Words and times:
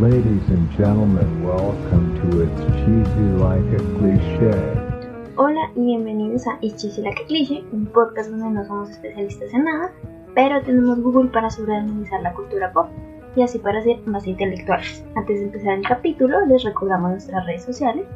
Ladies 0.00 0.48
and 0.48 0.70
gentlemen, 0.78 1.44
welcome 1.44 2.16
to 2.16 2.40
It's 2.40 2.62
Cheesy 2.80 3.28
Like 3.36 3.76
a 3.76 3.82
Cliché. 3.98 5.34
Hola 5.36 5.70
y 5.76 5.84
bienvenidos 5.84 6.46
a 6.46 6.56
It's 6.62 6.80
Cheesy 6.80 7.02
Like 7.02 7.22
a 7.22 7.26
Cliché, 7.26 7.62
un 7.72 7.84
podcast 7.84 8.30
donde 8.30 8.50
no 8.52 8.64
somos 8.64 8.88
especialistas 8.88 9.52
en 9.52 9.64
nada, 9.64 9.92
pero 10.34 10.62
tenemos 10.62 10.98
Google 10.98 11.30
para 11.30 11.50
sobreanalizar 11.50 12.22
la 12.22 12.32
cultura 12.32 12.72
pop 12.72 12.86
y 13.36 13.42
así 13.42 13.58
para 13.58 13.82
ser 13.82 14.00
más 14.06 14.26
intelectuales. 14.26 15.04
Antes 15.14 15.40
de 15.40 15.44
empezar 15.44 15.74
el 15.74 15.86
capítulo, 15.86 16.46
les 16.46 16.64
recordamos 16.64 17.10
nuestras 17.10 17.44
redes 17.44 17.62
sociales. 17.62 18.06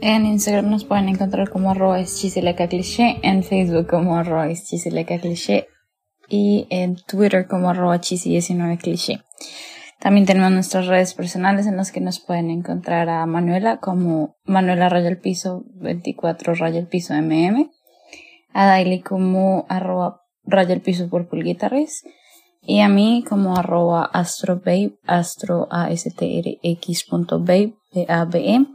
En 0.00 0.26
Instagram 0.26 0.68
nos 0.68 0.84
pueden 0.84 1.08
encontrar 1.08 1.48
como 1.48 1.70
arroba 1.70 1.98
cliché, 1.98 3.20
en 3.22 3.44
Facebook 3.44 3.86
como 3.86 4.16
arroba 4.16 4.48
cliché 4.48 5.68
y 6.28 6.66
en 6.70 6.96
Twitter 6.96 7.46
como 7.46 7.70
arroba 7.70 7.98
19 7.98 8.78
cliché. 8.78 9.22
También 10.00 10.24
tenemos 10.24 10.50
nuestras 10.50 10.86
redes 10.86 11.12
personales 11.12 11.66
en 11.66 11.76
las 11.76 11.92
que 11.92 12.00
nos 12.00 12.20
pueden 12.20 12.50
encontrar 12.50 13.10
a 13.10 13.26
Manuela 13.26 13.80
como 13.80 14.36
Manuela 14.44 14.88
Raya 14.88 15.08
el 15.08 15.18
Piso 15.18 15.64
24 15.74 16.54
Raya 16.54 16.78
el 16.78 16.86
Piso 16.86 17.12
MM, 17.14 17.70
a 18.54 18.66
Daily 18.66 19.02
como 19.02 19.66
arroba 19.68 20.22
Raya 20.42 20.72
el 20.72 20.80
Piso 20.80 21.10
por 21.10 21.28
Guitarres 21.30 22.02
y 22.62 22.80
a 22.80 22.88
mí 22.88 23.24
como 23.28 23.56
arroba 23.56 24.04
astrobabe, 24.04 24.98
astro 25.06 25.68
a 25.70 25.90
s 25.90 26.10
t 26.10 26.38
r 26.38 26.58
x 26.62 27.04
punto 27.04 27.38
babe, 27.38 27.74
b 27.92 28.06
a 28.08 28.24
b 28.24 28.38
e 28.38 28.66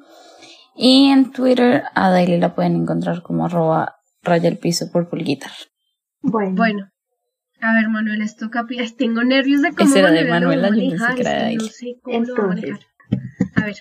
y 0.75 1.09
en 1.09 1.31
Twitter 1.31 1.85
a 1.95 2.11
Daily 2.11 2.37
la 2.37 2.53
pueden 2.53 2.75
encontrar 2.75 3.23
como 3.23 3.45
arroba 3.45 3.95
Raya 4.21 4.47
el 4.47 4.59
Piso 4.59 4.91
por 4.91 5.09
Guitar. 5.11 5.51
Bueno. 6.21 6.55
bueno. 6.55 6.94
A 7.61 7.73
ver, 7.73 7.89
Manuel, 7.89 8.21
esto 8.21 8.49
capi... 8.49 8.77
Tengo 8.95 9.23
nervios 9.23 9.61
de 9.61 9.73
cómo 9.73 9.89
Ese 9.89 9.99
era 9.99 10.11
de 10.11 10.25
Manuela, 10.25 10.69
yo 10.69 10.75
que 11.15 11.21
era 11.21 11.45
de 11.45 11.55
No 11.55 11.63
sé 11.63 11.97
cómo 12.01 12.19
lo 12.19 12.35
voy 12.35 12.43
a 12.43 12.47
manejar. 12.47 12.79
A 13.55 13.65
ver. 13.65 13.75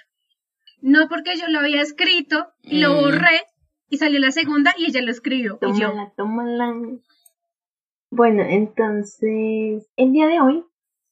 No 0.81 1.09
porque 1.09 1.37
yo 1.37 1.49
lo 1.49 1.59
había 1.61 1.83
escrito 1.83 2.49
y 2.63 2.81
lo 2.81 2.93
Mm. 2.93 3.01
borré 3.01 3.41
y 3.89 3.97
salió 3.99 4.21
la 4.21 4.31
segunda 4.31 4.75
y 4.79 4.87
ella 4.87 5.03
lo 5.03 5.11
escribió. 5.11 5.59
Y 5.63 5.81
yo, 5.81 5.89
Tómala, 5.91 6.13
tómala. 6.17 6.75
Bueno, 8.11 8.43
entonces, 8.43 9.89
el 9.97 10.13
día 10.13 10.27
de 10.29 10.41
hoy 10.41 10.65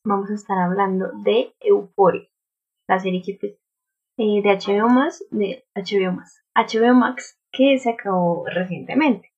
vamos 0.04 0.30
a 0.30 0.34
estar 0.34 0.58
hablando 0.58 1.10
de 1.24 1.54
Euphoria, 1.60 2.28
la 2.88 3.00
serie 3.00 3.22
que 3.24 3.36
pues, 3.40 3.52
eh, 4.18 4.40
de 4.42 4.50
HBO 4.50 4.88
Max, 4.88 5.24
de 5.30 5.64
HBO 5.74 6.12
Max, 6.12 6.44
HBO 6.54 6.94
Max, 6.94 7.38
que 7.50 7.78
se 7.78 7.90
acabó 7.90 8.44
recientemente. 8.46 9.31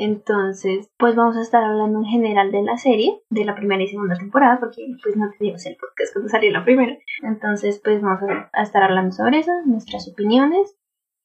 Entonces, 0.00 0.88
pues 0.96 1.14
vamos 1.14 1.36
a 1.36 1.42
estar 1.42 1.62
hablando 1.62 1.98
en 1.98 2.06
general 2.06 2.50
de 2.50 2.62
la 2.62 2.78
serie, 2.78 3.20
de 3.28 3.44
la 3.44 3.54
primera 3.54 3.82
y 3.82 3.86
segunda 3.86 4.16
temporada, 4.16 4.58
porque 4.58 4.96
pues 5.02 5.14
no 5.14 5.30
teníamos 5.36 5.66
el 5.66 5.76
podcast 5.76 6.14
cuando 6.14 6.30
salió 6.30 6.50
la 6.52 6.64
primera. 6.64 6.96
Entonces, 7.22 7.82
pues 7.84 8.00
vamos 8.00 8.22
a, 8.22 8.62
estar 8.62 8.82
hablando 8.82 9.12
sobre 9.12 9.40
eso, 9.40 9.52
nuestras 9.66 10.08
opiniones 10.08 10.74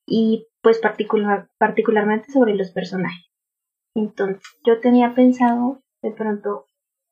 y 0.05 0.47
pues 0.61 0.79
particular, 0.79 1.47
particularmente 1.57 2.33
sobre 2.33 2.53
los 2.53 2.71
personajes. 2.71 3.31
Entonces, 3.95 4.43
yo 4.65 4.81
tenía 4.81 5.15
pensado 5.15 5.81
de 6.03 6.11
pronto 6.11 6.65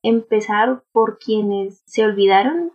empezar 0.04 0.84
por 0.92 1.18
quienes 1.18 1.82
se 1.86 2.04
olvidaron 2.04 2.74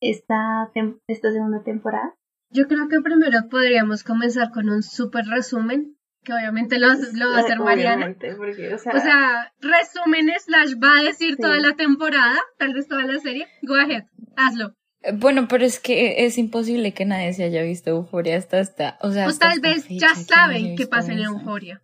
esta, 0.00 0.72
esta 1.06 1.30
segunda 1.30 1.62
temporada. 1.62 2.16
yo 2.50 2.66
creo 2.66 2.88
que 2.88 3.00
primero 3.00 3.48
podríamos 3.48 4.02
comenzar 4.02 4.50
con 4.50 4.70
un 4.70 4.82
súper 4.82 5.24
resumen, 5.26 5.93
que 6.24 6.32
obviamente 6.32 6.78
lo, 6.78 6.88
lo 6.88 7.30
va 7.30 7.38
a 7.38 7.40
hacer 7.42 7.58
Mariana. 7.60 8.14
Porque, 8.36 8.74
o 8.74 8.78
sea, 8.78 8.92
O 8.96 9.00
sea, 9.00 9.52
resumen 9.60 10.30
slash 10.44 10.74
va 10.82 10.98
a 11.00 11.02
decir 11.02 11.34
Sí. 11.36 11.42
toda 11.42 11.58
la 11.60 11.74
temporada, 11.76 12.36
tal 12.58 12.74
vez 12.74 12.88
toda 12.88 13.02
la 13.04 13.18
serie. 13.20 13.46
Go 13.62 13.74
ahead, 13.76 14.04
hazlo. 14.36 14.74
Eh, 15.02 15.12
Bueno, 15.14 15.46
pero 15.48 15.64
es 15.64 15.78
que 15.78 16.24
es 16.26 16.38
imposible 16.38 16.92
que 16.92 17.04
nadie 17.04 17.32
se 17.34 17.44
haya 17.44 17.62
visto 17.62 17.90
Euforia 17.90 18.36
hasta 18.38 18.58
esta, 18.58 18.98
o 19.02 19.12
sea, 19.12 19.26
O 19.26 19.28
hasta 19.28 19.50
tal 19.50 19.60
vez 19.60 19.86
ya 19.88 20.14
saben 20.14 20.76
qué 20.76 20.86
pasa 20.86 21.12
en. 21.12 21.20
Euforia. 21.20 21.82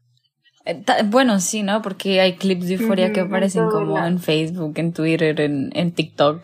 Eh, 0.65 0.83
Bueno, 1.07 1.39
sí, 1.41 1.63
¿no? 1.63 1.83
Porque 1.83 2.21
hay 2.21 2.37
clips 2.37 2.67
de 2.69 2.75
Euforia 2.75 3.13
que 3.13 3.21
aparecen 3.21 3.69
como 3.69 3.99
en 4.05 4.19
Facebook, 4.19 4.73
en 4.79 4.93
Twitter, 4.93 5.41
en, 5.41 5.71
en 5.75 5.93
TikTok. 5.93 6.43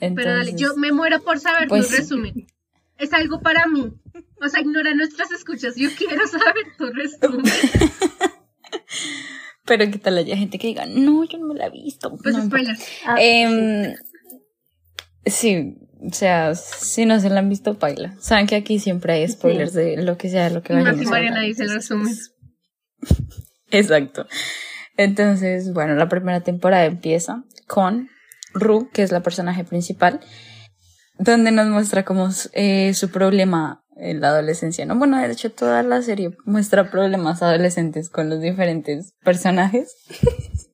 Pero 0.00 0.30
dale, 0.30 0.54
yo 0.56 0.76
me 0.76 0.92
muero 0.92 1.20
por 1.22 1.38
saber 1.40 1.66
pues 1.68 1.88
tu 1.88 1.94
sí. 1.94 2.00
resumen. 2.02 2.46
Es 2.98 3.12
algo 3.12 3.40
para 3.40 3.66
mí. 3.66 3.92
O 4.40 4.48
sea, 4.48 4.60
ignora 4.60 4.94
nuestras 4.94 5.30
escuchas. 5.30 5.76
Yo 5.76 5.88
quiero 5.96 6.26
saber 6.26 6.66
tu 6.76 6.90
resumen. 6.92 7.44
Pero 9.64 9.90
qué 9.90 9.98
tal 9.98 10.18
haya 10.18 10.36
gente 10.36 10.58
que 10.58 10.68
diga, 10.68 10.86
no, 10.86 11.24
yo 11.24 11.38
no 11.38 11.46
me 11.46 11.54
la 11.54 11.66
he 11.66 11.70
visto. 11.70 12.16
Pues 12.16 12.34
No 12.34 12.48
ah, 13.06 13.16
Em, 13.20 13.94
sí, 15.26 15.76
o 16.00 16.12
sea, 16.12 16.54
si 16.54 17.04
no 17.04 17.20
se 17.20 17.28
la 17.28 17.40
han 17.40 17.48
visto, 17.50 17.74
baila. 17.74 18.16
Saben 18.18 18.46
que 18.46 18.56
aquí 18.56 18.78
siempre 18.78 19.12
hay 19.12 19.28
spoilers 19.28 19.74
de 19.74 20.02
lo 20.02 20.16
que 20.16 20.30
sea, 20.30 20.48
lo 20.50 20.62
que 20.62 20.72
Y 20.72 20.76
más 20.76 20.96
Mariana 20.96 21.42
dice 21.42 21.64
el 21.64 21.74
resumen. 21.74 22.16
Exacto. 23.70 24.26
Entonces, 24.96 25.72
bueno, 25.72 25.94
la 25.94 26.08
primera 26.08 26.40
temporada 26.40 26.86
empieza 26.86 27.44
con 27.66 28.08
Ru, 28.54 28.90
que 28.90 29.02
es 29.02 29.12
la 29.12 29.22
personaje 29.22 29.64
principal, 29.64 30.20
donde 31.18 31.50
nos 31.50 31.66
muestra 31.68 32.04
como 32.04 32.28
eh, 32.52 32.94
su 32.94 33.10
problema 33.10 33.84
en 33.96 34.20
la 34.20 34.28
adolescencia, 34.28 34.86
¿no? 34.86 34.96
Bueno, 34.96 35.18
de 35.18 35.30
hecho, 35.30 35.50
toda 35.50 35.82
la 35.82 36.00
serie 36.02 36.36
muestra 36.44 36.90
problemas 36.90 37.42
adolescentes 37.42 38.08
con 38.08 38.30
los 38.30 38.40
diferentes 38.40 39.14
personajes. 39.24 39.96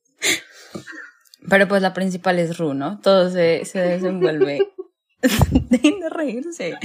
Pero 1.49 1.67
pues 1.67 1.81
la 1.81 1.93
principal 1.93 2.39
es 2.39 2.57
Ru, 2.57 2.73
¿no? 2.73 2.99
Todo 2.99 3.29
se, 3.29 3.65
se 3.65 3.79
desenvuelve. 3.79 4.67
Dejen 5.69 5.99
de 5.99 6.09
reírse. 6.09 6.77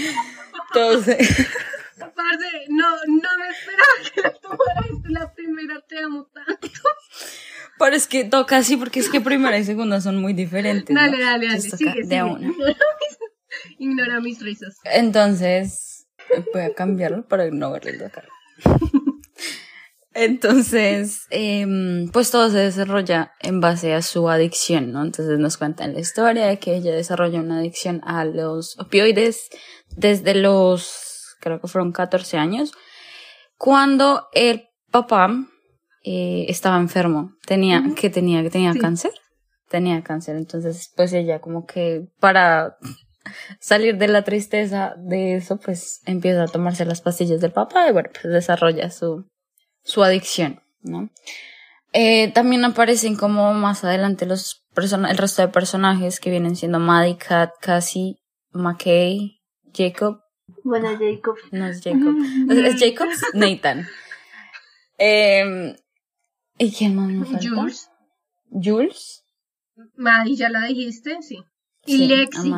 Todo 0.72 1.03
se... 1.03 1.16
Parce, 1.98 2.66
no, 2.69 2.88
no 3.06 3.28
me 3.38 3.48
esperaba 3.48 3.92
que 4.15 5.10
la 5.12 5.21
la 5.21 5.34
primera. 5.34 5.81
Te 5.87 5.98
amo 6.03 6.27
tanto. 6.32 6.69
Pero 7.78 7.97
es 7.97 8.06
que 8.06 8.25
toca 8.25 8.56
así 8.59 8.77
porque 8.77 9.00
es 9.00 9.09
que 9.10 9.21
primera 9.21 9.59
y 9.59 9.65
segunda 9.65 10.00
son 10.00 10.16
muy 10.16 10.32
diferentes. 10.32 10.94
¿no? 10.94 11.00
Dale, 11.00 11.22
dale, 11.22 11.47
dale. 11.48 11.62
Toca 11.62 11.77
Sigue, 11.77 11.94
de 11.94 12.03
sigue. 12.03 12.22
una. 12.22 12.54
Ignora 13.78 14.21
mis, 14.21 14.41
risas. 14.41 14.76
Entonces, 14.84 16.06
voy 16.53 16.62
a 16.62 16.75
cambiarlo 16.75 17.26
para 17.26 17.50
no 17.50 17.71
verle 17.72 17.97
la 17.98 18.10
cara. 18.10 18.28
Entonces, 20.12 21.26
em, 21.31 22.10
pues 22.10 22.32
todo 22.32 22.50
se 22.50 22.59
desarrolla 22.59 23.32
en 23.41 23.60
base 23.60 23.94
a 23.94 24.03
su 24.03 24.28
adicción, 24.28 24.93
¿no? 24.93 25.04
Entonces 25.04 25.38
nos 25.38 25.56
cuentan 25.56 25.94
la 25.94 26.00
historia 26.00 26.47
de 26.47 26.59
que 26.59 26.75
ella 26.75 26.93
desarrolla 26.93 27.41
una 27.41 27.60
adicción 27.60 28.00
a 28.04 28.25
los 28.25 28.76
opioides 28.81 29.48
desde 29.97 30.34
los, 30.34 31.37
creo 31.41 31.60
que 31.60 31.69
fueron 31.69 31.92
14 31.92 32.38
años, 32.38 32.72
cuando 33.56 34.27
el 34.32 34.69
papá 34.91 35.32
eh, 36.03 36.47
estaba 36.48 36.78
enfermo, 36.78 37.37
tenía, 37.47 37.84
que 37.94 38.10
tenía, 38.10 38.42
que 38.42 38.50
tenía 38.50 38.72
Sí. 38.72 38.81
cáncer, 38.81 39.12
tenía 39.69 40.03
cáncer, 40.03 40.34
entonces 40.37 40.92
pues 40.97 41.12
ella 41.12 41.41
como 41.41 41.66
que 41.66 42.09
para 42.19 42.78
salir 43.58 43.97
de 43.98 44.08
la 44.08 44.22
tristeza 44.22 44.94
de 44.97 45.36
eso, 45.36 45.58
pues 45.58 46.00
empieza 46.06 46.44
a 46.44 46.48
tomarse 46.48 46.84
las 46.84 47.00
pastillas 47.00 47.41
del 47.41 47.53
papá 47.53 47.88
y 47.88 47.92
bueno, 47.92 48.10
pues 48.12 48.32
desarrolla 48.32 48.91
su, 48.91 49.26
su 49.82 50.03
adicción, 50.03 50.62
¿no? 50.82 51.10
Eh, 51.92 52.32
también 52.32 52.64
aparecen 52.64 53.16
como 53.16 53.53
más 53.53 53.82
adelante 53.84 54.25
los 54.25 54.64
person 54.75 55.04
el 55.06 55.19
resto 55.19 55.42
de 55.42 55.48
personajes 55.48 56.20
que 56.20 56.30
vienen 56.30 56.54
siendo 56.54 56.78
Maddie, 56.78 57.19
Kat, 57.19 57.50
Cassie, 57.60 58.16
McKay, 58.53 59.41
Jacob, 59.75 60.20
bueno, 60.62 60.88
Jacob. 60.91 61.36
no 61.50 61.66
es 61.66 61.82
Jacob, 61.82 62.14
es, 62.48 62.59
es 62.59 62.80
Jacob, 62.80 63.09
Nathan. 63.34 63.88
Eh, 64.98 65.75
¿Y 66.59 66.72
quién 66.72 66.94
más 66.94 67.09
me 67.09 67.25
falta? 67.25 67.48
Jules. 67.48 67.91
Jules. 68.50 69.25
Maddie, 69.97 70.36
ya 70.36 70.50
la 70.50 70.66
dijiste, 70.66 71.22
sí. 71.22 71.42
Y 71.86 71.96
Sí, 71.96 72.08
Lexi. 72.08 72.52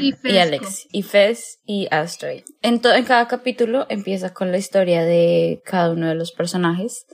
Y 0.00 0.14
Y. 0.24 0.38
Alex. 0.38 0.86
Y 0.92 1.02
Fez 1.02 1.58
y 1.66 1.88
Astrid. 1.90 2.44
En, 2.62 2.80
en 2.84 3.04
cada 3.04 3.26
capítulo 3.28 3.86
empieza 3.88 4.32
con 4.32 4.52
la 4.52 4.58
historia 4.58 5.02
de 5.04 5.60
cada 5.64 5.90
uno 5.90 6.08
de 6.08 6.14
los 6.14 6.32
personajes. 6.32 7.06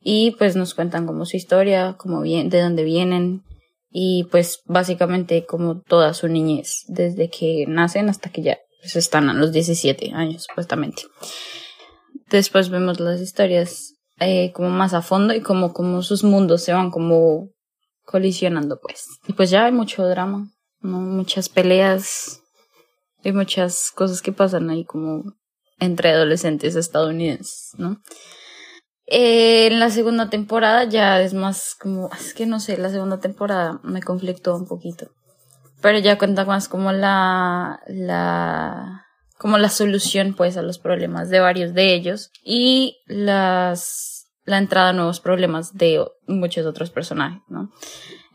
Y 0.00 0.32
pues 0.32 0.56
nos 0.56 0.74
cuentan 0.74 1.06
como 1.06 1.26
su 1.26 1.36
historia, 1.36 1.94
como 1.98 2.20
bien, 2.22 2.48
de 2.48 2.60
dónde 2.60 2.84
vienen. 2.84 3.42
Y 3.90 4.24
pues 4.30 4.62
básicamente 4.66 5.46
como 5.46 5.80
toda 5.80 6.14
su 6.14 6.28
niñez. 6.28 6.84
Desde 6.88 7.28
que 7.28 7.64
nacen 7.66 8.08
hasta 8.08 8.30
que 8.30 8.42
ya 8.42 8.58
pues, 8.80 8.96
están 8.96 9.28
a 9.30 9.34
los 9.34 9.52
17 9.52 10.12
años, 10.14 10.44
supuestamente. 10.48 11.02
Después 12.28 12.68
vemos 12.70 13.00
las 13.00 13.20
historias 13.20 13.94
eh, 14.20 14.52
como 14.52 14.70
más 14.70 14.94
a 14.94 15.02
fondo 15.02 15.34
y 15.34 15.40
como, 15.40 15.72
como 15.72 16.02
sus 16.02 16.24
mundos 16.24 16.62
se 16.62 16.72
van 16.72 16.90
como 16.90 17.48
colisionando 18.04 18.78
pues. 18.80 19.06
Y 19.26 19.32
pues 19.32 19.50
ya 19.50 19.64
hay 19.64 19.72
mucho 19.72 20.06
drama. 20.06 20.50
¿No? 20.80 21.00
Muchas 21.00 21.48
peleas 21.48 22.42
y 23.22 23.32
muchas 23.32 23.90
cosas 23.94 24.22
que 24.22 24.32
pasan 24.32 24.70
ahí 24.70 24.84
como 24.84 25.24
entre 25.78 26.10
adolescentes 26.10 26.76
estadounidenses, 26.76 27.72
¿no? 27.78 28.00
Eh, 29.06 29.66
en 29.66 29.80
la 29.80 29.90
segunda 29.90 30.30
temporada 30.30 30.84
ya 30.84 31.20
es 31.20 31.34
más 31.34 31.74
como, 31.74 32.10
es 32.12 32.32
que 32.32 32.46
no 32.46 32.60
sé, 32.60 32.78
la 32.78 32.90
segunda 32.90 33.18
temporada 33.18 33.80
me 33.82 34.02
conflictó 34.02 34.54
un 34.54 34.68
poquito. 34.68 35.10
pero 35.80 35.98
ya 35.98 36.18
cuenta 36.18 36.44
más 36.44 36.68
como 36.68 36.92
la, 36.92 37.80
la, 37.88 39.06
como 39.38 39.58
la 39.58 39.68
solución 39.70 40.34
pues 40.34 40.56
a 40.56 40.62
los 40.62 40.78
problemas 40.78 41.30
de 41.30 41.40
varios 41.40 41.74
de 41.74 41.94
ellos 41.94 42.30
y 42.44 42.98
las, 43.06 44.26
la 44.44 44.58
entrada 44.58 44.90
a 44.90 44.92
nuevos 44.92 45.20
problemas 45.20 45.74
de 45.74 46.04
muchos 46.28 46.66
otros 46.66 46.90
personajes, 46.90 47.42
¿no? 47.48 47.70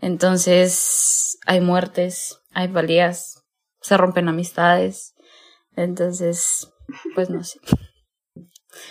Entonces 0.05 1.39
hay 1.47 1.61
muertes, 1.61 2.37
hay 2.51 2.67
valías, 2.67 3.41
se 3.81 3.97
rompen 3.97 4.29
amistades, 4.29 5.15
entonces, 5.75 6.71
pues 7.15 7.31
no 7.31 7.43
sé. 7.43 7.59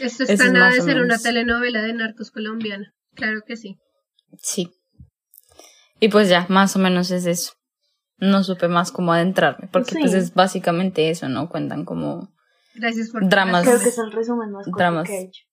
Esto 0.01 0.25
está 0.25 0.33
es 0.47 0.53
nada 0.53 0.73
de 0.73 0.81
ser 0.81 1.01
una 1.01 1.17
telenovela 1.17 1.83
de 1.83 1.93
narcos 1.93 2.33
colombiana. 2.33 2.93
Claro 3.15 3.43
que 3.47 3.55
sí. 3.57 3.79
Sí. 4.43 4.75
Y 6.01 6.09
pues 6.09 6.29
ya, 6.29 6.47
más 6.49 6.75
o 6.75 6.81
menos 6.81 7.13
es 7.13 7.27
eso. 7.27 7.53
No 8.19 8.43
supe 8.43 8.67
más 8.67 8.91
cómo 8.91 9.13
adentrarme, 9.13 9.69
porque 9.73 9.93
Sí. 9.93 9.99
pues 10.01 10.15
es 10.15 10.35
básicamente 10.35 11.11
eso, 11.11 11.29
¿no? 11.29 11.49
Cuentan 11.49 11.85
como 11.85 12.35
Gracias 12.75 13.11
por 13.11 13.29
Dramas. 13.29 13.63
Creo 13.65 13.79
que 13.79 13.89
es 13.89 13.99
el 13.99 14.11
resumen 14.11 14.51
más 14.51 14.65
corto 14.65 14.79
Dramas. 14.79 15.07
que 15.09 15.17
he 15.17 15.23
hecho. 15.27 15.45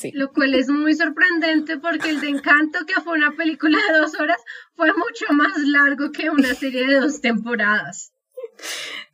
Sí. 0.00 0.10
Lo 0.14 0.32
cual 0.32 0.54
es 0.54 0.68
muy 0.70 0.94
sorprendente 0.94 1.78
porque 1.78 2.08
el 2.08 2.20
de 2.22 2.28
Encanto, 2.30 2.78
que 2.86 2.94
fue 3.02 3.18
una 3.18 3.32
película 3.32 3.76
de 3.92 3.98
dos 3.98 4.18
horas, 4.18 4.38
fue 4.74 4.88
mucho 4.94 5.26
más 5.32 5.58
largo 5.58 6.10
que 6.10 6.30
una 6.30 6.54
serie 6.54 6.86
de 6.86 7.00
dos 7.00 7.20
temporadas. 7.20 8.12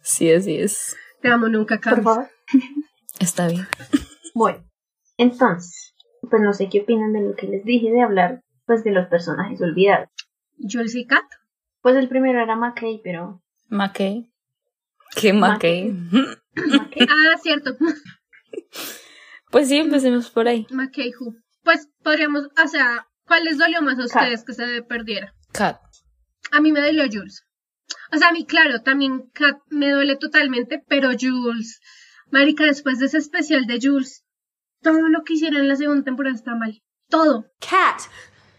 Sí, 0.01 0.31
así 0.33 0.57
es. 0.59 0.97
Te 1.23 1.29
amo, 1.29 1.49
nunca 1.49 1.77
Por 1.77 1.83
cambies. 1.85 2.05
favor. 2.05 2.29
Está 3.19 3.49
bien. 3.49 3.67
Bueno, 4.35 4.65
entonces, 5.17 5.95
pues 6.31 6.41
no 6.43 6.53
sé 6.53 6.69
qué 6.71 6.83
opinan 6.83 7.13
de 7.13 7.23
lo 7.23 7.35
que 7.35 7.47
les 7.49 7.65
dije 7.65 7.91
de 7.91 8.03
hablar, 8.03 8.43
pues 8.67 8.85
de 8.85 8.93
los 8.93 9.09
personajes 9.09 9.61
olvidados. 9.61 10.09
Jules 10.59 10.95
y 10.95 11.07
Kat. 11.07 11.25
Pues 11.81 11.97
el 11.97 12.09
primero 12.09 12.41
era 12.41 12.55
McKay, 12.55 13.01
pero 13.03 13.43
McKay. 13.71 14.31
¿Qué 15.17 15.33
McKay? 15.33 15.91
McKay, 15.91 17.07
Ah, 17.11 17.39
cierto. 17.43 17.77
Pues 19.57 19.69
sí, 19.69 19.79
empecemos 19.79 20.29
por 20.29 20.49
ahí. 20.49 20.67
Who. 20.71 21.35
Pues 21.63 21.89
podríamos, 22.03 22.49
o 22.63 22.69
sea, 22.69 23.09
¿cuál 23.27 23.45
les 23.45 23.57
dolió 23.57 23.81
más 23.81 23.99
a 23.99 24.05
ustedes 24.05 24.45
que 24.45 24.53
se 24.53 24.83
perdiera? 24.83 25.33
Cat. 25.51 25.81
A 26.53 26.61
mí 26.61 26.73
me 26.73 26.83
dolió 26.83 27.05
Jules. 27.11 27.43
O 28.13 28.19
sea, 28.19 28.29
a 28.29 28.33
mí, 28.33 28.45
claro, 28.45 28.83
también 28.83 29.31
Kat 29.33 29.57
me 29.71 29.93
duele 29.93 30.17
totalmente, 30.17 30.85
pero 30.87 31.09
Jules, 31.19 31.81
Marica, 32.31 32.65
después 32.65 32.99
de 32.99 33.07
ese 33.07 33.17
especial 33.17 33.65
de 33.65 33.79
Jules, 33.81 34.27
todo 34.83 35.09
lo 35.09 35.23
que 35.25 35.33
hicieron 35.33 35.63
en 35.63 35.69
la 35.69 35.77
segunda 35.77 36.05
temporada 36.05 36.37
está 36.37 36.55
mal. 36.55 36.83
Todo. 37.09 37.47
Cat, 37.59 38.03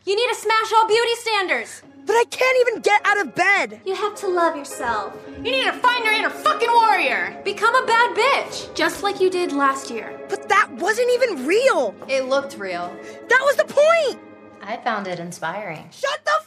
you 0.08 0.16
need 0.16 0.30
to 0.30 0.36
smash 0.36 0.72
all 0.74 0.88
beauty 0.88 1.16
standards. 1.16 1.84
But 2.06 2.14
I 2.14 2.24
can't 2.30 2.58
even 2.62 2.82
get 2.82 3.02
out 3.04 3.20
of 3.20 3.36
bed. 3.36 3.82
You 3.86 3.94
have 3.94 4.16
to 4.16 4.28
love 4.30 4.56
yourself. 4.56 5.14
You 5.36 5.52
need 5.52 5.66
to 5.66 5.74
find 5.74 6.06
your 6.06 6.14
inner 6.14 6.30
fucking 6.30 6.72
warrior. 6.72 7.38
Become 7.44 7.76
a 7.76 7.86
bad 7.86 8.16
bitch, 8.16 8.74
just 8.74 9.04
like 9.04 9.20
you 9.20 9.30
did 9.30 9.52
last 9.52 9.92
year. 9.92 10.18
But 10.30 10.48
that 10.48 10.72
wasn't 10.72 11.12
even 11.12 11.46
real. 11.46 11.94
It 12.08 12.24
looked 12.24 12.58
real. 12.58 12.96
That 13.28 13.42
was 13.44 13.58
the 13.58 13.66
point. 13.66 14.22
I 14.62 14.78
found 14.78 15.08
it 15.08 15.20
inspiring. 15.20 15.90
Shut 15.92 16.24
the 16.24 16.47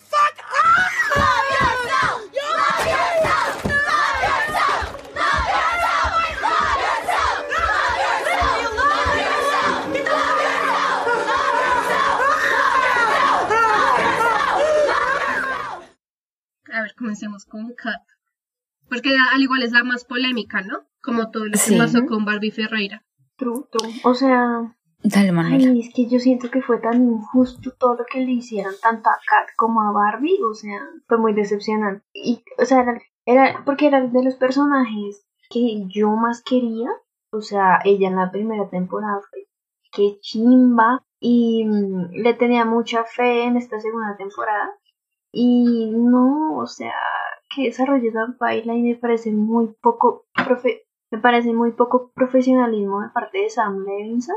comencemos 17.01 17.45
con 17.47 17.73
Kat. 17.75 18.03
Porque 18.89 19.11
al 19.35 19.41
igual 19.43 19.63
es 19.63 19.73
la 19.73 19.83
más 19.85 20.05
polémica, 20.05 20.61
¿no? 20.63 20.81
Como 21.03 21.31
todo 21.31 21.47
lo 21.47 21.53
que 21.53 21.59
Sí. 21.59 21.77
pasó 21.79 22.05
con 22.07 22.25
Barbie 22.25 22.51
Ferreira. 22.51 23.03
true, 23.37 23.65
true. 23.73 23.91
O 24.05 24.13
sea, 24.15 24.77
Dale, 25.03 25.33
Manuela. 25.33 25.71
ay, 25.71 25.81
es 25.81 25.95
que 25.95 26.07
yo 26.07 26.19
siento 26.19 26.51
que 26.51 26.61
fue 26.61 26.79
tan 26.79 27.03
injusto 27.03 27.73
todo 27.79 27.95
lo 27.97 28.05
que 28.05 28.21
le 28.21 28.33
hicieron 28.33 28.75
tanto 28.83 29.09
a 29.09 29.15
Kat 29.27 29.49
como 29.57 29.81
a 29.81 29.93
Barbie, 29.93 30.39
o 30.45 30.53
sea, 30.53 30.79
fue 31.09 31.17
muy 31.17 31.33
decepcionante. 31.33 32.05
Y, 32.13 32.45
o 32.59 32.67
sea, 32.67 32.83
era, 32.83 33.01
era 33.25 33.65
porque 33.65 33.87
era 33.87 34.03
de 34.07 34.23
los 34.25 34.35
personajes 34.35 35.25
que 35.49 35.87
yo 35.89 36.11
más 36.17 36.43
quería, 36.43 36.91
o 37.33 37.41
sea, 37.41 37.79
ella 37.85 38.09
en 38.09 38.17
la 38.17 38.31
primera 38.31 38.69
temporada 38.69 39.21
fue 39.31 39.47
que 39.93 40.19
chimba 40.21 41.03
y 41.19 41.65
mm, 41.65 42.11
le 42.23 42.35
tenía 42.35 42.67
mucha 42.67 43.05
fe 43.05 43.45
en 43.45 43.57
esta 43.57 43.81
segunda 43.81 44.17
temporada. 44.19 44.71
Y 45.33 45.91
no, 45.93 46.57
o 46.59 46.67
sea, 46.67 46.95
que 47.55 47.65
desarrolle 47.65 48.13
tan 48.13 48.37
baila 48.39 48.75
y 48.75 48.83
me 48.83 48.97
parece 48.97 49.33
muy 49.33 49.69
poco 49.81 50.27
profe 50.35 50.83
me 51.11 51.19
parece 51.19 51.53
muy 51.53 51.73
poco 51.73 52.13
profesionalismo 52.15 53.03
de 53.03 53.09
parte 53.09 53.39
de 53.39 53.51
Sam 53.51 53.85
Levinson. 53.85 54.37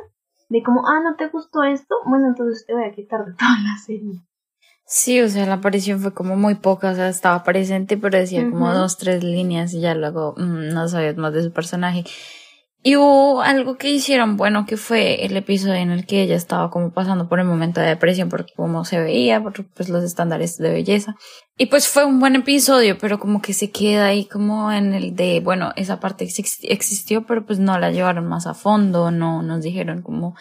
De 0.49 0.63
como, 0.63 0.87
ah, 0.87 1.01
¿no 1.03 1.15
te 1.15 1.27
gustó 1.29 1.63
esto? 1.63 1.95
Bueno, 2.05 2.27
entonces 2.27 2.65
te 2.65 2.73
voy 2.73 2.83
a 2.83 2.91
quitar 2.91 3.25
de 3.25 3.33
toda 3.33 3.57
la 3.63 3.77
serie. 3.77 4.21
Sí, 4.85 5.21
o 5.21 5.29
sea, 5.29 5.45
la 5.45 5.55
aparición 5.55 5.99
fue 5.99 6.13
como 6.13 6.35
muy 6.35 6.55
poca, 6.55 6.91
o 6.91 6.95
sea, 6.95 7.07
estaba 7.09 7.43
presente, 7.43 7.97
pero 7.97 8.17
decía 8.17 8.47
como 8.49 8.73
dos, 8.73 8.97
tres 8.97 9.23
líneas 9.23 9.73
y 9.73 9.81
ya 9.81 9.95
luego 9.95 10.35
mm, 10.37 10.73
no 10.73 10.87
sabías 10.87 11.15
más 11.15 11.33
de 11.33 11.43
su 11.43 11.53
personaje. 11.53 12.03
Y 12.85 12.97
hubo 12.97 13.41
algo 13.41 13.77
que 13.77 13.89
hicieron 13.89 14.35
bueno, 14.35 14.65
que 14.65 14.75
fue 14.75 15.23
el 15.25 15.37
episodio 15.37 15.75
en 15.75 15.89
el 15.91 16.05
que 16.05 16.21
ella 16.21 16.35
estaba 16.35 16.69
como 16.69 16.91
pasando 16.91 17.29
por 17.29 17.39
el 17.39 17.45
momento 17.45 17.79
de 17.79 17.87
depresión, 17.87 18.27
porque 18.27 18.51
como 18.57 18.83
se 18.83 18.99
veía, 18.99 19.41
por 19.41 19.53
pues 19.67 19.87
los 19.87 20.03
estándares 20.03 20.57
de 20.57 20.69
belleza. 20.69 21.15
Y 21.57 21.67
pues 21.67 21.87
fue 21.87 22.03
un 22.03 22.19
buen 22.19 22.35
episodio, 22.35 22.97
pero 22.97 23.19
como 23.19 23.41
que 23.41 23.53
se 23.53 23.71
queda 23.71 24.07
ahí 24.07 24.25
como 24.25 24.69
en 24.71 24.93
el 24.93 25.15
de, 25.15 25.39
bueno, 25.39 25.71
esa 25.77 26.01
parte 26.01 26.25
ex- 26.25 26.59
existió, 26.63 27.25
pero 27.25 27.45
pues 27.45 27.57
no 27.59 27.79
la 27.79 27.91
llevaron 27.91 28.27
más 28.27 28.47
a 28.47 28.53
fondo, 28.53 29.11
no 29.11 29.41
nos 29.43 29.61
dijeron 29.63 30.01
como 30.01 30.35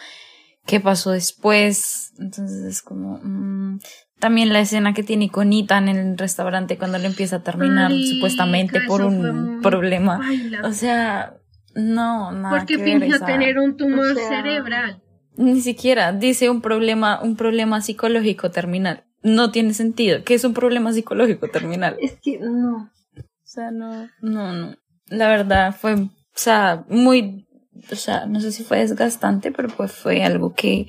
qué 0.65 0.81
pasó 0.81 1.11
después. 1.11 2.11
Entonces 2.19 2.65
es 2.65 2.81
como, 2.81 3.19
mm, 3.23 3.79
también 4.19 4.51
la 4.51 4.59
escena 4.59 4.93
que 4.93 5.03
tiene 5.03 5.29
con 5.29 5.53
Ethan 5.53 5.87
en 5.87 5.97
el 5.97 6.17
restaurante 6.17 6.77
cuando 6.77 6.97
le 6.97 7.07
empieza 7.07 7.37
a 7.37 7.43
terminar 7.43 7.91
supuestamente 7.91 8.81
por 8.87 9.01
un 9.03 9.51
muy 9.53 9.61
problema. 9.61 10.17
baila. 10.17 10.61
O 10.67 10.73
sea, 10.73 11.37
no, 11.75 12.31
nada 12.31 12.57
Porque 12.57 12.77
que 12.77 12.83
ver 12.83 12.99
fingió 13.01 13.15
esa- 13.15 13.25
tener 13.25 13.59
un 13.59 13.77
tumor 13.77 14.11
o 14.11 14.13
sea, 14.15 14.27
cerebral. 14.29 15.01
Ni 15.35 15.61
siquiera 15.61 16.11
dice 16.11 16.49
un 16.49 16.61
problema, 16.61 17.19
un 17.21 17.35
problema 17.35 17.81
psicológico 17.81 18.51
terminal. 18.51 19.03
No 19.23 19.51
tiene 19.51 19.73
sentido. 19.73 20.23
¿Qué 20.23 20.33
es 20.35 20.43
un 20.43 20.53
problema 20.53 20.91
psicológico 20.93 21.49
terminal? 21.49 21.95
Es 21.99 22.19
que 22.21 22.39
no. 22.39 22.91
O 23.17 23.21
sea, 23.45 23.71
no, 23.71 24.09
no, 24.21 24.53
no. 24.53 24.75
La 25.07 25.27
verdad 25.27 25.75
fue, 25.75 25.93
o 25.95 26.09
sea, 26.33 26.85
muy, 26.89 27.47
o 27.91 27.95
sea, 27.95 28.25
no 28.25 28.39
sé 28.41 28.51
si 28.51 28.63
fue 28.63 28.79
desgastante, 28.79 29.51
pero 29.51 29.69
pues 29.69 29.91
fue 29.91 30.23
algo 30.23 30.53
que 30.53 30.87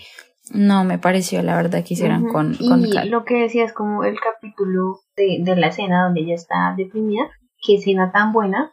no 0.51 0.85
me 0.85 0.99
pareció, 0.99 1.43
la 1.43 1.57
verdad, 1.57 1.85
que 1.85 1.95
hicieran 1.95 2.27
con, 2.29 2.55
con 2.55 2.85
Y 2.85 3.09
lo 3.09 3.25
que 3.25 3.37
decías, 3.37 3.73
como 3.73 4.05
el 4.05 4.19
capítulo 4.21 5.01
de, 5.17 5.39
de 5.41 5.57
la 5.57 5.69
escena 5.69 6.05
donde 6.05 6.21
ella 6.21 6.35
está 6.35 6.75
deprimida, 6.77 7.31
qué 7.65 7.77
escena 7.77 8.13
tan 8.13 8.33
buena, 8.33 8.73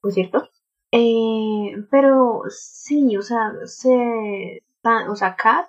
por 0.00 0.12
cierto. 0.12 0.48
Eh, 0.92 1.76
pero 1.90 2.42
sí, 2.48 3.16
o 3.16 3.22
sea, 3.22 3.52
se, 3.64 4.62
tan- 4.82 5.08
o 5.08 5.16
sea, 5.16 5.36
Kat 5.36 5.66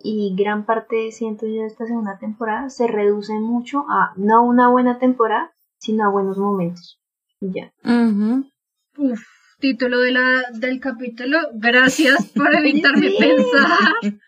y 0.00 0.34
gran 0.36 0.64
parte, 0.66 1.10
siento 1.12 1.46
yo, 1.46 1.62
de 1.62 1.66
esta 1.66 1.86
segunda 1.86 2.18
temporada 2.18 2.68
se 2.70 2.86
reduce 2.86 3.32
mucho 3.34 3.84
a 3.88 4.12
no 4.16 4.44
una 4.44 4.68
buena 4.68 4.98
temporada, 4.98 5.52
sino 5.78 6.04
a 6.04 6.10
buenos 6.10 6.38
momentos. 6.38 7.00
Y 7.40 7.52
ya. 7.52 7.72
Ujú. 7.84 8.50
Uf, 8.96 9.20
título 9.60 10.00
de 10.00 10.12
la, 10.12 10.42
del 10.54 10.80
capítulo. 10.80 11.38
Gracias 11.54 12.26
por 12.34 12.52
evitarme 12.54 13.10
Sí. 13.10 13.16
pensar. 13.18 13.94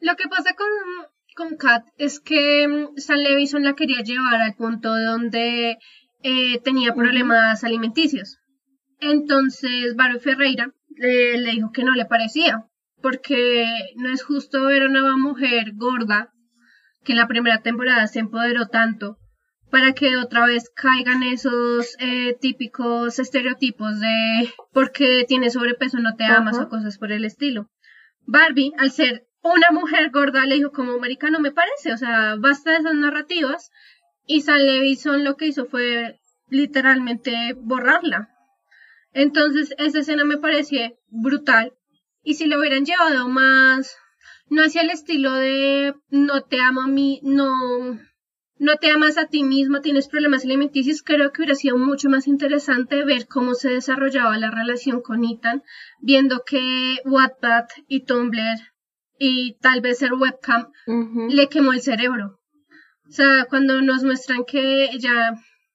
Lo 0.00 0.16
que 0.16 0.28
pasa 0.28 0.54
con, 0.54 0.66
con 1.36 1.56
Kat 1.56 1.84
es 1.96 2.20
que 2.20 2.66
mm, 2.68 2.98
Sam 2.98 3.18
Levison 3.18 3.62
la 3.64 3.74
quería 3.74 4.02
llevar 4.02 4.40
al 4.40 4.54
punto 4.54 4.88
donde 4.96 5.78
eh, 6.22 6.60
tenía 6.62 6.94
problemas 6.94 7.62
alimenticios. 7.64 8.38
Entonces, 9.02 9.96
Barbie 9.96 10.20
Ferreira 10.20 10.72
eh, 10.96 11.36
le 11.36 11.50
dijo 11.50 11.72
que 11.72 11.84
no 11.84 11.92
le 11.92 12.06
parecía, 12.06 12.66
porque 13.00 13.66
no 13.96 14.10
es 14.10 14.22
justo 14.22 14.66
ver 14.66 14.82
a 14.82 14.86
una 14.86 15.16
mujer 15.16 15.72
gorda 15.74 16.32
que 17.04 17.12
en 17.12 17.18
la 17.18 17.26
primera 17.26 17.62
temporada 17.62 18.06
se 18.06 18.20
empoderó 18.20 18.68
tanto 18.68 19.18
para 19.72 19.92
que 19.92 20.16
otra 20.16 20.46
vez 20.46 20.70
caigan 20.74 21.22
esos 21.22 21.96
eh, 21.98 22.36
típicos 22.40 23.18
estereotipos 23.18 23.98
de 23.98 24.52
porque 24.72 25.24
tienes 25.26 25.54
sobrepeso 25.54 25.98
no 25.98 26.14
te 26.14 26.24
amas 26.24 26.58
o 26.60 26.68
cosas 26.68 26.98
por 26.98 27.10
el 27.10 27.24
estilo. 27.24 27.70
Barbie, 28.26 28.72
al 28.78 28.92
ser 28.92 29.26
una 29.42 29.70
mujer 29.72 30.10
gorda, 30.10 30.46
le 30.46 30.56
dijo 30.56 30.70
como 30.70 30.98
marica 30.98 31.30
no 31.30 31.40
me 31.40 31.50
parece, 31.50 31.92
o 31.92 31.96
sea, 31.96 32.36
basta 32.38 32.70
de 32.70 32.76
esas 32.78 32.94
narrativas 32.94 33.70
y 34.26 34.42
Sam 34.42 34.60
Levinson 34.60 35.24
lo 35.24 35.36
que 35.36 35.46
hizo 35.46 35.64
fue 35.64 36.20
literalmente 36.48 37.54
borrarla. 37.56 38.28
Entonces, 39.12 39.74
esa 39.78 40.00
escena 40.00 40.24
me 40.24 40.38
pareció 40.38 40.96
brutal. 41.08 41.72
Y 42.22 42.34
si 42.34 42.46
lo 42.46 42.58
hubieran 42.58 42.84
llevado 42.84 43.28
más, 43.28 43.96
no 44.48 44.62
hacia 44.62 44.82
el 44.82 44.90
estilo 44.90 45.32
de 45.32 45.94
no 46.10 46.42
te 46.42 46.60
amo 46.60 46.82
a 46.82 46.88
mí, 46.88 47.20
no, 47.22 47.98
no 48.58 48.76
te 48.76 48.90
amas 48.90 49.18
a 49.18 49.26
ti 49.26 49.42
mismo, 49.42 49.80
tienes 49.80 50.08
problemas 50.08 50.44
alimenticios, 50.44 51.02
creo 51.02 51.32
que 51.32 51.42
hubiera 51.42 51.54
sido 51.54 51.76
mucho 51.78 52.08
más 52.08 52.28
interesante 52.28 53.04
ver 53.04 53.26
cómo 53.26 53.54
se 53.54 53.70
desarrollaba 53.70 54.38
la 54.38 54.50
relación 54.50 55.00
con 55.02 55.24
Ethan, 55.24 55.62
viendo 56.00 56.44
que 56.46 56.98
Wattpad 57.04 57.64
y 57.88 58.04
Tumblr 58.04 58.60
y 59.18 59.56
tal 59.60 59.80
vez 59.80 60.02
el 60.02 60.12
webcam 60.12 60.70
le 61.28 61.48
quemó 61.48 61.72
el 61.72 61.80
cerebro. 61.80 62.40
O 63.08 63.10
sea, 63.10 63.46
cuando 63.48 63.80
nos 63.82 64.04
muestran 64.04 64.44
que 64.44 64.84
ella, 64.84 65.34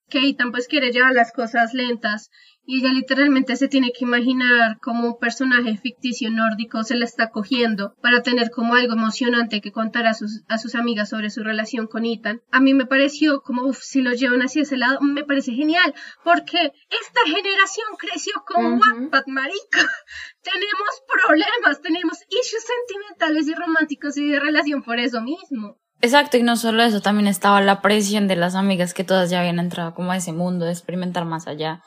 que 0.09 0.29
Ethan 0.29 0.51
pues 0.51 0.67
quiere 0.67 0.91
llevar 0.91 1.13
las 1.13 1.31
cosas 1.31 1.73
lentas 1.73 2.29
y 2.67 2.79
ella 2.79 2.93
literalmente 2.93 3.55
se 3.55 3.69
tiene 3.69 3.93
que 3.97 4.03
imaginar 4.03 4.77
como 4.81 5.07
un 5.07 5.17
personaje 5.17 5.77
ficticio 5.77 6.29
nórdico 6.29 6.83
se 6.83 6.95
la 6.95 7.05
está 7.05 7.31
cogiendo 7.31 7.95
para 8.01 8.21
tener 8.21 8.51
como 8.51 8.75
algo 8.75 8.93
emocionante 8.93 9.61
que 9.61 9.71
contar 9.71 10.05
a 10.05 10.13
sus, 10.13 10.43
a 10.49 10.57
sus 10.57 10.75
amigas 10.75 11.09
sobre 11.09 11.29
su 11.29 11.43
relación 11.43 11.87
con 11.87 12.05
Ethan. 12.05 12.41
A 12.51 12.59
mí 12.59 12.73
me 12.73 12.85
pareció 12.85 13.41
como, 13.41 13.63
uff, 13.63 13.79
si 13.81 14.01
lo 14.01 14.11
llevan 14.11 14.41
hacia 14.41 14.63
ese 14.63 14.75
lado, 14.75 14.99
me 14.99 15.23
parece 15.23 15.53
genial, 15.53 15.95
porque 16.25 16.73
esta 16.89 17.21
generación 17.25 17.87
creció 17.97 18.33
con 18.45 18.65
Ujú. 18.65 18.81
Wattpad, 18.81 19.23
marica. 19.27 19.79
tenemos 20.43 21.03
problemas, 21.07 21.81
tenemos 21.81 22.17
issues 22.29 22.65
sentimentales 22.65 23.47
y 23.47 23.55
románticos 23.55 24.17
y 24.17 24.29
de 24.29 24.41
relación 24.41 24.83
por 24.83 24.99
eso 24.99 25.21
mismo. 25.21 25.77
Exacto, 26.01 26.37
y 26.37 26.43
no 26.43 26.57
solo 26.57 26.83
eso, 26.83 27.01
también 27.01 27.27
estaba 27.27 27.59
la 27.61 27.81
presión 27.81 28.27
de 28.27 28.35
las 28.35 28.55
amigas 28.55 28.93
que 28.93 29.03
todas 29.03 29.31
ya 29.31 29.39
habían 29.39 29.57
entrado 29.57 29.95
como 29.95 30.11
a 30.11 30.17
ese 30.17 30.31
mundo 30.31 30.65
de 30.65 30.71
experimentar 30.71 31.25
más 31.25 31.47
allá. 31.47 31.81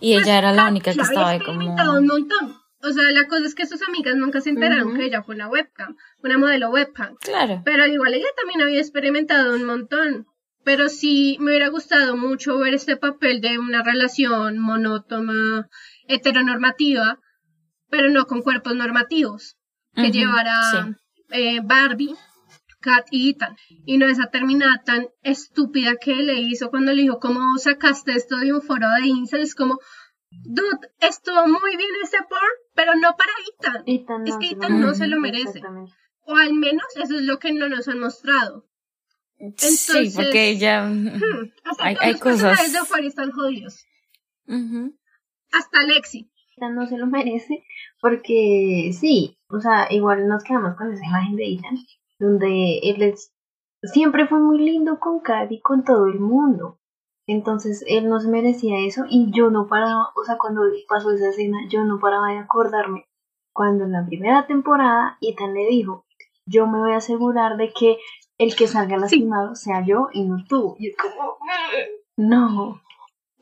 Y 0.00 0.14
Pues, 0.14 0.24
ella 0.26 0.38
era 0.38 0.52
la 0.52 0.68
única 0.68 0.92
que 0.92 1.00
estaba 1.00 1.30
ahí 1.30 1.40
como... 1.40 1.58
un 1.60 2.06
montón. 2.06 2.56
O 2.80 2.92
sea, 2.92 3.10
la 3.10 3.26
cosa 3.26 3.44
es 3.44 3.54
que 3.56 3.66
sus 3.66 3.82
amigas 3.82 4.14
nunca 4.16 4.40
se 4.40 4.50
enteraron 4.50 4.96
que 4.96 5.04
ella 5.06 5.22
fue 5.24 5.34
una 5.34 5.48
webcam, 5.48 5.96
una 6.22 6.38
modelo 6.38 6.70
webcam. 6.70 7.16
Claro. 7.16 7.62
Pero 7.64 7.82
al 7.82 7.92
igual 7.92 8.14
ella 8.14 8.28
también 8.36 8.62
había 8.62 8.78
experimentado 8.80 9.54
un 9.56 9.64
montón. 9.64 10.26
Pero 10.64 10.88
sí 10.88 11.36
me 11.40 11.46
hubiera 11.52 11.68
gustado 11.68 12.16
mucho 12.16 12.58
ver 12.58 12.74
este 12.74 12.96
papel 12.96 13.40
de 13.40 13.58
una 13.58 13.82
relación 13.82 14.58
monótona, 14.58 15.66
heteronormativa, 16.06 17.18
pero 17.90 18.10
no 18.10 18.26
con 18.26 18.42
cuerpos 18.42 18.74
normativos, 18.74 19.56
que 19.94 20.02
Ujú, 20.02 20.12
llevara 20.12 20.54
sí. 20.72 20.78
eh, 21.30 21.60
Barbie, 21.64 22.14
Kat 22.80 23.06
y 23.10 23.30
Ethan. 23.30 23.56
Y 23.86 23.98
no 23.98 24.06
esa 24.06 24.30
terminada 24.30 24.82
tan 24.84 25.08
estúpida 25.22 25.96
que 25.96 26.14
le 26.14 26.34
hizo 26.40 26.70
cuando 26.70 26.92
le 26.92 27.02
dijo, 27.02 27.18
¿cómo 27.20 27.58
sacaste 27.58 28.12
esto 28.12 28.36
de 28.38 28.52
un 28.52 28.62
foro 28.62 28.86
de 29.00 29.06
incels? 29.08 29.54
Como, 29.54 29.78
dude, 30.30 30.88
estuvo 31.00 31.46
muy 31.46 31.76
bien 31.76 31.90
ese 32.02 32.18
porn, 32.28 32.52
pero 32.74 32.94
no 32.94 33.14
para 33.16 33.32
Ethan. 33.52 33.82
Ethan 33.86 34.26
Es 34.26 34.34
no 34.34 34.40
que 34.40 34.48
se 34.48 34.54
lo 34.54 34.58
Ethan 34.64 34.80
no 34.80 35.20
merece. 35.20 35.52
se 35.52 35.60
lo 35.60 35.70
merece. 35.72 35.94
O 36.30 36.36
al 36.36 36.52
menos 36.54 36.84
eso 36.96 37.16
es 37.16 37.22
lo 37.22 37.38
que 37.38 37.52
no 37.52 37.68
nos 37.68 37.88
han 37.88 38.00
mostrado. 38.00 38.66
sí, 39.38 39.44
Entonces- 39.46 40.14
porque 40.14 40.50
ella... 40.50 40.86
Hmm, 40.86 41.08
o 41.70 41.74
sea, 41.74 41.86
Hay- 41.86 42.12
los 42.12 42.20
cosas- 42.20 42.72
de 42.72 42.78
Euphoria 42.78 43.08
están 43.08 43.30
jodidos. 43.32 43.84
Hasta 45.52 45.82
Lexi. 45.84 46.30
Ethan 46.56 46.74
no 46.74 46.86
se 46.86 46.98
lo 46.98 47.06
merece 47.06 47.64
porque 48.00 48.90
sí, 48.92 49.38
o 49.48 49.60
sea, 49.60 49.86
igual 49.90 50.26
nos 50.28 50.42
quedamos 50.42 50.76
con 50.76 50.92
esa 50.92 51.04
imagen 51.06 51.36
de 51.36 51.52
Ethan, 51.54 51.76
donde 52.18 52.78
él 52.82 53.02
es, 53.02 53.32
siempre 53.82 54.26
fue 54.26 54.40
muy 54.40 54.58
lindo 54.58 54.98
con 55.00 55.20
Kat 55.20 55.50
y 55.50 55.60
con 55.60 55.84
todo 55.84 56.06
el 56.06 56.20
mundo. 56.20 56.78
Entonces 57.26 57.84
él 57.86 58.08
no 58.08 58.20
se 58.20 58.28
merecía 58.28 58.86
eso 58.86 59.04
y 59.08 59.30
yo 59.32 59.50
no 59.50 59.66
paraba, 59.68 60.10
o 60.16 60.24
sea, 60.24 60.38
cuando 60.38 60.62
pasó 60.88 61.10
esa 61.10 61.28
escena, 61.28 61.58
yo 61.68 61.84
no 61.84 61.98
paraba 62.00 62.28
de 62.32 62.38
acordarme 62.38 63.08
cuando 63.58 63.86
en 63.86 63.92
la 63.92 64.06
primera 64.06 64.46
temporada 64.46 65.18
Ethan 65.20 65.52
le 65.52 65.66
dijo, 65.66 66.06
yo 66.46 66.68
me 66.68 66.78
voy 66.78 66.92
a 66.92 66.98
asegurar 66.98 67.56
de 67.56 67.72
que 67.72 67.98
el 68.38 68.54
que 68.54 68.68
salga 68.68 68.96
lastimado 68.96 69.56
sea 69.56 69.84
yo 69.84 70.10
y 70.12 70.22
no 70.22 70.44
tú. 70.48 70.76
Y 70.78 70.90
es 70.90 70.96
como, 70.96 71.38
no. 72.16 72.80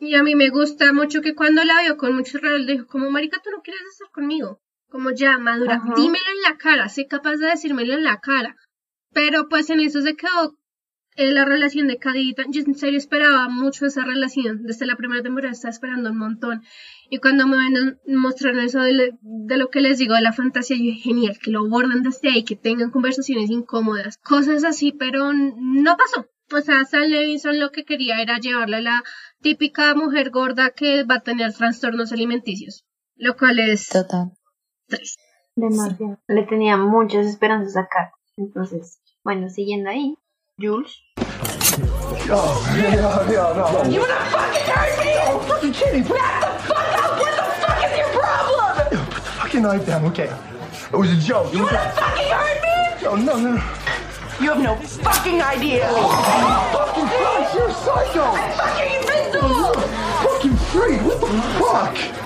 Y 0.00 0.14
a 0.14 0.22
mí 0.22 0.34
me 0.34 0.48
gusta 0.48 0.94
mucho 0.94 1.20
que 1.20 1.34
cuando 1.34 1.62
la 1.64 1.82
vio 1.82 1.98
con 1.98 2.16
mucho 2.16 2.38
real, 2.38 2.66
dijo, 2.66 2.86
como, 2.86 3.10
marica, 3.10 3.42
tú 3.44 3.50
no 3.50 3.60
quieres 3.60 3.82
estar 3.82 4.10
conmigo. 4.10 4.58
Como 4.88 5.10
ya, 5.10 5.38
madura, 5.38 5.74
Ajá. 5.74 5.92
dímelo 5.94 6.24
en 6.34 6.50
la 6.50 6.56
cara, 6.56 6.88
sé 6.88 7.06
capaz 7.06 7.36
de 7.36 7.48
decírmelo 7.48 7.92
en 7.92 8.04
la 8.04 8.18
cara. 8.20 8.56
Pero 9.16 9.48
pues 9.48 9.70
en 9.70 9.80
eso 9.80 10.02
se 10.02 10.14
quedó 10.14 10.58
eh, 11.16 11.30
la 11.32 11.46
relación 11.46 11.88
de 11.88 11.96
Cadita. 11.96 12.42
Yo 12.50 12.60
en 12.66 12.74
serio 12.74 12.98
esperaba 12.98 13.48
mucho 13.48 13.86
esa 13.86 14.04
relación. 14.04 14.62
Desde 14.64 14.84
la 14.84 14.94
primera 14.96 15.22
temporada 15.22 15.52
estaba 15.52 15.70
esperando 15.72 16.10
un 16.10 16.18
montón. 16.18 16.62
Y 17.08 17.16
cuando 17.18 17.46
me 17.46 17.56
ven- 17.56 17.98
mostraron 18.08 18.60
eso 18.60 18.80
de, 18.82 18.92
le- 18.92 19.18
de 19.22 19.56
lo 19.56 19.70
que 19.70 19.80
les 19.80 19.96
digo, 19.96 20.14
de 20.14 20.20
la 20.20 20.34
fantasía, 20.34 20.76
yo 20.76 20.82
dije, 20.82 21.00
genial, 21.00 21.38
que 21.42 21.50
lo 21.50 21.60
abordan 21.60 22.02
desde 22.02 22.28
ahí, 22.30 22.44
que 22.44 22.56
tengan 22.56 22.90
conversaciones 22.90 23.48
incómodas, 23.48 24.18
cosas 24.18 24.64
así, 24.64 24.92
pero 24.92 25.32
no 25.32 25.96
pasó. 25.96 26.26
O 26.52 26.60
sea, 26.60 26.84
Sam 26.84 27.04
Levinson 27.08 27.58
lo 27.58 27.70
que 27.70 27.84
quería 27.84 28.20
era 28.20 28.38
llevarle 28.38 28.76
a 28.76 28.80
la 28.82 29.02
típica 29.40 29.94
mujer 29.94 30.28
gorda 30.30 30.70
que 30.72 31.04
va 31.04 31.14
a 31.16 31.20
tener 31.20 31.54
trastornos 31.54 32.12
alimenticios, 32.12 32.84
lo 33.16 33.34
cual 33.34 33.60
es 33.60 33.88
Total. 33.88 34.32
triste. 34.88 35.22
Demasiado. 35.56 36.18
Le 36.28 36.42
tenía 36.42 36.76
muchas 36.76 37.26
esperanzas 37.26 37.76
a 37.78 37.88
Kat. 37.88 38.10
Entonces, 38.36 39.00
bueno, 39.26 39.50
siguiendo 39.50 39.90
ahí, 39.90 40.16
Jules. 40.56 41.02
You 41.16 42.32
wanna 42.32 42.54
fucking 44.30 44.66
hurt 44.70 45.04
me? 45.04 45.14
Oh, 45.26 45.40
fucking 45.48 45.72
kidding. 45.72 46.04
Put 46.04 46.16
Back 46.16 46.42
the 46.42 46.46
fuck 46.62 46.94
up! 46.94 47.18
What 47.18 47.34
the 47.34 47.42
fuck 47.58 47.82
is 47.90 47.98
your 47.98 48.08
problem? 48.10 48.86
put 49.10 49.24
the 49.24 49.30
fucking 49.32 49.62
knife 49.62 49.84
down, 49.84 50.04
okay? 50.04 50.30
It 50.92 50.96
was 50.96 51.10
a 51.10 51.16
joke. 51.16 51.52
You 51.52 51.64
wanna 51.64 51.90
fucking 51.96 52.28
hurt 52.30 52.62
me? 52.62 53.06
Oh, 53.08 53.16
no, 53.16 53.36
no, 53.36 53.50
no. 53.56 53.62
You 54.40 54.50
have 54.50 54.62
no 54.62 54.76
fucking 54.76 55.42
idea. 55.42 55.88
Oh, 55.90 56.06
fucking 56.72 57.08
Christ, 57.08 57.54
you're 57.56 57.68
a 57.68 57.74
psycho! 57.74 58.30
Fucking 58.62 58.94
invincible! 58.94 59.74
Fucking 60.22 60.56
freak, 60.70 61.00
what 61.02 61.20
the 61.20 61.26
fuck? 61.58 62.25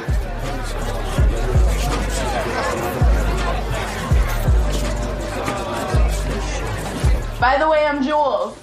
By 7.40 7.58
the 7.58 7.66
way, 7.68 7.84
I'm 7.86 8.02
Jules. 8.02 8.54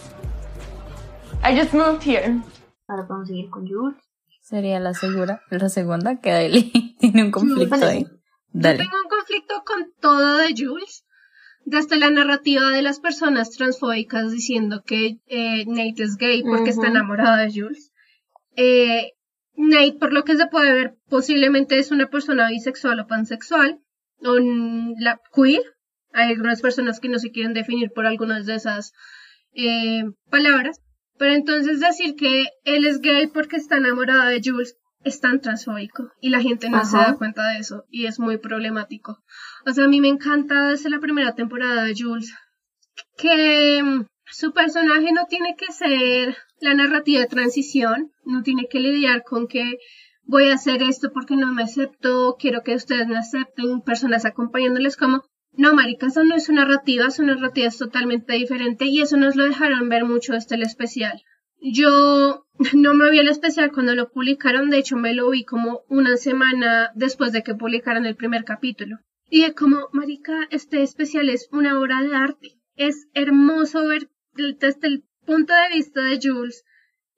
I 1.43 1.55
just 1.55 1.74
moved 1.74 2.03
here. 2.03 2.41
Ahora 2.88 3.07
podemos 3.07 3.27
seguir 3.27 3.50
con 3.50 3.67
Jules. 3.67 3.96
Sería 4.41 4.79
la 4.79 4.93
segura, 4.93 5.41
la 5.50 5.69
segunda 5.69 6.19
que 6.22 6.46
Eli 6.46 6.96
tiene 7.00 7.24
un 7.24 7.31
conflicto 7.31 7.75
ahí. 7.86 8.03
Yo 8.03 8.10
Dale. 8.53 8.77
tengo 8.77 8.96
un 9.03 9.10
conflicto 9.10 9.63
con 9.65 9.91
todo 10.00 10.38
de 10.38 10.53
Jules, 10.55 11.03
desde 11.65 11.98
la 11.98 12.10
narrativa 12.10 12.69
de 12.69 12.81
las 12.81 13.00
personas 13.00 13.51
transfóbicas 13.51 14.31
diciendo 14.31 14.84
que 14.86 15.19
eh, 15.27 15.65
Nate 15.67 16.03
es 16.03 16.15
gay 16.17 16.43
porque 16.43 16.69
está 16.69 16.84
Ujú. 16.84 16.91
enamorado 16.91 17.38
de 17.38 17.51
Jules. 17.51 17.91
Eh, 18.55 19.13
Nate, 19.55 19.98
por 20.00 20.13
lo 20.13 20.24
que 20.24 20.38
se 20.38 20.48
puede 20.48 20.72
ver, 20.74 20.98
posiblemente 21.10 21.77
es 21.77 21.91
una 21.91 22.07
persona 22.10 22.48
bisexual 22.50 23.00
o 23.01 23.07
pansexual, 23.07 23.79
o 24.24 24.36
la 25.00 25.19
queer. 25.34 25.62
Hay 26.13 26.31
algunas 26.31 26.61
personas 26.61 26.99
que 26.99 27.09
no 27.09 27.19
se 27.19 27.31
quieren 27.31 27.53
definir 27.53 27.91
por 27.91 28.05
algunas 28.05 28.45
de 28.45 28.55
esas 28.55 28.93
eh, 29.53 30.03
palabras. 30.29 30.81
Pero 31.17 31.33
entonces 31.33 31.79
decir 31.79 32.15
que 32.15 32.45
él 32.63 32.85
es 32.85 32.99
gay 32.99 33.27
porque 33.27 33.55
está 33.55 33.77
enamorado 33.77 34.29
de 34.29 34.41
Jules 34.43 34.77
es 35.03 35.19
tan 35.19 35.41
transfóbico 35.41 36.11
y 36.21 36.29
la 36.29 36.41
gente 36.41 36.69
no 36.69 36.83
se 36.85 36.97
da 36.97 37.15
cuenta 37.15 37.47
de 37.49 37.59
eso 37.59 37.85
y 37.89 38.05
es 38.05 38.19
muy 38.19 38.37
problemático. 38.37 39.23
O 39.65 39.71
sea, 39.71 39.85
a 39.85 39.87
mí 39.87 40.01
me 40.01 40.09
encanta 40.09 40.67
desde 40.67 40.89
la 40.89 40.99
primera 40.99 41.33
temporada 41.33 41.83
de 41.83 41.95
Jules 41.97 42.33
que 43.17 43.81
mm, 43.83 44.05
su 44.25 44.53
personaje 44.53 45.11
no 45.11 45.25
tiene 45.27 45.55
que 45.55 45.71
ser 45.71 46.35
la 46.59 46.73
narrativa 46.73 47.21
de 47.21 47.27
transición, 47.27 48.11
no 48.25 48.43
tiene 48.43 48.67
que 48.69 48.79
lidiar 48.79 49.23
con 49.23 49.47
que 49.47 49.77
voy 50.23 50.49
a 50.49 50.55
hacer 50.55 50.83
esto 50.83 51.11
porque 51.13 51.35
no 51.35 51.53
me 51.53 51.63
acepto, 51.63 52.35
quiero 52.37 52.61
que 52.63 52.75
ustedes 52.75 53.07
me 53.07 53.17
acepten, 53.17 53.81
personas 53.81 54.25
acompañándoles 54.25 54.97
como, 54.97 55.23
no, 55.57 55.73
marica, 55.73 56.05
eso 56.05 56.23
no 56.23 56.35
es 56.35 56.45
su 56.45 56.53
narrativa, 56.53 57.09
su 57.09 57.23
narrativa 57.23 57.67
es 57.67 57.77
totalmente 57.79 58.33
diferente 58.33 58.85
y 58.85 59.01
eso 59.01 59.17
nos 59.17 59.35
lo 59.35 59.43
dejaron 59.43 59.89
ver 59.89 60.05
mucho 60.05 60.35
este 60.35 60.53
el 60.53 60.61
especial. 60.61 61.23
Yo 61.59 62.45
no 62.73 62.93
me 62.93 63.09
vi 63.09 63.17
el 63.17 63.27
especial 63.27 63.71
cuando 63.71 63.95
lo 63.95 64.11
publicaron, 64.11 64.69
de 64.69 64.77
hecho 64.77 64.97
me 64.97 65.15
lo 65.15 65.31
vi 65.31 65.43
como 65.45 65.81
una 65.89 66.15
semana 66.17 66.91
después 66.93 67.31
de 67.31 67.41
que 67.41 67.55
publicaran 67.55 68.05
el 68.05 68.15
primer 68.15 68.43
capítulo. 68.43 68.99
Y 69.29 69.43
es 69.43 69.55
como, 69.55 69.89
marica, 69.91 70.47
este 70.51 70.83
especial 70.83 71.27
es 71.29 71.49
una 71.51 71.79
obra 71.79 72.01
de 72.01 72.15
arte. 72.15 72.51
Es 72.75 73.07
hermoso 73.15 73.87
ver 73.87 74.09
desde 74.35 74.87
el 74.87 75.03
punto 75.25 75.53
de 75.53 75.75
vista 75.75 76.01
de 76.01 76.19
Jules 76.21 76.63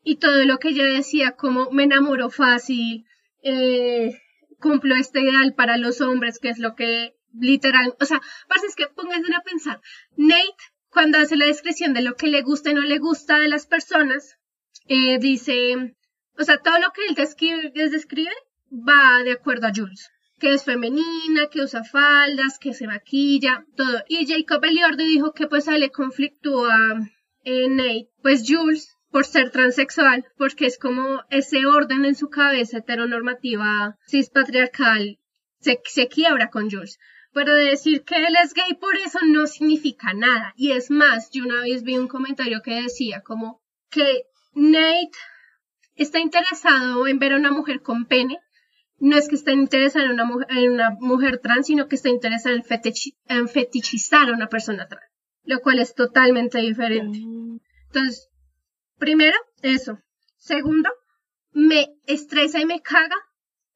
y 0.01 0.15
todo 0.15 0.45
lo 0.45 0.59
que 0.59 0.69
ella 0.69 0.85
decía, 0.85 1.33
como 1.33 1.69
me 1.71 1.83
enamoro 1.83 2.29
fácil, 2.29 3.05
eh, 3.43 4.17
cumplo 4.59 4.95
este 4.95 5.21
ideal 5.21 5.53
para 5.55 5.77
los 5.77 5.99
hombres, 5.99 6.39
que 6.39 6.49
es 6.49 6.57
lo 6.57 6.75
que 6.75 7.18
literal, 7.33 7.95
o 7.99 8.05
sea, 8.05 8.21
parce, 8.47 8.67
es 8.67 8.75
que 8.75 8.87
pónganse 8.87 9.33
a 9.33 9.41
pensar, 9.41 9.81
Nate, 10.15 10.55
cuando 10.89 11.17
hace 11.17 11.35
la 11.35 11.45
descripción 11.45 11.93
de 11.93 12.01
lo 12.01 12.15
que 12.15 12.27
le 12.27 12.41
gusta 12.41 12.71
y 12.71 12.73
no 12.73 12.81
le 12.81 12.99
gusta 12.99 13.39
de 13.39 13.47
las 13.47 13.65
personas, 13.65 14.37
eh, 14.87 15.19
dice, 15.19 15.95
o 16.37 16.43
sea, 16.43 16.57
todo 16.57 16.79
lo 16.79 16.91
que 16.91 17.05
él 17.07 17.15
describe, 17.15 17.71
describe 17.73 18.33
va 18.71 19.23
de 19.23 19.33
acuerdo 19.33 19.67
a 19.67 19.71
Jules, 19.75 20.09
que 20.39 20.53
es 20.53 20.63
femenina, 20.63 21.47
que 21.51 21.61
usa 21.61 21.83
faldas, 21.83 22.59
que 22.59 22.73
se 22.73 22.87
maquilla, 22.87 23.65
todo. 23.75 24.03
Y 24.07 24.25
Jacob 24.25 24.63
Eliordi 24.63 25.05
dijo 25.05 25.33
que 25.33 25.47
pues 25.47 25.67
le 25.67 25.91
conflictúa 25.91 26.75
eh, 27.43 27.69
Nate, 27.69 28.09
pues 28.21 28.45
Jules, 28.47 28.95
por 29.11 29.25
ser 29.25 29.51
transexual, 29.51 30.25
porque 30.37 30.65
es 30.65 30.77
como 30.77 31.23
ese 31.29 31.65
orden 31.65 32.05
en 32.05 32.15
su 32.15 32.29
cabeza 32.29 32.77
heteronormativa 32.77 33.97
cispatriarcal, 34.07 35.19
se, 35.59 35.81
se 35.85 36.07
quiebra 36.07 36.49
con 36.49 36.69
Jules. 36.69 36.99
Pero 37.31 37.53
decir 37.53 38.03
que 38.03 38.15
él 38.15 38.35
es 38.43 38.53
gay 38.53 38.73
por 38.79 38.95
eso 38.95 39.19
no 39.25 39.45
significa 39.45 40.13
nada. 40.13 40.53
Y 40.55 40.71
es 40.71 40.89
más, 40.89 41.29
yo 41.31 41.43
una 41.43 41.61
vez 41.61 41.83
vi 41.83 41.97
un 41.97 42.07
comentario 42.07 42.61
que 42.63 42.81
decía 42.81 43.21
como 43.21 43.61
que 43.89 44.23
Nate 44.53 45.11
está 45.95 46.19
interesado 46.19 47.07
en 47.07 47.19
ver 47.19 47.33
a 47.33 47.37
una 47.37 47.51
mujer 47.51 47.81
con 47.81 48.05
pene. 48.05 48.39
No 48.97 49.15
es 49.15 49.29
que 49.29 49.35
esté 49.35 49.53
interesado 49.53 50.05
en 50.05 50.11
una, 50.11 50.25
mujer, 50.25 50.47
en 50.49 50.71
una 50.71 50.91
mujer 50.99 51.39
trans, 51.39 51.67
sino 51.67 51.87
que 51.87 51.95
está 51.95 52.09
interesado 52.09 52.55
en, 52.55 52.63
en 53.27 53.47
fetichizar 53.47 54.29
a 54.29 54.33
una 54.33 54.47
persona 54.47 54.87
trans. 54.87 55.05
Lo 55.43 55.59
cual 55.59 55.79
es 55.79 55.95
totalmente 55.95 56.59
diferente. 56.59 57.19
Entonces, 57.87 58.29
primero, 58.97 59.37
eso. 59.61 59.99
Segundo, 60.37 60.89
me 61.51 61.95
estresa 62.07 62.59
y 62.59 62.65
me 62.65 62.81
caga 62.81 63.15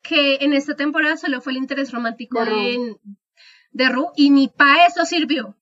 que 0.02 0.40
en 0.42 0.54
esta 0.54 0.76
temporada 0.76 1.18
solo 1.18 1.42
fue 1.42 1.54
el 1.54 1.60
interés 1.60 1.92
romántico 1.92 2.44
Ru. 2.44 2.56
de, 2.56 2.96
de 3.74 3.90
Ru 3.90 4.12
y 4.16 4.30
ni 4.30 4.48
para 4.48 4.86
eso 4.86 5.06
sirvió. 5.06 5.58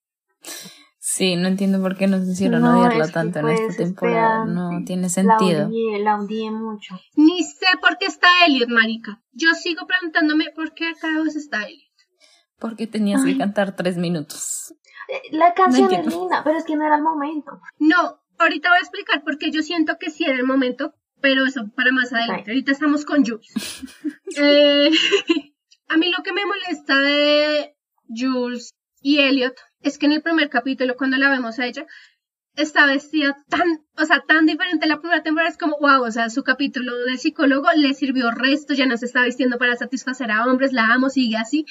Sí, 0.99 1.35
no 1.35 1.47
entiendo 1.47 1.81
por 1.81 1.97
qué 1.97 2.07
nos 2.07 2.27
hicieron 2.27 2.61
No, 2.61 2.79
odiarla 2.79 3.05
es 3.05 3.11
tanto 3.11 3.39
en 3.39 3.45
fue 3.45 3.53
esta 3.55 3.83
temporada. 3.83 4.45
No 4.45 4.69
tiene 4.85 5.03
La 5.03 5.09
sentido. 5.09 5.67
odié, 5.67 5.99
la 5.99 6.15
odié 6.17 6.51
mucho. 6.51 6.95
Ni 7.15 7.43
sé 7.43 7.65
por 7.81 7.97
qué 7.97 8.05
está 8.05 8.27
Elliot, 8.45 8.69
marica. 8.69 9.21
Yo 9.31 9.53
sigo 9.55 9.87
preguntándome 9.87 10.45
por 10.55 10.73
qué 10.73 10.93
cada 11.01 11.23
vez 11.23 11.35
está 11.35 11.63
Elliot. 11.63 11.89
Porque 12.59 12.85
tenías 12.85 13.23
Ay. 13.25 13.33
que 13.33 13.39
cantar 13.39 13.75
tres 13.75 13.97
minutos. 13.97 14.75
Eh, 15.09 15.21
La 15.35 15.53
canción 15.55 15.87
es 15.91 15.97
entiendo. 15.97 16.19
linda, 16.21 16.43
pero 16.43 16.57
es 16.57 16.63
que 16.63 16.75
no 16.75 16.85
era 16.85 16.95
el 16.97 17.01
momento. 17.03 17.59
No, 17.79 18.21
ahorita 18.37 18.69
voy 18.69 18.77
a 18.77 18.81
explicar 18.81 19.23
porque 19.23 19.49
yo 19.51 19.63
siento 19.63 19.97
que 19.99 20.11
sí 20.11 20.23
era 20.25 20.35
el 20.35 20.45
momento, 20.45 20.93
pero 21.19 21.45
eso 21.45 21.65
para 21.75 21.91
más 21.91 22.13
adelante. 22.13 22.51
Ahorita 22.51 22.71
estamos 22.71 23.05
con 23.05 23.25
Jules. 23.25 23.51
Eh, 24.37 24.89
a 25.89 25.97
mí 25.97 26.09
lo 26.09 26.23
que 26.23 26.31
me 26.31 26.45
molesta 26.45 26.97
de 27.01 27.75
Jules 28.15 28.73
y 29.01 29.19
Elliot 29.19 29.55
es 29.81 29.97
que 29.97 30.05
en 30.05 30.13
el 30.13 30.21
primer 30.21 30.49
capítulo, 30.49 30.95
cuando 30.95 31.17
la 31.17 31.29
vemos 31.29 31.59
a 31.59 31.65
ella, 31.65 31.85
está 32.55 32.85
vestida 32.85 33.37
tan, 33.49 33.67
o 33.97 34.05
sea, 34.05 34.23
tan 34.27 34.45
diferente. 34.45 34.87
La 34.87 34.99
primera 34.99 35.23
temporada 35.23 35.49
es 35.49 35.57
como, 35.57 35.77
wow, 35.79 36.03
o 36.03 36.11
sea, 36.11 36.29
su 36.29 36.43
capítulo 36.43 36.95
de 37.05 37.17
psicólogo 37.17 37.67
le 37.75 37.93
sirvió 37.93 38.31
resto, 38.31 38.73
ya 38.73 38.85
no 38.85 38.97
se 38.97 39.05
está 39.05 39.23
vistiendo 39.23 39.57
para 39.57 39.75
satisfacer 39.75 40.31
a 40.31 40.45
hombres, 40.45 40.73
la 40.73 40.93
amo, 40.93 41.09
sigue 41.09 41.37
así. 41.37 41.65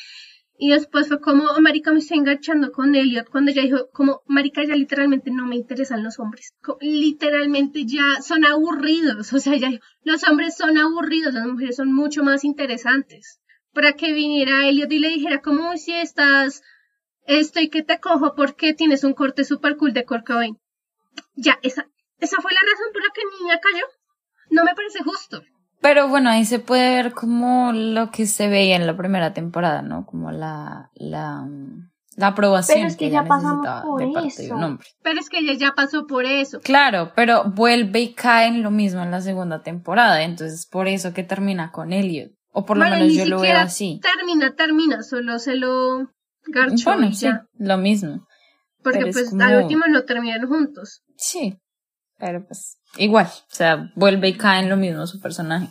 Y 0.62 0.72
después 0.72 1.08
fue 1.08 1.20
como, 1.20 1.44
oh, 1.44 1.60
marica, 1.62 1.90
me 1.90 2.00
estoy 2.00 2.18
enganchando 2.18 2.70
con 2.70 2.94
Elliot, 2.94 3.30
cuando 3.30 3.50
ella 3.50 3.62
dijo, 3.62 3.88
como, 3.92 4.20
marica, 4.26 4.62
ya 4.62 4.74
literalmente 4.74 5.30
no 5.30 5.46
me 5.46 5.56
interesan 5.56 6.04
los 6.04 6.18
hombres. 6.18 6.52
Literalmente 6.80 7.86
ya 7.86 8.20
son 8.20 8.44
aburridos. 8.44 9.32
O 9.32 9.38
sea, 9.38 9.56
ya 9.56 9.70
los 10.04 10.22
hombres 10.28 10.56
son 10.56 10.76
aburridos, 10.76 11.32
las 11.32 11.46
mujeres 11.46 11.76
son 11.76 11.92
mucho 11.92 12.22
más 12.24 12.44
interesantes. 12.44 13.40
Para 13.72 13.92
que 13.92 14.12
viniera 14.12 14.66
Elliot 14.66 14.90
y 14.92 14.98
le 14.98 15.08
dijera, 15.08 15.40
como, 15.40 15.70
"Uy, 15.70 15.78
si 15.78 15.92
estás, 15.92 16.62
estoy 17.26 17.68
que 17.68 17.82
te 17.82 18.00
cojo 18.00 18.34
porque 18.34 18.74
tienes 18.74 19.04
un 19.04 19.14
corte 19.14 19.44
super 19.44 19.76
cool 19.76 19.92
de 19.92 20.04
Kurt 20.04 20.26
Cobain". 20.26 20.58
Ya, 21.34 21.58
esa, 21.62 21.86
esa 22.18 22.40
fue 22.40 22.52
la 22.52 22.60
razón 22.60 22.92
por 22.92 23.02
la 23.02 23.12
que 23.14 23.22
niña 23.40 23.60
cayó. 23.60 23.84
No 24.50 24.64
me 24.64 24.74
parece 24.74 25.02
justo. 25.02 25.42
Pero 25.80 26.08
bueno, 26.08 26.28
ahí 26.28 26.44
se 26.44 26.58
puede 26.58 26.94
ver 26.96 27.12
como 27.12 27.72
lo 27.72 28.10
que 28.10 28.26
se 28.26 28.48
veía 28.48 28.76
en 28.76 28.86
la 28.86 28.96
primera 28.96 29.32
temporada, 29.32 29.80
¿no? 29.80 30.04
Como 30.04 30.30
la, 30.30 30.90
la, 30.94 31.48
la 32.16 32.26
aprobación 32.26 32.80
Pero 32.80 32.88
es 32.88 32.96
que 32.96 33.06
ella 33.06 33.24
ya 33.24 33.34
necesitaba 33.34 33.82
por 33.82 34.00
de 34.00 34.12
parte 34.12 34.42
de 34.42 34.52
un 34.52 34.62
hombre. 34.62 34.86
Pero 35.02 35.20
es 35.20 35.30
que 35.30 35.38
ella 35.38 35.54
ya 35.54 35.72
pasó 35.74 36.06
por 36.06 36.26
eso. 36.26 36.60
Claro, 36.60 37.12
pero 37.16 37.44
vuelve 37.44 38.00
y 38.00 38.14
cae 38.14 38.48
en 38.48 38.62
lo 38.62 38.70
mismo 38.70 39.02
en 39.02 39.10
la 39.10 39.22
segunda 39.22 39.62
temporada, 39.62 40.22
entonces 40.22 40.66
por 40.66 40.86
eso 40.86 41.14
que 41.14 41.22
termina 41.22 41.72
con 41.72 41.94
Elliot. 41.94 42.32
O 42.52 42.64
por 42.66 42.76
lo 42.78 42.84
menos 42.84 43.12
yo 43.14 43.26
lo 43.26 43.40
veo 43.40 43.56
así. 43.58 44.00
Termina, 44.02 44.54
termina, 44.54 45.02
solo 45.02 45.38
se 45.38 45.54
lo 45.56 46.10
garchó 46.46 46.90
Bueno, 46.90 47.06
y 47.06 47.14
sí, 47.14 47.26
ya. 47.26 47.46
lo 47.58 47.76
mismo. 47.78 48.26
Porque 48.82 49.00
pero 49.00 49.12
pues 49.12 49.30
como- 49.30 49.42
al 49.44 49.62
último 49.62 49.84
no 49.88 50.04
terminaron 50.04 50.48
juntos. 50.48 51.02
Sí, 51.16 51.58
pero 52.18 52.44
pues 52.46 52.78
igual, 52.96 53.26
o 53.26 53.54
sea, 53.54 53.90
vuelve 53.94 54.28
y 54.28 54.36
cae 54.36 54.62
en 54.62 54.68
lo 54.70 54.76
mismo 54.76 55.06
su 55.06 55.20
personaje. 55.20 55.68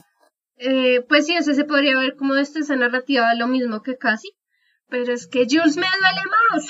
Eh, 0.58 1.06
pues 1.08 1.26
sí, 1.26 1.38
o 1.38 1.42
sea, 1.42 1.54
se 1.54 1.63
podría 1.65 1.98
ver 1.98 2.15
como 2.15 2.34
desde 2.34 2.60
esa 2.60 2.76
narrativa 2.76 3.34
lo 3.36 3.48
mismo 3.48 3.82
que 3.82 3.98
casi. 3.98 4.30
Pero 4.89 5.13
es 5.13 5.28
que 5.28 5.46
Jules 5.50 5.78
me 5.78 5.86
duele 5.88 6.22
más. 6.52 6.68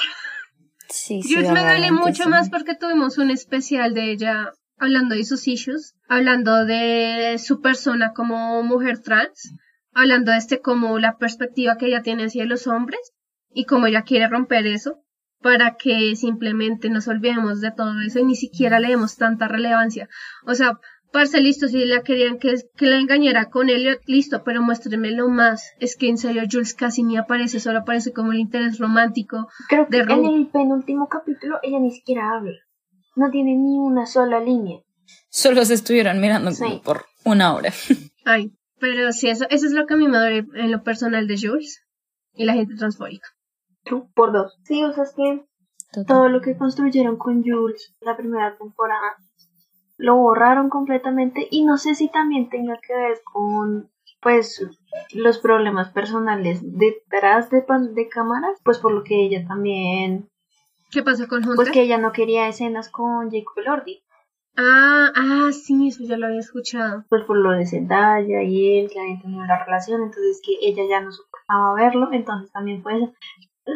Sí, 0.89 1.21
Jules 1.23 1.51
me 1.51 1.61
duele 1.61 1.91
mucho 1.91 2.29
más 2.29 2.49
porque 2.49 2.75
tuvimos 2.75 3.17
un 3.17 3.29
especial 3.31 3.93
de 3.93 4.11
ella 4.11 4.51
hablando 4.77 5.15
de 5.15 5.23
sus 5.25 5.47
issues, 5.47 5.95
hablando 6.07 6.65
de 6.65 7.37
su 7.43 7.61
persona 7.61 8.13
como 8.13 8.61
mujer 8.63 8.99
trans, 9.01 9.53
hablando 9.93 10.31
de 10.31 10.37
este 10.37 10.61
como 10.61 10.97
la 10.99 11.17
perspectiva 11.17 11.77
que 11.77 11.87
ella 11.87 12.01
tiene 12.01 12.25
hacia 12.25 12.45
los 12.45 12.67
hombres 12.67 12.99
y 13.51 13.65
cómo 13.65 13.87
ella 13.87 14.03
quiere 14.03 14.27
romper 14.27 14.67
eso 14.67 15.03
para 15.41 15.75
que 15.75 16.15
simplemente 16.15 16.89
nos 16.89 17.07
olvidemos 17.07 17.61
de 17.61 17.71
todo 17.71 17.99
eso 18.05 18.19
y 18.19 18.25
ni 18.25 18.35
siquiera 18.35 18.79
le 18.79 18.89
demos 18.89 19.15
tanta 19.15 19.47
relevancia. 19.47 20.09
O 20.45 20.53
sea, 20.53 20.79
parce, 21.11 21.39
listo, 21.39 21.67
si 21.67 21.85
la 21.85 22.01
querían 22.03 22.39
que, 22.39 22.55
que 22.75 22.85
la 22.85 22.97
engañara 22.97 23.49
con 23.49 23.69
Elliot, 23.69 24.01
listo, 24.05 24.43
pero 24.43 24.61
muéstrenmelo 24.61 25.29
más. 25.29 25.71
Es 25.79 25.95
que 25.95 26.09
en 26.09 26.17
serio 26.17 26.43
Jules 26.49 26.73
casi 26.73 27.03
ni 27.03 27.17
aparece, 27.17 27.59
solo 27.59 27.79
aparece 27.79 28.11
como 28.11 28.31
el 28.33 28.39
interés 28.39 28.79
romántico. 28.79 29.47
Creo 29.69 29.87
que 29.87 30.03
De 30.03 30.13
en 30.13 30.25
el 30.25 30.47
penúltimo 30.47 31.07
capítulo 31.07 31.59
ella 31.63 31.79
ni 31.79 31.91
siquiera 31.91 32.31
habla. 32.31 32.57
No 33.15 33.29
tiene 33.31 33.55
ni 33.55 33.77
una 33.77 34.05
sola 34.05 34.39
línea. 34.39 34.79
Solo 35.29 35.65
se 35.65 35.73
estuvieron 35.73 36.19
mirando 36.19 36.51
como 36.57 36.81
por 36.81 37.05
una 37.23 37.53
hora. 37.53 37.71
Ay, 38.25 38.51
pero 38.79 39.11
sí, 39.11 39.29
eso, 39.29 39.45
eso 39.49 39.65
es 39.67 39.71
lo 39.73 39.85
que 39.85 39.93
a 39.93 39.97
mí 39.97 40.07
me 40.07 40.17
duele 40.17 40.45
en 40.55 40.71
lo 40.71 40.83
personal 40.83 41.27
de 41.27 41.37
Jules 41.39 41.85
y 42.33 42.45
la 42.45 42.53
gente 42.53 42.75
transfóbica. 42.75 43.27
Tú, 43.83 44.09
por 44.13 44.31
dos. 44.31 44.57
Sí, 44.63 44.83
o 44.83 44.91
sea, 44.93 45.03
es 45.03 45.13
que 45.15 45.45
todo 46.05 46.29
lo 46.29 46.41
que 46.41 46.57
construyeron 46.57 47.17
con 47.17 47.43
Jules 47.43 47.95
la 48.01 48.15
primera 48.17 48.57
temporada 48.57 49.15
lo 49.97 50.15
borraron 50.15 50.69
completamente 50.69 51.47
y 51.51 51.65
no 51.65 51.77
sé 51.77 51.95
si 51.95 52.09
también 52.09 52.49
tenga 52.49 52.77
que 52.85 52.93
ver 52.95 53.17
con 53.23 53.89
pues 54.21 54.65
los 55.13 55.39
problemas 55.39 55.89
personales 55.91 56.59
detrás 56.63 57.49
de, 57.49 57.61
pan- 57.61 57.93
de 57.95 58.07
cámaras, 58.09 58.57
pues 58.63 58.77
por 58.79 58.91
lo 58.93 59.03
que 59.03 59.25
ella 59.25 59.45
también, 59.47 60.29
¿Qué 60.91 61.03
pasa 61.03 61.27
con 61.27 61.39
Hunter? 61.39 61.55
pues 61.55 61.71
que 61.71 61.81
ella 61.81 61.97
no 61.97 62.11
quería 62.11 62.47
escenas 62.47 62.89
con 62.89 63.29
Jacob 63.31 63.57
Elordi, 63.57 64.01
Ah, 64.61 65.09
ah, 65.15 65.51
sí, 65.53 65.87
eso 65.87 66.03
ya 66.03 66.17
lo 66.17 66.27
había 66.27 66.41
escuchado. 66.41 67.05
pues 67.07 67.23
por 67.23 67.37
lo 67.37 67.51
de 67.51 67.65
Zendaya 67.65 68.43
y 68.43 68.79
él 68.79 68.89
que 68.91 68.99
habían 68.99 69.21
tenido 69.21 69.45
la 69.45 69.63
relación, 69.63 70.01
entonces 70.01 70.41
que 70.43 70.57
ella 70.61 70.83
ya 70.89 70.99
no 70.99 71.13
soportaba 71.13 71.73
verlo, 71.75 72.09
entonces 72.11 72.51
también 72.51 72.83
fue 72.83 72.97
eso. 72.97 73.13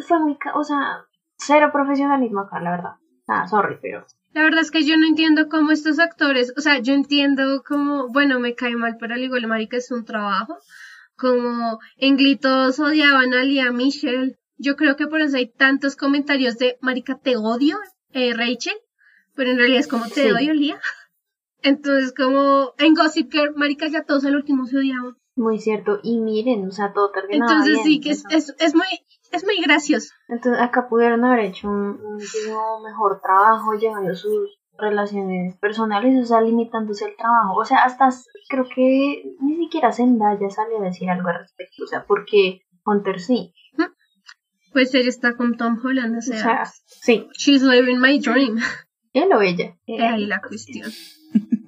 Fue 0.06 0.18
muy, 0.18 0.36
o 0.54 0.62
sea, 0.62 1.06
cero 1.38 1.70
profesionalismo 1.72 2.40
acá, 2.40 2.60
la 2.60 2.72
verdad. 2.72 2.90
Ah, 3.26 3.48
sorry, 3.48 3.78
pero 3.80 4.04
La 4.34 4.42
verdad 4.42 4.60
es 4.60 4.70
que 4.70 4.84
yo 4.84 4.98
no 4.98 5.06
entiendo 5.06 5.48
cómo 5.48 5.70
estos 5.70 5.98
actores, 5.98 6.52
o 6.54 6.60
sea, 6.60 6.78
yo 6.80 6.92
entiendo 6.92 7.62
cómo, 7.66 8.08
bueno, 8.08 8.38
me 8.38 8.54
cae 8.54 8.76
mal, 8.76 8.98
pero 9.00 9.14
al 9.14 9.22
igual 9.22 9.46
marica 9.46 9.78
es 9.78 9.90
un 9.90 10.04
trabajo. 10.04 10.58
Como 11.16 11.78
en 11.96 12.16
Glee 12.18 12.36
todos 12.36 12.78
odiaban 12.78 13.32
a 13.32 13.42
Lia 13.42 13.72
Michelle. 13.72 14.36
Yo 14.58 14.76
creo 14.76 14.96
que 14.96 15.06
por 15.06 15.22
eso 15.22 15.38
hay 15.38 15.50
tantos 15.50 15.96
comentarios 15.96 16.58
de 16.58 16.76
marica 16.82 17.16
te 17.16 17.36
odio, 17.36 17.78
eh, 18.12 18.34
Rachel, 18.34 18.74
pero 19.34 19.50
en 19.50 19.58
realidad 19.58 19.80
es 19.80 19.88
como 19.88 20.06
te 20.08 20.24
Sí. 20.24 20.30
odio, 20.32 20.54
Lia. 20.54 20.80
Entonces, 21.62 22.12
como 22.14 22.72
en 22.78 22.94
Gossip 22.94 23.32
Girl, 23.32 23.54
marica 23.56 23.86
ya 23.88 24.02
todos 24.04 24.24
al 24.24 24.36
último 24.36 24.66
se 24.66 24.78
odiaban. 24.78 25.16
muy 25.36 25.58
cierto. 25.58 25.98
Y 26.02 26.18
miren, 26.20 26.66
o 26.68 26.70
sea, 26.70 26.92
todo 26.92 27.10
terminaba 27.10 27.50
Entonces 27.52 27.74
bien, 27.74 27.84
sí 27.84 28.00
que 28.00 28.10
es, 28.10 28.24
es, 28.30 28.54
es 28.58 28.74
muy, 28.74 28.86
es 29.32 29.44
muy 29.44 29.60
gracioso. 29.62 30.12
Entonces 30.28 30.62
acá 30.62 30.88
pudieron 30.88 31.24
haber 31.24 31.46
hecho 31.46 31.68
un, 31.68 32.00
muchísimo 32.02 32.80
mejor 32.82 33.20
trabajo 33.22 33.72
llevando 33.74 34.14
sus 34.14 34.50
relaciones 34.76 35.56
personales, 35.56 36.22
o 36.22 36.26
sea, 36.26 36.40
limitándose 36.40 37.06
el 37.06 37.16
trabajo. 37.16 37.54
O 37.56 37.64
sea, 37.64 37.78
hasta 37.78 38.10
creo 38.48 38.66
que 38.74 39.22
ni 39.40 39.56
siquiera 39.56 39.90
Zendaya 39.92 40.50
salió 40.50 40.78
a 40.80 40.84
decir 40.84 41.08
algo 41.08 41.28
al 41.28 41.38
respecto, 41.38 41.84
o 41.84 41.86
sea, 41.86 42.04
porque 42.04 42.60
Hunter 42.84 43.20
sí. 43.20 43.54
Pues 44.72 44.92
ella 44.94 45.08
está 45.08 45.36
con 45.36 45.56
Tom 45.56 45.78
Holland, 45.84 46.16
o 46.16 46.18
O 46.18 46.20
sea, 46.20 46.36
sea, 46.42 46.64
sí, 46.84 47.28
she's 47.38 47.62
living 47.62 47.98
my 47.98 48.18
dream. 48.18 48.58
él 49.14 49.32
o 49.32 49.40
ella. 49.40 49.76
Es 49.86 50.02
ahí 50.02 50.26
la 50.26 50.42
cuestión. 50.42 50.90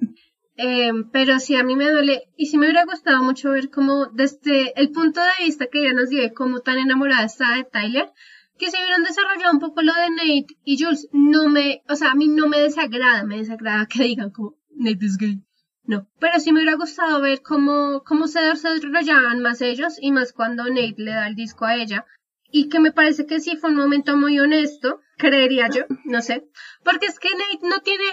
Eh, 0.59 0.91
pero 1.11 1.39
sí, 1.39 1.55
a 1.55 1.63
mí 1.63 1.75
me 1.75 1.87
duele, 1.87 2.31
y 2.35 2.47
sí 2.47 2.57
me 2.57 2.65
hubiera 2.65 2.83
gustado 2.85 3.21
mucho 3.23 3.51
ver 3.51 3.69
cómo 3.69 4.07
desde 4.07 4.73
el 4.81 4.89
punto 4.89 5.21
de 5.21 5.45
vista 5.45 5.67
que 5.67 5.81
ella 5.81 5.93
nos 5.93 6.09
dio 6.09 6.33
cómo 6.33 6.61
tan 6.61 6.79
enamorada 6.79 7.25
está 7.25 7.55
de 7.55 7.63
Tyler, 7.63 8.11
que 8.57 8.71
se 8.71 8.77
hubieran 8.77 9.03
desarrollado 9.03 9.53
un 9.53 9.59
poco 9.59 9.83
lo 9.83 9.93
de 9.93 10.09
Nate 10.09 10.57
y 10.65 10.83
Jules, 10.83 11.09
no 11.11 11.47
me, 11.47 11.83
o 11.87 11.95
sea, 11.95 12.09
a 12.09 12.15
mí 12.15 12.27
no 12.27 12.47
me 12.47 12.57
desagrada, 12.57 13.23
me 13.23 13.37
desagrada 13.37 13.85
que 13.85 14.01
digan 14.01 14.31
como 14.31 14.55
Nate 14.75 15.05
is 15.05 15.17
gay. 15.17 15.43
No, 15.83 16.07
pero 16.19 16.39
sí 16.39 16.51
me 16.51 16.59
hubiera 16.59 16.75
gustado 16.75 17.21
ver 17.21 17.41
cómo, 17.41 18.03
cómo 18.03 18.27
se 18.27 18.41
desarrollaban 18.41 19.41
más 19.41 19.61
ellos 19.61 19.97
y 20.01 20.11
más 20.11 20.33
cuando 20.33 20.65
Nate 20.65 20.95
le 20.97 21.11
da 21.11 21.27
el 21.27 21.35
disco 21.35 21.65
a 21.65 21.75
ella. 21.75 22.05
Y 22.51 22.69
que 22.69 22.79
me 22.79 22.91
parece 22.91 23.25
que 23.25 23.39
sí 23.39 23.57
fue 23.57 23.71
un 23.71 23.77
momento 23.77 24.15
muy 24.17 24.39
honesto, 24.39 25.01
creería 25.17 25.69
yo, 25.69 25.83
no 26.05 26.21
sé. 26.21 26.47
Porque 26.83 27.07
es 27.07 27.19
que 27.19 27.29
Nate 27.29 27.67
no 27.67 27.81
tiene, 27.81 28.05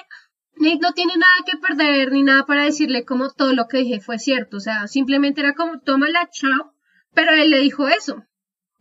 Nate 0.56 0.80
no 0.80 0.92
tiene 0.92 1.16
nada 1.16 1.32
que 1.46 1.58
perder 1.58 2.12
ni 2.12 2.22
nada 2.22 2.44
para 2.46 2.64
decirle 2.64 3.04
como 3.04 3.30
todo 3.30 3.54
lo 3.54 3.66
que 3.68 3.78
dije 3.78 4.00
fue 4.00 4.18
cierto. 4.18 4.56
O 4.56 4.60
sea, 4.60 4.86
simplemente 4.88 5.40
era 5.40 5.54
como, 5.54 5.80
tómala, 5.80 6.28
chao. 6.32 6.72
Pero 7.14 7.32
él 7.32 7.50
le 7.50 7.60
dijo 7.60 7.88
eso. 7.88 8.24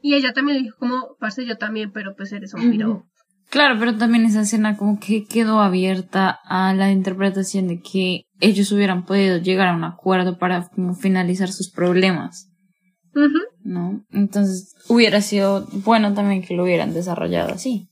Y 0.01 0.15
ella 0.15 0.33
también 0.33 0.57
le 0.57 0.63
dijo 0.63 0.77
como, 0.79 1.15
parce, 1.19 1.45
yo 1.45 1.57
también, 1.57 1.91
pero 1.91 2.15
pues 2.15 2.31
eres 2.33 2.53
un 2.53 2.71
piro. 2.71 3.05
Claro, 3.49 3.77
pero 3.79 3.95
también 3.95 4.25
esa 4.25 4.41
escena 4.41 4.75
como 4.77 4.99
que 4.99 5.25
quedó 5.25 5.61
abierta 5.61 6.39
a 6.43 6.73
la 6.73 6.91
interpretación 6.91 7.67
de 7.67 7.81
que 7.81 8.25
ellos 8.39 8.71
hubieran 8.71 9.05
podido 9.05 9.37
llegar 9.37 9.67
a 9.67 9.75
un 9.75 9.83
acuerdo 9.83 10.39
para 10.39 10.67
como 10.69 10.95
finalizar 10.95 11.49
sus 11.51 11.71
problemas, 11.71 12.49
¿no? 13.63 14.04
Entonces 14.12 14.76
hubiera 14.89 15.21
sido 15.21 15.65
bueno 15.71 16.13
también 16.13 16.41
que 16.41 16.54
lo 16.56 16.63
hubieran 16.63 16.93
desarrollado 16.93 17.54
así. 17.54 17.88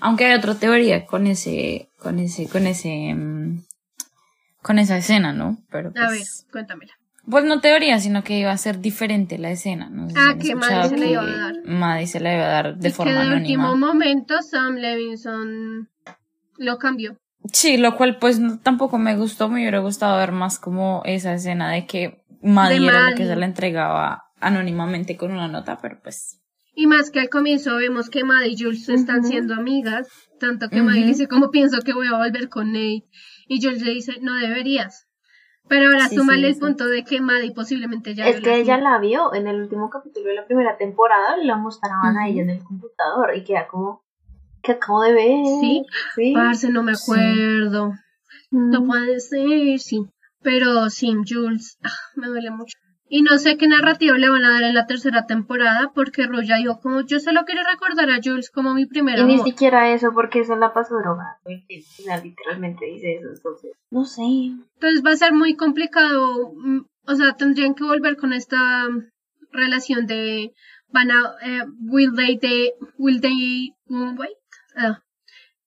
Aunque 0.00 0.26
hay 0.26 0.34
otra 0.36 0.54
teoría 0.54 1.06
con 1.06 1.26
ese, 1.26 1.88
con 1.98 2.18
ese, 2.18 2.48
con 2.48 2.66
ese, 2.66 3.14
mm, 3.14 3.62
con 4.62 4.78
esa 4.78 4.96
escena, 4.96 5.32
¿no? 5.32 5.58
Pero 5.70 5.90
A 5.96 6.08
ver, 6.10 6.18
pues, 6.18 6.46
cuéntamela. 6.50 6.92
pues 7.30 7.44
no 7.44 7.60
teoría, 7.60 7.98
sino 8.00 8.24
que 8.24 8.38
iba 8.38 8.50
a 8.50 8.56
ser 8.58 8.80
diferente 8.80 9.38
la 9.38 9.50
escena. 9.50 9.88
No 9.90 10.08
sé 10.10 10.16
Ah, 10.18 10.34
que 10.40 10.54
Maddie 10.54 10.88
se 10.88 10.96
la 10.98 11.06
iba 11.06 11.22
a 11.22 11.26
dar. 11.26 11.54
Maddie 11.64 12.06
se 12.06 12.20
la 12.20 12.34
iba 12.34 12.44
a 12.44 12.48
dar 12.48 12.76
de 12.76 12.88
y 12.88 12.92
forma 12.92 13.12
que 13.12 13.18
de 13.18 13.24
anónima. 13.24 13.70
último 13.70 13.76
momento 13.86 14.42
Sam 14.42 14.74
Levinson 14.76 15.88
lo 16.58 16.78
cambió. 16.78 17.16
Sí, 17.52 17.76
lo 17.76 17.96
cual 17.96 18.18
pues 18.18 18.38
no- 18.40 18.58
tampoco 18.58 18.98
me 18.98 19.16
gustó, 19.16 19.48
me 19.48 19.60
hubiera 19.60 19.78
gustado 19.80 20.16
ver 20.18 20.32
más 20.32 20.58
como 20.58 21.02
esa 21.04 21.34
escena 21.34 21.70
de 21.70 21.86
que 21.86 22.24
Maddie 22.42 22.80
De 22.80 22.86
era 22.88 23.10
la 23.10 23.14
que 23.14 23.26
se 23.26 23.36
la 23.36 23.46
entregaba 23.46 24.23
anónimamente 24.46 25.16
con 25.16 25.32
una 25.32 25.48
nota, 25.48 25.78
pero 25.80 26.00
pues 26.02 26.40
Y 26.74 26.86
más 26.86 27.10
que 27.10 27.20
al 27.20 27.28
comienzo 27.28 27.76
vemos 27.76 28.10
que 28.10 28.24
Maddie 28.24 28.52
y 28.52 28.62
Jules 28.62 28.88
están 28.88 29.24
siendo 29.24 29.54
amigas, 29.54 30.08
tanto 30.40 30.68
que 30.70 30.76
Ujú. 30.80 30.86
Maddie 30.86 31.00
le 31.02 31.06
dice, 31.08 31.28
como 31.28 31.50
pienso 31.50 31.80
que 31.82 31.92
voy 31.92 32.06
a 32.08 32.16
volver 32.16 32.48
con 32.48 32.72
Nate? 32.72 33.04
Y 33.48 33.62
Jules 33.62 33.82
le 33.82 33.92
dice, 33.92 34.18
no 34.20 34.34
deberías. 34.34 35.06
Pero 35.68 35.86
ahora 35.88 36.08
Sí, 36.08 36.16
súmale 36.16 36.42
sí, 36.42 36.46
el 36.48 36.54
sí. 36.54 36.60
punto 36.60 36.86
de 36.86 37.04
que 37.04 37.20
Maddie 37.20 37.52
posiblemente 37.52 38.14
ya 38.14 38.28
Es 38.28 38.40
que 38.40 38.50
la 38.50 38.56
ella 38.56 38.78
la 38.78 38.98
vio 38.98 39.32
en 39.34 39.46
el 39.46 39.62
último 39.62 39.88
capítulo 39.88 40.26
de 40.28 40.34
la 40.34 40.46
primera 40.46 40.76
temporada, 40.76 41.36
la 41.38 41.56
mostraban 41.56 42.16
a 42.18 42.28
ella 42.28 42.42
en 42.42 42.50
el 42.50 42.62
computador 42.64 43.34
y 43.36 43.44
queda 43.44 43.66
como 43.68 44.04
que 44.62 44.72
acabo 44.72 45.02
de 45.02 45.12
ver. 45.14 45.46
Sí, 45.60 45.84
sí. 46.14 46.32
Parce, 46.34 46.68
no 46.70 46.82
me 46.82 46.94
Sí. 46.94 47.02
acuerdo. 47.02 47.92
No 48.50 48.84
puede 48.84 49.20
ser, 49.20 49.78
sí. 49.78 50.04
Pero 50.42 50.90
sí, 50.90 51.14
Jules, 51.26 51.78
ah, 51.82 51.90
me 52.16 52.28
duele 52.28 52.50
mucho. 52.50 52.76
Y 53.08 53.22
no 53.22 53.36
sé 53.38 53.56
qué 53.58 53.68
narrativa 53.68 54.16
le 54.16 54.30
van 54.30 54.44
a 54.44 54.50
dar 54.50 54.62
en 54.62 54.74
la 54.74 54.86
tercera 54.86 55.26
temporada, 55.26 55.92
porque 55.94 56.26
Roya 56.26 56.56
dijo 56.56 56.80
como 56.80 57.02
yo 57.02 57.20
solo 57.20 57.42
quiero 57.44 57.60
recordar 57.70 58.10
a 58.10 58.20
Jules 58.22 58.50
como 58.50 58.72
mi 58.74 58.86
primer 58.86 59.18
Y 59.18 59.24
ni 59.24 59.34
amor. 59.34 59.46
siquiera 59.46 59.90
eso, 59.92 60.12
porque 60.14 60.44
se 60.44 60.56
la 60.56 60.72
pasó 60.72 60.98
sea, 62.02 62.20
literalmente 62.22 62.86
dice 62.86 63.16
eso, 63.16 63.28
entonces. 63.28 63.72
No 63.90 64.04
sé. 64.04 64.22
Entonces 64.22 65.02
va 65.04 65.10
a 65.10 65.16
ser 65.16 65.32
muy 65.34 65.54
complicado. 65.54 66.52
mm, 66.56 66.80
O 67.06 67.14
sea, 67.14 67.34
tendrían 67.36 67.74
que 67.74 67.84
volver 67.84 68.16
con 68.16 68.32
esta 68.32 68.88
relación 69.52 70.06
de 70.06 70.52
van 70.88 71.10
a 71.10 71.34
eh, 71.42 71.64
will 71.80 72.14
they, 72.16 72.38
they 72.38 72.72
will 72.98 73.20
they 73.20 73.74
mm, 73.86 74.18
wait 74.18 74.36
Ah. 74.76 75.00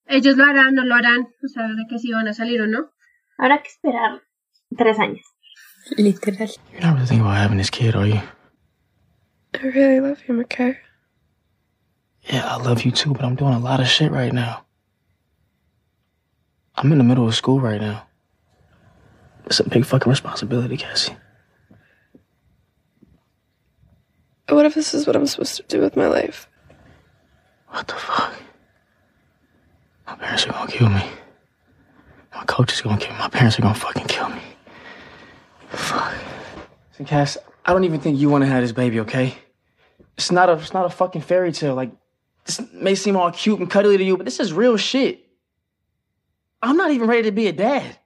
ellos 0.05 0.35
lo 0.35 0.43
harán 0.43 0.73
no 0.75 0.83
lo 0.83 0.95
harán 0.95 1.27
o 1.43 1.47
sea 1.47 1.63
de 1.67 1.85
que 1.89 1.97
si 1.99 2.11
van 2.11 2.27
a 2.27 2.33
salir 2.33 2.61
o 2.61 2.67
no 2.67 2.91
Habrá 3.37 3.61
que 3.61 3.69
esperar 3.69 4.21
tres 4.75 4.99
años. 4.99 5.21
Literal. 5.91 6.49
You're 6.71 6.81
not 6.81 6.95
really 6.95 7.05
thinking 7.05 7.21
about 7.21 7.37
having 7.37 7.57
this 7.57 7.69
kid, 7.69 7.95
are 7.95 8.05
you? 8.05 8.21
I 9.53 9.67
really 9.67 9.99
love 9.99 10.19
you, 10.27 10.35
McKay. 10.35 10.77
Yeah, 12.23 12.45
I 12.45 12.57
love 12.57 12.83
you 12.83 12.91
too, 12.91 13.13
but 13.13 13.23
I'm 13.23 13.35
doing 13.35 13.53
a 13.53 13.59
lot 13.59 13.79
of 13.79 13.87
shit 13.87 14.11
right 14.11 14.33
now. 14.33 14.65
I'm 16.75 16.91
in 16.91 16.97
the 16.97 17.03
middle 17.03 17.27
of 17.27 17.35
school 17.35 17.59
right 17.59 17.81
now. 17.81 18.05
It's 19.45 19.59
a 19.59 19.69
big 19.69 19.85
fucking 19.85 20.09
responsibility, 20.09 20.77
Cassie. 20.77 21.15
What 24.49 24.65
if 24.65 24.75
this 24.75 24.93
is 24.93 25.07
what 25.07 25.15
I'm 25.15 25.27
supposed 25.27 25.55
to 25.57 25.63
do 25.63 25.81
with 25.81 25.95
my 25.95 26.07
life? 26.07 26.47
What 27.69 27.87
the 27.87 27.95
fuck? 27.95 28.33
My 30.05 30.15
parents 30.15 30.45
are 30.45 30.51
gonna 30.51 30.71
kill 30.71 30.89
me. 30.89 31.03
My 32.33 32.43
coach 32.45 32.73
is 32.73 32.81
gonna 32.81 32.97
kill 32.97 33.13
me. 33.13 33.19
My 33.19 33.29
parents 33.29 33.57
are 33.57 33.61
gonna 33.61 33.73
fucking 33.73 34.07
kill 34.07 34.29
me. 34.29 34.41
Fuck. 36.97 37.07
See, 37.07 37.09
Cass, 37.09 37.37
I 37.65 37.73
don't 37.73 37.83
even 37.83 37.99
think 37.99 38.19
you 38.19 38.29
want 38.29 38.43
to 38.43 38.49
have 38.49 38.61
this 38.61 38.71
baby, 38.71 38.99
okay? 39.01 39.35
It's 40.17 40.31
not 40.31 40.49
a, 40.49 40.53
it's 40.53 40.73
not 40.73 40.85
a 40.85 40.89
fucking 40.89 41.21
fairy 41.21 41.51
tale. 41.51 41.75
Like, 41.75 41.91
this 42.45 42.61
may 42.73 42.95
seem 42.95 43.15
all 43.15 43.31
cute 43.31 43.59
and 43.59 43.69
cuddly 43.69 43.97
to 43.97 44.03
you, 44.03 44.17
but 44.17 44.25
this 44.25 44.39
is 44.39 44.53
real 44.53 44.77
shit. 44.77 45.25
I'm 46.61 46.77
not 46.77 46.91
even 46.91 47.07
ready 47.07 47.23
to 47.23 47.31
be 47.31 47.47
a 47.47 47.53
dad. 47.53 47.97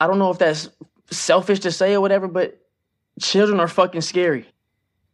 I 0.00 0.06
don't 0.06 0.18
know 0.18 0.30
if 0.30 0.38
that's 0.38 0.68
selfish 1.10 1.60
to 1.60 1.70
say 1.70 1.94
or 1.94 2.00
whatever, 2.00 2.26
but 2.26 2.60
children 3.20 3.60
are 3.60 3.68
fucking 3.68 4.00
scary. 4.00 4.46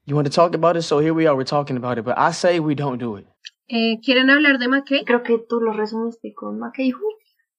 You 0.07 0.15
want 0.15 0.27
to 0.27 0.33
talk 0.33 0.55
about 0.55 0.77
it, 0.77 0.83
so 0.83 1.01
here 1.01 1.13
we 1.13 1.27
are. 1.27 1.37
We're 1.37 1.45
talking 1.45 1.77
about 1.77 1.99
it, 1.99 2.05
but 2.05 2.17
I 2.17 2.31
say 2.31 2.61
we 2.61 2.75
don't 2.75 2.99
do 2.99 3.17
it. 3.17 3.27
Eh, 3.69 3.99
quieren 4.03 4.31
hablar 4.31 4.59
de 4.59 4.67
McKay 4.67 5.05
Creo 5.05 5.23
que 5.23 5.37
tú 5.47 5.61
lo 5.61 5.75
resumiste 5.75 6.33
con 6.35 6.59
McKay 6.59 6.91
Hood. 6.91 7.15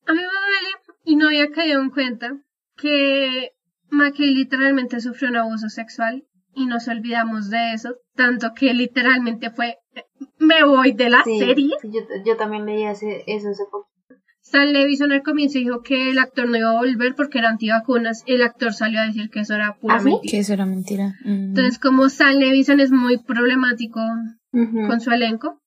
a 0.07 0.13
mí 0.13 0.19
me 0.19 0.25
duele 0.25 0.69
y 1.05 1.15
no 1.15 1.27
había 1.27 1.51
caído 1.51 1.79
en 1.81 1.91
cuenta 1.91 2.35
que 2.75 3.53
McKay 3.91 4.33
literalmente 4.33 4.99
sufrió 4.99 5.29
un 5.29 5.37
abuso 5.37 5.69
sexual 5.69 6.25
y 6.53 6.65
nos 6.65 6.87
olvidamos 6.87 7.49
de 7.49 7.73
eso 7.73 7.95
tanto 8.15 8.53
que 8.53 8.73
literalmente 8.73 9.51
fue 9.51 9.77
me 10.39 10.63
voy 10.63 10.93
de 10.93 11.09
la 11.09 11.23
Sí, 11.23 11.39
serie 11.39 11.69
sí, 11.81 11.89
yo, 11.93 12.01
yo 12.25 12.37
también 12.37 12.65
leí 12.65 12.83
ese, 12.83 13.23
eso 13.27 13.49
hace 13.49 13.63
poco. 13.71 13.87
Stan 14.41 14.73
Levison 14.73 15.11
al 15.11 15.21
comienzo 15.21 15.59
dijo 15.59 15.83
que 15.83 16.09
el 16.09 16.17
actor 16.17 16.49
no 16.49 16.57
iba 16.57 16.71
a 16.71 16.79
volver 16.79 17.13
porque 17.13 17.37
era 17.37 17.49
antivacunas. 17.49 18.23
El 18.25 18.41
actor 18.41 18.73
salió 18.73 18.99
a 18.99 19.05
decir 19.05 19.29
que 19.29 19.41
eso 19.41 19.53
era 19.53 19.77
pura 19.79 19.97
¿Ah, 19.97 20.01
mentira. 20.01 20.31
Que 20.31 20.39
eso 20.39 20.53
era 20.53 20.65
mentira. 20.65 21.13
Mm. 21.23 21.49
Entonces, 21.49 21.77
como 21.77 22.07
Stan 22.07 22.39
Levison 22.39 22.79
es 22.79 22.89
muy 22.89 23.19
problemático 23.19 23.99
con 24.51 25.01
su 25.01 25.11
elenco 25.11 25.61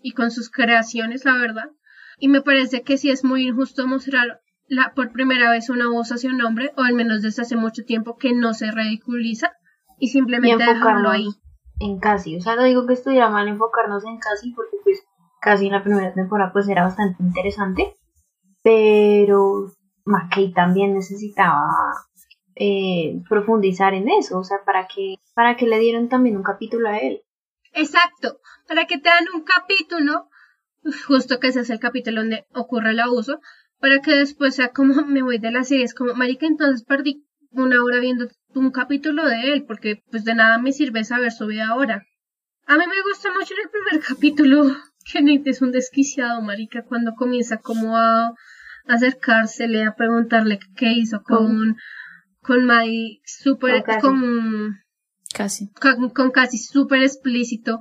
y 0.00 0.12
con 0.12 0.30
sus 0.30 0.50
creaciones, 0.50 1.24
la 1.24 1.38
verdad. 1.38 1.70
Y 2.18 2.28
me 2.28 2.42
parece 2.42 2.82
que 2.82 2.98
sí 2.98 3.10
es 3.10 3.24
muy 3.24 3.46
injusto 3.46 3.86
mostrar 3.86 4.40
la, 4.68 4.92
por 4.94 5.12
primera 5.12 5.50
vez 5.50 5.70
una 5.70 5.88
voz 5.88 6.10
hacia 6.10 6.30
un 6.30 6.42
hombre, 6.42 6.72
o 6.76 6.82
al 6.82 6.94
menos 6.94 7.22
desde 7.22 7.42
hace 7.42 7.56
mucho 7.56 7.84
tiempo, 7.84 8.16
que 8.16 8.32
no 8.32 8.54
se 8.54 8.70
ridiculiza 8.70 9.52
y 9.98 10.06
y 10.06 10.08
simplemente 10.08 10.56
dejarlo 10.56 10.76
enfocarnos 10.76 11.12
ahí. 11.12 11.28
en 11.80 11.98
Casi. 11.98 12.36
O 12.36 12.40
sea, 12.40 12.56
no 12.56 12.64
digo 12.64 12.86
que 12.86 12.94
estuviera 12.94 13.28
mal 13.28 13.48
enfocarnos 13.48 14.04
en 14.04 14.18
Casi, 14.18 14.52
porque 14.52 14.76
pues 14.82 15.02
Casi 15.40 15.66
en 15.66 15.72
la 15.72 15.82
primera 15.82 16.12
temporada 16.12 16.52
pues 16.52 16.68
era 16.68 16.82
bastante 16.82 17.22
interesante, 17.22 17.94
pero 18.62 19.72
McKay 20.04 20.52
también 20.52 20.94
necesitaba 20.94 21.68
eh, 22.54 23.22
profundizar 23.28 23.94
en 23.94 24.08
eso, 24.08 24.38
o 24.38 24.44
sea, 24.44 24.58
para 24.64 24.88
que, 24.88 25.16
para 25.34 25.56
que 25.56 25.66
le 25.66 25.78
dieran 25.78 26.08
también 26.08 26.36
un 26.36 26.42
capítulo 26.42 26.88
a 26.88 26.98
él. 26.98 27.22
Exacto, 27.72 28.40
para 28.66 28.86
que 28.86 28.98
te 28.98 29.08
dan 29.10 29.26
un 29.34 29.42
capítulo, 29.42 30.28
justo 31.06 31.38
que 31.38 31.48
ese 31.48 31.60
es 31.60 31.70
el 31.70 31.78
capítulo 31.78 32.22
donde 32.22 32.46
ocurre 32.54 32.92
el 32.92 33.00
abuso, 33.00 33.40
para 33.80 34.00
que 34.00 34.14
después 34.14 34.54
sea 34.54 34.70
como 34.72 34.94
me 35.06 35.22
voy 35.22 35.38
de 35.38 35.50
la 35.50 35.64
serie, 35.64 35.84
es 35.84 35.94
como, 35.94 36.14
marica, 36.14 36.46
entonces 36.46 36.84
perdí 36.84 37.24
una 37.50 37.82
hora 37.82 38.00
viendo 38.00 38.28
un 38.54 38.70
capítulo 38.70 39.26
de 39.26 39.52
él, 39.52 39.64
porque 39.66 40.02
pues 40.10 40.24
de 40.24 40.34
nada 40.34 40.58
me 40.58 40.72
sirve 40.72 41.04
saber 41.04 41.32
su 41.32 41.46
vida 41.46 41.68
ahora. 41.68 42.04
A 42.66 42.76
mí 42.76 42.84
me 42.86 43.02
gusta 43.02 43.32
mucho 43.32 43.54
en 43.54 43.60
el 43.64 43.70
primer 43.70 44.04
capítulo 44.08 44.76
que 45.10 45.22
Nate 45.22 45.50
es 45.50 45.62
un 45.62 45.72
desquiciado, 45.72 46.42
marica, 46.42 46.82
cuando 46.82 47.14
comienza 47.14 47.58
como 47.58 47.96
a 47.96 48.34
acercársele, 48.86 49.84
a 49.84 49.94
preguntarle 49.94 50.58
qué 50.76 50.92
hizo 50.92 51.22
con, 51.22 51.76
con 52.40 52.64
Maddie, 52.64 53.20
súper, 53.24 53.84
con 54.00 54.76
Casi. 55.32 55.70
con, 55.74 56.10
con 56.10 56.30
casi 56.30 56.58
súper 56.58 57.02
explícito. 57.02 57.78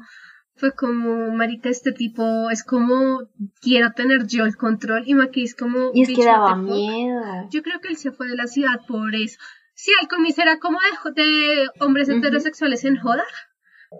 Fue 0.57 0.73
como, 0.73 1.31
marica, 1.33 1.67
este 1.69 1.91
tipo 1.91 2.49
es 2.49 2.63
como, 2.63 3.27
quiero 3.61 3.91
tener 3.91 4.25
yo 4.25 4.45
el 4.45 4.55
control. 4.55 5.03
Y 5.05 5.13
Maki 5.13 5.43
es 5.43 5.53
como, 5.55 5.91
Y 5.93 6.03
es 6.03 6.07
que 6.07 6.15
"Bitch, 6.15 6.25
daba 6.25 6.53
what 6.53 6.61
the 6.61 6.61
fuck". 6.61 6.75
miedo. 6.75 7.21
Yo 7.51 7.61
creo 7.61 7.81
que 7.81 7.89
él 7.89 7.97
se 7.97 8.11
fue 8.11 8.27
de 8.29 8.35
la 8.37 8.47
ciudad 8.47 8.79
por 8.87 9.13
eso. 9.15 9.37
Sí, 9.73 9.91
al 10.01 10.07
comienzo 10.07 10.41
era 10.41 10.57
como 10.59 10.79
de, 10.79 11.21
de 11.23 11.67
hombres 11.81 12.07
heterosexuales 12.07 12.85
en 12.85 12.95
joda, 12.97 13.25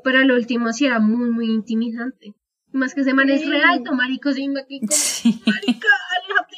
pero 0.05 0.19
al 0.19 0.31
último 0.31 0.71
sí 0.71 0.85
era 0.85 0.99
muy, 0.99 1.29
muy 1.29 1.51
intimidante. 1.51 2.33
Más 2.71 2.93
que 2.93 3.01
ese 3.01 3.13
man 3.13 3.29
es 3.29 3.45
re 3.47 3.61
alto, 3.61 3.93
marico, 3.93 4.31
sí, 4.31 4.47
Maki 4.47 4.79
como, 4.79 4.91
Sí. 4.93 5.41
marica, 5.45 5.87
aléjate, 6.23 6.55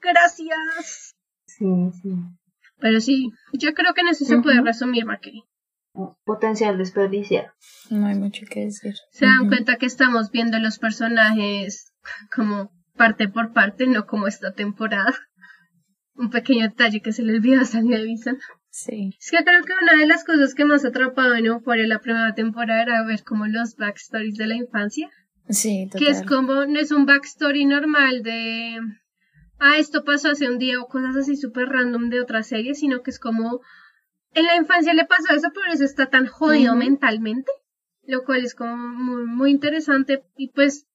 gracias. 0.00 1.14
Sí, 1.46 1.64
sí. 2.02 2.10
Pero 2.78 3.00
sí, 3.00 3.30
yo 3.54 3.72
creo 3.74 3.94
que 3.94 4.00
en 4.02 4.08
eso 4.08 4.24
se 4.26 4.38
puede 4.40 4.60
resumir, 4.60 5.06
Maki. 5.06 5.44
Potencial 6.24 6.78
desperdiciado. 6.78 7.52
No 7.90 8.06
hay 8.06 8.14
mucho 8.14 8.46
que 8.48 8.64
decir. 8.64 8.94
se 9.10 9.26
dan 9.26 9.48
cuenta 9.48 9.76
que 9.76 9.86
estamos 9.86 10.30
viendo 10.30 10.58
los 10.58 10.78
personajes 10.78 11.92
como 12.34 12.72
parte 12.96 13.28
por 13.28 13.52
parte, 13.52 13.86
no 13.86 14.06
como 14.06 14.26
esta 14.26 14.52
temporada. 14.52 15.14
Un 16.14 16.30
pequeño 16.30 16.68
detalle 16.68 17.00
que 17.00 17.12
se 17.12 17.22
le 17.22 17.34
olvidó 17.34 17.60
a 17.62 17.64
Sam 17.64 17.88
Levinson. 17.88 18.38
Sí. 18.70 19.16
Es 19.20 19.30
que 19.30 19.44
creo 19.44 19.62
que 19.64 19.72
una 19.82 19.98
de 19.98 20.06
las 20.06 20.24
cosas 20.24 20.54
que 20.54 20.64
más 20.64 20.84
atrapado 20.84 21.34
en 21.34 21.44
Euphoria 21.44 21.86
la 21.86 22.00
primera 22.00 22.34
temporada 22.34 22.82
era 22.82 23.04
ver 23.04 23.22
como 23.22 23.46
los 23.46 23.76
backstories 23.76 24.36
de 24.36 24.46
la 24.46 24.54
infancia. 24.54 25.10
Sí, 25.50 25.88
total. 25.90 26.06
Que 26.06 26.10
es 26.10 26.22
como, 26.22 26.64
no 26.64 26.80
es 26.80 26.90
un 26.90 27.04
backstory 27.04 27.66
normal 27.66 28.22
de, 28.22 28.78
ah, 29.58 29.76
esto 29.76 30.04
pasó 30.04 30.30
hace 30.30 30.48
un 30.48 30.58
día 30.58 30.80
o 30.80 30.88
cosas 30.88 31.16
así 31.16 31.36
súper 31.36 31.68
random 31.68 32.08
de 32.08 32.20
otra 32.20 32.42
serie, 32.42 32.74
sino 32.74 33.02
que 33.02 33.10
es 33.10 33.18
como, 33.18 33.60
en 34.34 34.46
la 34.46 34.56
infancia 34.56 34.94
le 34.94 35.04
pasó 35.04 35.34
eso, 35.34 35.48
por 35.52 35.68
eso 35.68 35.84
está 35.84 36.06
tan 36.06 36.26
jodido 36.26 36.74
mentalmente, 36.74 37.50
lo 38.06 38.24
cual 38.24 38.44
es 38.44 38.54
como 38.54 38.76
muy, 38.76 39.24
muy 39.26 39.50
interesante. 39.50 40.24
Y 40.36 40.48
pues, 40.52 40.86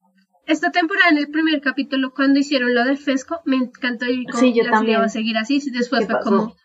esta 0.45 0.71
temporada 0.71 1.09
en 1.09 1.17
el 1.17 1.29
primer 1.29 1.61
capítulo, 1.61 2.13
cuando 2.13 2.39
hicieron 2.39 2.73
lo 2.73 2.83
de 2.85 2.95
Fesco, 2.97 3.41
me 3.45 3.57
encantó 3.57 4.05
y 4.05 4.25
como 4.25 4.39
Sí, 4.39 4.53
yo 4.53 4.63
la 4.63 4.79
serie 4.79 4.97
va 4.97 5.05
a 5.05 5.09
seguir 5.09 5.37
así. 5.37 5.59
Después 5.71 6.01
¿Qué 6.01 6.05
fue 6.07 6.15
pasó? 6.15 6.29
como, 6.29 6.55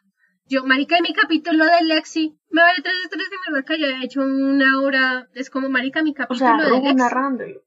yo, 0.47 0.65
marica, 0.65 0.97
en 0.97 1.03
mi 1.03 1.13
capítulo 1.15 1.65
de 1.65 1.85
Lexi, 1.85 2.39
me 2.51 2.63
vale 2.63 2.83
tres 2.83 2.95
estrellas 3.05 3.31
de 3.31 3.37
mierda 3.51 3.65
que 3.65 3.75
haya 3.75 4.05
hecho 4.05 4.21
una 4.23 4.81
hora, 4.81 5.29
es 5.35 5.51
como, 5.51 5.69
marica, 5.69 6.03
mi 6.03 6.11
O 6.11 6.15
capítulo 6.15 6.39
sea, 6.39 6.57
de 6.57 6.71
Lexi. 6.81 6.95
narrándolo. 6.95 7.61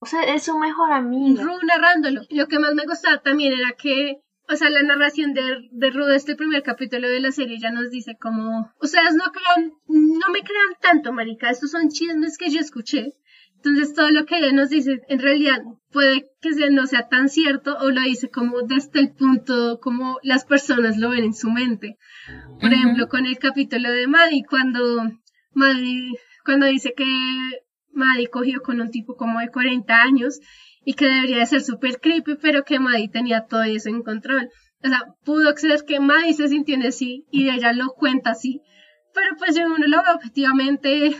O 0.00 0.06
sea, 0.06 0.22
es 0.22 0.44
su 0.44 0.56
mejor 0.58 0.92
amiga. 0.92 1.42
Ru 1.42 1.54
narrándolo. 1.66 2.20
Lo 2.30 2.46
que 2.46 2.58
más 2.60 2.72
me 2.74 2.84
gustaba 2.86 3.18
también 3.18 3.52
era 3.52 3.72
que, 3.72 4.20
o 4.48 4.56
sea, 4.56 4.70
la 4.70 4.82
narración 4.82 5.34
de, 5.34 5.42
de 5.70 5.90
Ru 5.90 6.06
de 6.06 6.16
este 6.16 6.36
primer 6.36 6.62
capítulo 6.62 7.08
de 7.08 7.20
la 7.20 7.32
serie 7.32 7.58
ya 7.58 7.70
nos 7.70 7.90
dice 7.90 8.16
como, 8.20 8.72
ustedes 8.80 9.14
no 9.14 9.24
crean, 9.32 9.72
no 9.88 10.28
me 10.32 10.40
crean 10.40 10.76
tanto, 10.80 11.12
marica, 11.12 11.50
estos 11.50 11.70
son 11.70 11.88
chismes 11.90 12.38
que 12.38 12.50
yo 12.50 12.60
escuché. 12.60 13.14
Entonces 13.56 13.92
todo 13.92 14.10
lo 14.10 14.24
que 14.24 14.38
ella 14.38 14.52
nos 14.52 14.68
dice 14.70 15.00
en 15.08 15.18
realidad 15.18 15.60
puede 15.90 16.26
que 16.40 16.52
sea- 16.54 16.70
no 16.70 16.86
sea 16.86 17.08
tan 17.08 17.28
cierto 17.28 17.76
o 17.80 17.90
lo 17.90 18.00
dice 18.02 18.30
como 18.30 18.62
desde 18.62 19.00
el 19.00 19.12
punto 19.14 19.80
como 19.80 20.18
las 20.22 20.44
personas 20.44 20.96
lo 20.96 21.10
ven 21.10 21.24
en 21.24 21.34
su 21.34 21.50
mente. 21.50 21.96
Por 22.60 22.72
ejemplo, 22.72 23.08
con 23.08 23.26
el 23.26 23.36
capítulo 23.38 23.90
de 23.90 24.06
Maddie, 24.06 24.44
cuando 24.48 25.10
Maddie, 25.54 26.12
cuando 26.44 26.66
dice 26.66 26.94
que 26.96 27.04
Maddie 27.92 28.28
cogió 28.28 28.62
con 28.62 28.80
un 28.80 28.90
tipo 28.92 29.16
como 29.16 29.40
de 29.40 29.48
40 29.50 30.02
años 30.02 30.38
y 30.84 30.94
que 30.94 31.06
debería 31.06 31.38
de 31.38 31.46
ser 31.46 31.62
súper 31.62 32.00
creepy, 32.00 32.36
pero 32.36 32.64
que 32.64 32.78
Maddie 32.78 33.08
tenía 33.08 33.46
todo 33.46 33.62
eso 33.62 33.88
en 33.88 34.02
control. 34.02 34.50
O 34.82 34.88
sea, 34.88 35.14
pudo 35.24 35.54
ser 35.56 35.84
que 35.84 36.00
Maddie 36.00 36.34
se 36.34 36.48
sintió 36.48 36.76
así 36.86 37.26
y 37.30 37.50
ella 37.50 37.72
lo 37.72 37.88
cuenta 37.94 38.30
así. 38.30 38.62
Pero 39.12 39.36
pues 39.38 39.54
si 39.54 39.62
uno 39.62 39.86
lo 39.86 39.98
ve 39.98 40.10
objetivamente, 40.14 41.16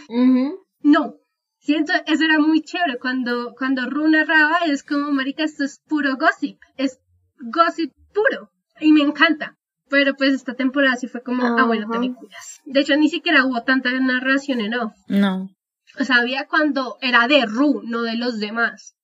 no. 0.82 1.14
Siento, 1.58 1.92
eso 2.06 2.24
era 2.24 2.38
muy 2.38 2.62
chévere 2.62 2.98
cuando, 2.98 3.54
cuando 3.58 3.90
Ru 3.90 4.08
narraba, 4.08 4.58
es 4.66 4.84
como, 4.84 5.10
marica, 5.10 5.42
esto 5.42 5.64
es 5.64 5.82
puro 5.88 6.16
gossip, 6.16 6.58
es 6.76 7.00
gossip 7.40 7.92
puro, 8.14 8.52
y 8.80 8.92
me 8.92 9.02
encanta. 9.02 9.56
Pero 9.90 10.14
pues 10.14 10.34
esta 10.34 10.54
temporada 10.54 10.96
sí 10.96 11.08
fue 11.08 11.22
como, 11.22 11.44
ah, 11.44 11.64
bueno, 11.64 11.88
te 11.90 11.98
me 11.98 12.14
cuidas. 12.14 12.60
De 12.64 12.80
hecho, 12.80 12.96
ni 12.96 13.08
siquiera 13.08 13.44
hubo 13.44 13.62
tanta 13.64 13.90
narración 13.90 14.60
en 14.60 14.74
off. 14.74 14.92
No. 15.08 15.50
O 15.98 16.04
sea, 16.04 16.16
había 16.16 16.46
cuando 16.46 16.96
era 17.00 17.26
de 17.26 17.44
Ru, 17.46 17.82
no 17.84 18.02
de 18.02 18.16
los 18.16 18.38
demás. 18.38 18.94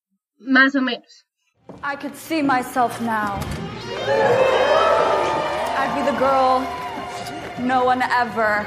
Más 0.40 0.74
o 0.74 0.80
menos. 0.80 1.24
I 1.82 1.96
could 1.96 2.14
see 2.16 2.42
myself 2.42 3.00
now. 3.00 3.40
I'd 5.76 5.94
be 5.94 6.02
the 6.10 6.16
girl 6.18 6.60
no 7.58 7.84
one 7.84 8.02
ever 8.02 8.66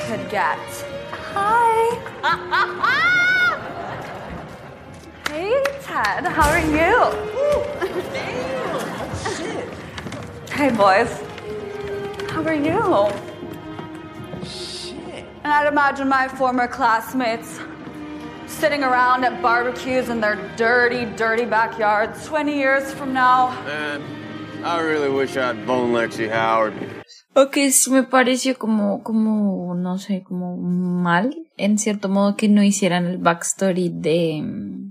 could 0.00 0.28
get. 0.30 0.58
Hi. 1.32 1.96
hey, 5.28 5.62
Ted. 5.82 6.24
How 6.26 6.48
are 6.50 6.60
you? 6.60 7.10
Damn. 8.12 9.16
Shit. 9.36 9.68
hey, 10.50 10.70
boys. 10.70 11.10
How 12.30 12.42
are 12.42 12.54
you? 12.54 13.10
Shit. 14.46 15.24
And 15.42 15.52
I'd 15.52 15.66
imagine 15.66 16.08
my 16.08 16.28
former 16.28 16.68
classmates 16.68 17.58
sitting 18.54 18.84
around 18.84 19.24
at 19.24 19.42
barbecues 19.42 20.08
in 20.08 20.20
their 20.20 20.36
dirty, 20.56 21.04
dirty 21.16 21.44
backyards 21.44 22.24
20 22.26 22.56
years 22.56 22.92
from 22.94 23.12
now. 23.12 23.50
Man, 23.64 24.02
I 24.64 24.80
really 24.80 25.10
wish 25.10 25.36
I'd 25.36 25.66
bone 25.66 25.92
Lexi 25.92 26.30
Howard. 26.30 26.74
Ok, 27.34 27.56
sí 27.70 27.90
me 27.90 28.04
pareció 28.04 28.56
como, 28.56 29.02
como, 29.02 29.74
no 29.74 29.98
sé, 29.98 30.22
como 30.22 30.56
mal, 30.56 31.34
en 31.56 31.78
cierto 31.78 32.08
modo, 32.08 32.36
que 32.36 32.48
no 32.48 32.62
hicieran 32.62 33.06
el 33.06 33.18
backstory 33.18 33.90
de, 33.92 34.42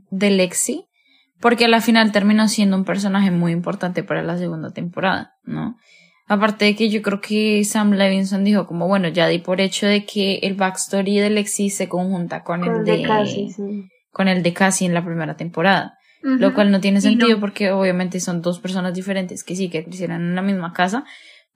de 0.10 0.30
Lexi, 0.30 0.86
porque 1.40 1.66
a 1.66 1.70
la 1.70 1.80
final 1.80 2.12
terminó 2.12 2.50
siendo 2.50 2.76
un 2.76 2.84
personaje 2.84 3.32
muy 3.32 3.54
importante 3.54 4.04
para 4.04 4.24
la 4.24 4.38
segunda 4.38 4.72
temporada, 4.72 5.36
¿no? 5.46 5.78
Aparte 6.28 6.66
de 6.66 6.76
que 6.76 6.90
yo 6.90 7.02
creo 7.02 7.20
que 7.20 7.64
Sam 7.66 7.92
Levinson 7.92 8.44
dijo 8.44 8.66
como, 8.66 8.88
bueno, 8.88 9.10
ya 9.10 9.28
di 9.28 9.40
por 9.40 9.60
hecho 9.60 9.88
de 9.88 10.06
que 10.06 10.36
el 10.44 10.54
backstory 10.56 11.20
de 11.20 11.30
Lexi 11.30 11.70
se 11.70 11.90
conjunta 11.90 12.44
con, 12.44 12.62
Con 12.62 12.76
el 12.78 12.86
de, 12.86 13.04
Cassie, 13.04 13.50
sí. 13.52 13.90
con 14.12 14.28
el 14.30 14.42
de 14.42 14.54
Cassie 14.54 14.88
en 14.88 14.94
la 14.94 15.04
primera 15.04 15.36
temporada. 15.36 15.98
Lo 16.26 16.54
cual 16.54 16.72
no 16.72 16.80
tiene 16.80 17.02
sentido 17.02 17.32
no. 17.32 17.40
porque 17.42 17.72
obviamente 17.72 18.22
son 18.22 18.42
dos 18.42 18.60
personas 18.62 18.94
diferentes 18.94 19.44
que 19.44 19.58
sí 19.58 19.70
que 19.70 19.84
crecieron 19.84 20.22
en 20.22 20.36
la 20.36 20.42
misma 20.42 20.72
casa. 20.72 21.04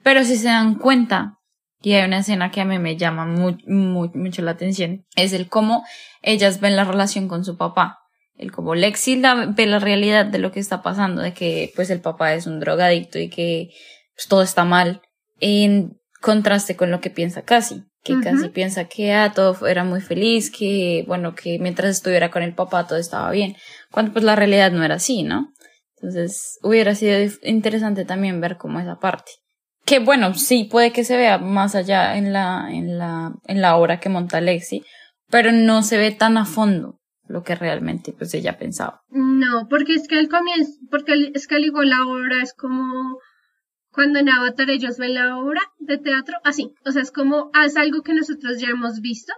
Pero 0.03 0.25
si 0.25 0.35
se 0.35 0.47
dan 0.49 0.75
cuenta, 0.75 1.35
y 1.81 1.93
hay 1.93 2.05
una 2.05 2.17
escena 2.19 2.51
que 2.51 2.59
a 2.59 2.65
mí 2.65 2.77
me 2.77 2.97
llama 2.97 3.25
mu- 3.25 3.55
mu- 3.65 4.11
mucho 4.13 4.41
la 4.41 4.51
atención, 4.51 5.05
es 5.15 5.31
el 5.31 5.47
cómo 5.47 5.85
ellas 6.21 6.59
ven 6.59 6.75
la 6.75 6.83
relación 6.83 7.29
con 7.29 7.45
su 7.45 7.55
papá. 7.55 7.99
El 8.35 8.51
cómo 8.51 8.75
Lexi 8.75 9.15
la, 9.15 9.45
ve 9.55 9.65
la 9.67 9.79
realidad 9.79 10.25
de 10.25 10.39
lo 10.39 10.51
que 10.51 10.59
está 10.59 10.81
pasando, 10.81 11.21
de 11.21 11.33
que 11.33 11.71
pues 11.73 11.89
el 11.89 12.01
papá 12.01 12.33
es 12.33 12.45
un 12.45 12.59
drogadicto 12.59 13.19
y 13.19 13.29
que 13.29 13.69
pues, 14.17 14.27
todo 14.27 14.41
está 14.41 14.65
mal, 14.65 15.01
en 15.39 15.99
contraste 16.21 16.75
con 16.75 16.91
lo 16.91 16.99
que 16.99 17.11
piensa 17.11 17.43
Cassie. 17.43 17.83
Que 18.03 18.13
Ujú. 18.13 18.23
Cassie 18.23 18.49
piensa 18.49 18.85
que 18.85 19.13
ah, 19.13 19.31
todo 19.33 19.67
era 19.67 19.83
muy 19.83 20.01
feliz, 20.01 20.49
que 20.51 21.03
bueno, 21.07 21.35
que 21.35 21.59
mientras 21.59 21.91
estuviera 21.91 22.31
con 22.31 22.41
el 22.41 22.55
papá 22.55 22.87
todo 22.87 22.97
estaba 22.97 23.29
bien 23.31 23.55
cuando 23.91 24.13
pues 24.13 24.25
la 24.25 24.35
realidad 24.35 24.71
no 24.71 24.83
era 24.83 24.95
así, 24.95 25.23
¿no? 25.23 25.53
Entonces 25.95 26.57
hubiera 26.63 26.95
sido 26.95 27.17
interesante 27.43 28.05
también 28.05 28.41
ver 28.41 28.57
cómo 28.57 28.79
esa 28.79 28.99
parte. 28.99 29.31
Que 29.85 29.99
bueno, 29.99 30.33
sí 30.33 30.65
puede 30.65 30.91
que 30.91 31.03
se 31.03 31.15
vea 31.15 31.37
más 31.37 31.75
allá 31.75 32.17
en 32.17 32.33
la, 32.33 32.67
en 32.69 32.97
la, 32.97 33.33
en 33.45 33.61
la 33.61 33.77
obra 33.77 33.99
que 33.99 34.09
monta 34.09 34.41
Lexi, 34.41 34.83
pero 35.29 35.51
no 35.51 35.83
se 35.83 35.97
ve 35.97 36.11
tan 36.11 36.37
a 36.37 36.45
fondo 36.45 36.99
lo 37.27 37.43
que 37.43 37.55
realmente 37.55 38.13
pues 38.13 38.33
ella 38.33 38.57
pensaba. 38.57 39.01
No, 39.09 39.67
porque 39.69 39.93
es 39.93 40.07
que 40.07 40.19
el 40.19 40.29
comienzo, 40.29 40.71
porque 40.89 41.31
es 41.33 41.47
que 41.47 41.55
al 41.55 41.65
igual 41.65 41.89
la 41.89 42.05
obra 42.05 42.41
es 42.41 42.53
como 42.53 43.19
cuando 43.97 44.19
en 44.19 44.29
Avatar 44.29 44.69
ellos 44.69 44.99
ven 44.99 45.15
la 45.15 45.39
obra 45.39 45.59
de 45.79 45.97
teatro, 45.97 46.35
así, 46.43 46.71
o 46.85 46.91
sea, 46.91 47.01
es 47.01 47.09
como, 47.09 47.49
ah, 47.55 47.65
es 47.65 47.75
algo 47.77 48.03
que 48.03 48.13
nosotros 48.13 48.59
ya 48.59 48.67
hemos 48.67 49.01
visto 49.01 49.33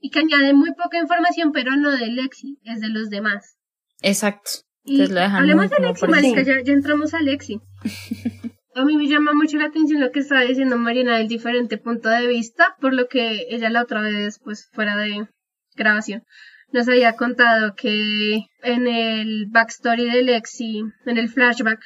y 0.00 0.10
que 0.10 0.18
añade 0.18 0.54
muy 0.54 0.74
poca 0.74 0.98
información, 0.98 1.52
pero 1.52 1.76
no 1.76 1.92
de 1.92 2.08
Lexi, 2.08 2.58
es 2.64 2.80
de 2.80 2.88
los 2.88 3.10
demás. 3.10 3.58
Exacto. 4.00 4.50
Y 4.82 4.94
Entonces 4.94 5.14
lo 5.14 5.20
dejan 5.20 5.36
hablemos 5.42 5.70
de 5.70 5.78
Lexi, 5.78 6.06
marica, 6.08 6.42
ya, 6.42 6.60
ya 6.64 6.72
entramos 6.72 7.14
a 7.14 7.20
Lexi. 7.20 7.60
A 8.74 8.84
mí 8.84 8.96
me 8.96 9.06
llama 9.06 9.34
mucho 9.34 9.56
la 9.56 9.66
atención 9.66 10.00
lo 10.00 10.10
que 10.10 10.18
está 10.18 10.40
diciendo 10.40 10.78
Mariana 10.78 11.18
del 11.18 11.28
diferente 11.28 11.78
punto 11.78 12.08
de 12.08 12.26
vista, 12.26 12.74
por 12.80 12.94
lo 12.94 13.06
que 13.06 13.46
ella 13.50 13.70
la 13.70 13.82
otra 13.82 14.00
vez, 14.00 14.40
pues 14.42 14.68
fuera 14.72 14.96
de 14.96 15.28
grabación, 15.76 16.24
nos 16.72 16.88
había 16.88 17.14
contado 17.14 17.76
que 17.76 18.46
en 18.64 18.88
el 18.88 19.46
backstory 19.48 20.10
de 20.10 20.22
Lexi, 20.22 20.82
en 21.06 21.18
el 21.18 21.28
flashback, 21.28 21.78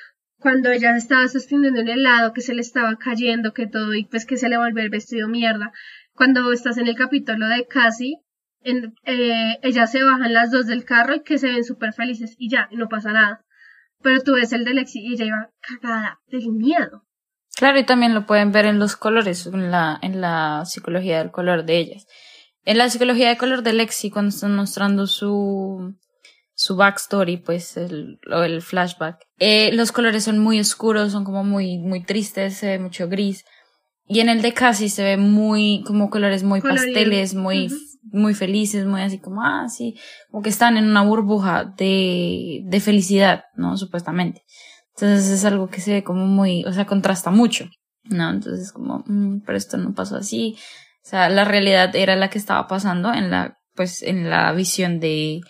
cuando 0.47 0.71
ella 0.71 0.97
estaba 0.97 1.27
sosteniendo 1.27 1.81
en 1.81 1.89
el 1.89 2.05
lado, 2.05 2.33
que 2.33 2.41
se 2.41 2.55
le 2.55 2.61
estaba 2.61 2.95
cayendo, 2.99 3.53
que 3.53 3.67
todo, 3.67 3.95
y 3.95 4.05
pues 4.05 4.25
que 4.25 4.37
se 4.37 4.49
le 4.49 4.57
volvió 4.57 4.81
el 4.81 4.91
vestido 4.91 5.27
mierda, 5.27 5.73
cuando 6.15 6.53
estás 6.53 6.79
en 6.79 6.87
el 6.87 6.95
capítulo 6.95 7.49
de 7.49 7.67
Cassie, 7.67 8.21
eh, 8.63 9.59
ellas 9.63 9.91
se 9.91 10.05
bajan 10.05 10.33
las 10.33 10.53
dos 10.53 10.69
del 10.69 10.85
carro 10.85 11.17
y 11.17 11.25
que 11.25 11.39
se 11.39 11.49
ven 11.49 11.65
súper 11.65 11.95
felices 11.95 12.37
y 12.39 12.49
ya, 12.49 12.69
y 12.71 12.77
no 12.77 12.89
pasa 12.89 13.11
nada. 13.11 13.45
Pero 14.03 14.23
tú 14.23 14.35
ves 14.35 14.53
el 14.53 14.65
de 14.65 14.75
Lexi 14.75 15.01
y 15.01 15.15
ella 15.15 15.25
iba 15.25 15.51
cagada 15.61 16.21
del 16.29 16.53
miedo. 16.53 17.03
Claro, 17.57 17.81
y 17.81 17.85
también 17.85 18.15
lo 18.15 18.25
pueden 18.27 18.53
ver 18.53 18.67
en 18.67 18.79
los 18.79 18.95
colores, 18.95 19.49
en 19.49 19.73
la, 19.73 19.99
en 20.01 20.21
la 20.21 20.63
psicología 20.65 21.19
del 21.19 21.33
color 21.33 21.65
de 21.65 21.77
ellas. 21.77 22.07
En 22.65 22.79
la 22.79 22.89
psicología 22.89 23.31
de 23.31 23.37
color 23.37 23.65
de 23.65 23.73
Lexi, 23.73 24.11
cuando 24.11 24.29
están 24.29 24.55
mostrando 24.55 25.09
su, 25.09 25.97
su 26.57 26.75
backstory, 26.75 27.37
pues 27.37 27.77
el, 27.77 28.19
el 28.31 28.63
flashback, 28.63 29.19
eh, 29.39 29.71
los 29.75 29.93
colores 29.93 30.25
son 30.25 30.39
muy 30.39 30.59
oscuros, 30.59 31.13
son 31.13 31.23
como 31.23 31.45
muy, 31.45 31.79
muy 31.79 32.03
tristes, 32.03 32.57
se 32.57 32.69
ve 32.69 32.79
mucho 32.79 33.09
gris. 33.09 33.45
Y 34.09 34.21
en 34.21 34.31
el 34.31 34.41
de 34.41 34.55
Cassie 34.55 34.89
se 34.89 35.05
ve 35.05 35.17
muy, 35.19 35.85
como 35.87 36.09
colores 36.09 36.43
muy 36.43 36.63
Colorido. 36.63 36.87
pasteles, 36.87 37.35
muy, 37.35 37.71
muy 38.05 38.33
felices, 38.33 38.87
muy 38.87 39.03
así 39.03 39.19
como, 39.19 39.43
ah, 39.43 39.69
sí, 39.69 39.99
como 40.31 40.43
que 40.43 40.49
están 40.49 40.79
en 40.79 40.89
una 40.89 41.03
burbuja 41.03 41.65
de, 41.77 42.63
de 42.65 42.81
felicidad, 42.81 43.45
¿no? 43.55 43.77
Supuestamente. 43.77 44.43
Entonces 44.95 45.29
es 45.29 45.45
algo 45.45 45.69
que 45.69 45.83
se 45.83 45.93
ve 45.93 46.05
como 46.05 46.25
muy, 46.25 46.65
o 46.65 46.73
sea, 46.73 46.87
contrasta 46.87 47.31
mucho, 47.31 47.69
¿no? 48.05 48.31
Entonces 48.31 48.73
como, 48.73 49.05
mm, 49.07 49.43
pero 49.45 49.59
esto 49.59 49.77
no 49.77 49.93
pasó 49.93 50.17
así. 50.17 50.57
O 51.05 51.09
sea, 51.09 51.29
la 51.29 51.45
realidad 51.45 51.95
era 51.95 52.17
la 52.17 52.31
que 52.31 52.39
estaba 52.39 52.67
pasando 52.67 53.13
en 53.13 53.31
la, 53.31 53.59
pues, 53.75 54.03
en 54.03 54.31
la 54.31 54.53
visión 54.53 55.01
de, 55.01 55.41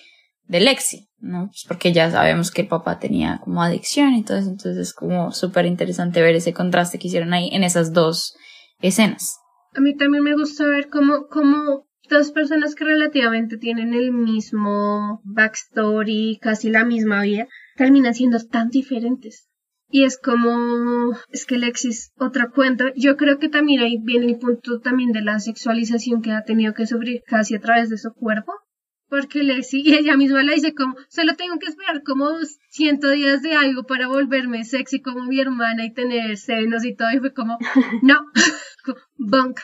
de 0.49 0.61
Lexi, 0.61 1.09
¿no? 1.19 1.47
Pues 1.47 1.65
porque 1.67 1.93
ya 1.93 2.11
sabemos 2.11 2.51
que 2.51 2.63
el 2.63 2.69
papá 2.69 2.99
tenía 2.99 3.41
como 3.43 3.63
adicción 3.63 4.15
y 4.15 4.25
todo 4.25 4.39
eso, 4.39 4.51
entonces 4.51 4.77
es 4.77 4.95
como 4.95 5.33
súper 5.33 5.67
interesante 5.67 6.23
ver 6.23 6.37
ese 6.37 6.53
contraste 6.53 6.99
que 6.99 7.09
hicieron 7.09 7.33
ahí 7.33 7.49
en 7.53 7.65
esas 7.65 7.93
dos 7.93 8.37
escenas. 8.81 9.39
A 9.75 9.81
mí 9.81 9.97
también 9.97 10.25
me 10.25 10.35
gusta 10.35 10.65
ver 10.67 10.89
cómo, 10.89 11.27
cómo 11.29 11.87
dos 12.09 12.31
personas 12.33 12.75
que 12.75 12.85
relativamente 12.85 13.59
tienen 13.59 13.95
el 13.95 14.13
mismo 14.13 15.21
backstory, 15.25 16.39
casi 16.41 16.71
la 16.71 16.85
misma 16.85 17.23
vida, 17.23 17.47
terminan 17.77 18.15
siendo 18.15 18.39
tan 18.39 18.69
diferentes. 18.71 19.49
Y 19.89 20.05
es 20.05 20.19
como, 20.19 21.13
es 21.31 21.47
que 21.47 21.59
Lexis, 21.59 22.13
otro 22.19 22.51
cuento. 22.53 22.87
Yo 22.97 23.17
creo 23.17 23.39
que 23.39 23.49
también 23.49 23.81
ahí 23.81 23.99
viene 24.03 24.27
el 24.27 24.39
punto 24.39 24.81
también 24.81 25.13
de 25.13 25.23
la 25.23 25.39
sexualización 25.39 26.23
que 26.23 26.33
ha 26.33 26.43
tenido 26.43 26.75
que 26.75 26.87
sufrir 26.87 27.23
casi 27.27 27.55
a 27.55 27.61
través 27.61 27.89
de 27.89 27.99
su 27.99 28.13
cuerpo. 28.13 28.53
Porque 29.09 29.45
Lexi, 29.45 29.83
y 29.85 29.95
ella 29.95 30.16
misma 30.16 30.42
la 30.42 30.53
dice 30.53 30.75
como, 30.75 30.97
solo 31.09 31.37
tengo 31.37 31.59
que 31.59 31.66
esperar 31.66 32.03
como 32.03 32.29
ciento 32.71 33.11
días 33.11 33.40
de 33.42 33.55
algo 33.55 33.85
para 33.85 34.09
volverme 34.09 34.64
sexy 34.64 35.01
como 35.01 35.25
mi 35.25 35.40
hermana 35.40 35.85
y 35.85 35.92
tener 35.92 36.37
senos 36.37 36.85
y 36.85 36.95
todo. 36.95 37.11
Y 37.12 37.19
fue 37.19 37.33
como, 37.33 37.59
no, 38.03 38.27
bunk. 39.16 39.61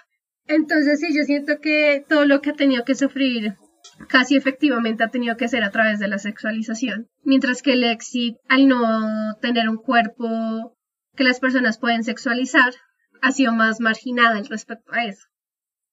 Entonces 0.46 1.00
sí, 1.00 1.16
yo 1.16 1.24
siento 1.24 1.60
que 1.60 2.04
todo 2.08 2.24
lo 2.24 2.40
que 2.40 2.50
ha 2.50 2.54
tenido 2.54 2.84
que 2.84 2.94
sufrir 2.94 3.54
casi 4.08 4.36
efectivamente 4.36 5.04
ha 5.04 5.08
tenido 5.08 5.36
que 5.36 5.48
ser 5.48 5.64
a 5.64 5.70
través 5.70 5.98
de 5.98 6.08
la 6.08 6.18
sexualización. 6.18 7.08
Mientras 7.24 7.62
que 7.62 7.76
Lexi, 7.76 8.36
al 8.48 8.68
no 8.68 9.36
tener 9.40 9.68
un 9.68 9.76
cuerpo 9.76 10.76
que 11.14 11.24
las 11.24 11.40
personas 11.40 11.78
pueden 11.78 12.04
sexualizar, 12.04 12.72
ha 13.20 13.32
sido 13.32 13.52
más 13.52 13.80
marginada 13.80 14.36
al 14.36 14.46
respecto 14.46 14.92
a 14.92 15.04
eso. 15.04 15.26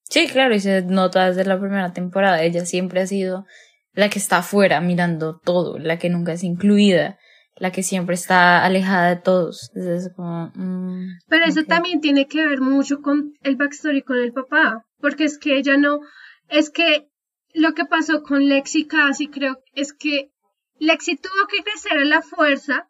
Sí, 0.10 0.28
claro, 0.28 0.56
y 0.56 0.60
se 0.60 0.82
nota 0.82 1.28
desde 1.28 1.46
la 1.46 1.60
primera 1.60 1.94
temporada. 1.94 2.42
Ella 2.42 2.66
siempre 2.66 3.02
ha 3.02 3.08
sido 3.08 3.46
la 3.94 4.10
que 4.10 4.20
está 4.20 4.40
afuera 4.40 4.82
mirando 4.82 5.40
todo, 5.44 5.78
la 5.78 6.00
que 6.00 6.10
nunca 6.10 6.34
es 6.34 6.44
incluida, 6.44 7.20
la 7.58 7.72
que 7.72 7.84
siempre 7.84 8.16
está 8.16 8.64
alejada 8.64 9.10
de 9.10 9.22
todos. 9.22 9.72
Es 9.76 10.10
como, 10.16 10.52
mm, 10.56 11.20
Pero 11.28 11.46
eso 11.46 11.64
también 11.64 12.02
tiene 12.02 12.28
que 12.28 12.46
ver 12.48 12.62
mucho 12.62 13.02
con 13.02 13.34
el 13.42 13.56
backstory 13.56 14.02
con 14.02 14.18
el 14.18 14.34
papá, 14.34 14.86
porque 15.00 15.26
es 15.26 15.38
que 15.38 15.58
ella 15.58 15.78
no, 15.78 16.00
es 16.48 16.72
que 16.72 17.08
lo 17.54 17.74
que 17.74 17.86
pasó 17.86 18.24
con 18.24 18.48
Lexi 18.48 18.88
casi 18.88 19.28
creo 19.28 19.60
es 19.74 19.94
que 19.94 20.32
Lexi 20.80 21.18
tuvo 21.18 21.48
que 21.48 21.64
crecer 21.64 21.98
a 21.98 22.06
la 22.06 22.22
fuerza 22.22 22.88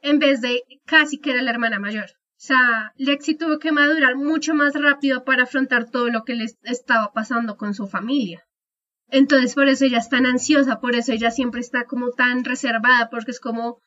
en 0.00 0.18
vez 0.18 0.40
de 0.40 0.62
casi 0.86 1.18
que 1.18 1.30
era 1.30 1.42
la 1.42 1.50
hermana 1.50 1.78
mayor. 1.78 2.17
O 2.38 2.40
sea, 2.40 2.92
Lexi 2.96 3.34
tuvo 3.34 3.58
que 3.58 3.72
madurar 3.72 4.14
mucho 4.14 4.54
más 4.54 4.74
rápido 4.74 5.24
para 5.24 5.42
afrontar 5.42 5.90
todo 5.90 6.08
lo 6.08 6.22
que 6.22 6.36
le 6.36 6.46
estaba 6.62 7.12
pasando 7.12 7.56
con 7.56 7.74
su 7.74 7.88
familia. 7.88 8.46
Entonces, 9.10 9.56
por 9.56 9.66
eso 9.66 9.86
ella 9.86 9.98
es 9.98 10.08
tan 10.08 10.24
ansiosa, 10.24 10.78
por 10.78 10.94
eso 10.94 11.10
ella 11.10 11.32
siempre 11.32 11.60
está 11.60 11.86
como 11.86 12.12
tan 12.12 12.44
reservada, 12.44 13.10
porque 13.10 13.32
es 13.32 13.40
como, 13.40 13.80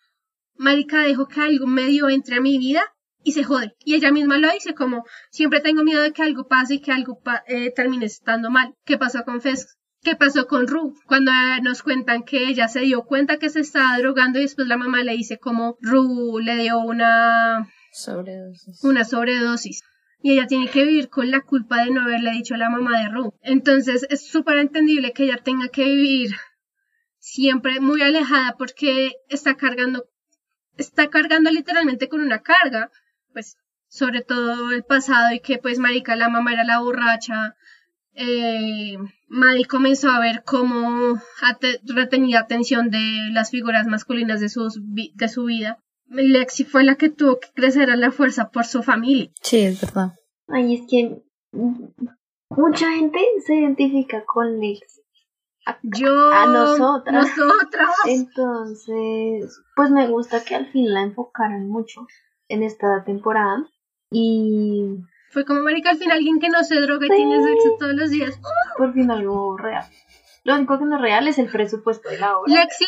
marica, 0.58 1.04
dejo 1.04 1.30
que 1.30 1.40
algo 1.40 1.66
medio 1.66 2.10
entre 2.10 2.36
a 2.36 2.42
mi 2.42 2.58
vida 2.58 2.84
y 3.24 3.32
se 3.32 3.46
jode. 3.46 3.74
Y 3.86 3.96
ella 3.96 4.12
misma 4.12 4.38
lo 4.38 4.52
dice 4.52 4.74
como, 4.74 5.06
siempre 5.30 5.62
tengo 5.62 5.86
miedo 5.86 6.02
de 6.02 6.12
que 6.12 6.24
algo 6.24 6.50
pase 6.50 6.74
y 6.74 6.82
que 6.82 6.92
algo 6.92 7.22
eh, 7.48 7.72
termine 7.74 8.08
estando 8.08 8.50
mal. 8.50 8.76
¿Qué 8.84 8.98
pasó 8.98 9.24
con 9.24 9.40
Fez? 9.40 9.78
¿Qué 10.02 10.18
pasó 10.18 10.48
con 10.48 10.68
Ru? 10.68 10.94
Cuando 11.06 11.32
eh, 11.32 11.62
nos 11.62 11.84
cuentan 11.84 12.24
que 12.24 12.50
ella 12.50 12.68
se 12.68 12.82
dio 12.82 13.04
cuenta 13.04 13.38
que 13.38 13.50
se 13.50 13.62
estaba 13.62 13.98
drogando 13.98 14.40
y 14.40 14.42
después 14.42 14.68
la 14.68 14.76
mamá 14.76 15.04
le 15.04 15.14
dice 15.14 15.38
como 15.38 15.78
Ru 15.80 16.40
le 16.40 16.58
dio 16.58 16.80
una, 16.80 17.70
Sobredosis. 17.92 18.84
una 18.84 19.04
sobredosis. 19.04 19.84
Y 20.24 20.34
ella 20.34 20.48
tiene 20.48 20.70
que 20.70 20.86
vivir 20.86 21.10
con 21.10 21.32
la 21.32 21.42
culpa 21.42 21.84
de 21.84 21.90
no 21.90 22.02
haberle 22.02 22.32
dicho 22.32 22.54
a 22.54 22.58
la 22.58 22.70
mamá 22.70 23.02
de 23.02 23.10
Ru. 23.10 23.34
Entonces 23.42 24.06
es 24.10 24.28
súper 24.28 24.60
entendible 24.60 25.14
que 25.14 25.24
ella 25.24 25.38
tenga 25.38 25.70
que 25.70 25.86
vivir 25.86 26.32
siempre 27.18 27.80
muy 27.80 28.02
alejada 28.02 28.56
porque 28.58 29.14
está 29.30 29.56
cargando, 29.56 30.06
está 30.78 31.10
cargando 31.10 31.50
literalmente 31.50 32.08
con 32.08 32.22
una 32.22 32.42
carga, 32.42 32.92
pues 33.34 33.58
sobre 33.88 34.22
todo 34.22 34.72
el 34.72 34.84
pasado 34.84 35.34
y 35.34 35.40
que 35.40 35.58
pues 35.58 35.80
marica 35.80 36.16
la 36.16 36.30
mamá 36.30 36.54
era 36.54 36.64
la 36.64 36.80
borracha, 36.80 37.56
eh, 38.14 38.98
comenzó 39.68 40.10
a 40.10 40.20
ver 40.20 40.44
cómo 40.46 41.22
retenía 41.84 42.40
atención 42.40 42.90
de 42.90 43.30
las 43.32 43.52
figuras 43.52 43.88
masculinas 43.88 44.40
de, 44.40 44.50
sus 44.50 44.80
de 44.82 45.30
su 45.30 45.46
vida. 45.46 45.80
Lexi 46.14 46.66
fue 46.66 46.84
la 46.84 46.96
que 46.96 47.10
tuvo 47.10 47.40
que 47.40 47.50
crecer 47.54 47.90
a 47.90 47.96
la 47.96 48.12
fuerza 48.12 48.50
por 48.50 48.66
su 48.66 48.84
familia. 48.84 49.32
Sí, 49.42 49.62
es 49.62 49.82
verdad. 49.82 50.14
Ay, 50.48 50.76
es 50.76 50.82
que 50.90 51.22
mucha 52.50 52.92
gente 52.92 53.20
se 53.46 53.56
identifica 53.56 54.24
con 54.26 54.60
Lex. 54.60 55.02
Yo, 55.84 56.32
A 56.34 56.46
nosotras. 56.48 57.38
nosotras. 57.38 57.90
Entonces, 58.08 59.62
pues 59.76 59.92
me 59.92 60.08
gusta 60.08 60.44
que 60.44 60.56
al 60.56 60.72
fin 60.72 60.94
la 60.94 61.02
enfocaran 61.02 61.68
mucho 61.70 62.08
en 62.48 62.64
esta 62.64 63.04
temporada. 63.04 63.68
Y 64.12 64.98
Fue 65.30 65.46
como 65.46 65.62
marica 65.62 65.92
al 65.92 65.98
fin 65.98 66.12
alguien 66.12 66.40
que 66.40 66.50
no 66.50 66.64
se 66.64 66.82
droga 66.82 67.06
y 67.06 67.10
tiene 67.10 67.42
sexo 67.44 67.70
todos 67.80 67.94
los 67.94 68.10
días. 68.10 68.40
por 68.78 68.94
fin 68.94 69.12
algo 69.12 69.56
real. 69.58 69.86
Lo 70.44 70.56
único 70.56 70.80
que 70.80 70.86
no 70.86 70.96
es 70.96 71.02
real 71.02 71.28
es 71.28 71.38
el 71.38 71.50
presupuesto 71.50 72.10
de 72.10 72.18
la 72.18 72.38
obra. 72.38 72.52
Lexi, 72.52 72.86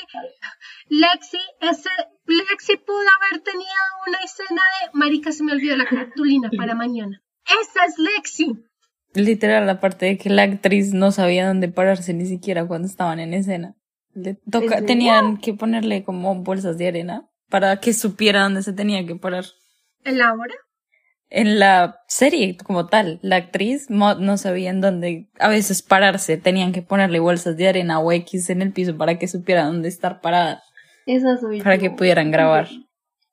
Lexi, 0.90 1.38
ese, 1.62 1.90
Lexi 2.26 2.78
pudo 2.78 3.06
haber 3.20 3.42
tenido 3.44 3.68
una 4.08 4.18
escena 4.20 4.62
de 4.62 4.98
marica 4.98 5.32
se 5.32 5.44
me 5.44 5.54
olvidó 5.54 5.76
la 5.76 5.86
cartulina 5.86 6.50
para 6.56 6.76
mañana. 6.76 7.22
Esa 7.46 7.86
es 7.86 7.98
Lexi. 7.98 8.66
Literal, 9.14 9.70
aparte 9.70 10.06
de 10.06 10.18
que 10.18 10.30
la 10.30 10.44
actriz 10.44 10.94
no 10.94 11.12
sabía 11.12 11.48
dónde 11.48 11.68
pararse 11.68 12.14
ni 12.14 12.26
siquiera 12.26 12.66
cuando 12.66 12.88
estaban 12.88 13.20
en 13.20 13.34
escena. 13.34 13.76
Le 14.14 14.36
toca, 14.50 14.84
tenían 14.84 15.38
que 15.38 15.54
ponerle 15.54 16.04
como 16.04 16.36
bolsas 16.36 16.78
de 16.78 16.88
arena 16.88 17.30
para 17.50 17.80
que 17.80 17.94
supiera 17.94 18.44
dónde 18.44 18.64
se 18.64 18.74
tenía 18.74 19.06
que 19.06 19.16
parar. 19.16 19.46
¿En 20.04 20.18
la 20.18 20.34
obra? 20.34 20.54
En 21.30 21.60
la 21.60 22.00
serie 22.08 22.58
como 22.58 22.88
tal, 22.88 23.20
la 23.24 23.38
actriz 23.38 23.90
no 23.90 24.38
sabía 24.38 24.70
en 24.70 24.82
dónde 24.82 25.30
a 25.40 25.48
veces 25.48 25.82
pararse, 25.82 26.38
tenían 26.38 26.72
que 26.72 26.84
ponerle 26.84 27.20
bolsas 27.20 27.58
de 27.58 27.68
arena 27.68 28.00
o 28.00 28.12
X 28.12 28.50
en 28.52 28.62
el 28.62 28.72
piso 28.72 28.98
para 28.98 29.18
que 29.18 29.28
supiera 29.28 29.66
dónde 29.66 29.90
estar 29.90 30.22
parada, 30.22 30.62
Esa 31.06 31.38
soy 31.38 31.62
para 31.62 31.76
yo. 31.76 31.82
que 31.82 31.92
pudieran 31.92 32.32
grabar. 32.32 32.68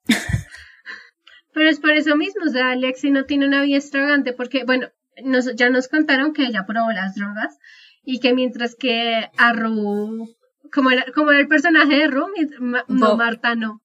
Pero 1.53 1.69
es 1.69 1.79
por 1.79 1.91
eso 1.91 2.15
mismo, 2.15 2.43
o 2.45 2.49
sea, 2.49 2.75
Lexi 2.75 3.11
no 3.11 3.25
tiene 3.25 3.45
una 3.47 3.61
vida 3.61 3.77
extravagante 3.77 4.31
porque, 4.33 4.63
bueno, 4.63 4.87
nos, 5.23 5.53
ya 5.55 5.69
nos 5.69 5.87
contaron 5.89 6.33
que 6.33 6.45
ella 6.45 6.65
probó 6.65 6.91
las 6.91 7.15
drogas 7.15 7.57
y 8.03 8.19
que 8.19 8.33
mientras 8.33 8.75
que 8.75 9.29
a 9.37 9.53
Ru, 9.53 10.27
como 10.73 10.91
era, 10.91 11.05
como 11.13 11.31
era 11.31 11.41
el 11.41 11.47
personaje 11.49 11.93
de 11.95 12.07
Ru, 12.07 12.27
mi- 12.29 12.47
ma- 12.59 12.85
no. 12.87 13.17
Marta 13.17 13.55
no. 13.55 13.81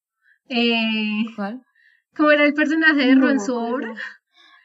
Eh, 0.48 1.24
¿Cuál? 1.34 1.62
como 2.16 2.30
era 2.30 2.44
el 2.44 2.54
personaje 2.54 3.04
de 3.04 3.14
Ru 3.16 3.22
No 3.22 3.30
en 3.30 3.40
su 3.40 3.54
obra. 3.56 3.92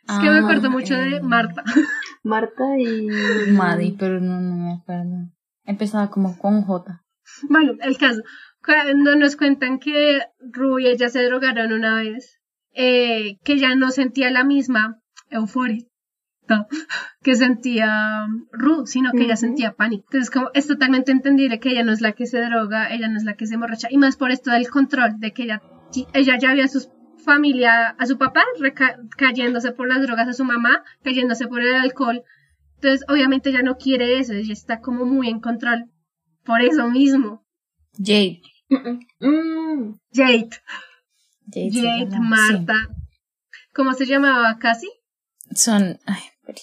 Es 0.07 0.17
que 0.19 0.29
me 0.29 0.37
Ah, 0.37 0.41
acuerdo 0.43 0.69
mucho 0.69 0.93
de 0.95 1.17
eh, 1.17 1.21
Marta. 1.21 1.63
Marta 2.23 2.63
y 2.77 3.07
Maddie, 3.51 3.95
pero 3.97 4.19
no, 4.21 4.39
no 4.39 4.55
me 4.55 4.73
acuerdo. 4.73 5.31
Empezaba 5.65 6.09
como 6.11 6.37
con 6.37 6.61
J. 6.61 7.03
Bueno, 7.49 7.73
el 7.81 7.97
caso, 7.97 8.21
cuando 8.63 9.15
nos 9.15 9.35
cuentan 9.35 9.79
que 9.79 10.21
Ru 10.39 10.79
y 10.79 10.87
ella 10.87 11.09
se 11.09 11.23
drogaron 11.23 11.73
una 11.73 11.95
vez, 11.95 12.39
eh, 12.73 13.37
que 13.43 13.57
ya 13.57 13.75
no 13.75 13.91
sentía 13.91 14.31
la 14.31 14.43
misma 14.43 15.01
euforia 15.29 15.85
no, 16.51 16.67
que 17.23 17.35
sentía 17.35 18.27
Ru, 18.51 18.85
sino 18.85 19.11
que 19.11 19.23
ella 19.23 19.33
Ujú. 19.33 19.41
sentía 19.41 19.73
pánico. 19.73 20.05
Entonces, 20.07 20.29
como 20.29 20.49
es 20.53 20.67
totalmente 20.67 21.11
entendible 21.11 21.59
que 21.59 21.69
ella 21.69 21.83
no 21.83 21.91
es 21.91 22.01
la 22.01 22.11
que 22.13 22.25
se 22.25 22.41
droga, 22.41 22.93
ella 22.93 23.07
no 23.07 23.17
es 23.17 23.23
la 23.23 23.35
que 23.35 23.47
se 23.47 23.55
emborracha, 23.55 23.87
y 23.89 23.97
más 23.97 24.17
por 24.17 24.31
esto 24.31 24.51
del 24.51 24.69
control, 24.69 25.19
de 25.19 25.31
que 25.31 25.43
ella, 25.43 25.61
ella 26.13 26.37
ya 26.39 26.51
había 26.51 26.65
a 26.65 26.67
su 26.67 26.91
familia, 27.23 27.89
a 27.89 28.05
su 28.05 28.17
papá 28.17 28.43
cayéndose 29.17 29.71
por 29.71 29.87
las 29.87 30.01
drogas, 30.01 30.27
a 30.27 30.33
su 30.33 30.43
mamá 30.43 30.83
cayéndose 31.03 31.47
por 31.47 31.61
el 31.61 31.75
alcohol. 31.75 32.23
Entonces, 32.75 33.05
obviamente 33.07 33.49
ella 33.49 33.61
no 33.61 33.77
quiere 33.77 34.17
eso, 34.19 34.33
ella 34.33 34.53
está 34.53 34.79
como 34.81 35.05
muy 35.05 35.29
en 35.29 35.39
control. 35.39 35.85
Por 36.43 36.61
eso 36.61 36.89
mismo. 36.89 37.45
Jade. 37.97 38.41
Mm, 39.19 39.95
Jade. 40.13 40.49
Jade, 41.53 41.71
se 41.71 41.81
Jade, 41.81 42.09
llama, 42.09 42.37
Marta. 42.37 42.87
¿Cómo 43.73 43.93
se 43.93 44.05
llamaba 44.05 44.57
casi? 44.59 44.89
Son. 45.53 45.99
Ay, 46.05 46.21
espere. 46.37 46.61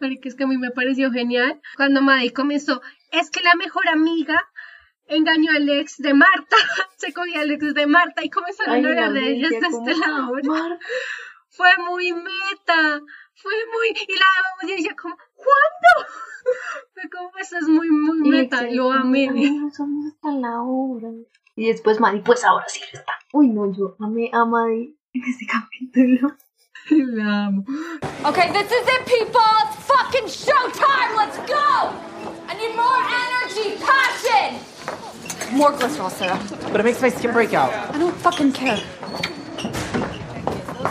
Marica, 0.00 0.28
es 0.28 0.36
que 0.36 0.44
a 0.44 0.46
mí 0.46 0.56
me 0.56 0.70
pareció 0.70 1.10
genial. 1.10 1.60
Cuando 1.76 2.02
Maddie 2.02 2.32
comenzó, 2.32 2.80
es 3.10 3.30
que 3.30 3.40
la 3.42 3.54
mejor 3.56 3.88
amiga 3.88 4.42
engañó 5.06 5.50
al 5.52 5.68
ex 5.68 5.96
de 5.98 6.14
Marta. 6.14 6.56
Se 6.98 7.12
cogía 7.12 7.40
al 7.40 7.50
ex 7.50 7.74
de 7.74 7.86
Marta 7.86 8.24
y 8.24 8.30
comenzaron 8.30 8.74
Ay, 8.74 8.84
a 8.84 8.88
hablar 8.88 9.12
la 9.12 9.20
de 9.20 9.32
ellas 9.32 9.50
bestia, 9.50 9.68
de 9.68 9.92
este 9.92 10.06
lado. 10.06 10.32
Fue 11.50 11.70
muy 11.88 12.12
meta. 12.12 13.00
Fue 13.34 13.52
muy. 13.72 13.88
Y 14.08 14.18
la 14.18 14.26
audiencia, 14.62 14.94
como, 14.94 15.16
¿cuándo? 15.36 16.10
Fue 16.94 17.10
como, 17.10 17.30
eso 17.38 17.58
es 17.58 17.68
muy, 17.68 17.90
muy 17.90 18.28
meta. 18.28 18.62
Lo 18.62 18.92
amé. 18.92 19.28
somos 19.76 20.06
hasta 20.12 20.30
la 20.32 20.62
obra. 20.62 21.08
Y 21.54 21.68
después 21.68 22.00
Maddie, 22.00 22.22
pues 22.22 22.44
ahora 22.44 22.68
sí 22.68 22.80
lo 22.92 22.98
está. 22.98 23.12
Uy, 23.32 23.48
no, 23.48 23.72
yo 23.72 23.96
amé 24.00 24.30
a 24.32 24.44
Maddie 24.44 24.94
en 25.14 25.22
este 25.24 25.46
capítulo. 25.46 26.36
La 26.90 27.46
amo. 27.46 27.64
Okay, 28.24 28.52
this 28.52 28.70
is 28.70 28.86
it, 28.86 29.06
people. 29.06 29.40
It's 29.64 29.76
fucking 29.86 30.26
showtime. 30.26 31.16
Let's 31.16 31.38
go. 31.38 31.92
I 32.46 32.54
need 32.54 32.76
more 32.76 33.02
energy, 33.26 33.76
passion. 33.82 34.60
More 35.56 35.72
glycerol 35.72 36.10
syrup. 36.10 36.38
But 36.70 36.80
it 36.80 36.84
makes 36.84 37.02
my 37.02 37.08
skin 37.08 37.32
break 37.32 37.54
out. 37.54 37.72
I 37.92 37.98
don't 37.98 38.14
fucking 38.16 38.52
care. 38.52 38.78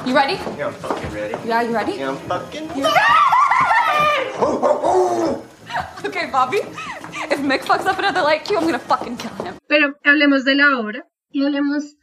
You 0.05 0.15
ready? 0.15 0.33
Yeah, 0.57 0.67
I'm 0.67 0.73
fucking 0.73 1.11
ready. 1.13 1.35
Yeah, 1.47 1.61
you 1.61 1.73
ready? 1.73 1.93
Yeah, 1.93 2.09
I'm 2.09 2.17
fucking 2.17 2.67
Okay, 6.05 6.29
Bobby. 6.31 6.57
If 7.31 7.39
Mick 7.39 7.61
fucks 7.61 7.86
up 7.86 7.97
another 7.99 8.21
light 8.21 8.45
cue, 8.45 8.57
I'm 8.57 8.65
gonna 8.65 8.79
fucking 8.79 9.17
kill 9.17 9.31
him. 9.45 9.55
Pero 9.67 9.95
hablemos 10.03 10.43
de 10.43 10.55
la 10.55 10.77
obra 10.79 11.07
y 11.31 11.43
hablemos 11.45 11.95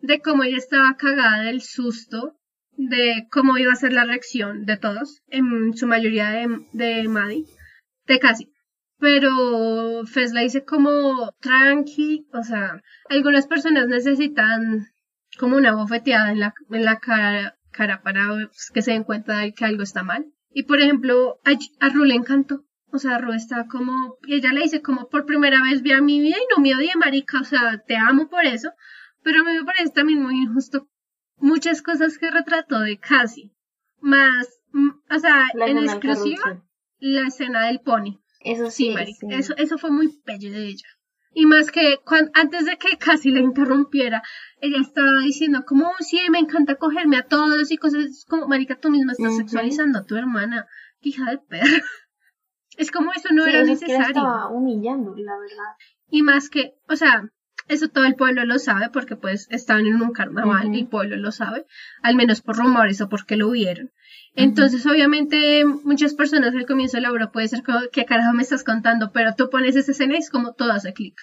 de 0.00 0.20
cómo 0.20 0.42
ella 0.44 0.56
estaba 0.56 0.96
cagada 0.96 1.42
del 1.42 1.60
susto, 1.60 2.36
de 2.72 3.26
cómo 3.30 3.58
iba 3.58 3.72
a 3.72 3.76
ser 3.76 3.92
la 3.92 4.04
reacción 4.04 4.64
de 4.64 4.76
todos, 4.76 5.22
en 5.28 5.76
su 5.76 5.86
mayoría 5.86 6.30
de, 6.30 6.66
de 6.72 7.08
Maddie, 7.08 7.46
de 8.06 8.18
casi. 8.18 8.52
Pero 8.98 10.06
Fez 10.06 10.32
la 10.32 10.42
dice 10.42 10.64
como 10.64 11.32
tranqui, 11.40 12.26
o 12.32 12.42
sea, 12.42 12.80
algunas 13.10 13.46
personas 13.46 13.88
necesitan 13.88 14.88
como 15.38 15.56
una 15.56 15.74
bofeteada 15.74 16.30
en 16.32 16.40
la, 16.40 16.54
en 16.70 16.84
la 16.84 16.98
cara, 17.00 17.56
cara 17.70 18.02
para 18.02 18.28
pues, 18.28 18.70
que 18.72 18.82
se 18.82 18.92
den 18.92 19.04
cuenta 19.04 19.38
de 19.38 19.52
que 19.52 19.64
algo 19.64 19.82
está 19.82 20.02
mal. 20.02 20.26
Y 20.54 20.64
por 20.64 20.80
ejemplo, 20.80 21.40
a, 21.44 21.52
a 21.84 21.88
Ru 21.90 22.04
le 22.04 22.14
encantó. 22.14 22.64
O 22.92 22.98
sea, 22.98 23.18
Ru 23.18 23.32
está 23.32 23.66
como, 23.68 24.18
ella 24.28 24.52
le 24.52 24.62
dice 24.62 24.82
como 24.82 25.08
por 25.08 25.24
primera 25.24 25.62
vez 25.62 25.82
vi 25.82 25.92
a 25.92 26.02
mi 26.02 26.20
vida 26.20 26.36
y 26.36 26.54
no 26.54 26.62
me 26.62 26.74
odié, 26.74 26.92
marica, 26.96 27.40
o 27.40 27.44
sea, 27.44 27.82
te 27.86 27.96
amo 27.96 28.28
por 28.28 28.44
eso. 28.44 28.70
Pero 29.22 29.40
a 29.40 29.44
mí 29.44 29.52
me 29.52 29.64
parece 29.64 29.90
también 29.92 30.22
muy 30.22 30.36
injusto 30.36 30.88
muchas 31.42 31.82
cosas 31.82 32.16
que 32.18 32.30
retrató 32.30 32.80
de 32.80 32.98
Cassie. 32.98 33.52
Más, 34.00 34.60
o 35.10 35.18
sea, 35.18 35.48
La 35.54 35.66
en 35.66 35.78
exclusiva, 35.78 36.64
la 36.98 37.26
escena 37.26 37.66
del 37.66 37.80
pony. 37.80 38.20
Eso 38.40 38.70
Sí, 38.70 38.86
sí, 38.86 38.94
marica, 38.94 39.26
sí. 39.28 39.34
Eso, 39.34 39.56
eso 39.56 39.78
fue 39.78 39.90
muy 39.90 40.20
bello 40.24 40.50
de 40.50 40.68
ella. 40.68 40.88
Y 41.34 41.46
más 41.46 41.70
que 41.70 41.96
cuan- 42.04 42.30
antes 42.34 42.66
de 42.66 42.76
que 42.76 42.96
casi 42.98 43.30
la 43.30 43.40
interrumpiera, 43.40 44.22
ella 44.60 44.78
estaba 44.80 45.20
diciendo 45.24 45.64
como, 45.66 45.86
"Oh, 45.88 45.92
sí, 46.00 46.18
me 46.30 46.38
encanta 46.38 46.74
cogerme 46.76 47.16
a 47.16 47.26
todos 47.26 47.70
y 47.70 47.76
cosas 47.78 48.04
es 48.04 48.24
como, 48.28 48.48
marica, 48.48 48.76
tú 48.78 48.90
misma 48.90 49.12
estás 49.12 49.36
sexualizando 49.36 49.98
a 50.00 50.04
tu 50.04 50.16
hermana, 50.16 50.66
hija 51.00 51.30
de 51.30 51.38
perra. 51.38 51.62
Es 52.78 52.90
como 52.90 53.12
eso 53.12 53.28
no 53.32 53.44
Sí, 53.44 53.50
era 53.50 53.64
necesario. 53.64 54.06
estaba 54.06 54.48
humillando, 54.48 55.14
la 55.16 55.38
verdad. 55.38 55.76
Y 56.08 56.22
más 56.22 56.48
que, 56.48 56.72
o 56.88 56.96
sea, 56.96 57.28
eso 57.68 57.88
todo 57.88 58.04
el 58.04 58.14
pueblo 58.14 58.44
lo 58.44 58.58
sabe 58.58 58.88
porque 58.90 59.16
pues 59.16 59.46
estaban 59.50 59.86
en 59.86 59.94
un 60.02 60.12
carnaval, 60.12 60.66
el 60.74 60.86
pueblo 60.88 61.16
lo 61.16 61.32
sabe, 61.32 61.64
al 62.02 62.16
menos 62.16 62.40
por 62.42 62.56
rumores 62.56 63.00
o 63.00 63.08
porque 63.08 63.36
lo 63.36 63.50
vieron. 63.50 63.90
Entonces, 64.34 64.86
obviamente, 64.86 65.64
muchas 65.64 66.14
personas 66.14 66.54
al 66.54 66.66
comienzo 66.66 66.96
de 66.96 67.02
la 67.02 67.12
obra 67.12 67.30
puede 67.32 67.48
ser 67.48 67.62
como, 67.62 67.80
¿qué 67.92 68.04
carajo 68.06 68.32
me 68.32 68.42
estás 68.42 68.64
contando? 68.64 69.12
Pero 69.12 69.34
tú 69.36 69.50
pones 69.50 69.76
esa 69.76 69.92
escena 69.92 70.14
y 70.14 70.18
es 70.18 70.30
como 70.30 70.54
todo 70.54 70.72
hace 70.72 70.92
clic. 70.92 71.14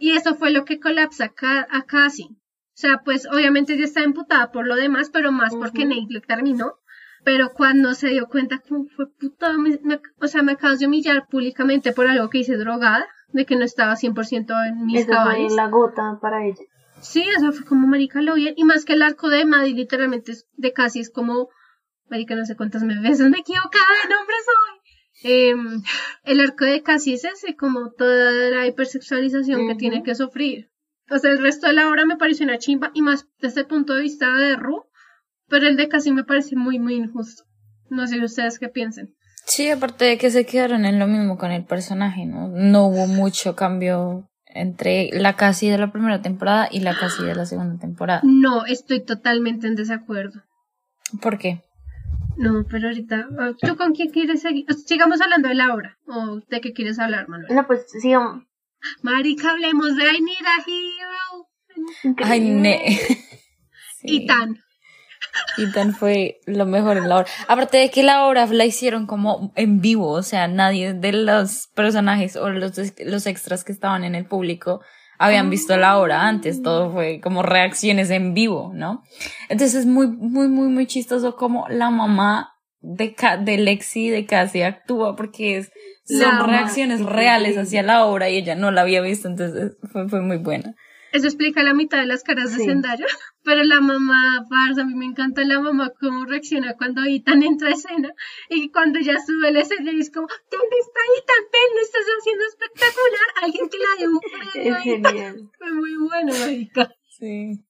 Y 0.00 0.12
eso 0.12 0.34
fue 0.34 0.50
lo 0.50 0.64
que 0.64 0.80
colapsa 0.80 1.28
ca- 1.30 1.66
a 1.70 1.82
Cassie. 1.82 2.26
O 2.30 2.74
sea, 2.82 3.02
pues 3.04 3.26
obviamente 3.30 3.74
ella 3.74 3.84
está 3.84 4.02
emputada 4.02 4.50
por 4.50 4.66
lo 4.66 4.76
demás, 4.76 5.10
pero 5.12 5.30
más 5.30 5.54
porque 5.60 5.84
Nate 5.84 6.06
le 6.14 6.20
terminó. 6.20 6.74
Pero 7.24 7.50
cuando 7.52 7.94
se 7.94 8.08
dio 8.08 8.26
cuenta, 8.26 8.58
como 8.68 8.86
fue 8.96 9.06
puta, 9.12 9.52
me- 9.56 9.78
me- 9.84 10.00
o 10.20 10.26
sea, 10.26 10.42
me 10.42 10.52
acabas 10.52 10.80
de 10.80 10.86
humillar 10.86 11.26
públicamente 11.28 11.92
por 11.92 12.08
algo 12.08 12.28
que 12.30 12.38
hice 12.38 12.56
drogada, 12.56 13.06
de 13.32 13.46
que 13.46 13.56
no 13.56 13.64
estaba 13.64 13.94
100% 13.94 14.68
en 14.68 14.86
mis 14.86 15.00
Eso 15.02 15.12
fue 15.24 15.50
la 15.50 15.68
gota 15.68 16.18
para 16.20 16.44
ella. 16.44 16.62
Sí, 17.00 17.24
o 17.36 17.40
sea, 17.40 17.52
fue 17.52 17.64
como 17.64 17.86
marica 17.86 18.22
lo 18.22 18.34
bien. 18.34 18.54
Y 18.56 18.64
más 18.64 18.84
que 18.84 18.92
el 18.92 19.02
arco 19.02 19.28
de 19.28 19.44
Maddie, 19.44 19.74
literalmente 19.74 20.32
es 20.32 20.46
de 20.52 20.72
casi 20.72 21.00
es 21.00 21.10
como, 21.10 21.48
marica, 22.08 22.34
no 22.36 22.44
sé 22.44 22.56
cuántas 22.56 22.84
me 22.84 23.00
veces 23.00 23.28
me 23.28 23.38
he 23.38 23.40
equivocado 23.40 23.84
de 24.02 24.14
nombre 24.14 24.36
soy. 24.44 24.82
Em, 25.24 25.82
el 26.24 26.40
arco 26.40 26.64
de 26.64 26.82
casi 26.82 27.14
es 27.14 27.24
ese, 27.24 27.56
como 27.56 27.92
toda 27.92 28.50
la 28.50 28.66
hipersexualización 28.66 29.66
que 29.68 29.74
tiene 29.74 30.02
que 30.02 30.14
sufrir. 30.14 30.70
O 31.10 31.18
sea, 31.18 31.30
el 31.30 31.42
resto 31.42 31.66
de 31.66 31.74
la 31.74 31.88
obra 31.88 32.06
me 32.06 32.16
pareció 32.16 32.44
una 32.44 32.58
chimba, 32.58 32.90
y 32.94 33.02
más 33.02 33.28
desde 33.40 33.62
el 33.62 33.66
punto 33.66 33.94
de 33.94 34.02
vista 34.02 34.32
de 34.34 34.56
Ru, 34.56 34.84
pero 35.48 35.66
el 35.66 35.76
de 35.76 35.88
casi 35.88 36.12
me 36.12 36.24
parece 36.24 36.56
muy, 36.56 36.78
muy 36.78 36.94
injusto. 36.94 37.44
No 37.90 38.06
sé 38.06 38.24
ustedes 38.24 38.58
qué 38.58 38.68
piensen. 38.68 39.14
Sí, 39.44 39.68
aparte 39.70 40.04
de 40.04 40.18
que 40.18 40.30
se 40.30 40.46
quedaron 40.46 40.84
en 40.84 40.98
lo 40.98 41.06
mismo 41.06 41.36
con 41.36 41.50
el 41.50 41.64
personaje, 41.64 42.26
¿no? 42.26 42.48
No 42.48 42.86
hubo 42.86 43.06
mucho 43.06 43.56
cambio 43.56 44.28
entre 44.46 45.10
la 45.12 45.36
casi 45.36 45.68
de 45.68 45.78
la 45.78 45.92
primera 45.92 46.22
temporada 46.22 46.68
y 46.70 46.80
la 46.80 46.96
casi 46.96 47.24
de 47.24 47.34
la 47.34 47.46
segunda 47.46 47.78
temporada. 47.80 48.20
No, 48.24 48.66
estoy 48.66 49.04
totalmente 49.04 49.66
en 49.66 49.74
desacuerdo. 49.74 50.42
¿Por 51.20 51.38
qué? 51.38 51.62
No, 52.36 52.64
pero 52.70 52.88
ahorita, 52.88 53.28
ah, 53.38 53.52
¿tú 53.60 53.76
con 53.76 53.92
quién 53.94 54.10
quieres 54.10 54.42
seguir? 54.42 54.64
Sigamos 54.86 55.20
hablando 55.20 55.48
de 55.48 55.54
la 55.54 55.74
obra, 55.74 55.98
o 56.06 56.40
de 56.48 56.60
qué 56.60 56.72
quieres 56.72 56.98
hablar, 56.98 57.28
Manuel. 57.28 57.54
No, 57.54 57.66
pues 57.66 57.84
sigamos. 58.00 58.44
Marica, 59.02 59.50
hablemos 59.50 59.96
de 59.96 60.04
I 60.04 60.20
Need 60.20 60.46
a 60.46 60.62
Hero. 60.66 62.16
Ay, 62.24 62.40
ne. 62.40 62.98
Y 64.04 64.26
tan. 64.26 64.58
Ethan 65.58 65.94
fue 65.94 66.40
lo 66.46 66.66
mejor 66.66 66.96
en 66.96 67.08
la 67.08 67.16
obra. 67.18 67.26
Aparte 67.48 67.78
de 67.78 67.90
que 67.90 68.02
la 68.02 68.26
obra 68.26 68.46
la 68.46 68.64
hicieron 68.64 69.06
como 69.06 69.52
en 69.56 69.80
vivo, 69.80 70.08
o 70.10 70.22
sea, 70.22 70.48
nadie 70.48 70.92
de 70.94 71.12
los 71.12 71.68
personajes 71.74 72.36
o 72.36 72.50
los, 72.50 72.72
los 73.04 73.26
extras 73.26 73.64
que 73.64 73.72
estaban 73.72 74.04
en 74.04 74.14
el 74.14 74.24
público 74.26 74.80
habían 75.18 75.50
visto 75.50 75.76
la 75.76 75.98
obra 75.98 76.26
antes, 76.26 76.62
todo 76.62 76.92
fue 76.92 77.20
como 77.20 77.42
reacciones 77.42 78.10
en 78.10 78.34
vivo, 78.34 78.72
¿no? 78.74 79.02
Entonces 79.48 79.80
es 79.80 79.86
muy, 79.86 80.08
muy, 80.08 80.48
muy, 80.48 80.68
muy 80.68 80.86
chistoso 80.86 81.36
como 81.36 81.68
la 81.68 81.90
mamá 81.90 82.54
de, 82.80 83.14
Ca- 83.14 83.36
de 83.36 83.56
Lexi, 83.58 84.10
de 84.10 84.26
Cassie, 84.26 84.64
actúa 84.64 85.14
porque 85.14 85.58
es, 85.58 85.70
son 86.04 86.18
La 86.38 86.46
reacciones 86.46 87.00
reales 87.04 87.56
hacia 87.56 87.82
la 87.84 88.04
obra 88.06 88.28
y 88.30 88.36
ella 88.38 88.56
no 88.56 88.72
la 88.72 88.80
había 88.80 89.00
visto, 89.00 89.28
entonces 89.28 89.76
fue, 89.92 90.08
fue 90.08 90.20
muy 90.22 90.38
buena. 90.38 90.74
Eso 91.12 91.26
explica 91.26 91.62
la 91.62 91.74
mitad 91.74 91.98
de 91.98 92.06
las 92.06 92.22
caras 92.22 92.50
de 92.52 92.58
Sí. 92.58 92.66
Zendaya. 92.66 93.06
Pero 93.44 93.62
la 93.64 93.80
mamá, 93.80 94.46
parce, 94.48 94.80
a 94.80 94.84
mí 94.84 94.94
me 94.94 95.04
encanta 95.04 95.42
la 95.44 95.60
mamá 95.60 95.90
cómo 96.00 96.24
reacciona 96.24 96.74
cuando 96.76 97.02
Ethan 97.04 97.42
entra 97.42 97.68
a 97.68 97.72
escena. 97.72 98.10
Y 98.48 98.70
cuando 98.70 98.98
ya 99.00 99.16
sube 99.20 99.52
la 99.52 99.60
escena 99.60 99.92
y 99.92 100.00
es 100.00 100.10
como, 100.10 100.26
¿dónde 100.28 100.76
está 100.80 101.00
Ethan? 101.18 101.44
Ven, 101.52 101.76
lo 101.76 101.82
estás 101.82 102.02
haciendo 102.18 102.44
espectacular. 102.44 103.28
Alguien 103.42 103.68
que 103.68 103.78
la 103.78 103.98
dé 103.98 104.08
un 104.08 104.20
premio. 104.20 104.76
Es 104.76 104.82
genial. 104.82 105.50
Fue 105.58 105.72
muy 105.72 105.96
bueno, 105.96 106.32
marica. 106.38 106.90
Sí. 107.18 107.64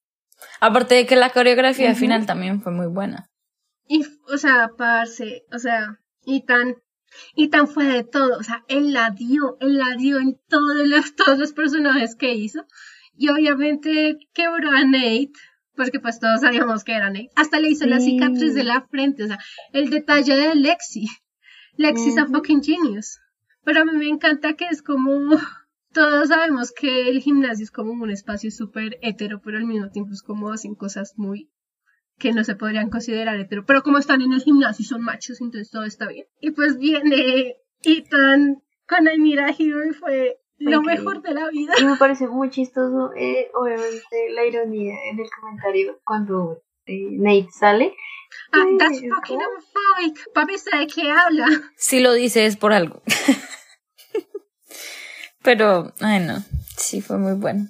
Aparte 0.60 0.94
de 0.96 1.06
que 1.06 1.16
la 1.16 1.30
coreografía 1.30 1.90
Ujú. 1.90 1.98
final 2.00 2.26
también 2.26 2.62
fue 2.62 2.72
muy 2.72 2.86
buena. 2.86 3.28
Y, 3.88 4.04
o 4.32 4.38
sea, 4.38 4.70
parce, 4.76 5.44
o 5.52 5.58
sea, 5.58 5.98
Ethan, 6.26 6.76
Ethan 7.36 7.68
fue 7.68 7.84
de 7.84 8.04
todo, 8.04 8.38
o 8.38 8.42
sea, 8.42 8.64
él 8.68 8.92
la 8.92 9.10
dio, 9.10 9.56
él 9.60 9.76
la 9.78 9.94
dio 9.96 10.18
en 10.18 10.38
todos 10.48 10.86
los, 10.86 11.14
todos 11.14 11.38
los 11.38 11.52
personajes 11.52 12.16
que 12.16 12.32
hizo. 12.34 12.64
Y 13.16 13.28
obviamente 13.28 14.18
quebró 14.32 14.70
a 14.70 14.84
Nate, 14.84 15.32
porque 15.76 16.00
pues 16.00 16.18
todos 16.20 16.40
sabíamos 16.40 16.84
que 16.84 16.92
era 16.92 17.08
Nate. 17.10 17.30
Hasta 17.36 17.60
le 17.60 17.68
hizo 17.70 17.86
la 17.86 18.00
Sí. 18.00 18.12
cicatriz 18.12 18.54
de 18.54 18.64
la 18.64 18.82
frente, 18.82 19.24
o 19.24 19.26
sea, 19.26 19.38
el 19.72 19.90
detalle 19.90 20.36
de 20.36 20.54
Lexi. 20.54 21.06
Lexi 21.76 22.10
es 22.10 22.18
a 22.18 22.26
fucking 22.26 22.62
genius. 22.62 23.18
Pero 23.64 23.82
a 23.82 23.84
mí 23.84 23.92
me 23.96 24.08
encanta 24.08 24.54
que 24.54 24.66
es 24.66 24.82
como, 24.82 25.36
todos 25.92 26.28
sabemos 26.28 26.72
que 26.72 27.08
el 27.08 27.20
gimnasio 27.20 27.64
es 27.64 27.70
como 27.70 27.92
un 27.92 28.10
espacio 28.10 28.50
súper 28.50 28.98
hetero, 29.02 29.40
pero 29.42 29.58
al 29.58 29.66
mismo 29.66 29.88
tiempo 29.90 30.12
es 30.12 30.22
como 30.22 30.50
hacen 30.50 30.74
cosas 30.74 31.12
muy 31.16 31.48
que 32.18 32.32
no 32.32 32.44
se 32.44 32.54
podrían 32.56 32.90
considerar 32.90 33.38
hetero, 33.40 33.64
pero 33.66 33.82
como 33.82 33.98
están 33.98 34.20
en 34.22 34.32
el 34.32 34.42
gimnasio 34.42 34.82
y 34.82 34.86
son 34.86 35.02
machos, 35.02 35.40
entonces 35.40 35.70
todo 35.70 35.84
está 35.84 36.06
bien. 36.08 36.26
Y 36.40 36.50
pues 36.52 36.76
viene 36.78 37.56
Ethan 37.82 38.62
con 38.86 39.08
Aymira 39.08 39.48
Hero 39.58 39.84
y 39.88 39.92
fue 39.92 40.36
lo 40.64 40.78
Increíble. 40.78 41.04
mejor 41.04 41.22
de 41.22 41.34
la 41.34 41.48
vida. 41.50 41.74
Y 41.78 41.84
me 41.84 41.96
parece 41.96 42.26
muy 42.28 42.50
chistoso, 42.50 43.12
eh, 43.16 43.48
obviamente, 43.54 44.30
la 44.30 44.44
ironía 44.44 44.94
en 45.10 45.18
el 45.20 45.28
comentario 45.40 46.00
cuando 46.04 46.62
eh, 46.86 47.08
Nate 47.12 47.48
sale. 47.52 47.94
Ah, 48.52 48.64
Sí, 48.68 48.76
that's 48.78 49.02
es 49.02 49.10
fucking 49.14 49.38
homophobic. 49.38 50.32
Papi 50.32 50.58
sabe 50.58 50.86
que 50.86 51.10
habla. 51.10 51.46
Si 51.76 52.00
lo 52.00 52.12
dice 52.12 52.46
es 52.46 52.56
por 52.56 52.72
algo. 52.72 53.02
Pero, 55.42 55.92
ay 56.00 56.20
no, 56.24 56.38
sí 56.76 57.00
fue 57.00 57.18
muy 57.18 57.34
bueno. 57.34 57.66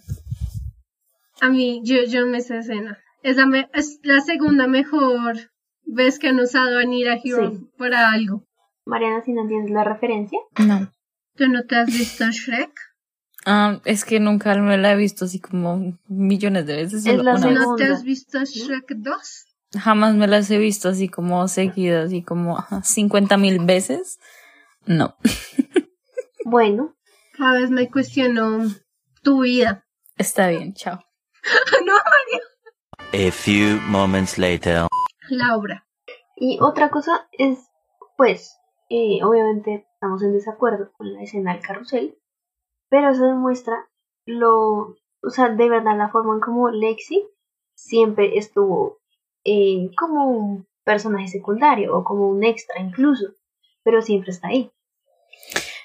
A 1.41 1.49
mí, 1.49 1.81
yo, 1.85 2.05
yo 2.05 2.27
me 2.27 2.41
sé 2.41 2.59
escena. 2.59 2.99
Es 3.23 3.37
la, 3.37 3.47
me- 3.47 3.69
es 3.73 3.99
la 4.03 4.21
segunda 4.21 4.67
mejor 4.67 5.37
vez 5.85 6.19
que 6.19 6.29
han 6.29 6.39
usado 6.39 6.79
a 6.79 6.85
Nira 6.85 7.17
Hero 7.23 7.51
Sí. 7.51 7.71
para 7.79 8.11
algo. 8.13 8.45
Mariana, 8.85 9.23
si 9.23 9.33
no 9.33 9.43
entiendes 9.43 9.73
la 9.73 9.85
referencia. 9.85 10.39
No. 10.59 10.91
¿Tú 11.35 11.49
no 11.49 11.65
te 11.65 11.77
has 11.77 11.87
visto 11.87 12.25
Shrek? 12.31 12.73
Ah, 13.45 13.81
es 13.85 14.05
que 14.05 14.21
nunca 14.21 14.55
me 14.57 14.79
la 14.79 14.93
he 14.93 14.97
visto 14.97 15.25
así 15.25 15.41
como 15.41 15.99
millones 16.07 16.67
de 16.67 16.77
veces. 16.77 17.07
Es 17.07 17.17
solo 17.17 17.23
la 17.23 17.35
una 17.35 17.47
vez. 17.49 17.59
¿No 17.59 17.75
te 17.75 17.85
has 17.85 18.03
visto 18.05 18.39
Shrek 18.45 18.95
2? 18.97 19.47
Jamás 19.81 20.15
me 20.15 20.27
las 20.27 20.51
he 20.51 20.59
visto 20.59 20.91
así 20.91 21.09
como 21.09 21.49
seguidas, 21.49 22.07
así 22.07 22.23
como 22.23 22.65
50 22.83 23.37
mil 23.39 23.65
veces. 23.65 24.19
No. 24.87 25.17
Bueno, 26.45 26.97
Cada 27.39 27.61
vez 27.61 27.71
me 27.71 27.89
cuestiono 27.89 28.67
tu 29.23 29.43
vida. 29.43 29.87
Está 30.19 30.49
bien, 30.49 30.75
chao. 30.75 30.99
no, 31.87 31.93
María. 31.93 33.29
A 33.29 33.31
few 33.31 33.81
moments 33.83 34.39
later. 34.39 34.89
La 35.31 35.57
obra. 35.57 35.87
y 36.37 36.59
otra 36.61 36.91
cosa 36.91 37.29
es, 37.39 37.59
pues, 38.17 38.57
eh, 38.91 39.21
obviamente 39.23 39.87
estamos 40.03 40.23
en 40.25 40.33
desacuerdo 40.33 40.91
con 40.99 41.13
la 41.13 41.23
escena 41.23 41.53
del 41.55 41.63
carrusel, 41.63 42.19
pero 42.89 43.11
eso 43.11 43.25
demuestra 43.25 43.89
lo, 44.27 44.97
o 45.23 45.31
sea, 45.31 45.51
de 45.51 45.69
verdad 45.69 45.97
la 45.97 46.09
forma 46.11 46.35
en 46.35 46.41
como 46.41 46.71
Lexi 46.71 47.25
siempre 47.77 48.37
estuvo 48.37 48.99
eh, 49.45 49.91
como 49.97 50.27
un 50.29 50.67
personaje 50.83 51.29
secundario 51.29 51.97
o 51.97 52.03
como 52.03 52.29
un 52.29 52.43
extra 52.43 52.81
incluso, 52.81 53.37
pero 53.85 54.03
siempre 54.03 54.33
está 54.33 54.49
ahí. 54.49 54.73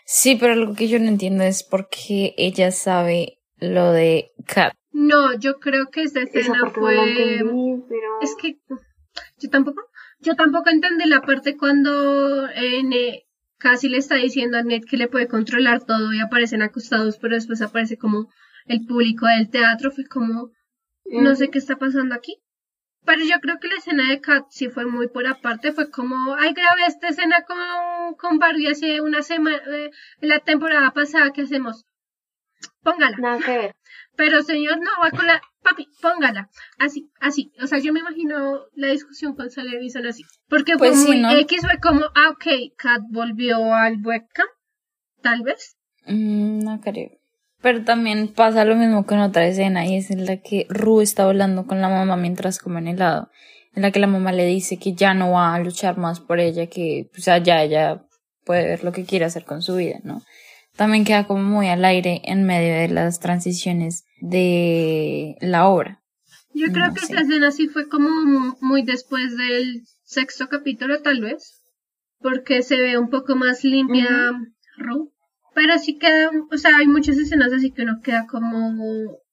Sí, 0.05 0.35
pero 0.35 0.55
lo 0.55 0.73
que 0.73 0.87
yo 0.87 0.97
no 0.97 1.09
entiendo 1.09 1.43
es 1.43 1.63
por 1.63 1.87
qué 1.87 2.33
ella 2.37 2.71
sabe 2.71 3.39
lo 3.57 3.91
de 3.91 4.31
Kat. 4.47 4.73
No, 4.93 5.37
yo 5.37 5.59
creo 5.59 5.91
que 5.91 6.01
esa 6.01 6.21
Esa 6.23 6.39
escena 6.39 6.57
no 6.63 6.71
fue. 6.71 7.11
entendí, 7.11 7.83
pero... 7.87 8.19
Es 8.21 8.35
que 8.35 8.59
yo 9.37 9.49
tampoco, 9.51 9.81
yo 10.21 10.35
tampoco 10.35 10.71
entendí 10.71 11.05
la 11.05 11.21
parte 11.21 11.55
cuando 11.55 12.47
eh, 12.49 12.81
Ne- 12.83 13.26
casi 13.57 13.89
le 13.89 13.97
está 13.97 14.15
diciendo 14.15 14.57
a 14.57 14.63
Ned 14.63 14.83
que 14.89 14.97
le 14.97 15.07
puede 15.07 15.27
controlar 15.27 15.83
todo 15.83 16.13
y 16.13 16.19
aparecen 16.19 16.61
acostados, 16.61 17.17
pero 17.17 17.35
después 17.35 17.61
aparece 17.61 17.97
como 17.97 18.29
el 18.65 18.85
público 18.85 19.25
del 19.27 19.49
teatro, 19.49 19.91
fue 19.91 20.05
como, 20.05 20.51
no 21.05 21.35
sé 21.35 21.49
qué 21.49 21.57
está 21.57 21.77
pasando 21.77 22.15
aquí. 22.15 22.37
Pero 23.05 23.23
yo 23.23 23.39
creo 23.39 23.59
que 23.59 23.69
la 23.69 23.75
escena 23.75 24.09
de 24.09 24.19
Kat 24.19 24.47
sí 24.49 24.67
fue 24.67 24.85
muy 24.85 25.07
por 25.07 25.25
aparte, 25.27 25.71
fue 25.71 25.89
como, 25.89 26.35
ay, 26.35 26.53
grabé 26.53 26.81
esta 26.87 27.07
escena 27.07 27.43
con, 27.43 28.15
con 28.15 28.37
Barbie 28.37 28.67
hace 28.67 28.99
una 29.01 29.21
semana, 29.21 29.57
eh, 29.57 29.91
en 30.19 30.29
la 30.29 30.39
temporada 30.39 30.91
pasada, 30.91 31.31
¿qué 31.31 31.43
hacemos? 31.43 31.85
Póngala. 32.83 33.17
Nada 33.17 33.39
que 33.39 33.57
ver. 33.57 33.75
Pero 34.15 34.41
señor, 34.41 34.77
no, 34.79 34.89
va 35.03 35.11
con 35.11 35.27
la, 35.27 35.41
papi, 35.61 35.87
póngala. 36.01 36.49
Así, 36.79 37.11
así. 37.19 37.51
O 37.61 37.67
sea, 37.67 37.79
yo 37.79 37.93
me 37.93 37.99
imagino 37.99 38.61
la 38.73 38.87
discusión 38.87 39.35
con 39.35 39.49
Television 39.49 40.05
así. 40.05 40.23
Porque 40.49 40.77
fue 40.77 40.89
Pues 40.89 41.01
sí, 41.01 41.07
muy 41.07 41.19
¿no? 41.19 41.31
X, 41.31 41.61
fue 41.61 41.79
como, 41.79 42.05
ah, 42.15 42.29
ok, 42.31 42.73
Kat 42.77 43.01
volvió 43.09 43.73
al 43.73 44.01
webcam, 44.03 44.47
tal 45.21 45.43
vez. 45.43 45.77
Mm, 46.07 46.59
no 46.59 46.81
creo. 46.81 47.11
Pero 47.61 47.83
también 47.83 48.27
pasa 48.27 48.65
lo 48.65 48.75
mismo 48.75 49.05
con 49.05 49.19
otra 49.19 49.47
escena 49.47 49.85
y 49.85 49.97
es 49.97 50.11
en 50.11 50.25
la 50.25 50.37
que 50.37 50.67
Ru 50.69 51.01
está 51.01 51.23
hablando 51.23 51.65
con 51.65 51.81
la 51.81 51.89
mamá 51.89 52.15
mientras 52.15 52.59
comen 52.59 52.87
helado. 52.87 53.29
En 53.75 53.81
la 53.83 53.91
que 53.91 53.99
la 53.99 54.07
mamá 54.07 54.31
le 54.31 54.45
dice 54.45 54.77
que 54.77 54.93
ya 54.93 55.13
no 55.13 55.31
va 55.31 55.53
a 55.53 55.59
luchar 55.59 55.97
más 55.97 56.19
por 56.19 56.39
ella, 56.39 56.67
que 56.67 57.09
o 57.15 57.21
sea, 57.21 57.37
ya 57.39 57.61
ella 57.61 58.03
puede 58.45 58.65
ver 58.65 58.83
lo 58.83 58.91
que 58.91 59.05
quiere 59.05 59.25
hacer 59.25 59.43
con 59.43 59.61
su 59.61 59.75
vida, 59.75 59.99
¿no? 60.03 60.21
También 60.77 61.03
queda 61.05 61.25
como 61.27 61.43
muy 61.43 61.67
al 61.67 61.83
aire 61.83 62.21
en 62.25 62.43
medio 62.45 62.73
de 62.75 62.87
las 62.89 63.19
transiciones 63.19 64.05
de 64.21 65.35
la 65.41 65.67
obra. 65.67 66.01
Yo 66.53 66.67
creo 66.71 66.87
No 66.87 66.93
que 66.93 67.01
sé. 67.01 67.13
esa 67.13 67.21
escena 67.23 67.51
sí 67.51 67.67
fue 67.67 67.87
como 67.89 68.09
mu- 68.09 68.55
muy 68.61 68.83
después 68.83 69.35
del 69.37 69.83
sexto 70.03 70.47
capítulo, 70.49 71.01
tal 71.01 71.21
vez. 71.21 71.53
Porque 72.19 72.61
se 72.63 72.77
ve 72.77 72.97
un 72.97 73.09
poco 73.09 73.35
más 73.35 73.63
limpia 73.63 74.09
Ru. 74.77 75.11
Pero 75.53 75.77
sí 75.79 75.97
queda, 75.97 76.29
o 76.51 76.57
sea, 76.57 76.77
hay 76.77 76.87
muchas 76.87 77.17
escenas 77.17 77.51
así 77.53 77.71
que 77.71 77.83
uno 77.83 77.99
queda 78.03 78.25
como, 78.27 78.71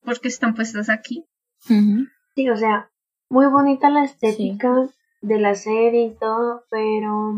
porque 0.03 0.29
están 0.29 0.55
puestas 0.55 0.89
aquí. 0.91 1.25
Sí, 1.61 2.49
o 2.51 2.57
sea, 2.57 2.91
muy 3.31 3.47
bonita 3.47 3.89
la 3.91 4.05
estética 4.05 4.89
de 5.23 5.39
la 5.41 5.55
serie 5.55 6.07
y 6.07 6.15
todo, 6.19 6.65
pero 6.71 7.35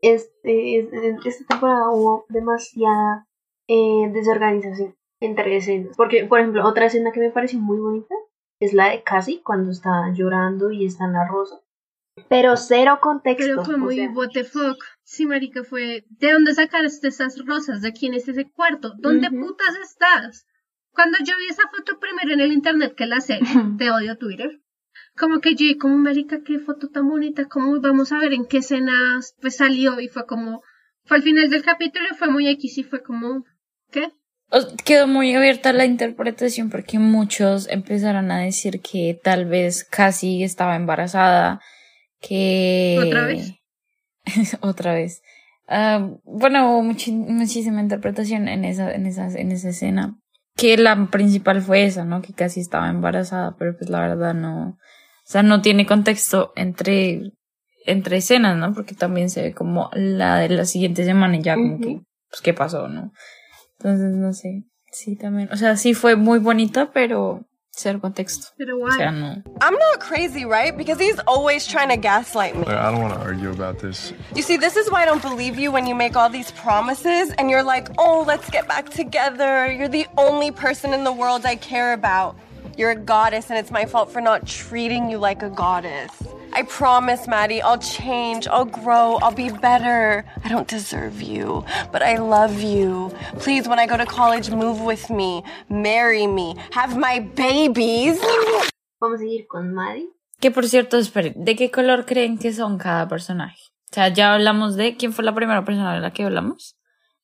este, 0.00 0.78
es- 0.78 0.92
es- 0.92 1.26
esta 1.26 1.44
temporada 1.46 1.90
hubo 1.90 2.24
demasiada 2.28 3.26
eh, 3.72 4.10
desorganización 4.12 4.96
entre 5.20 5.56
escenas. 5.56 5.96
Porque, 5.96 6.24
por 6.24 6.40
ejemplo, 6.40 6.66
otra 6.66 6.86
escena 6.86 7.12
que 7.12 7.20
me 7.20 7.30
pareció 7.30 7.60
muy 7.60 7.78
bonita 7.78 8.14
es 8.58 8.74
la 8.74 8.90
de 8.90 9.04
Cassie 9.04 9.42
cuando 9.44 9.70
está 9.70 10.12
llorando 10.12 10.72
y 10.72 10.86
está 10.86 11.04
en 11.04 11.12
la 11.12 11.28
rosa. 11.28 11.60
Pero 12.28 12.56
cero 12.56 12.98
contexto. 13.00 13.46
Pero 13.46 13.64
fue 13.64 13.74
o 13.76 13.78
muy 13.78 13.94
sea, 13.94 14.10
what 14.10 14.30
the 14.32 14.42
fuck. 14.42 14.76
Sí, 15.04 15.24
marica, 15.24 15.62
fue... 15.62 16.04
¿De 16.10 16.32
dónde 16.32 16.52
sacaste 16.52 17.08
esas 17.08 17.38
rosas? 17.46 17.80
¿De 17.80 17.92
quién 17.92 18.14
es 18.14 18.26
ese 18.28 18.50
cuarto? 18.50 18.94
¿Dónde 18.98 19.30
putas 19.30 19.76
estás? 19.82 20.48
Cuando 20.92 21.18
yo 21.18 21.34
vi 21.38 21.46
esa 21.46 21.68
foto 21.68 22.00
primero 22.00 22.32
en 22.32 22.40
el 22.40 22.52
internet 22.52 22.94
que 22.96 23.06
la 23.06 23.20
sé, 23.20 23.38
te 23.78 23.90
odio 23.92 24.18
Twitter. 24.18 24.60
Como 25.16 25.40
que 25.40 25.54
yo, 25.54 25.66
como 25.78 25.96
marica, 25.96 26.42
qué 26.42 26.58
foto 26.58 26.88
tan 26.88 27.08
bonita, 27.08 27.46
como 27.46 27.80
vamos 27.80 28.10
a 28.10 28.18
ver 28.18 28.32
en 28.32 28.46
qué 28.46 28.58
escenas 28.58 29.36
pues 29.40 29.56
salió 29.56 30.00
y 30.00 30.08
fue 30.08 30.26
como... 30.26 30.62
Fue 31.04 31.18
al 31.18 31.22
final 31.22 31.48
del 31.50 31.62
capítulo 31.62 32.06
y 32.10 32.16
fue 32.16 32.28
muy 32.28 32.48
X 32.48 32.78
y 32.78 32.82
fue 32.82 33.02
como... 33.02 33.44
¿Qué? 33.92 34.08
Quedó 34.84 35.06
muy 35.06 35.32
abierta 35.34 35.72
la 35.72 35.84
interpretación 35.84 36.70
porque 36.70 36.98
muchos 36.98 37.68
empezaron 37.68 38.30
a 38.32 38.40
decir 38.40 38.80
que 38.80 39.18
tal 39.22 39.44
vez 39.46 39.84
casi 39.84 40.42
estaba 40.42 40.74
embarazada, 40.76 41.60
que... 42.20 42.98
¿Otra 43.06 43.26
vez? 43.26 43.54
Otra 44.60 44.94
vez. 44.94 45.22
Ah, 45.68 46.10
bueno, 46.24 46.72
hubo 46.72 46.82
muchi- 46.82 47.12
muchísima 47.12 47.80
interpretación 47.80 48.48
en 48.48 48.64
esa, 48.64 48.92
en, 48.92 49.06
esa, 49.06 49.28
en 49.28 49.52
esa 49.52 49.68
escena. 49.68 50.18
Que 50.56 50.76
la 50.76 51.06
principal 51.10 51.62
fue 51.62 51.84
esa, 51.84 52.04
¿no? 52.04 52.20
Que 52.20 52.32
casi 52.32 52.60
estaba 52.60 52.90
embarazada, 52.90 53.54
pero 53.56 53.76
pues 53.76 53.88
la 53.88 54.00
verdad 54.00 54.34
no... 54.34 54.70
O 54.70 55.32
sea, 55.32 55.44
no 55.44 55.62
tiene 55.62 55.86
contexto 55.86 56.52
entre, 56.56 57.20
entre 57.86 58.16
escenas, 58.16 58.56
¿no? 58.56 58.74
Porque 58.74 58.96
también 58.96 59.30
se 59.30 59.42
ve 59.42 59.54
como 59.54 59.90
la 59.94 60.38
de 60.40 60.48
la 60.48 60.64
siguiente 60.64 61.04
semana 61.04 61.36
y 61.36 61.42
ya 61.42 61.54
como 61.54 61.78
que, 61.78 62.00
pues, 62.28 62.40
¿qué 62.42 62.52
pasó, 62.52 62.88
no? 62.88 63.12
Entonces, 63.82 64.12
no 64.12 64.32
sé. 64.34 64.64
Sí, 64.92 65.16
también. 65.16 65.48
O 65.52 65.56
sea, 65.56 65.76
sí 65.76 65.94
fue 65.94 66.16
muy 66.16 66.38
bonita, 66.38 66.90
pero 66.92 67.46
cero 67.70 67.98
contexto. 68.00 68.48
Pero 68.58 68.78
O 68.78 68.90
sea, 68.90 69.10
no. 69.10 69.42
I'm 69.62 69.74
not 69.74 70.00
crazy, 70.00 70.44
right? 70.44 70.76
Because 70.76 71.00
he's 71.00 71.18
always 71.26 71.66
trying 71.66 71.88
to 71.88 71.96
gaslight 71.96 72.54
me. 72.54 72.60
Look, 72.60 72.68
I 72.68 72.90
don't 72.90 73.00
want 73.00 73.14
to 73.14 73.20
argue 73.20 73.50
about 73.50 73.78
this. 73.78 74.12
You 74.34 74.42
see, 74.42 74.58
this 74.58 74.76
is 74.76 74.90
why 74.90 75.02
I 75.02 75.06
don't 75.06 75.22
believe 75.22 75.58
you 75.58 75.72
when 75.72 75.86
you 75.86 75.94
make 75.94 76.14
all 76.14 76.28
these 76.28 76.50
promises 76.52 77.32
and 77.38 77.48
you're 77.48 77.62
like, 77.62 77.88
oh, 77.96 78.24
let's 78.26 78.50
get 78.50 78.68
back 78.68 78.90
together. 78.90 79.70
You're 79.70 79.88
the 79.88 80.06
only 80.18 80.50
person 80.50 80.92
in 80.92 81.04
the 81.04 81.12
world 81.12 81.46
I 81.46 81.56
care 81.56 81.94
about. 81.94 82.36
You're 82.76 82.90
a 82.92 82.96
goddess, 82.96 83.50
and 83.50 83.58
it's 83.58 83.70
my 83.70 83.84
fault 83.84 84.12
for 84.12 84.20
not 84.20 84.46
treating 84.46 85.10
you 85.10 85.18
like 85.18 85.42
a 85.42 85.50
goddess. 85.50 86.10
I 86.52 86.62
promise, 86.62 87.28
Maddie, 87.28 87.62
I'll 87.62 87.78
change, 87.78 88.48
I'll 88.48 88.64
grow, 88.64 89.18
I'll 89.22 89.34
be 89.34 89.50
better. 89.50 90.24
I 90.44 90.48
don't 90.48 90.66
deserve 90.66 91.22
you, 91.22 91.64
but 91.92 92.02
I 92.02 92.16
love 92.16 92.60
you. 92.60 93.12
Please, 93.38 93.68
when 93.68 93.78
I 93.78 93.86
go 93.86 93.96
to 93.96 94.06
college, 94.06 94.50
move 94.50 94.80
with 94.80 95.10
me, 95.10 95.44
marry 95.68 96.26
me, 96.26 96.56
have 96.72 96.96
my 96.96 97.20
babies. 97.20 98.20
Vamos 99.00 99.20
a 99.20 99.24
seguir 99.24 99.46
con 99.46 99.72
Maddie. 99.74 100.08
Que 100.40 100.50
por 100.50 100.66
cierto, 100.66 100.96
esperen, 100.96 101.34
¿de 101.36 101.54
qué 101.54 101.70
color 101.70 102.06
creen 102.06 102.38
que 102.38 102.52
son 102.52 102.78
cada 102.78 103.06
personaje? 103.08 103.60
O 103.90 103.94
sea, 103.94 104.08
ya 104.08 104.34
hablamos 104.34 104.76
de 104.76 104.96
quién 104.96 105.12
fue 105.12 105.24
la 105.24 105.34
primera 105.34 105.64
persona 105.64 105.94
de 105.94 106.00
la 106.00 106.12
que 106.12 106.24
hablamos. 106.24 106.76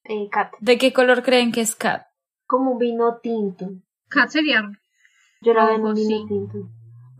Eh, 0.05 0.29
Kat. 0.31 0.53
¿De 0.61 0.79
qué 0.79 0.93
color 0.93 1.23
creen 1.23 1.53
que 1.53 1.63
es 1.63 1.75
Kat? 1.75 2.07
Como 2.47 2.79
vino 2.79 3.19
tinto. 3.23 3.71
Kat 4.09 4.29
sería... 4.29 4.71
Yo 5.43 5.53
la 5.55 5.67
veo 5.67 5.95
sí. 5.95 6.25
tinto. 6.29 6.71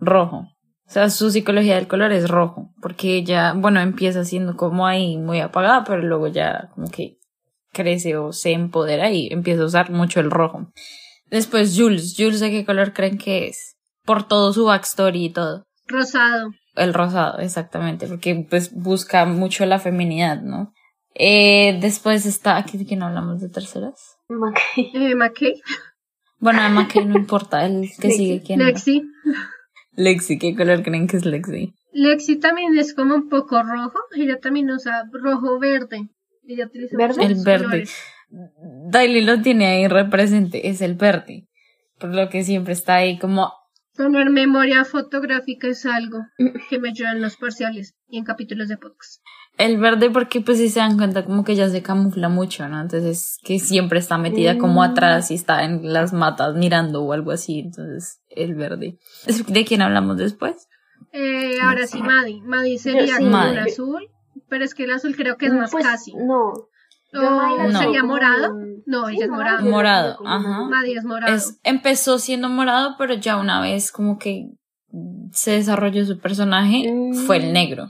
Rojo. 0.01 0.49
O 0.87 0.91
sea, 0.91 1.11
su 1.11 1.31
psicología 1.31 1.77
del 1.77 1.89
color 1.89 2.13
es 2.13 2.29
rojo. 2.29 2.71
Porque 2.81 3.17
ella, 3.17 3.53
bueno, 3.55 3.81
empieza 3.81 4.25
siendo 4.25 4.57
como 4.57 4.87
ahí 4.87 5.19
muy 5.19 5.41
apagada, 5.41 5.85
pero 5.85 6.03
luego 6.03 6.29
ya 6.29 6.71
como 6.75 6.89
que 6.91 7.19
crece 7.73 8.17
o 8.17 8.33
se 8.33 8.53
empodera 8.53 9.11
y 9.11 9.29
empieza 9.31 9.63
a 9.63 9.67
usar 9.67 9.91
mucho 9.91 10.21
el 10.21 10.31
rojo. 10.31 10.73
Después 11.31 11.75
Jules. 11.77 12.15
Jules, 12.17 12.41
¿de 12.41 12.51
qué 12.51 12.65
color 12.65 12.93
creen 12.93 13.19
que 13.19 13.49
es? 13.49 13.77
Por 14.05 14.27
todo 14.27 14.53
su 14.53 14.65
backstory 14.67 15.25
y 15.27 15.31
todo. 15.31 15.65
Rosado. 15.87 16.51
El 16.75 16.95
rosado, 16.95 17.39
exactamente, 17.39 18.07
porque 18.07 18.47
pues 18.49 18.73
busca 18.75 19.25
mucho 19.25 19.65
la 19.65 19.79
feminidad, 19.79 20.43
¿no? 20.43 20.75
Eh, 21.15 21.79
después 21.81 22.27
está, 22.27 22.59
aquí 22.59 22.85
que 22.85 22.97
no 22.97 23.07
hablamos 23.07 23.41
de 23.41 23.49
terceras. 23.49 24.19
McKay. 24.29 24.91
Eh, 24.95 25.15
McKay. 25.15 25.55
Bueno, 26.39 26.61
además 26.61 26.89
que 26.93 27.05
no 27.05 27.19
importa, 27.19 27.65
el 27.65 27.89
que 28.01 28.11
sigue 28.11 28.43
quién 28.43 28.61
era? 28.61 28.71
Lexi. 28.71 29.03
Lexi, 29.93 30.39
¿qué 30.39 30.55
color 30.55 30.83
creen 30.83 31.07
que 31.07 31.17
es 31.17 31.25
Lexi? 31.25 31.75
Lexi 31.93 32.37
también 32.37 32.77
es 32.79 32.95
como 32.95 33.15
un 33.15 33.29
poco 33.29 33.63
rojo. 33.63 33.99
Ella 34.15 34.39
también 34.39 34.71
usa 34.71 35.09
rojo 35.13 35.59
verde. 35.59 36.09
Ella 36.47 36.67
utiliza 36.67 36.97
¿Verde? 36.97 37.25
El 37.25 37.43
verde. 37.45 37.65
colores. 37.65 37.97
Daily 38.91 39.23
lo 39.23 39.41
tiene 39.41 39.67
ahí 39.67 39.89
represente, 39.89 40.69
es 40.69 40.81
el 40.81 40.95
verde. 40.95 41.47
Por 41.99 42.15
lo 42.15 42.29
que 42.29 42.45
siempre 42.45 42.75
está 42.75 42.97
ahí 42.97 43.19
como 43.19 43.53
Tener 43.97 44.29
memoria 44.29 44.85
fotográfica 44.85 45.69
es 45.69 45.87
algo 45.87 46.19
que 46.69 46.79
me 46.79 46.91
ayuda 46.91 47.13
en 47.13 47.23
los 47.23 47.37
parciales 47.37 47.97
y 48.09 48.19
en 48.19 48.25
capítulos 48.25 48.69
de 48.69 48.77
podcast. 48.77 49.23
El 49.59 49.79
verde 49.79 50.11
porque 50.11 50.41
pues 50.41 50.59
si 50.59 50.69
se 50.69 50.81
dan 50.81 50.97
cuenta 50.99 51.25
como 51.25 51.43
que 51.45 51.53
ella 51.53 51.69
se 51.69 51.83
camufla 51.83 52.29
mucho, 52.29 52.69
¿no? 52.69 52.81
Entonces 52.81 53.39
que 53.43 53.59
siempre 53.59 53.99
está 53.99 54.19
metida 54.19 54.59
como 54.59 54.81
Mm. 54.81 54.91
atrás 54.91 55.31
y 55.31 55.35
está 55.35 55.65
en 55.65 55.93
las 55.93 56.13
matas 56.13 56.55
mirando 56.55 57.03
o 57.03 57.13
algo 57.13 57.31
así. 57.33 57.61
Entonces 57.61 58.21
el 58.29 58.55
verde. 58.55 58.99
¿De 59.49 59.65
quién 59.65 59.83
hablamos 59.83 60.17
después? 60.19 60.69
Eh, 61.13 61.59
ahora 61.63 61.87
sí, 61.87 62.03
Maddie. 62.03 62.43
Maddie 62.43 62.79
sería 62.79 63.07
sí. 63.07 63.25
como 63.25 63.27
un 63.27 63.33
Maddie. 63.33 63.61
azul, 63.61 64.09
pero 64.49 64.65
es 64.65 64.75
que 64.75 64.85
el 64.85 64.91
azul 64.93 65.17
creo 65.17 65.37
que 65.37 65.47
es 65.47 65.53
más 65.55 65.71
Pues, 65.71 65.85
casi. 65.87 66.13
No. 66.15 66.53
Yo 67.13 67.21
¿O 67.27 67.31
Maddie 67.31 67.73
la 67.73 67.79
sería 67.79 68.03
morado? 68.03 68.55
No, 68.85 69.07
Sí, 69.07 69.15
ella 69.17 69.25
es 69.25 69.31
morado. 69.31 69.65
Morado, 69.71 70.19
ajá. 70.27 70.65
Maddie 70.69 70.97
es 70.99 71.05
morado. 71.05 71.35
Es, 71.35 71.59
empezó 71.63 72.19
siendo 72.19 72.49
morado, 72.51 72.97
pero 72.99 73.15
ya 73.15 73.37
una 73.39 73.61
vez 73.63 73.91
como 73.93 74.19
que 74.19 74.51
se 75.33 75.53
desarrolló 75.53 76.05
su 76.05 76.19
personaje, 76.19 76.93
fue 77.27 77.39
el 77.39 77.53
negro. 77.55 77.89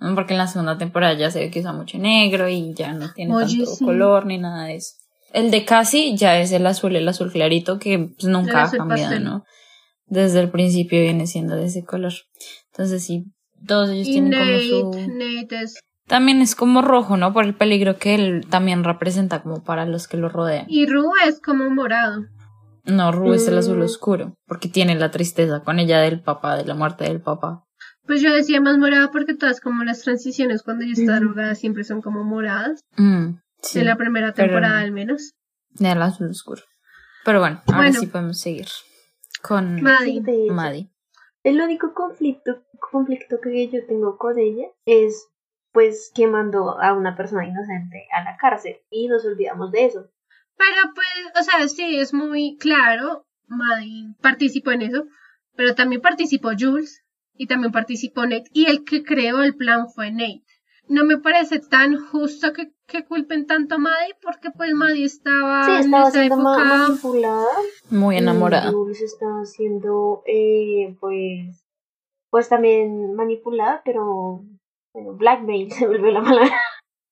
¿No? 0.00 0.14
Porque 0.14 0.34
en 0.34 0.38
la 0.38 0.46
segunda 0.46 0.78
temporada 0.78 1.14
ya 1.14 1.30
se 1.30 1.40
ve 1.40 1.50
que 1.50 1.60
usa 1.60 1.72
mucho 1.72 1.98
negro 1.98 2.48
y 2.48 2.74
ya 2.74 2.92
no 2.92 3.12
tiene 3.12 3.34
Oye, 3.34 3.58
tanto 3.58 3.74
sí. 3.76 3.84
color 3.84 4.26
ni 4.26 4.38
nada 4.38 4.64
de 4.64 4.76
eso. 4.76 4.94
El 5.32 5.50
de 5.50 5.64
Cassie 5.64 6.16
ya 6.16 6.38
es 6.40 6.50
el 6.52 6.66
azul, 6.66 6.96
el 6.96 7.06
azul 7.08 7.30
clarito 7.30 7.78
que 7.78 7.98
pues, 7.98 8.24
nunca 8.24 8.60
ha 8.60 8.64
azul 8.64 8.78
cambiado, 8.78 9.02
pastel. 9.02 9.24
¿no? 9.24 9.44
Desde 10.06 10.40
el 10.40 10.50
principio 10.50 11.00
viene 11.00 11.26
siendo 11.28 11.54
de 11.54 11.66
ese 11.66 11.84
color. 11.84 12.12
Entonces 12.72 13.04
sí, 13.04 13.26
todos 13.66 13.90
ellos 13.90 14.08
Y 14.08 14.12
tienen 14.12 14.30
Nate, 14.30 14.70
como 14.70 14.92
su... 14.92 15.00
Nate 15.08 15.60
es... 15.62 15.78
También 16.08 16.40
es 16.42 16.56
como 16.56 16.82
rojo, 16.82 17.16
¿no? 17.16 17.32
Por 17.32 17.44
el 17.44 17.54
peligro 17.54 17.96
que 17.98 18.16
él 18.16 18.44
también 18.50 18.82
representa 18.82 19.42
como 19.42 19.62
para 19.62 19.86
los 19.86 20.08
que 20.08 20.16
lo 20.16 20.28
rodean. 20.28 20.66
Y 20.68 20.86
Ru 20.86 21.12
es 21.24 21.40
como 21.40 21.70
morado. 21.70 22.24
No, 22.84 23.12
Rue 23.12 23.36
es 23.36 23.46
el 23.46 23.58
azul 23.58 23.78
Mm. 23.78 23.82
oscuro, 23.82 24.34
porque 24.46 24.68
tiene 24.68 24.96
la 24.96 25.12
tristeza 25.12 25.60
con 25.62 25.78
ella 25.78 26.00
del 26.00 26.20
papá, 26.20 26.56
de 26.56 26.64
la 26.64 26.74
muerte 26.74 27.04
del 27.04 27.20
papá. 27.20 27.62
Pues 28.06 28.20
yo 28.22 28.32
decía 28.34 28.60
más 28.60 28.78
morada 28.78 29.10
porque 29.10 29.34
todas 29.34 29.60
como 29.60 29.84
las 29.84 30.02
transiciones 30.02 30.62
cuando 30.62 30.84
ella 30.84 30.94
está 30.94 31.20
drogada 31.20 31.54
siempre 31.54 31.84
son 31.84 32.00
como 32.02 32.24
moradas. 32.24 32.80
Mm, 32.96 33.34
sí, 33.62 33.78
de 33.78 33.84
la 33.84 33.96
primera 33.96 34.32
temporada 34.32 34.80
al 34.80 34.92
menos. 34.92 35.34
Del 35.70 36.02
azul 36.02 36.28
oscuro. 36.30 36.62
Pero 37.24 37.40
bueno, 37.40 37.62
ahora 37.66 37.78
Bueno. 37.78 38.00
sí 38.00 38.06
podemos 38.06 38.40
seguir 38.40 38.66
con 39.42 39.80
Maddie. 39.82 40.22
Maddie. 40.50 40.90
El 41.42 41.60
único 41.60 41.94
conflicto, 41.94 42.64
conflicto 42.90 43.40
que 43.40 43.68
yo 43.68 43.86
tengo 43.86 44.16
con 44.18 44.38
ella 44.38 44.66
es 44.84 45.26
pues 45.72 46.10
que 46.14 46.26
mandó 46.26 46.80
a 46.80 46.92
una 46.94 47.16
persona 47.16 47.46
inocente 47.46 48.08
a 48.12 48.24
la 48.24 48.36
cárcel 48.36 48.78
y 48.90 49.06
nos 49.06 49.24
olvidamos 49.24 49.70
de 49.70 49.84
eso. 49.86 50.10
Pero 50.56 50.92
pues, 50.94 51.06
o 51.38 51.42
sea, 51.44 51.68
sí, 51.68 51.96
es 51.98 52.12
muy 52.12 52.56
claro, 52.58 53.24
Maddie 53.46 54.14
participó 54.20 54.72
en 54.72 54.82
eso, 54.82 55.04
pero 55.54 55.74
también 55.74 56.00
participó 56.02 56.50
Jules 56.58 57.02
y 57.42 57.46
también 57.46 57.72
participó 57.72 58.22
Nate 58.26 58.50
y 58.52 58.66
el 58.66 58.84
que 58.84 59.02
creó 59.02 59.42
el 59.42 59.56
plan 59.56 59.88
fue 59.88 60.10
Nate. 60.10 60.42
No 60.88 61.04
me 61.04 61.16
parece 61.18 61.58
tan 61.60 61.96
justo 61.96 62.52
que, 62.52 62.72
que 62.86 63.04
culpen 63.06 63.46
tanto 63.46 63.76
a 63.76 63.78
Maddie 63.78 64.14
porque 64.20 64.50
pues 64.50 64.74
Maddie 64.74 65.04
estaba 65.04 65.64
Sí, 65.64 65.70
en 65.70 65.78
estaba 65.84 66.08
esa 66.08 66.18
siendo 66.18 66.36
ma- 66.36 66.54
época 66.56 66.64
manipulada. 66.88 67.46
Muy 67.90 68.16
enamorada. 68.18 68.70
Y 68.70 68.72
Jules 68.74 69.00
estaba 69.00 69.44
siendo, 69.46 70.22
eh, 70.26 70.96
pues, 71.00 71.64
pues 72.28 72.48
también 72.48 73.14
manipulada, 73.14 73.80
pero, 73.84 74.42
bueno, 74.92 75.12
blackmail 75.14 75.70
se 75.72 75.86
volvió 75.86 76.10
la 76.10 76.22
palabra. 76.22 76.60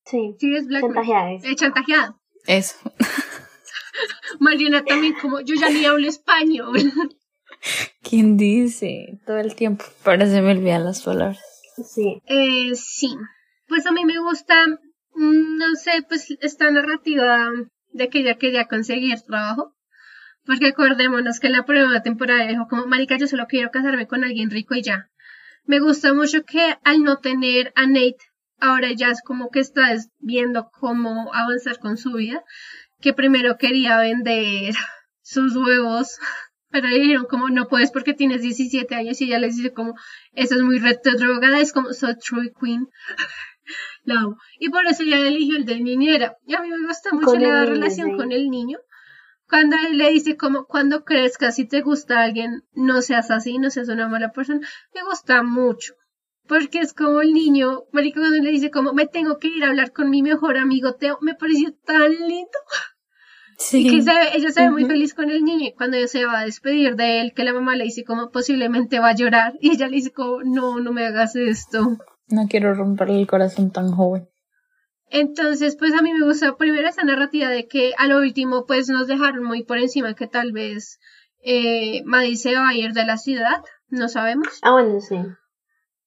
Sí, 0.05 0.35
sí 0.39 0.55
es 0.55 0.67
blackmail. 0.67 0.93
chantajeada 0.93 1.31
es. 1.33 1.43
Eh, 1.45 1.55
chantajeada. 1.55 2.19
Eso. 2.45 2.75
Mariana 4.39 4.83
también 4.83 5.15
como 5.21 5.39
yo 5.41 5.55
ya 5.55 5.69
ni 5.69 5.85
hablo 5.85 6.07
español. 6.07 6.77
¿Quién 8.03 8.37
dice? 8.37 9.19
Todo 9.25 9.37
el 9.39 9.55
tiempo. 9.55 9.85
Pero 10.03 10.25
se 10.25 10.41
me 10.41 10.51
olvidan 10.51 10.85
las 10.85 11.01
palabras. 11.03 11.39
Sí. 11.85 12.21
Eh, 12.25 12.75
sí. 12.75 13.15
Pues 13.67 13.85
a 13.85 13.91
mí 13.91 14.03
me 14.05 14.19
gusta, 14.19 14.53
mm, 15.13 15.57
no 15.57 15.75
sé, 15.75 16.03
pues 16.07 16.27
esta 16.41 16.69
narrativa 16.71 17.49
de 17.91 18.09
que 18.09 18.19
ella 18.19 18.37
quería 18.37 18.65
conseguir 18.65 19.19
trabajo. 19.21 19.75
Porque 20.45 20.67
acordémonos 20.67 21.39
que 21.39 21.49
la 21.49 21.65
primera 21.65 22.01
temporada 22.01 22.47
dijo 22.47 22.67
como, 22.67 22.87
marica, 22.87 23.17
yo 23.17 23.27
solo 23.27 23.45
quiero 23.47 23.69
casarme 23.71 24.07
con 24.07 24.23
alguien 24.23 24.49
rico 24.49 24.73
y 24.75 24.81
ya. 24.81 25.09
Me 25.65 25.79
gusta 25.79 26.13
mucho 26.13 26.43
que 26.43 26.75
al 26.83 27.03
no 27.03 27.17
tener 27.17 27.71
a 27.75 27.85
Nate, 27.85 28.17
ahora 28.59 28.91
ya 28.93 29.09
es 29.11 29.21
como 29.21 29.49
que 29.51 29.59
está 29.59 29.91
es- 29.93 30.09
viendo 30.17 30.71
cómo 30.71 31.31
avanzar 31.35 31.77
con 31.79 31.97
su 31.97 32.13
vida. 32.13 32.43
Que 32.99 33.13
primero 33.13 33.57
quería 33.57 33.99
vender 33.99 34.73
sus 35.21 35.55
huevos, 35.55 36.17
pero 36.71 36.87
dijeron 36.87 37.25
como, 37.25 37.49
no 37.49 37.67
puedes 37.67 37.91
porque 37.91 38.13
tienes 38.13 38.41
17 38.41 38.93
años 38.95 39.19
y 39.21 39.25
ella 39.25 39.39
les 39.39 39.57
dice 39.57 39.73
como, 39.73 39.95
eso 40.33 40.55
es 40.55 40.61
muy 40.61 40.79
reto 40.79 41.11
drogada, 41.11 41.59
es 41.59 41.73
como, 41.73 41.93
so 41.93 42.15
Troy 42.15 42.51
Queen. 42.59 42.87
La 44.03 44.21
amo. 44.21 44.37
Y 44.59 44.69
por 44.69 44.85
eso 44.87 45.03
ella 45.03 45.27
eligió 45.27 45.57
el 45.57 45.65
de 45.65 45.79
niñera. 45.79 46.37
Y 46.45 46.55
a 46.55 46.61
mí 46.61 46.69
me 46.69 46.87
gusta 46.87 47.11
mucho 47.11 47.27
Con 47.27 47.41
la 47.41 47.65
relación 47.65 48.17
con 48.17 48.31
el 48.31 48.49
niño. 48.49 48.79
Cuando 49.47 49.75
él 49.77 49.97
le 49.97 50.11
dice 50.11 50.37
como, 50.37 50.65
cuando 50.65 51.03
crezcas, 51.03 51.55
si 51.55 51.67
te 51.67 51.81
gusta 51.81 52.21
alguien, 52.21 52.63
no 52.73 53.01
seas 53.01 53.31
así, 53.31 53.57
no 53.57 53.69
seas 53.69 53.89
una 53.89 54.07
mala 54.07 54.31
persona. 54.31 54.67
Me 54.93 55.03
gusta 55.03 55.43
mucho. 55.43 55.93
Porque 56.47 56.79
es 56.79 56.93
como 56.93 57.21
el 57.21 57.33
niño, 57.33 57.83
marica, 57.91 58.19
cuando 58.19 58.37
le 58.37 58.51
dice 58.51 58.71
como, 58.71 58.93
me 58.93 59.07
tengo 59.07 59.37
que 59.37 59.49
ir 59.49 59.63
a 59.63 59.69
hablar 59.69 59.91
con 59.91 60.09
mi 60.09 60.23
mejor 60.23 60.57
amigo 60.57 60.95
Teo, 60.95 61.17
me 61.21 61.35
pareció 61.35 61.73
tan 61.85 62.11
lindo. 62.11 62.57
Sí. 63.61 63.85
Y 63.87 63.91
que 63.97 64.01
se 64.01 64.09
ve- 64.09 64.29
ella 64.35 64.49
se 64.51 64.61
ve 64.61 64.69
muy 64.71 64.85
feliz 64.85 65.13
con 65.13 65.29
el 65.29 65.43
niño 65.43 65.67
y 65.67 65.73
cuando 65.73 65.97
ella 65.97 66.07
se 66.07 66.25
va 66.25 66.39
a 66.39 66.45
despedir 66.45 66.95
de 66.95 67.19
él, 67.21 67.33
que 67.35 67.43
la 67.43 67.53
mamá 67.53 67.75
le 67.75 67.83
dice 67.83 68.03
como 68.05 68.31
posiblemente 68.31 68.99
va 68.99 69.09
a 69.09 69.15
llorar 69.15 69.53
y 69.59 69.71
ella 69.71 69.87
le 69.89 69.97
dice 69.97 70.11
como 70.13 70.41
no, 70.43 70.79
no 70.79 70.91
me 70.93 71.05
hagas 71.05 71.35
esto. 71.35 71.97
No 72.29 72.47
quiero 72.47 72.73
romperle 72.73 73.19
el 73.19 73.27
corazón 73.27 73.71
tan 73.71 73.91
joven. 73.91 74.29
Entonces, 75.11 75.75
pues 75.77 75.93
a 75.93 76.01
mí 76.01 76.13
me 76.13 76.25
gusta 76.25 76.55
primero 76.55 76.87
esa 76.87 77.03
narrativa 77.03 77.49
de 77.49 77.67
que 77.67 77.93
a 77.97 78.07
lo 78.07 78.19
último 78.19 78.65
pues 78.65 78.87
nos 78.89 79.07
dejaron 79.07 79.43
muy 79.43 79.63
por 79.63 79.77
encima 79.79 80.13
que 80.13 80.27
tal 80.27 80.51
vez 80.51 80.99
eh, 81.43 82.03
Maddie 82.05 82.37
se 82.37 82.53
va 82.55 82.69
a 82.69 82.75
ir 82.75 82.93
de 82.93 83.05
la 83.05 83.17
ciudad, 83.17 83.63
no 83.89 84.07
sabemos. 84.07 84.47
Ah, 84.61 84.71
bueno, 84.73 84.99
sí. 85.01 85.15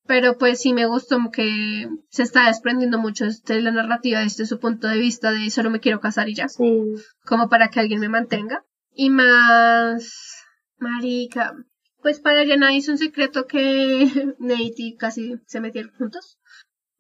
Pero 0.07 0.37
pues 0.37 0.61
sí 0.61 0.73
me 0.73 0.87
gustó 0.87 1.19
que 1.33 1.89
se 2.09 2.23
está 2.23 2.47
desprendiendo 2.47 2.99
mucho 2.99 3.27
de 3.47 3.61
la 3.61 3.71
narrativa 3.71 4.21
desde 4.21 4.47
su 4.47 4.59
punto 4.59 4.89
de 4.89 4.99
vista 4.99 5.31
de 5.31 5.51
solo 5.51 5.71
me 5.71 5.81
quiero 5.81 6.01
casar 6.01 6.29
y 6.29 6.35
ya. 6.35 6.49
Sí. 6.49 6.95
como 7.25 7.49
para 7.49 7.69
que 7.69 7.81
alguien 7.81 8.01
me 8.01 8.09
mantenga. 8.09 8.65
Y 8.95 9.11
más, 9.11 10.45
marica, 10.79 11.55
pues 12.03 12.21
para 12.21 12.43
ella 12.43 12.57
nadie 12.57 12.79
es 12.79 12.89
un 12.89 12.99
secreto 12.99 13.47
que 13.47 14.35
Nate 14.39 14.75
y 14.77 14.97
casi 14.97 15.37
se 15.47 15.61
metieron 15.61 15.93
juntos. 15.93 16.39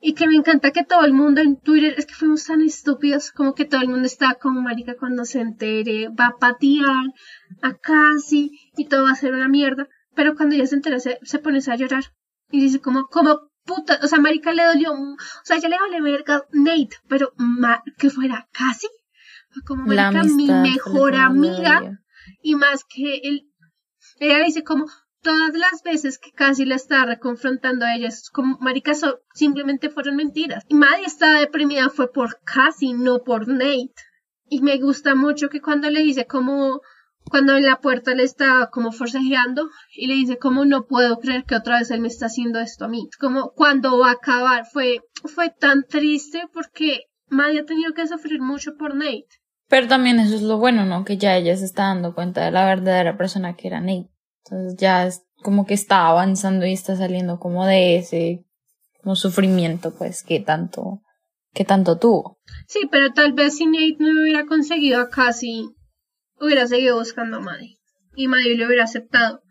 Y 0.01 0.15
que 0.15 0.27
me 0.27 0.35
encanta 0.35 0.73
que 0.73 0.85
todo 0.85 1.05
el 1.05 1.13
mundo 1.13 1.41
en 1.41 1.61
Twitter, 1.61 1.95
es 1.97 2.07
que 2.07 2.15
fuimos 2.15 2.45
tan 2.45 2.61
estúpidos, 2.63 3.31
como 3.31 3.55
que 3.55 3.65
todo 3.65 3.83
el 3.83 3.89
mundo 3.89 4.07
estaba 4.07 4.35
como 4.35 4.61
marica 4.61 4.97
cuando 4.97 5.25
se 5.25 5.41
entere, 5.41 6.09
va 6.09 6.27
a 6.27 6.37
patear 6.39 7.07
a 7.63 7.75
casi 7.77 8.51
y 8.77 8.87
todo 8.87 9.05
va 9.05 9.13
a 9.13 9.17
ser 9.17 9.33
una 9.33 9.49
mierda. 9.49 9.89
Pero 10.15 10.35
cuando 10.35 10.55
ella 10.55 10.67
se 10.67 10.75
entera 10.77 10.99
se, 10.99 11.19
se 11.23 11.39
pone 11.39 11.61
a 11.65 11.77
llorar 11.77 12.05
y 12.53 12.61
dice 12.61 12.81
como, 12.81 13.07
como 13.07 13.41
puta, 13.65 13.99
o 14.03 14.07
sea, 14.07 14.19
marica 14.21 14.53
le 14.53 14.65
dolió, 14.65 14.93
o 14.93 15.17
sea, 15.45 15.59
ya 15.59 15.69
le 15.69 15.79
vale 15.79 16.01
verga 16.01 16.45
Nate, 16.53 16.97
pero 17.09 17.33
ma- 17.37 17.83
que 17.99 18.11
fuera 18.11 18.49
casi. 18.53 18.87
Como 19.67 19.85
marica, 20.13 20.23
mi 20.37 20.47
mejor 20.63 21.15
amiga 21.17 21.81
y 22.43 22.55
más 22.55 22.85
que 22.85 23.17
él 23.25 23.49
ella 24.21 24.39
le 24.39 24.45
dice 24.47 24.63
como 24.65 24.87
todas 25.23 25.55
las 25.55 25.83
veces 25.85 26.19
que 26.19 26.33
casi 26.33 26.65
la 26.65 26.75
está 26.77 27.05
reconfrontando 27.07 27.85
a 27.85 27.95
ella 27.95 28.09
es 28.09 28.31
como 28.31 28.59
marica 28.61 28.95
so- 28.95 29.21
simplemente 29.35 29.91
fueron 29.91 30.17
mentiras. 30.17 30.65
Y 30.69 30.75
Maddie 30.75 31.07
estaba 31.07 31.39
deprimida 31.41 31.89
fue 31.91 32.11
por 32.13 32.41
casi 32.45 32.93
no 32.95 33.23
por 33.23 33.47
Nate. 33.49 33.93
Y 34.49 34.61
me 34.63 34.79
gusta 34.79 35.15
mucho 35.15 35.49
que 35.49 35.61
cuando 35.61 35.89
le 35.91 36.01
dice 36.03 36.27
como 36.27 36.81
cuando 37.31 37.57
en 37.57 37.65
la 37.65 37.81
puerta 37.81 38.15
le 38.15 38.25
está 38.25 38.69
como 38.71 38.93
forcejeando 38.93 39.69
y 39.95 40.07
le 40.07 40.15
dice 40.15 40.39
como 40.39 40.65
no 40.65 40.87
puedo 40.87 41.19
creer 41.19 41.45
que 41.45 41.57
otra 41.57 41.79
vez 41.79 41.91
él 41.91 42.01
me 42.01 42.09
está 42.09 42.27
haciendo 42.27 42.61
esto 42.61 42.85
a 42.85 42.89
mí 42.89 43.09
como 43.19 43.53
cuando 43.53 43.99
va 43.99 44.09
a 44.09 44.13
acabar 44.13 44.67
fue 44.67 45.01
fue 45.35 45.51
tan 45.51 45.85
triste 45.85 46.43
porque 46.53 47.07
Maddie 47.33 47.61
ha 47.61 47.65
tenido 47.65 47.95
que 47.95 48.07
sufrir 48.07 48.41
mucho 48.41 48.77
por 48.79 48.95
Nate 48.95 49.27
Pero 49.69 49.89
también 49.89 50.21
eso 50.21 50.37
es 50.37 50.43
lo 50.43 50.59
bueno, 50.59 50.85
¿no? 50.85 51.05
Que 51.05 51.17
ya 51.17 51.35
ella 51.37 51.57
se 51.57 51.65
está 51.65 51.85
dando 51.85 52.15
cuenta 52.15 52.45
de 52.45 52.51
la 52.51 52.67
verdadera 52.67 53.17
persona 53.17 53.57
que 53.57 53.69
era 53.69 53.81
Nate. 53.81 54.11
Entonces 54.45 54.77
ya 54.79 55.07
es 55.07 55.25
como 55.43 55.65
que 55.65 55.73
está 55.75 56.09
avanzando 56.09 56.67
y 56.67 56.75
está 56.75 56.95
saliendo 56.95 57.39
como 57.39 57.65
de 57.65 57.97
ese 57.97 58.45
como 59.03 59.17
sufrimiento, 59.17 59.95
pues, 59.95 60.23
que 60.23 60.41
tanto, 60.41 61.03
que 61.53 61.65
tanto 61.65 61.99
tuvo. 61.99 62.39
Sí, 62.69 62.81
pero 62.91 63.13
tal 63.13 63.33
vez 63.33 63.57
si 63.57 63.67
Nate 63.67 63.97
no 63.99 64.23
hubiera 64.23 64.47
conseguido 64.47 65.01
a 65.01 65.09
Cassie, 65.09 65.65
hubiera 66.43 66.67
seguido 66.67 66.99
buscando 66.99 67.39
a 67.39 67.41
Maddie. 67.41 67.79
Y 68.15 68.29
Maddie 68.29 68.57
le 68.57 68.67
hubiera 68.67 68.85
aceptado. 68.85 69.43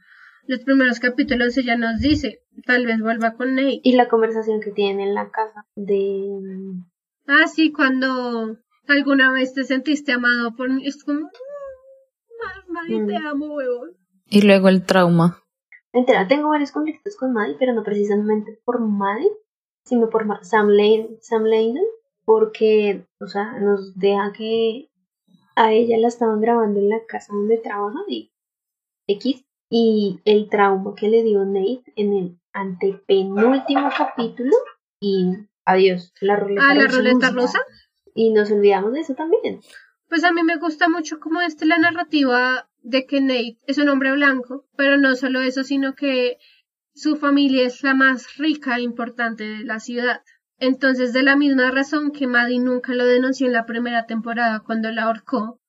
Los 0.46 0.60
primeros 0.60 1.00
capítulos 1.00 1.58
ella 1.58 1.78
nos 1.78 2.00
dice, 2.02 2.40
tal 2.66 2.86
vez 2.86 3.00
vuelva 3.00 3.34
con 3.36 3.56
Nate. 3.56 3.80
Y 3.84 3.94
la 3.94 4.08
conversación 4.10 4.60
que 4.62 4.72
tienen 4.72 5.08
en 5.08 5.14
la 5.16 5.30
casa 5.32 5.66
de... 5.76 6.28
Ah, 7.28 7.48
sí, 7.48 7.72
cuando 7.72 8.58
alguna 8.88 9.32
vez 9.32 9.54
te 9.54 9.64
sentiste 9.64 10.12
amado 10.12 10.56
por 10.56 10.70
mí, 10.70 10.86
es 10.86 11.04
como, 11.04 11.22
"Mm, 11.22 12.74
Maddie, 12.74 13.06
te 13.06 13.20
Mm. 13.20 13.28
amo, 13.28 13.54
huevón. 13.56 13.92
Y 14.28 14.42
luego 14.42 14.70
el 14.70 14.86
trauma. 14.86 15.38
Entera, 15.94 16.28
tengo 16.28 16.50
varios 16.50 16.72
conflictos 16.72 17.16
con 17.18 17.34
Maddie, 17.34 17.56
pero 17.60 17.74
no 17.74 17.84
precisamente 17.84 18.60
por 18.66 18.80
Maddie, 18.80 19.30
sino 19.86 20.10
por 20.10 20.26
Sam, 20.44 20.70
Lane, 20.70 21.10
Sam 21.22 21.44
Landon, 21.44 21.84
porque, 22.26 23.06
o 23.20 23.28
sea, 23.28 23.60
nos 23.60 23.94
deja 23.98 24.32
que 24.34 24.88
a 25.56 25.74
ella 25.74 25.98
la 25.98 26.08
estaban 26.08 26.42
grabando 26.42 26.80
en 26.80 26.90
la 26.90 27.06
casa 27.08 27.34
donde 27.34 27.58
trabaja 27.58 28.00
y 28.08 28.32
X, 29.08 29.44
y 29.70 30.20
el 30.26 30.50
trauma 30.50 30.94
que 30.96 31.10
le 31.10 31.24
dio 31.24 31.46
Nate 31.46 31.84
en 31.96 32.14
el 32.14 32.40
antepenúltimo 32.54 33.90
capítulo, 33.98 34.52
y 35.00 35.32
adiós, 35.66 36.14
la 36.22 36.36
ruleta 36.36 36.68
Ah, 36.70 36.76
la 36.76 36.88
ruleta 36.88 37.32
rusa. 37.32 37.60
Y 38.14 38.32
nos 38.32 38.52
olvidamos 38.52 38.92
de 38.92 39.00
eso 39.00 39.16
también. 39.16 39.62
Pues 40.10 40.26
a 40.26 40.34
mí 40.34 40.44
me 40.44 40.58
gusta 40.58 40.90
mucho 40.90 41.20
como 41.20 41.40
este 41.42 41.66
la 41.66 41.78
narrativa 41.78 42.70
de 42.82 43.06
que 43.06 43.22
Nate 43.22 43.60
es 43.66 43.78
un 43.78 43.88
hombre 43.88 44.12
blanco, 44.12 44.66
pero 44.76 44.98
no 44.98 45.16
solo 45.16 45.42
eso, 45.42 45.64
sino 45.64 45.96
que 45.96 46.38
su 46.94 47.16
familia 47.16 47.66
es 47.66 47.84
la 47.84 47.94
más 47.94 48.36
rica 48.38 48.76
e 48.76 48.82
importante 48.82 49.46
de 49.46 49.64
la 49.64 49.80
ciudad. 49.80 50.22
Entonces, 50.62 51.12
de 51.12 51.24
la 51.24 51.36
misma 51.36 51.72
razón 51.72 52.12
que 52.12 52.28
Maddie 52.28 52.60
nunca 52.60 52.94
lo 52.94 53.06
denunció 53.06 53.48
en 53.48 53.54
la 53.54 53.66
primera 53.66 54.06
temporada 54.06 54.62
cuando 54.64 54.92
la 54.92 55.06
ahorcó, 55.06 55.60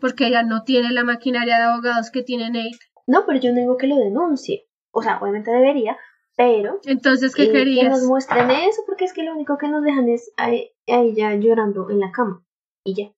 porque 0.00 0.28
ella 0.28 0.44
no 0.44 0.62
tiene 0.62 0.92
la 0.92 1.02
maquinaria 1.02 1.58
de 1.58 1.64
abogados 1.64 2.12
que 2.12 2.22
tiene 2.22 2.48
Nate. 2.48 2.78
No, 3.08 3.26
pero 3.26 3.40
yo 3.40 3.50
no 3.52 3.58
digo 3.58 3.76
que 3.76 3.88
lo 3.88 3.96
denuncie. 3.96 4.68
O 4.92 5.02
sea, 5.02 5.18
obviamente 5.20 5.50
debería, 5.50 5.98
pero 6.36 6.80
Entonces, 6.84 7.34
¿qué 7.34 7.42
eh, 7.42 7.46
que 7.46 7.52
querías? 7.52 7.90
nos 7.90 8.04
muestren 8.04 8.48
eso, 8.52 8.82
porque 8.86 9.06
es 9.06 9.12
que 9.12 9.24
lo 9.24 9.32
único 9.32 9.58
que 9.58 9.66
nos 9.66 9.82
dejan 9.82 10.08
es 10.08 10.32
a, 10.36 10.46
a 10.46 11.00
ella 11.00 11.34
llorando 11.34 11.90
en 11.90 11.98
la 11.98 12.12
cama. 12.12 12.44
Y 12.84 12.94
ya. 12.94 13.12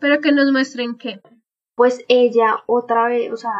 Pero 0.00 0.20
que 0.20 0.32
nos 0.32 0.50
muestren 0.50 0.96
que 0.98 1.20
pues 1.76 2.04
ella 2.08 2.64
otra 2.66 3.06
vez, 3.06 3.32
o 3.32 3.36
sea, 3.36 3.52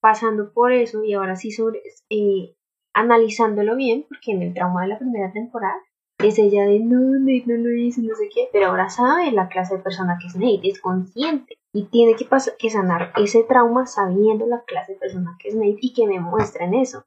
pasando 0.00 0.52
por 0.52 0.72
eso 0.72 1.02
y 1.02 1.14
ahora 1.14 1.34
sí 1.34 1.50
sobre, 1.50 1.82
eh, 2.10 2.54
analizándolo 2.92 3.74
bien, 3.74 4.06
porque 4.08 4.30
en 4.30 4.42
el 4.42 4.54
trauma 4.54 4.82
de 4.82 4.88
la 4.88 4.98
primera 5.00 5.32
temporada 5.32 5.80
es 6.28 6.38
ella 6.38 6.64
de 6.64 6.80
no, 6.80 7.00
Nate 7.18 7.44
no 7.46 7.56
lo 7.56 7.74
hizo, 7.76 8.00
no 8.02 8.14
sé 8.14 8.28
qué, 8.34 8.48
pero 8.52 8.66
ahora 8.68 8.88
sabe 8.90 9.30
la 9.32 9.48
clase 9.48 9.76
de 9.76 9.82
persona 9.82 10.18
que 10.20 10.26
es 10.28 10.36
Nate, 10.36 10.68
es 10.68 10.80
consciente 10.80 11.56
y 11.72 11.84
tiene 11.84 12.14
que, 12.16 12.28
pas- 12.28 12.54
que 12.58 12.70
sanar 12.70 13.12
ese 13.16 13.42
trauma 13.44 13.86
sabiendo 13.86 14.46
la 14.46 14.62
clase 14.66 14.92
de 14.92 14.98
persona 14.98 15.36
que 15.40 15.48
es 15.48 15.54
Nate 15.54 15.78
y 15.80 15.92
que 15.92 16.06
me 16.06 16.20
muestren 16.20 16.74
eso. 16.74 17.04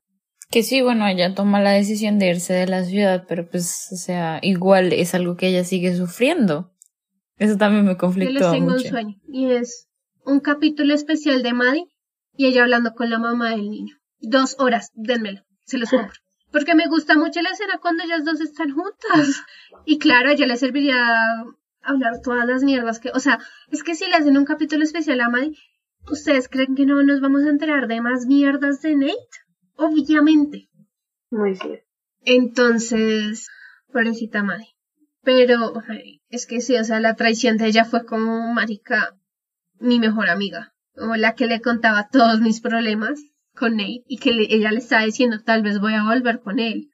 Que 0.49 0.63
sí, 0.63 0.82
bueno, 0.82 1.05
ella 1.07 1.36
toma 1.36 1.61
la 1.61 1.72
decisión 1.72 2.20
de 2.20 2.30
irse 2.30 2.53
de 2.53 2.68
la 2.68 2.84
ciudad, 2.86 3.26
pero 3.28 3.49
pues, 3.49 3.89
o 3.91 3.97
sea, 3.97 4.39
igual 4.41 4.93
es 4.93 5.13
algo 5.13 5.36
que 5.36 5.47
ella 5.49 5.63
sigue 5.65 5.93
sufriendo. 5.95 6.72
Eso 7.38 7.57
también 7.57 7.84
me 7.84 7.89
Yo 7.91 7.93
les 7.93 7.99
conflictó 7.99 8.51
tengo 8.51 8.68
un 8.68 8.74
mucho. 8.74 8.88
sueño 8.89 9.15
y 9.28 9.51
es 9.51 9.89
un 10.26 10.39
capítulo 10.39 10.93
especial 10.93 11.43
de 11.43 11.53
Maddie 11.53 11.86
y 12.36 12.47
ella 12.47 12.63
hablando 12.63 12.93
con 12.95 13.09
la 13.09 13.20
mamá 13.20 13.51
del 13.51 13.70
niño. 13.70 13.95
Dos 14.20 14.55
horas, 14.59 14.89
denmelo, 14.95 15.41
se 15.65 15.78
los 15.78 15.89
compro. 15.89 16.15
Porque 16.52 16.76
me 16.76 16.88
gusta 16.88 17.18
mucho 17.18 17.41
la 17.41 17.50
escena 17.50 17.80
cuando 17.80 18.04
ellas 18.04 18.24
dos 18.24 18.41
están 18.41 18.72
juntas. 18.72 19.43
Y 19.86 20.00
claro, 20.00 20.30
a 20.30 20.34
ella 20.34 20.48
le 20.48 20.58
serviría 20.58 21.45
hablar 21.82 22.22
todas 22.22 22.45
las 22.45 22.64
mierdas 22.64 23.00
que, 23.00 23.12
o 23.12 23.20
sea, 23.20 23.39
es 23.70 23.84
que 23.84 23.95
si 23.95 24.06
le 24.08 24.16
hacen 24.16 24.38
un 24.38 24.45
capítulo 24.45 24.84
especial 24.84 25.22
a 25.22 25.30
Maddie, 25.30 25.58
¿ustedes 26.10 26.48
creen 26.50 26.76
que 26.76 26.86
no 26.86 27.02
nos 27.04 27.22
vamos 27.22 27.43
a 27.43 27.50
enterar 27.50 27.88
de 27.88 28.02
más 28.02 28.26
mierdas 28.26 28.82
de 28.82 28.95
Nate? 28.95 29.16
Obviamente. 29.76 30.70
Muy 31.30 31.56
cierto. 31.56 31.86
Entonces, 32.22 33.50
pobrecita 33.91 34.43
Maddie. 34.43 34.76
Pero 35.24 35.74
es 36.30 36.48
que 36.48 36.62
sí, 36.62 36.78
o 36.78 36.84
sea, 36.84 37.02
la 37.02 37.16
traición 37.16 37.58
de 37.58 37.68
ella 37.68 37.84
fue 37.84 38.06
como 38.06 38.54
marica, 38.54 39.18
mi 39.80 40.00
mejor 40.00 40.30
amiga, 40.30 40.74
o 40.95 41.16
la 41.16 41.36
que 41.36 41.48
le 41.48 41.62
contaba 41.62 42.08
todos 42.10 42.39
mis 42.39 42.62
problemas 42.62 43.20
con 43.58 43.78
Nate 43.78 44.03
y 44.08 44.18
que 44.18 44.32
le- 44.34 44.53
ella 44.53 44.72
le 44.72 44.78
estaba 44.80 45.03
diciendo 45.03 45.38
tal 45.43 45.64
vez 45.64 45.80
voy 45.80 45.93
a 45.95 46.03
volver 46.03 46.39
con 46.41 46.60
él 46.60 46.89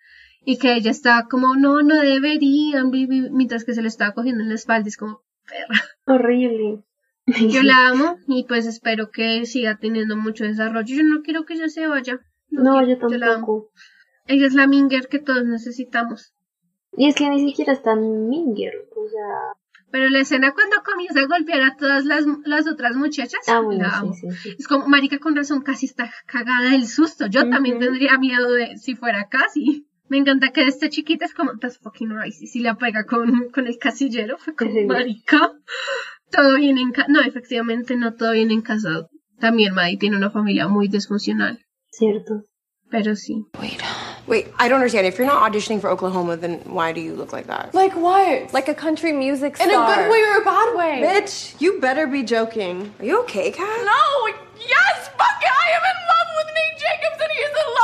y 0.45 0.57
que 0.57 0.73
ella 0.73 0.91
estaba 0.91 1.27
como 1.27 1.55
no, 1.55 1.81
no 1.83 1.95
deberían, 1.99 2.89
bi- 2.91 3.07
mientras 3.31 3.63
que 3.65 3.73
se 3.73 3.81
le 3.81 3.87
estaba 3.87 4.13
cogiendo 4.13 4.41
en 4.43 4.49
la 4.49 4.55
espalda, 4.55 4.87
es 4.87 4.97
como 4.97 5.21
perra. 5.47 5.81
Horrible. 6.05 6.83
Yo 7.49 7.63
la 7.63 7.87
amo 7.89 8.17
y 8.27 8.45
pues 8.45 8.65
espero 8.65 9.09
que 9.11 9.45
siga 9.45 9.77
teniendo 9.77 10.15
mucho 10.17 10.43
desarrollo. 10.43 10.95
Yo 10.95 11.03
no 11.03 11.21
quiero 11.21 11.45
que 11.45 11.53
ella 11.53 11.69
se 11.69 11.87
vaya. 11.87 12.19
No, 12.49 12.83
quiero, 12.83 13.09
yo 13.09 13.17
la 13.17 13.25
amo. 13.27 13.33
tampoco. 13.35 13.71
Ella 14.27 14.45
es 14.47 14.53
la 14.53 14.67
Minger 14.67 15.07
que 15.07 15.19
todos 15.19 15.43
necesitamos. 15.45 16.33
Y 16.95 17.07
es 17.07 17.15
que 17.15 17.29
ni 17.29 17.39
siquiera 17.49 17.73
está 17.73 17.95
Minger, 17.95 18.73
o 18.95 19.07
sea... 19.07 19.62
Pero 19.93 20.09
la 20.09 20.21
escena 20.21 20.51
cuando 20.55 20.77
comienza 20.83 21.19
a 21.19 21.27
golpear 21.27 21.61
a 21.61 21.75
todas 21.77 22.03
las, 22.05 22.25
las 22.45 22.65
otras 22.67 22.95
muchachas, 22.95 23.39
Ah, 23.47 23.59
bueno, 23.59 23.83
la 23.83 23.99
amo. 23.99 24.13
sí, 24.15 24.27
sí. 24.41 24.55
Es 24.57 24.67
como, 24.67 24.87
marica, 24.87 25.19
con 25.19 25.35
razón, 25.35 25.61
casi 25.61 25.85
está 25.85 26.11
cagada 26.25 26.71
del 26.71 26.87
susto. 26.87 27.27
Yo 27.27 27.47
también 27.47 27.77
tendría 27.77 28.17
miedo 28.17 28.51
de 28.53 28.75
si 28.77 28.95
fuera 28.95 29.27
casi. 29.29 29.85
Me 30.09 30.17
encanta 30.17 30.49
que 30.49 30.63
esta 30.63 30.89
chiquita 30.89 31.25
es 31.25 31.35
como, 31.35 31.57
that's 31.59 31.77
fucking 31.77 32.09
right. 32.09 32.33
Y 32.41 32.47
si 32.47 32.59
la 32.61 32.75
pega 32.75 33.05
con, 33.05 33.49
con 33.51 33.67
el 33.67 33.77
casillero, 33.77 34.39
fue 34.39 34.55
como, 34.55 34.71
Sí. 34.71 34.85
marica, 34.85 35.51
todo 36.31 36.55
bien 36.57 36.79
en 36.79 36.91
casa. 36.91 37.07
No, 37.11 37.21
efectivamente, 37.21 37.95
no 37.95 38.15
todo 38.15 38.31
bien 38.31 38.49
en 38.49 38.61
casa. 38.61 39.07
También 39.39 39.75
Maddie 39.75 39.97
tiene 39.99 40.17
una 40.17 40.31
familia 40.31 40.67
muy 40.67 40.87
disfuncional. 40.87 41.59
Cierto. 41.91 42.45
Pero 42.89 43.15
sí. 43.15 43.45
Wait, 44.25 44.47
I 44.57 44.67
don't 44.69 44.79
understand. 44.79 45.05
If 45.05 45.17
you're 45.17 45.27
not 45.27 45.51
auditioning 45.51 45.81
for 45.81 45.89
Oklahoma, 45.89 46.37
then 46.37 46.59
why 46.65 46.93
do 46.93 47.01
you 47.01 47.13
look 47.13 47.33
like 47.33 47.47
that? 47.47 47.73
Like 47.73 47.93
what? 47.95 48.53
Like 48.53 48.67
a 48.69 48.73
country 48.73 49.11
music 49.11 49.57
star. 49.57 49.67
In 49.67 49.73
a 49.75 49.85
good 49.85 50.09
way 50.11 50.21
or 50.23 50.41
a 50.41 50.45
bad 50.45 50.75
way? 50.75 51.01
Bitch, 51.03 51.59
you 51.59 51.79
better 51.81 52.07
be 52.07 52.23
joking. 52.23 52.93
Are 52.99 53.05
you 53.05 53.19
okay, 53.23 53.51
Kat? 53.51 53.67
No! 53.85 54.27
Yes! 54.59 55.09
Fuck 55.17 55.41
it! 55.41 55.51
I 55.51 55.69
am 55.75 55.83
in 55.83 55.97
love 56.07 56.27
with 56.37 56.47
Nate 56.55 56.79
Jacobs 56.79 57.21
and 57.21 57.31
he 57.31 57.39
is 57.39 57.49
in 57.51 57.55
love 57.55 57.67
with 57.67 57.67
me! 57.67 57.73
And 57.73 57.82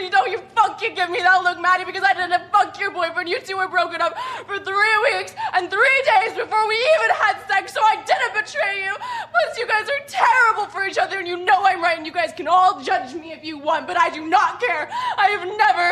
you 0.00 0.10
don't 0.10 0.30
you 0.30 0.38
fucking 0.54 0.94
give 0.94 1.10
me 1.10 1.18
that 1.18 1.42
look, 1.42 1.60
Maddie, 1.60 1.84
because 1.84 2.04
I 2.04 2.14
didn't 2.14 2.50
fuck 2.52 2.78
your 2.78 2.90
boyfriend. 2.90 3.28
You 3.28 3.40
two 3.40 3.56
were 3.56 3.68
broken 3.68 4.00
up 4.00 4.16
for 4.46 4.58
three 4.58 4.96
weeks 5.12 5.34
and 5.54 5.68
three 5.68 6.00
days 6.06 6.32
before 6.38 6.68
we 6.68 6.76
even 6.76 7.10
had 7.20 7.36
sex, 7.48 7.74
so 7.74 7.80
I 7.82 7.96
didn't 8.04 8.34
betray 8.34 8.84
you! 8.84 8.94
Plus, 8.96 9.58
you 9.58 9.66
guys 9.66 9.88
are 9.88 10.02
terrible 10.06 10.66
for 10.66 10.84
each 10.86 10.98
other 10.98 11.18
and 11.18 11.28
you 11.28 11.36
know 11.44 11.64
I'm 11.64 11.82
right 11.82 11.96
and 11.96 12.06
you 12.06 12.12
guys 12.12 12.32
can 12.32 12.48
all 12.48 12.80
judge 12.80 13.14
me 13.14 13.32
if 13.32 13.44
you 13.44 13.58
want, 13.58 13.86
but 13.86 13.96
I 13.98 14.10
do 14.10 14.26
not 14.26 14.60
care! 14.60 14.88
I 15.18 15.28
have 15.34 15.46
never, 15.46 15.88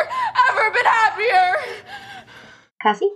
ever 0.49 0.71
been 0.71 0.85
happier! 0.85 1.57
¿Casi? 2.81 3.09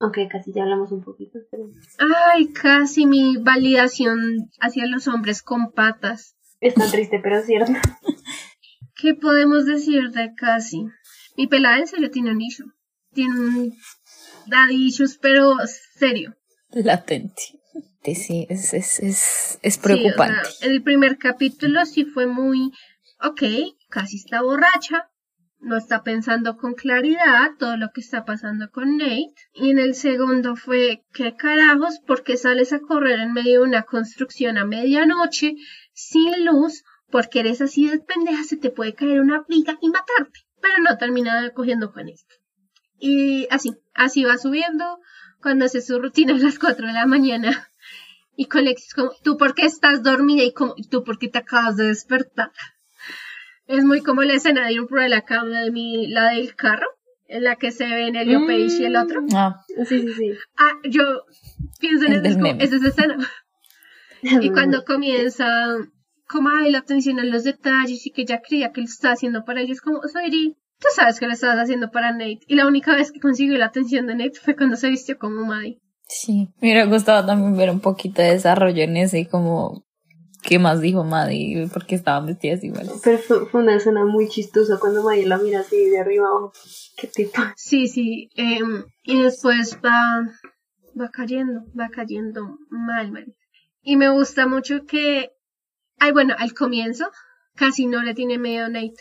Aunque 0.00 0.28
casi 0.28 0.52
ya 0.52 0.62
hablamos 0.62 0.90
un 0.92 1.02
poquito, 1.02 1.38
pero... 1.50 1.64
Ay, 1.98 2.52
casi 2.52 3.06
mi 3.06 3.36
validación 3.36 4.50
hacia 4.60 4.86
los 4.86 5.06
hombres 5.08 5.42
con 5.42 5.72
patas. 5.72 6.36
Es 6.60 6.74
tan 6.74 6.90
triste, 6.90 7.20
pero 7.22 7.38
es 7.38 7.46
cierto. 7.46 7.72
¿Qué 9.04 9.14
podemos 9.14 9.66
decir 9.66 10.12
de 10.12 10.32
casi? 10.34 10.86
Mi 11.36 11.46
pelada 11.46 11.76
en 11.76 11.86
serio 11.86 12.10
tiene 12.10 12.30
un 12.30 12.40
issue. 12.40 12.72
Tiene 13.12 13.38
un 13.38 13.76
daddy 14.46 14.86
issues, 14.86 15.18
pero 15.20 15.58
serio. 15.94 16.34
Latente. 16.70 17.42
Sí, 18.02 18.14
sí, 18.14 18.46
es, 18.48 18.72
es, 18.72 19.00
es, 19.00 19.58
es 19.60 19.74
Sí, 19.74 19.78
o 19.78 19.82
preocupante. 19.82 20.50
sea, 20.50 20.70
el 20.70 20.82
primer 20.82 21.18
capítulo 21.18 21.84
sí 21.84 22.06
fue 22.06 22.26
muy, 22.26 22.72
ok, 23.20 23.42
casi 23.90 24.16
está 24.16 24.40
borracha, 24.40 25.10
no 25.60 25.76
está 25.76 26.02
pensando 26.02 26.56
con 26.56 26.72
claridad 26.72 27.50
todo 27.58 27.76
lo 27.76 27.90
que 27.92 28.00
está 28.00 28.24
pasando 28.24 28.70
con 28.70 28.96
Nate. 28.96 29.34
Y 29.52 29.68
en 29.68 29.80
el 29.80 29.94
segundo 29.94 30.56
fue, 30.56 31.04
¿qué 31.12 31.36
carajos? 31.36 31.98
¿Por 32.06 32.24
qué 32.24 32.38
sales 32.38 32.72
a 32.72 32.80
correr 32.80 33.20
en 33.20 33.34
medio 33.34 33.60
de 33.60 33.68
una 33.68 33.82
construcción 33.82 34.56
a 34.56 34.64
medianoche, 34.64 35.56
sin 35.92 36.46
luz? 36.46 36.84
Porque 37.14 37.38
eres 37.38 37.60
así 37.60 37.88
de 37.88 38.00
pendeja, 38.00 38.42
se 38.42 38.56
te 38.56 38.70
puede 38.70 38.92
caer 38.92 39.20
una 39.20 39.44
viga 39.46 39.78
y 39.80 39.88
matarte. 39.88 40.40
Pero 40.60 40.78
no 40.82 40.98
termina 40.98 41.48
cogiendo 41.50 41.92
con 41.92 42.08
esto. 42.08 42.34
Y 42.98 43.46
así, 43.52 43.76
así 43.94 44.24
va 44.24 44.36
subiendo. 44.36 44.98
Cuando 45.40 45.64
hace 45.64 45.80
su 45.80 46.00
rutina 46.00 46.34
a 46.34 46.38
las 46.38 46.58
4 46.58 46.88
de 46.88 46.92
la 46.92 47.06
mañana. 47.06 47.68
Y 48.34 48.46
con 48.46 48.64
Lexi 48.64 48.90
como, 48.96 49.12
¿tú 49.22 49.36
por 49.36 49.54
qué 49.54 49.64
estás 49.64 50.02
dormida? 50.02 50.42
Y 50.42 50.52
como, 50.52 50.74
¿tú 50.90 51.04
por 51.04 51.20
qué 51.20 51.28
te 51.28 51.38
acabas 51.38 51.76
de 51.76 51.86
despertar? 51.86 52.50
Es 53.68 53.84
muy 53.84 54.00
como 54.00 54.24
la 54.24 54.34
escena 54.34 54.66
de 54.66 54.80
un 54.80 54.88
de 54.88 55.08
la 55.08 55.24
cama 55.24 55.60
de 55.60 55.70
mi, 55.70 56.08
la 56.08 56.30
del 56.30 56.56
carro, 56.56 56.88
en 57.28 57.44
la 57.44 57.54
que 57.54 57.70
se 57.70 57.86
ven 57.86 58.16
Elio 58.16 58.40
Mm. 58.40 58.46
Page 58.48 58.76
y 58.80 58.84
el 58.86 58.96
otro. 58.96 59.22
Ah, 59.36 59.64
Sí, 59.86 60.00
sí, 60.00 60.14
sí. 60.14 60.32
Ah, 60.56 60.72
yo 60.82 61.26
pienso 61.78 62.06
en 62.06 62.26
eso, 62.26 62.44
es 62.58 62.72
esa 62.72 62.88
escena. 62.88 63.18
Y 64.42 64.50
cuando 64.50 64.84
comienza, 64.84 65.76
como, 66.28 66.48
ay, 66.50 66.70
la 66.70 66.78
atención 66.78 67.20
a 67.20 67.24
los 67.24 67.44
detalles 67.44 68.06
y 68.06 68.10
que 68.10 68.22
ella 68.22 68.40
creía 68.46 68.72
que 68.72 68.80
lo 68.80 68.86
estaba 68.86 69.14
haciendo 69.14 69.44
para 69.44 69.60
ellos, 69.60 69.80
como, 69.80 70.00
Soiri, 70.02 70.56
tú 70.78 70.86
sabes 70.94 71.18
que 71.20 71.26
lo 71.26 71.32
estabas 71.32 71.58
haciendo 71.58 71.90
para 71.90 72.12
Nate. 72.12 72.40
Y 72.46 72.54
la 72.54 72.66
única 72.66 72.94
vez 72.94 73.12
que 73.12 73.20
consiguió 73.20 73.56
la 73.58 73.66
atención 73.66 74.06
de 74.06 74.16
Nate 74.16 74.40
fue 74.42 74.56
cuando 74.56 74.76
se 74.76 74.88
vistió 74.88 75.18
como 75.18 75.44
Maddie. 75.46 75.80
sí. 76.08 76.48
Me 76.60 76.68
hubiera 76.72 76.84
gustado 76.86 77.24
también 77.26 77.56
ver 77.56 77.70
un 77.70 77.80
poquito 77.80 78.22
de 78.22 78.32
desarrollo 78.32 78.82
en 78.82 78.96
ese 78.96 79.20
y 79.20 79.26
como 79.26 79.84
qué 80.42 80.58
más 80.58 80.80
dijo 80.80 81.04
Maddie, 81.04 81.68
porque 81.72 81.94
estaban 81.94 82.26
vestidas 82.26 82.62
iguales. 82.62 83.00
Pero 83.02 83.18
fue, 83.18 83.46
fue 83.46 83.62
una 83.62 83.76
escena 83.76 84.04
muy 84.04 84.28
chistosa 84.28 84.78
cuando 84.78 85.02
Maya 85.02 85.26
la 85.26 85.38
mira 85.38 85.60
así 85.60 85.88
de 85.88 85.98
arriba 85.98 86.28
abajo. 86.28 86.52
¿Qué 86.98 87.06
tipo? 87.06 87.40
Sí, 87.56 87.88
sí. 87.88 88.28
em, 88.36 88.84
y 89.02 89.22
después 89.22 89.78
va, 89.82 90.28
va 91.00 91.08
cayendo, 91.10 91.62
va 91.78 91.88
cayendo 91.88 92.58
mal, 92.68 93.10
mal. 93.10 93.34
Y 93.82 93.96
me 93.96 94.10
gusta 94.10 94.46
mucho 94.46 94.84
que, 94.86 95.30
ay, 95.98 96.12
bueno, 96.12 96.34
al 96.38 96.52
comienzo 96.54 97.06
casi 97.54 97.86
no 97.86 98.02
le 98.02 98.14
tiene 98.14 98.38
miedo 98.38 98.66
a 98.66 98.68
Nate. 98.68 98.94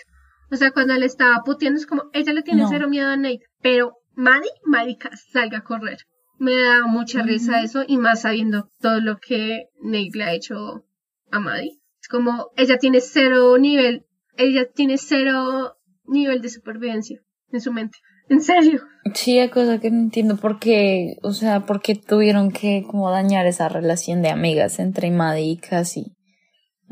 O 0.51 0.55
sea, 0.55 0.71
cuando 0.71 0.93
le 0.95 1.05
estaba 1.05 1.41
puteando 1.43 1.79
es 1.79 1.87
como, 1.87 2.03
ella 2.13 2.33
le 2.33 2.43
tiene 2.43 2.63
No. 2.63 2.69
cero 2.69 2.87
miedo 2.87 3.09
a 3.09 3.17
Nate. 3.17 3.41
Pero 3.61 3.97
Maddie, 4.15 4.51
marica, 4.65 5.09
salga 5.31 5.59
a 5.59 5.63
correr. 5.63 5.97
Me 6.37 6.53
da 6.55 6.85
mucha 6.85 7.23
risa 7.23 7.61
eso 7.61 7.83
y 7.87 7.97
más 7.97 8.21
sabiendo 8.21 8.69
todo 8.79 8.99
lo 8.99 9.17
que 9.17 9.65
Nate 9.81 10.11
le 10.13 10.23
ha 10.23 10.33
hecho 10.33 10.83
a 11.31 11.39
Maddie. 11.39 11.79
Es 12.01 12.07
como, 12.07 12.51
ella 12.57 12.77
tiene 12.77 13.01
cero 13.01 13.57
nivel, 13.57 14.05
ella 14.37 14.65
tiene 14.71 14.97
cero 14.97 15.75
nivel 16.05 16.41
de 16.41 16.49
supervivencia 16.49 17.19
en 17.51 17.61
su 17.61 17.71
mente. 17.71 17.97
En 18.29 18.41
serio. 18.41 18.81
Sí, 19.13 19.39
hay 19.39 19.49
cosas 19.49 19.79
que 19.79 19.89
no 19.91 19.99
entiendo 19.99 20.37
por 20.37 20.59
qué, 20.59 21.15
o 21.23 21.33
sea, 21.33 21.65
por 21.65 21.81
qué 21.81 21.95
tuvieron 21.95 22.51
que 22.51 22.83
como 22.89 23.09
dañar 23.09 23.45
esa 23.45 23.69
relación 23.69 24.21
de 24.21 24.29
amigas 24.29 24.79
entre 24.79 25.11
Maddie 25.11 25.51
y 25.51 25.57
Cassie. 25.57 26.13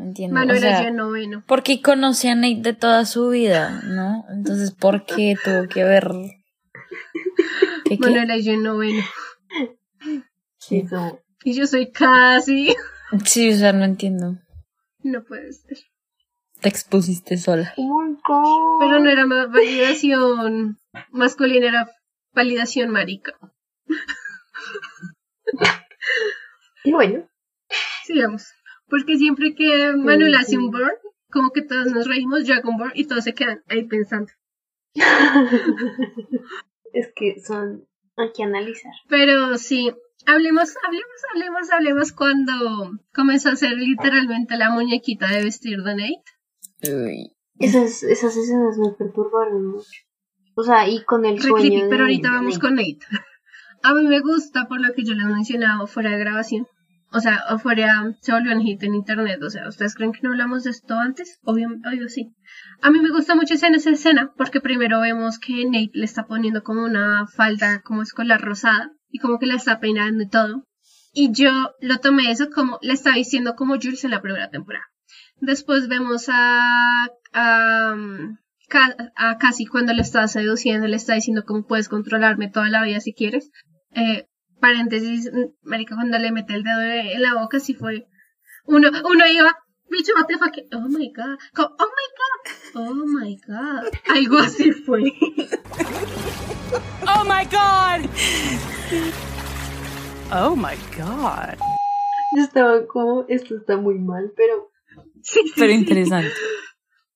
Entiendo. 0.01 0.39
O 0.39 0.55
sea, 0.55 0.55
era 0.57 0.83
yo 0.83 0.91
noveno. 0.91 1.43
porque 1.47 1.81
conoce 1.81 2.29
a 2.29 2.35
Nate 2.35 2.61
de 2.61 2.73
toda 2.73 3.05
su 3.05 3.29
vida, 3.29 3.81
¿no? 3.83 4.25
Entonces, 4.29 4.71
¿por 4.71 5.05
qué 5.05 5.35
tuvo 5.43 5.67
que 5.67 5.83
ver? 5.83 6.11
¿Qué, 7.85 7.97
qué? 7.97 8.09
Era 8.09 8.37
yo 8.37 8.57
noveno. 8.57 9.03
Sí. 10.57 10.85
Y 11.43 11.53
yo 11.53 11.65
soy 11.67 11.91
casi. 11.91 12.75
Sí, 13.25 13.51
o 13.51 13.57
sea, 13.57 13.73
no 13.73 13.83
entiendo. 13.83 14.37
No 15.03 15.23
puede 15.23 15.51
ser. 15.53 15.77
Te 16.61 16.69
expusiste 16.69 17.37
sola. 17.37 17.73
Oh 17.77 18.01
my 18.01 18.15
god. 18.25 18.79
Pero 18.79 18.99
no 18.99 19.09
era 19.09 19.25
validación 19.47 20.79
masculina, 21.11 21.67
era 21.67 21.91
validación 22.33 22.89
marica. 22.89 23.33
Y 26.83 26.91
bueno, 26.93 27.27
Sigamos. 28.05 28.53
Porque 28.91 29.17
siempre 29.17 29.55
que 29.55 29.93
Manuel 29.95 30.35
hace 30.35 30.57
un 30.57 30.69
burn, 30.69 30.91
como 31.31 31.51
que 31.51 31.61
todos 31.61 31.87
nos 31.87 32.07
reímos, 32.07 32.45
yo 32.45 32.55
hago 32.55 32.69
un 32.69 32.77
burn 32.77 32.91
y 32.93 33.05
todos 33.05 33.23
se 33.23 33.33
quedan 33.33 33.63
ahí 33.69 33.87
pensando. 33.87 34.29
es 36.93 37.09
que 37.15 37.39
son, 37.39 37.87
hay 38.17 38.33
que 38.33 38.43
analizar. 38.43 38.91
Pero 39.07 39.57
sí, 39.57 39.89
hablemos, 40.27 40.75
hablemos, 40.85 41.21
hablemos, 41.33 41.71
hablemos 41.71 42.11
cuando 42.11 42.91
comenzó 43.13 43.47
a 43.47 43.53
hacer 43.53 43.77
literalmente 43.77 44.57
la 44.57 44.71
muñequita 44.71 45.27
de 45.27 45.45
vestir 45.45 45.81
de 45.83 45.95
Nate. 45.95 46.23
Esas, 47.59 48.03
esas 48.03 48.35
escenas 48.35 48.77
me 48.77 48.91
perturbaron 48.91 49.67
mucho. 49.67 49.89
O 50.55 50.63
sea, 50.63 50.89
y 50.89 51.05
con 51.05 51.25
el 51.25 51.39
pero 51.39 52.03
ahorita 52.03 52.27
de 52.27 52.35
vamos 52.35 52.55
Nate. 52.55 52.67
con 52.67 52.75
Nate. 52.75 52.99
A 53.83 53.93
mí 53.93 54.05
me 54.05 54.19
gusta 54.19 54.67
por 54.67 54.81
lo 54.81 54.93
que 54.93 55.05
yo 55.05 55.13
le 55.13 55.23
he 55.23 55.25
mencionado 55.25 55.87
fuera 55.87 56.11
de 56.11 56.19
grabación. 56.19 56.67
O 57.13 57.19
sea, 57.19 57.35
afuera 57.35 58.15
se 58.21 58.31
volvió 58.31 58.55
un 58.55 58.61
hit 58.61 58.81
en 58.83 58.95
internet. 58.95 59.41
O 59.43 59.49
sea, 59.49 59.67
¿ustedes 59.67 59.95
creen 59.95 60.13
que 60.13 60.21
no 60.23 60.29
hablamos 60.29 60.63
de 60.63 60.71
esto 60.71 60.97
antes? 60.97 61.39
Obvio, 61.43 61.67
obvio 61.85 62.07
sí. 62.07 62.33
A 62.81 62.89
mí 62.89 62.99
me 63.01 63.11
gusta 63.11 63.35
mucho 63.35 63.53
esa 63.53 63.67
escena 63.67 64.31
porque 64.37 64.61
primero 64.61 65.01
vemos 65.01 65.37
que 65.37 65.65
Nate 65.65 65.91
le 65.93 66.05
está 66.05 66.25
poniendo 66.25 66.63
como 66.63 66.83
una 66.83 67.27
falda 67.27 67.81
como 67.81 68.01
escolar 68.01 68.41
rosada 68.41 68.91
y 69.09 69.19
como 69.19 69.39
que 69.39 69.45
la 69.45 69.55
está 69.55 69.79
peinando 69.79 70.23
y 70.23 70.29
todo. 70.29 70.65
Y 71.13 71.33
yo 71.33 71.51
lo 71.81 71.97
tomé 71.97 72.31
eso 72.31 72.49
como 72.49 72.79
le 72.81 72.93
está 72.93 73.11
diciendo 73.11 73.55
como 73.55 73.75
Jules 73.75 74.05
en 74.05 74.11
la 74.11 74.21
primera 74.21 74.49
temporada. 74.49 74.85
Después 75.41 75.89
vemos 75.89 76.29
a, 76.29 77.09
a, 77.33 77.93
um, 77.93 78.37
a 79.15 79.37
Cassie 79.37 79.67
cuando 79.67 79.93
le 79.93 80.01
está 80.01 80.25
seduciendo, 80.29 80.87
le 80.87 80.95
está 80.95 81.15
diciendo 81.15 81.43
cómo 81.45 81.65
puedes 81.65 81.89
controlarme 81.89 82.49
toda 82.49 82.69
la 82.69 82.83
vida 82.83 83.01
si 83.01 83.13
quieres. 83.13 83.51
Eh, 83.93 84.27
paréntesis, 84.61 85.29
mm, 85.33 85.67
marica, 85.69 85.95
cuando 85.95 86.17
le 86.17 86.31
mete 86.31 86.53
el 86.53 86.63
dedo 86.63 86.81
en 86.81 87.21
la 87.21 87.33
boca, 87.33 87.59
sí 87.59 87.73
fue. 87.73 88.07
Uno, 88.65 88.89
uno 89.03 89.27
iba, 89.27 89.57
bicho, 89.89 90.13
what 90.15 90.27
the 90.27 90.37
fuck, 90.37 90.55
oh 90.73 90.87
my 90.87 91.11
god, 91.11 91.37
oh 91.57 91.89
my 91.97 92.07
god, 92.21 92.41
oh 92.75 93.05
my 93.05 93.37
god, 93.45 93.91
algo 94.07 94.37
así 94.37 94.71
fue. 94.71 95.13
Oh 97.07 97.25
my 97.25 97.43
god! 97.45 98.09
Oh 100.31 100.55
my 100.55 100.77
god. 100.97 101.57
Yo 102.37 102.43
estaba 102.43 102.87
como, 102.87 103.25
esto 103.27 103.57
está 103.57 103.75
muy 103.75 103.99
mal, 103.99 104.31
pero. 104.37 104.71
Pero 105.57 105.71
interesante. 105.73 106.31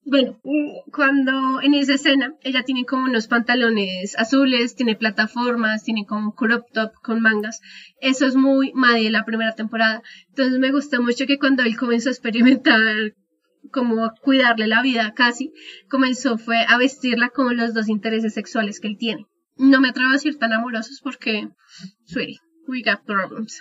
Bueno, 0.08 0.40
mm, 0.44 0.92
cuando 0.92 1.62
en 1.62 1.74
esa 1.74 1.96
escena 1.96 2.36
ella 2.44 2.62
tiene 2.64 2.86
como 2.86 3.06
unos 3.06 3.28
pantalones 3.28 4.16
azules, 4.18 4.76
tiene 4.76 4.96
plataformas, 4.96 5.84
tiene 5.84 6.06
como 6.06 6.28
un 6.28 6.32
crop 6.32 6.72
top 6.72 6.92
con 7.02 7.22
mangas. 7.22 7.60
Eso 8.02 8.28
es 8.28 8.36
muy 8.36 8.72
Maddie 8.74 9.06
de 9.06 9.10
la 9.10 9.26
primera 9.26 9.56
temporada. 9.56 10.04
Entonces 10.30 10.60
me 10.60 10.72
gusta 10.72 11.02
mucho 11.02 11.26
que 11.26 11.40
cuando 11.40 11.64
él 11.64 11.76
comenzó 11.76 12.10
a 12.10 12.12
experimentar 12.12 12.80
como 13.72 14.06
a 14.06 14.14
cuidarle 14.22 14.68
la 14.68 14.84
vida 14.84 15.14
casi, 15.16 15.52
comenzó 15.90 16.38
fue 16.38 16.64
a 16.68 16.78
vestirla 16.78 17.30
con 17.30 17.58
los 17.58 17.74
dos 17.74 17.90
intereses 17.90 18.36
sexuales 18.36 18.80
que 18.80 18.90
él 18.90 18.98
tiene. 19.00 19.26
No 19.58 19.82
me 19.82 19.90
atrevo 19.90 20.12
a 20.12 20.14
decir 20.14 20.38
tan 20.38 20.54
amorosos 20.54 21.02
porque, 21.04 21.50
sweetie, 22.06 22.38
we 22.68 22.84
got 22.84 23.04
problems. 23.06 23.60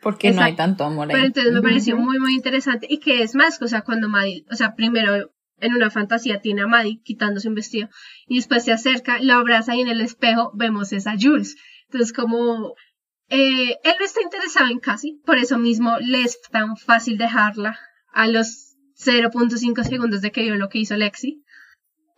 Porque 0.00 0.30
no 0.32 0.42
hay 0.42 0.52
Exacto. 0.52 0.62
tanto 0.62 0.84
amor 0.84 1.08
ahí. 1.08 1.14
Pero 1.14 1.26
entonces 1.26 1.52
me 1.52 1.62
pareció 1.62 1.96
muy, 1.96 2.18
muy 2.18 2.34
interesante. 2.34 2.86
Y 2.88 3.00
que 3.00 3.22
es 3.22 3.34
más, 3.34 3.60
o 3.60 3.68
sea, 3.68 3.82
cuando 3.82 4.08
Maddie, 4.08 4.44
o 4.50 4.54
sea, 4.54 4.74
primero 4.74 5.33
en 5.64 5.74
una 5.74 5.90
fantasía 5.90 6.40
tiene 6.40 6.62
a 6.62 6.66
Maddie 6.66 7.00
quitándose 7.02 7.48
un 7.48 7.54
vestido 7.54 7.88
y 8.26 8.36
después 8.36 8.64
se 8.64 8.72
acerca, 8.72 9.18
la 9.20 9.36
abraza 9.36 9.74
y 9.74 9.80
en 9.80 9.88
el 9.88 10.00
espejo 10.00 10.52
vemos 10.54 10.92
es 10.92 11.06
a 11.06 11.14
Jules. 11.18 11.56
Entonces, 11.86 12.12
como 12.12 12.74
eh, 13.28 13.78
él 13.82 13.94
no 13.98 14.04
está 14.04 14.20
interesado 14.22 14.70
en 14.70 14.80
Cassie, 14.80 15.20
por 15.24 15.38
eso 15.38 15.58
mismo 15.58 15.98
le 16.00 16.22
es 16.22 16.40
tan 16.50 16.76
fácil 16.76 17.18
dejarla 17.18 17.78
a 18.12 18.26
los 18.28 18.76
0.5 18.96 19.82
segundos 19.84 20.20
de 20.20 20.30
que 20.30 20.42
vio 20.42 20.56
lo 20.56 20.68
que 20.68 20.78
hizo 20.78 20.96
Lexi. 20.96 21.42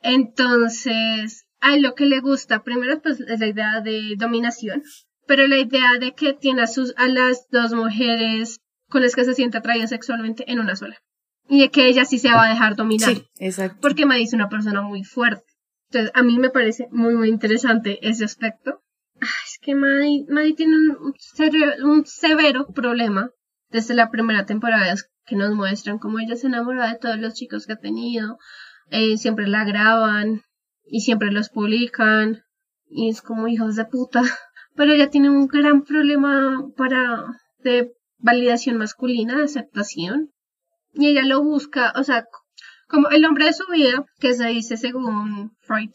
Entonces, 0.02 1.46
a 1.60 1.76
lo 1.76 1.94
que 1.94 2.06
le 2.06 2.20
gusta, 2.20 2.62
primero, 2.62 3.00
pues 3.00 3.20
es 3.20 3.40
la 3.40 3.46
idea 3.46 3.80
de 3.80 4.14
dominación, 4.16 4.82
pero 5.26 5.46
la 5.46 5.58
idea 5.58 5.92
de 5.98 6.14
que 6.14 6.32
tiene 6.32 6.62
a, 6.62 6.66
sus, 6.66 6.94
a 6.96 7.08
las 7.08 7.48
dos 7.50 7.72
mujeres 7.72 8.60
con 8.88 9.02
las 9.02 9.14
que 9.14 9.24
se 9.24 9.34
siente 9.34 9.58
atraída 9.58 9.86
sexualmente 9.86 10.50
en 10.50 10.60
una 10.60 10.76
sola. 10.76 10.96
Y 11.48 11.60
de 11.60 11.70
que 11.70 11.88
ella 11.88 12.04
sí 12.04 12.18
se 12.18 12.30
va 12.30 12.44
a 12.44 12.50
dejar 12.50 12.76
dominar. 12.76 13.14
Sí, 13.14 13.24
exacto. 13.38 13.78
Porque 13.80 14.06
Maddie 14.06 14.24
es 14.24 14.32
una 14.32 14.48
persona 14.48 14.82
muy 14.82 15.04
fuerte. 15.04 15.44
Entonces, 15.90 16.10
a 16.14 16.22
mí 16.22 16.38
me 16.38 16.50
parece 16.50 16.88
muy, 16.90 17.14
muy 17.14 17.28
interesante 17.28 17.98
ese 18.08 18.24
aspecto. 18.24 18.82
Es 19.20 19.58
que 19.60 19.74
Maddie, 19.74 20.26
Maddie 20.28 20.54
tiene 20.54 20.74
un, 20.76 21.14
un 21.84 22.06
severo 22.06 22.66
problema 22.66 23.30
desde 23.70 23.94
la 23.94 24.10
primera 24.10 24.46
temporada 24.46 24.92
es 24.92 25.10
que 25.26 25.36
nos 25.36 25.54
muestran 25.54 25.98
cómo 25.98 26.18
ella 26.18 26.36
se 26.36 26.46
enamora 26.46 26.88
de 26.88 26.98
todos 26.98 27.18
los 27.18 27.34
chicos 27.34 27.66
que 27.66 27.72
ha 27.74 27.78
tenido. 27.78 28.38
Eh, 28.90 29.18
siempre 29.18 29.48
la 29.48 29.64
graban 29.64 30.42
y 30.84 31.00
siempre 31.00 31.32
los 31.32 31.48
publican. 31.48 32.42
Y 32.88 33.10
es 33.10 33.22
como 33.22 33.48
hijos 33.48 33.76
de 33.76 33.84
puta. 33.84 34.22
Pero 34.76 34.92
ella 34.92 35.10
tiene 35.10 35.30
un 35.30 35.46
gran 35.46 35.82
problema 35.82 36.64
para 36.76 37.24
de 37.58 37.92
validación 38.18 38.76
masculina, 38.76 39.38
de 39.38 39.44
aceptación. 39.44 40.30
Y 40.96 41.08
ella 41.08 41.22
lo 41.24 41.42
busca, 41.42 41.92
o 41.96 42.02
sea, 42.02 42.24
como 42.88 43.08
el 43.10 43.24
hombre 43.24 43.46
de 43.46 43.52
su 43.52 43.64
vida, 43.70 44.04
que 44.18 44.34
se 44.34 44.46
dice 44.48 44.76
según 44.76 45.56
Freud, 45.60 45.90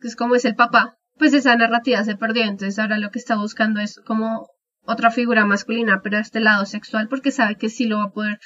que 0.00 0.08
es 0.08 0.16
como 0.16 0.34
es 0.34 0.44
el 0.44 0.56
papá, 0.56 0.96
pues 1.18 1.34
esa 1.34 1.54
narrativa 1.54 2.02
se 2.02 2.16
perdió, 2.16 2.42
entonces 2.42 2.78
ahora 2.78 2.98
lo 2.98 3.10
que 3.10 3.18
está 3.18 3.36
buscando 3.36 3.80
es 3.80 4.00
como 4.06 4.48
otra 4.82 5.10
figura 5.10 5.44
masculina, 5.44 6.00
pero 6.02 6.16
a 6.16 6.20
este 6.20 6.40
lado 6.40 6.66
sexual, 6.66 7.08
porque 7.08 7.30
sabe 7.30 7.56
que 7.56 7.68
sí 7.68 7.86
lo 7.86 7.98
va 7.98 8.04
a 8.04 8.12
poder 8.12 8.40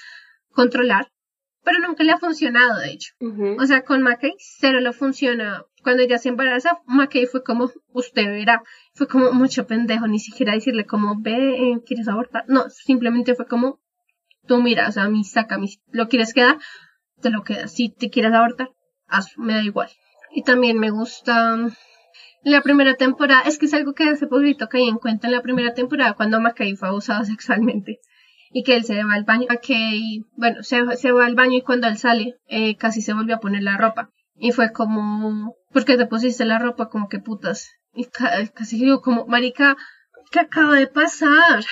controlar, 0.51 1.09
pero 1.63 1.79
nunca 1.79 2.05
le 2.05 2.13
ha 2.13 2.19
funcionado, 2.19 2.81
de 2.81 2.91
hecho. 2.91 3.15
O 3.59 3.67
sea, 3.67 3.83
con 3.85 4.03
McKay 4.03 4.35
cero 4.39 4.81
lo 4.81 4.93
funciona. 4.93 5.65
Cuando 5.83 6.03
ella 6.03 6.19
se 6.19 6.29
embaraza, 6.29 6.79
McKay 6.87 7.27
fue 7.27 7.43
como, 7.43 7.71
usted 7.89 8.27
verá, 8.27 8.63
fue 8.93 9.09
como 9.09 9.33
mucho 9.33 9.67
pendejo, 9.67 10.07
ni 10.07 10.19
siquiera 10.19 10.53
decirle 10.53 10.85
como, 10.85 11.21
ve, 11.21 11.81
¿quieres 11.87 12.09
abortar? 12.09 12.45
No, 12.49 12.69
simplemente 12.69 13.35
fue 13.35 13.47
como, 13.47 13.81
tú 14.47 14.63
mira, 14.63 14.89
o 14.89 14.93
sea, 14.93 15.05
a 15.05 15.09
mí 15.09 15.25
saca, 15.25 15.59
mi, 15.59 15.69
lo 15.91 16.09
quieres 16.09 16.35
quedar, 16.35 16.59
te 17.21 17.31
lo 17.31 17.43
quedas. 17.45 17.73
Si 17.73 17.91
te 17.91 18.11
quieres 18.11 18.33
abortar, 18.33 18.71
hazlo, 19.09 19.45
me 19.45 19.55
da 19.55 19.63
igual. 19.63 19.91
Y 20.33 20.43
también 20.43 20.79
me 20.79 20.91
gusta 20.91 21.57
mm, 21.57 21.73
la 22.45 22.61
primera 22.63 22.95
temporada, 22.95 23.43
es 23.43 23.59
que 23.59 23.67
es 23.67 23.75
algo 23.75 23.95
que 23.95 24.05
hace 24.05 24.27
poquito 24.27 24.69
caí 24.69 24.89
en 24.89 24.97
cuenta 24.99 25.27
en 25.29 25.33
la 25.35 25.43
primera 25.43 25.75
temporada 25.75 26.15
cuando 26.15 26.41
McKay 26.41 26.77
fue 26.77 26.89
abusado 26.89 27.25
sexualmente 27.35 27.99
y 28.53 28.63
que 28.63 28.77
él 28.77 28.85
se 28.85 29.03
va 29.03 29.15
al 29.15 29.25
baño, 29.25 29.47
McKay, 29.49 30.25
bueno, 30.37 30.63
se, 30.63 30.83
va 31.13 31.27
al 31.27 31.35
baño 31.35 31.57
y 31.59 31.63
cuando 31.63 31.89
él 31.89 31.99
sale 31.99 32.37
eh, 32.47 32.77
casi 32.77 33.03
se 33.03 33.13
volvió 33.15 33.37
a 33.37 33.41
poner 33.41 33.63
la 33.63 33.77
ropa 33.77 34.11
y 34.37 34.53
fue 34.53 34.73
como, 34.73 35.55
¿por 35.73 35.85
qué 35.85 35.97
te 35.97 36.07
pusiste 36.07 36.45
la 36.45 36.59
ropa? 36.59 36.89
Como 36.89 37.09
que 37.09 37.19
putas. 37.21 37.71
Y 37.95 38.05
ca- 38.07 38.47
casi 38.55 38.79
digo 38.79 39.01
como, 39.01 39.27
marica, 39.27 39.77
¿qué 40.33 40.41
acaba 40.41 40.75
de 40.77 40.87
pasar? 40.89 41.65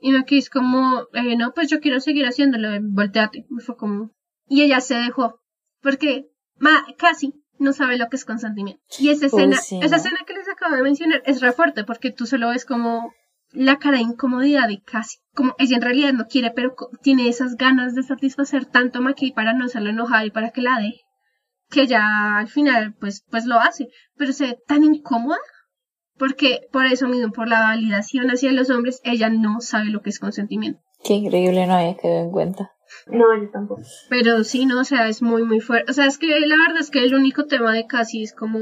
Y 0.00 0.12
McKay 0.12 0.38
es 0.38 0.50
como, 0.50 1.06
eh, 1.14 1.36
no, 1.36 1.52
pues 1.52 1.68
yo 1.68 1.80
quiero 1.80 2.00
seguir 2.00 2.26
haciéndolo, 2.26 2.68
volteate. 2.82 3.46
Y 3.48 3.60
fue 3.62 3.76
como, 3.76 4.12
y 4.48 4.62
ella 4.62 4.80
se 4.80 4.94
dejó, 4.94 5.40
porque 5.80 6.26
ma, 6.58 6.84
casi 6.98 7.32
no 7.58 7.72
sabe 7.72 7.96
lo 7.96 8.08
que 8.08 8.16
es 8.16 8.24
consentimiento. 8.24 8.82
Y 8.98 9.08
esa 9.08 9.26
Uy, 9.26 9.26
escena, 9.26 9.56
sí, 9.56 9.78
esa 9.82 9.96
¿no? 9.96 10.02
escena 10.02 10.18
que 10.26 10.34
les 10.34 10.48
acabo 10.48 10.76
de 10.76 10.82
mencionar 10.82 11.22
es 11.24 11.40
re 11.40 11.52
fuerte 11.52 11.84
porque 11.84 12.12
tú 12.12 12.26
solo 12.26 12.50
ves 12.50 12.64
como 12.64 13.12
la 13.52 13.78
cara 13.78 13.98
de 13.98 14.04
incomodidad 14.04 14.68
de 14.68 14.82
casi, 14.82 15.18
como 15.34 15.54
ella 15.58 15.76
en 15.76 15.82
realidad 15.82 16.12
no 16.12 16.26
quiere, 16.26 16.50
pero 16.50 16.74
tiene 17.02 17.28
esas 17.28 17.56
ganas 17.56 17.94
de 17.94 18.02
satisfacer 18.02 18.66
tanto 18.66 18.98
a 18.98 19.02
Maki 19.02 19.32
para 19.32 19.52
no 19.54 19.64
hacerlo 19.64 19.90
enojar 19.90 20.26
y 20.26 20.30
para 20.30 20.50
que 20.50 20.60
la 20.60 20.78
dé, 20.78 21.00
que 21.70 21.86
ya 21.86 22.38
al 22.38 22.48
final 22.48 22.94
pues, 23.00 23.24
pues 23.30 23.46
lo 23.46 23.58
hace, 23.58 23.88
pero 24.16 24.32
se 24.32 24.48
ve 24.48 24.58
tan 24.66 24.84
incómoda 24.84 25.38
porque 26.18 26.68
por 26.72 26.86
eso 26.86 27.08
mismo, 27.08 27.32
por 27.32 27.48
la 27.48 27.60
validación 27.60 28.30
hacia 28.30 28.52
los 28.52 28.70
hombres, 28.70 29.00
ella 29.04 29.28
no 29.28 29.60
sabe 29.60 29.86
lo 29.90 30.00
que 30.02 30.10
es 30.10 30.18
consentimiento. 30.18 30.80
Qué 31.04 31.14
increíble, 31.14 31.66
no 31.66 31.74
había 31.74 31.96
quedado 31.96 32.24
en 32.24 32.30
cuenta. 32.30 32.72
No, 33.06 33.36
yo 33.40 33.50
tampoco. 33.50 33.82
Pero 34.08 34.44
sí, 34.44 34.66
no, 34.66 34.80
o 34.80 34.84
sea, 34.84 35.08
es 35.08 35.22
muy, 35.22 35.44
muy 35.44 35.60
fuerte. 35.60 35.90
O 35.90 35.94
sea, 35.94 36.06
es 36.06 36.18
que 36.18 36.28
la 36.40 36.56
verdad 36.56 36.80
es 36.80 36.90
que 36.90 37.02
el 37.04 37.14
único 37.14 37.46
tema 37.46 37.72
de 37.72 37.86
Cassie 37.86 38.22
es 38.22 38.32
como. 38.32 38.58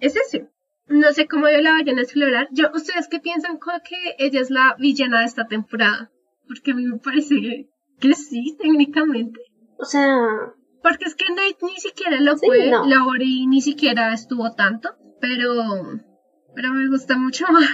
Es 0.00 0.14
ese. 0.16 0.48
No 0.86 1.12
sé 1.12 1.26
cómo 1.26 1.48
yo 1.48 1.60
la 1.60 1.72
vayan 1.72 1.98
a 1.98 2.02
explorar. 2.02 2.48
Yo, 2.50 2.70
¿Ustedes 2.74 3.08
qué 3.08 3.20
piensan 3.20 3.58
que 3.84 3.96
ella 4.18 4.40
es 4.40 4.50
la 4.50 4.74
villana 4.78 5.20
de 5.20 5.26
esta 5.26 5.46
temporada? 5.46 6.10
Porque 6.46 6.70
a 6.70 6.74
mí 6.74 6.86
me 6.86 6.98
parece 6.98 7.68
que 8.00 8.14
sí, 8.14 8.56
técnicamente. 8.58 9.40
O 9.78 9.84
sea, 9.84 10.16
Porque 10.82 11.04
es 11.04 11.14
que 11.14 11.28
Nate 11.28 11.58
ni 11.62 11.76
siquiera 11.76 12.18
lo 12.20 12.36
Sí, 12.38 12.46
fue, 12.46 12.70
no. 12.70 12.86
Laurie 12.86 13.46
ni 13.46 13.60
siquiera 13.60 14.12
estuvo 14.14 14.54
tanto, 14.54 14.90
pero. 15.20 15.52
Pero 16.58 16.74
me 16.74 16.88
gusta 16.88 17.16
mucho 17.16 17.46
más. 17.52 17.70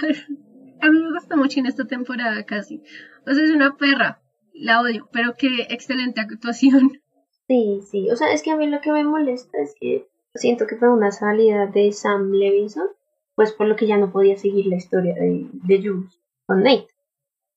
A 0.79 0.91
mí 0.91 0.99
me 0.99 1.11
gusta 1.11 1.35
mucho 1.35 1.59
en 1.59 1.65
esta 1.65 1.85
temporada 1.85 2.45
casi. 2.45 2.83
O 3.25 3.33
sea, 3.33 3.43
es 3.43 3.49
una 3.49 3.77
perra. 3.77 4.21
La 4.53 4.79
odio, 4.79 5.09
pero 5.11 5.33
qué 5.35 5.65
excelente 5.71 6.21
actuación. 6.21 7.01
sí, 7.47 7.79
sí. 7.89 8.11
O 8.11 8.15
sea, 8.15 8.31
es 8.31 8.43
que 8.43 8.51
a 8.51 8.55
mí 8.55 8.67
lo 8.67 8.81
que 8.81 8.91
me 8.91 9.03
molesta 9.03 9.57
es 9.57 9.73
que 9.81 10.07
siento 10.35 10.67
que 10.67 10.75
fue 10.75 10.93
una 10.93 11.09
salida 11.09 11.65
de 11.65 11.91
Sam 11.91 12.31
Levinson, 12.31 12.85
pues 13.33 13.53
por 13.53 13.65
lo 13.65 13.75
que 13.75 13.87
ya 13.87 13.97
no 13.97 14.11
podía 14.11 14.37
seguir 14.37 14.67
la 14.67 14.75
historia 14.75 15.15
de, 15.15 15.47
de 15.51 15.77
Jules 15.81 16.21
con 16.45 16.61
Nate. 16.61 16.89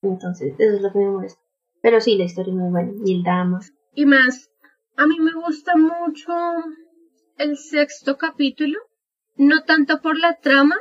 Entonces, 0.00 0.54
eso 0.56 0.76
es 0.76 0.80
lo 0.80 0.90
que 0.90 0.98
me 0.98 1.10
molesta. 1.10 1.42
Pero 1.82 2.00
sí, 2.00 2.16
la 2.16 2.24
historia 2.24 2.52
es 2.52 2.58
muy 2.58 2.70
buena. 2.70 2.92
Y 3.04 3.16
el 3.16 3.22
drama. 3.22 3.60
Y 3.94 4.06
más, 4.06 4.50
a 4.96 5.06
mí 5.06 5.20
me 5.20 5.34
gusta 5.34 5.76
mucho 5.76 6.32
el 7.36 7.58
sexto 7.58 8.16
capítulo, 8.16 8.78
no 9.36 9.64
tanto 9.64 10.00
por 10.00 10.18
la 10.18 10.40
trama, 10.40 10.76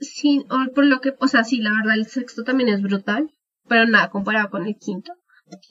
sino 0.00 0.46
por 0.74 0.84
lo 0.84 1.00
que, 1.00 1.14
o 1.18 1.28
sea, 1.28 1.44
sí, 1.44 1.58
la 1.60 1.72
verdad 1.72 1.94
el 1.94 2.06
sexto 2.06 2.42
también 2.44 2.68
es 2.68 2.82
brutal, 2.82 3.30
pero 3.68 3.86
nada 3.86 4.10
comparado 4.10 4.50
con 4.50 4.66
el 4.66 4.76
quinto. 4.76 5.12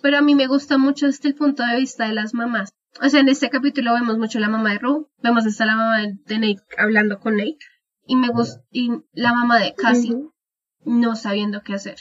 Pero 0.02 0.18
a 0.18 0.22
mí 0.22 0.36
me 0.36 0.48
gusta 0.48 0.78
mucho 0.78 1.06
desde 1.08 1.30
el 1.30 1.36
punto 1.36 1.64
de 1.64 1.78
vista 1.78 2.08
de 2.08 2.14
las 2.14 2.34
mamás. 2.34 2.74
O 3.02 3.10
sea, 3.10 3.22
en 3.22 3.30
este 3.30 3.50
capítulo 3.50 3.94
vemos 3.94 4.18
mucho 4.18 4.40
la 4.40 4.50
mamá 4.50 4.72
de 4.72 4.80
Rue, 4.80 5.06
vemos 5.22 5.46
hasta 5.46 5.66
la 5.66 5.76
mamá 5.76 6.00
de 6.00 6.18
de 6.26 6.40
Nate 6.40 6.64
hablando 6.78 7.20
con 7.20 7.38
Nate, 7.38 7.58
y 8.06 8.16
me 8.16 8.30
gusta, 8.30 8.62
y 8.72 8.92
la 9.14 9.34
mamá 9.34 9.60
de 9.60 9.74
Cassie 9.76 10.18
no 10.84 11.16
sabiendo 11.16 11.62
qué 11.62 11.74
hacer. 11.74 11.98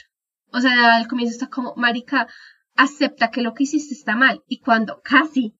O 0.51 0.59
sea, 0.59 0.95
al 0.95 1.07
comienzo 1.07 1.33
está 1.33 1.47
como, 1.47 1.75
marica, 1.75 2.27
acepta 2.75 3.29
que 3.29 3.41
lo 3.41 3.53
que 3.53 3.63
hiciste 3.63 3.93
está 3.93 4.15
mal. 4.15 4.41
Y 4.47 4.59
cuando 4.59 5.01
Cassie 5.03 5.53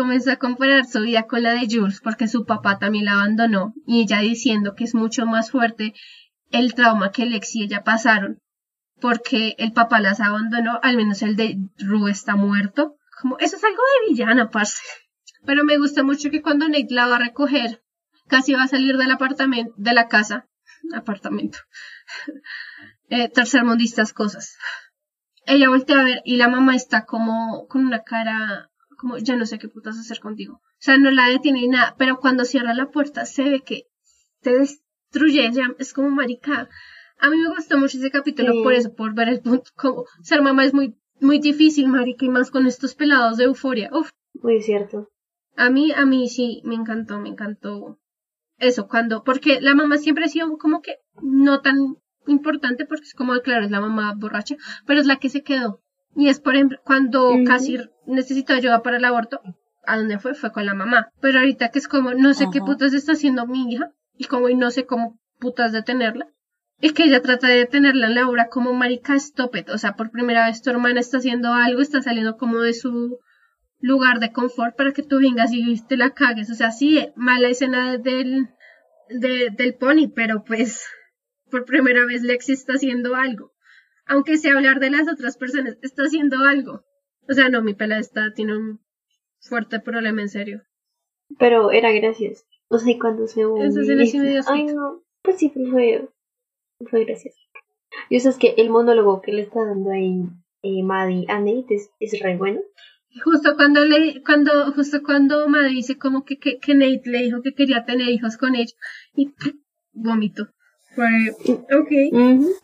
comenzó 0.00 0.30
a 0.32 0.36
comparar 0.36 0.86
su 0.86 1.02
vida 1.02 1.26
con 1.26 1.42
la 1.42 1.52
de 1.52 1.68
Jules, 1.70 2.00
porque 2.02 2.26
su 2.26 2.46
papá 2.46 2.78
también 2.78 3.04
la 3.04 3.12
abandonó, 3.12 3.74
y 3.86 4.00
ella 4.00 4.20
diciendo 4.20 4.74
que 4.74 4.84
es 4.84 4.94
mucho 4.94 5.26
más 5.26 5.50
fuerte 5.50 5.92
el 6.50 6.72
trauma 6.72 7.12
que 7.12 7.26
Lex 7.26 7.54
y 7.56 7.64
ella 7.64 7.84
pasaron, 7.84 8.40
porque 8.98 9.56
el 9.58 9.72
papá 9.72 10.00
las 10.00 10.20
abandonó, 10.20 10.80
al 10.82 10.96
menos 10.96 11.20
el 11.20 11.36
de 11.36 11.58
Rue 11.78 12.10
está 12.10 12.34
muerto. 12.34 12.96
Como, 13.20 13.36
eso 13.40 13.56
es 13.56 13.64
algo 13.64 13.76
de 13.76 14.10
villana, 14.10 14.48
parce. 14.48 14.82
Pero 15.44 15.64
me 15.64 15.76
gusta 15.76 16.02
mucho 16.02 16.30
que 16.30 16.40
cuando 16.40 16.66
Nate 16.66 16.86
la 16.88 17.06
va 17.06 17.16
a 17.16 17.26
recoger, 17.26 17.82
casi 18.26 18.54
va 18.54 18.62
a 18.62 18.68
salir 18.68 18.96
del 18.96 19.10
apartamento, 19.10 19.74
de 19.76 19.92
la 19.92 20.08
casa, 20.08 20.48
apartamento, 20.94 21.58
eh, 23.10 23.28
tercermundistas 23.28 24.14
cosas. 24.14 24.56
Ella 25.44 25.68
voltea 25.68 26.00
a 26.00 26.04
ver 26.04 26.22
y 26.24 26.36
la 26.36 26.48
mamá 26.48 26.74
está 26.74 27.04
como 27.04 27.66
con 27.68 27.84
una 27.84 28.02
cara, 28.02 28.69
como 29.00 29.16
ya 29.18 29.36
no 29.36 29.46
sé 29.46 29.58
qué 29.58 29.68
putas 29.68 29.98
hacer 29.98 30.20
contigo. 30.20 30.54
O 30.54 30.60
sea, 30.78 30.98
no 30.98 31.10
la 31.10 31.26
detiene 31.28 31.60
ni 31.60 31.68
nada, 31.68 31.94
pero 31.98 32.18
cuando 32.18 32.44
cierra 32.44 32.74
la 32.74 32.90
puerta 32.90 33.24
se 33.26 33.44
ve 33.44 33.60
que 33.62 33.84
se 34.42 34.52
destruye, 34.52 35.50
ya 35.52 35.68
es 35.78 35.92
como 35.92 36.10
marica. 36.10 36.68
A 37.18 37.30
mí 37.30 37.36
me 37.36 37.48
gustó 37.54 37.78
mucho 37.78 37.98
ese 37.98 38.10
capítulo 38.10 38.52
Sí. 38.52 38.62
por 38.62 38.72
eso, 38.72 38.94
por 38.94 39.14
ver 39.14 39.28
el 39.28 39.40
punto, 39.40 39.70
como 39.76 40.04
ser 40.22 40.42
mamá 40.42 40.64
es 40.64 40.74
muy, 40.74 40.94
muy 41.20 41.38
difícil, 41.38 41.88
marica, 41.88 42.24
y 42.24 42.28
más 42.28 42.50
con 42.50 42.66
estos 42.66 42.94
pelados 42.94 43.36
de 43.38 43.44
euforia. 43.44 43.90
Uf, 43.92 44.10
Muy 44.34 44.60
cierto. 44.62 45.08
a 45.56 45.68
mí, 45.70 45.92
a 45.92 46.04
mí 46.06 46.28
sí, 46.28 46.62
me 46.64 46.74
encantó, 46.74 47.18
me 47.18 47.28
encantó 47.28 47.98
eso, 48.58 48.88
cuando, 48.88 49.22
porque 49.24 49.60
la 49.60 49.74
mamá 49.74 49.96
siempre 49.98 50.24
ha 50.24 50.28
sido 50.28 50.56
como 50.58 50.80
que 50.82 50.96
no 51.22 51.60
tan 51.60 51.76
importante, 52.26 52.84
porque 52.86 53.04
es 53.04 53.14
como, 53.14 53.38
claro, 53.40 53.64
es 53.64 53.70
la 53.70 53.80
mamá 53.80 54.14
borracha, 54.16 54.56
pero 54.86 55.00
es 55.00 55.06
la 55.06 55.16
que 55.16 55.28
se 55.30 55.42
quedó. 55.42 55.80
Y 56.16 56.28
es, 56.28 56.40
por 56.40 56.54
ejemplo, 56.54 56.78
cuando 56.84 57.30
casi 57.46 57.78
necesitó 58.10 58.52
ayuda 58.54 58.82
para 58.82 58.96
el 58.98 59.04
aborto, 59.04 59.40
¿a 59.86 59.96
dónde 59.96 60.18
fue? 60.18 60.34
Fue 60.34 60.52
con 60.52 60.66
la 60.66 60.74
mamá. 60.74 61.08
Pero 61.20 61.38
ahorita 61.38 61.70
que 61.70 61.78
es 61.78 61.88
como, 61.88 62.12
no 62.14 62.34
sé 62.34 62.46
qué 62.52 62.60
putas 62.66 62.92
está 62.94 63.12
haciendo 63.12 63.46
mi 63.46 63.72
hija, 63.72 63.92
y 64.16 64.24
como, 64.26 64.48
y 64.48 64.54
no 64.54 64.70
sé 64.70 64.84
cómo 64.86 65.18
putas 65.38 65.72
detenerla. 65.72 66.28
Es 66.80 66.92
que 66.92 67.04
ella 67.04 67.20
trata 67.22 67.46
de 67.48 67.56
detenerla 67.58 68.06
en 68.06 68.14
la 68.14 68.28
obra 68.28 68.48
como 68.48 68.72
marica, 68.72 69.14
stop 69.14 69.54
it. 69.56 69.68
O 69.70 69.78
sea, 69.78 69.96
por 69.96 70.10
primera 70.10 70.46
vez 70.46 70.62
tu 70.62 70.70
hermana 70.70 71.00
está 71.00 71.18
haciendo 71.18 71.52
algo, 71.52 71.80
está 71.80 72.00
saliendo 72.02 72.36
como 72.36 72.60
de 72.60 72.72
su 72.74 73.18
lugar 73.80 74.18
de 74.20 74.32
confort 74.32 74.76
para 74.76 74.92
que 74.92 75.02
tú 75.02 75.18
vengas 75.20 75.50
y 75.52 75.80
te 75.86 75.96
la 75.96 76.10
cagues. 76.10 76.50
O 76.50 76.54
sea, 76.54 76.70
sí, 76.70 77.08
mala 77.16 77.48
escena 77.48 77.96
del, 77.98 78.48
de- 79.08 79.50
del 79.56 79.74
pony, 79.74 80.08
pero 80.14 80.42
pues 80.44 80.86
por 81.50 81.64
primera 81.64 82.04
vez 82.06 82.22
Lexi 82.22 82.52
está 82.52 82.74
haciendo 82.74 83.14
algo. 83.16 83.52
Aunque 84.06 84.38
sea 84.38 84.54
hablar 84.54 84.80
de 84.80 84.90
las 84.90 85.06
otras 85.08 85.36
personas, 85.36 85.76
está 85.82 86.02
haciendo 86.04 86.44
algo. 86.44 86.84
O 87.30 87.34
sea, 87.34 87.48
no, 87.48 87.62
mi 87.62 87.74
pela 87.74 87.98
está, 87.98 88.32
tiene 88.34 88.56
un 88.56 88.80
fuerte 89.38 89.78
problema 89.78 90.20
en 90.20 90.28
serio. 90.28 90.62
Pero 91.38 91.70
era 91.70 91.92
gracioso. 91.92 92.44
O 92.68 92.78
sea, 92.78 92.92
y 92.92 92.98
cuando 92.98 93.26
se 93.28 93.42
sí 94.06 94.18
me 94.18 94.30
dio 94.30 94.42
Ay, 94.48 94.66
no. 94.66 95.02
Pues 95.22 95.38
sí, 95.38 95.52
pero 95.54 95.70
fue, 95.70 96.08
fue 96.90 97.04
gracioso. 97.04 97.38
Y 98.08 98.16
eso 98.16 98.30
es 98.30 98.36
que 98.36 98.54
el 98.56 98.70
monólogo 98.70 99.20
que 99.20 99.32
le 99.32 99.42
está 99.42 99.64
dando 99.64 99.90
ahí 99.90 100.24
eh, 100.62 100.82
Maddie 100.82 101.26
a 101.28 101.38
Nate 101.38 101.74
es, 101.74 101.90
es 102.00 102.20
re 102.20 102.36
bueno. 102.36 102.60
Justo 103.24 103.54
cuando 103.56 103.84
le, 103.84 104.22
cuando, 104.24 104.72
justo 104.72 105.02
cuando 105.04 105.48
Madre 105.48 105.70
dice 105.70 105.98
como 105.98 106.24
que, 106.24 106.38
que, 106.38 106.58
que 106.58 106.74
Nate 106.74 107.02
le 107.04 107.22
dijo 107.22 107.42
que 107.42 107.54
quería 107.54 107.84
tener 107.84 108.08
hijos 108.08 108.36
con 108.36 108.56
ella 108.56 108.74
y 109.14 109.32
vómito. 109.92 110.48
Fue, 110.94 111.30
ok. 111.46 111.90
Ujú. 112.12 112.54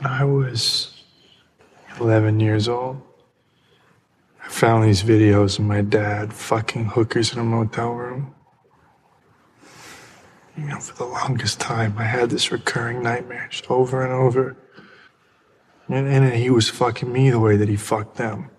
When 0.00 0.12
I 0.12 0.24
was 0.24 0.94
11 1.98 2.40
years 2.40 2.68
old, 2.68 3.07
I 4.48 4.50
found 4.50 4.84
these 4.84 5.02
videos 5.02 5.58
of 5.58 5.66
my 5.66 5.82
dad 5.82 6.32
fucking 6.32 6.86
hookers 6.86 7.34
in 7.34 7.38
a 7.38 7.44
motel 7.44 7.92
room. 7.92 8.34
You 10.56 10.64
know, 10.64 10.80
for 10.80 10.96
the 10.96 11.04
longest 11.04 11.60
time, 11.60 11.98
I 11.98 12.04
had 12.04 12.30
this 12.30 12.50
recurring 12.50 13.02
nightmare 13.02 13.48
just 13.50 13.70
over 13.70 14.02
and 14.02 14.10
over. 14.10 14.56
And, 15.88 16.08
and 16.08 16.32
he 16.32 16.48
was 16.48 16.70
fucking 16.70 17.12
me 17.12 17.28
the 17.28 17.38
way 17.38 17.58
that 17.58 17.68
he 17.68 17.76
fucked 17.76 18.16
them. 18.16 18.50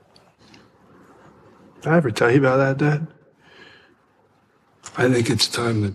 Did 1.81 1.91
I 1.91 1.97
ever 1.97 2.11
tell 2.11 2.29
you 2.29 2.37
about 2.37 2.57
that, 2.57 2.77
Dad? 2.77 3.07
I 4.95 5.11
think 5.11 5.27
it's 5.31 5.47
time 5.47 5.81
that 5.81 5.93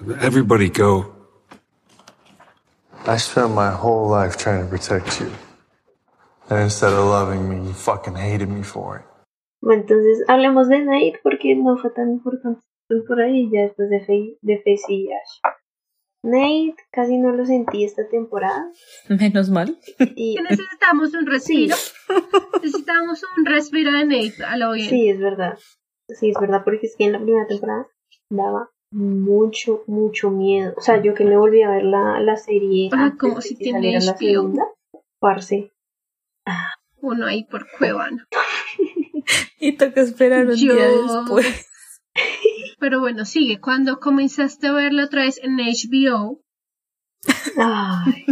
that 0.00 0.18
everybody 0.18 0.68
go. 0.68 1.14
I 3.06 3.16
spent 3.16 3.52
my 3.52 3.70
whole 3.70 4.08
life 4.08 4.36
trying 4.36 4.64
to 4.64 4.68
protect 4.68 5.20
you. 5.20 5.30
Bueno, 9.62 9.82
entonces 9.82 10.24
hablemos 10.28 10.68
de 10.68 10.80
Nate 10.80 11.20
porque 11.22 11.54
no 11.56 11.78
fue 11.78 11.90
tan 11.90 12.10
importante 12.10 12.60
por 13.08 13.20
ahí 13.20 13.48
ya 13.50 13.62
después 13.62 13.88
de, 13.88 14.00
Fe, 14.04 14.38
de 14.42 14.58
Face 14.58 14.92
y 14.92 15.08
Ash. 15.10 15.54
Nate 16.22 16.76
casi 16.90 17.18
no 17.18 17.32
lo 17.32 17.44
sentí 17.46 17.84
esta 17.84 18.06
temporada. 18.08 18.70
Menos 19.08 19.50
mal. 19.50 19.78
Y 20.16 20.36
necesitamos 20.36 21.14
un 21.14 21.26
respiro. 21.26 21.76
Necesitamos 22.62 23.22
un 23.36 23.46
respiro 23.46 23.92
de 23.92 24.04
Nate 24.04 24.44
a 24.46 24.56
lo 24.56 24.72
bien. 24.72 24.88
sí, 24.88 25.08
es 25.08 25.18
verdad. 25.18 25.58
Sí, 26.08 26.30
es 26.30 26.38
verdad, 26.38 26.62
porque 26.64 26.86
es 26.86 26.96
que 26.96 27.04
en 27.04 27.12
la 27.12 27.20
primera 27.20 27.46
temporada 27.46 27.88
daba 28.30 28.70
mucho, 28.90 29.82
mucho 29.86 30.30
miedo. 30.30 30.74
O 30.76 30.80
sea, 30.80 31.02
yo 31.02 31.14
que 31.14 31.24
me 31.24 31.36
volví 31.36 31.62
a 31.62 31.70
ver 31.70 31.84
la, 31.84 32.20
la 32.20 32.36
serie 32.36 32.90
Ah, 32.92 33.14
como 33.18 33.40
si 33.40 33.56
tiene 33.56 33.92
la 33.94 34.14
segunda, 34.16 34.66
parce. 35.18 35.73
Uno 37.00 37.26
ahí 37.26 37.44
por 37.44 37.66
Cuevana. 37.78 38.26
Y 39.60 39.72
toca 39.76 40.00
esperar 40.00 40.46
un 40.46 40.54
Yo- 40.56 40.74
día 40.74 40.88
después. 40.88 41.66
Pero 42.78 43.00
bueno, 43.00 43.24
sigue. 43.24 43.60
Cuando 43.60 43.98
comenzaste 44.00 44.66
a 44.66 44.72
verlo 44.72 45.04
otra 45.04 45.22
vez 45.22 45.40
en 45.42 45.56
HBO, 45.58 46.40
Ay. 47.56 48.26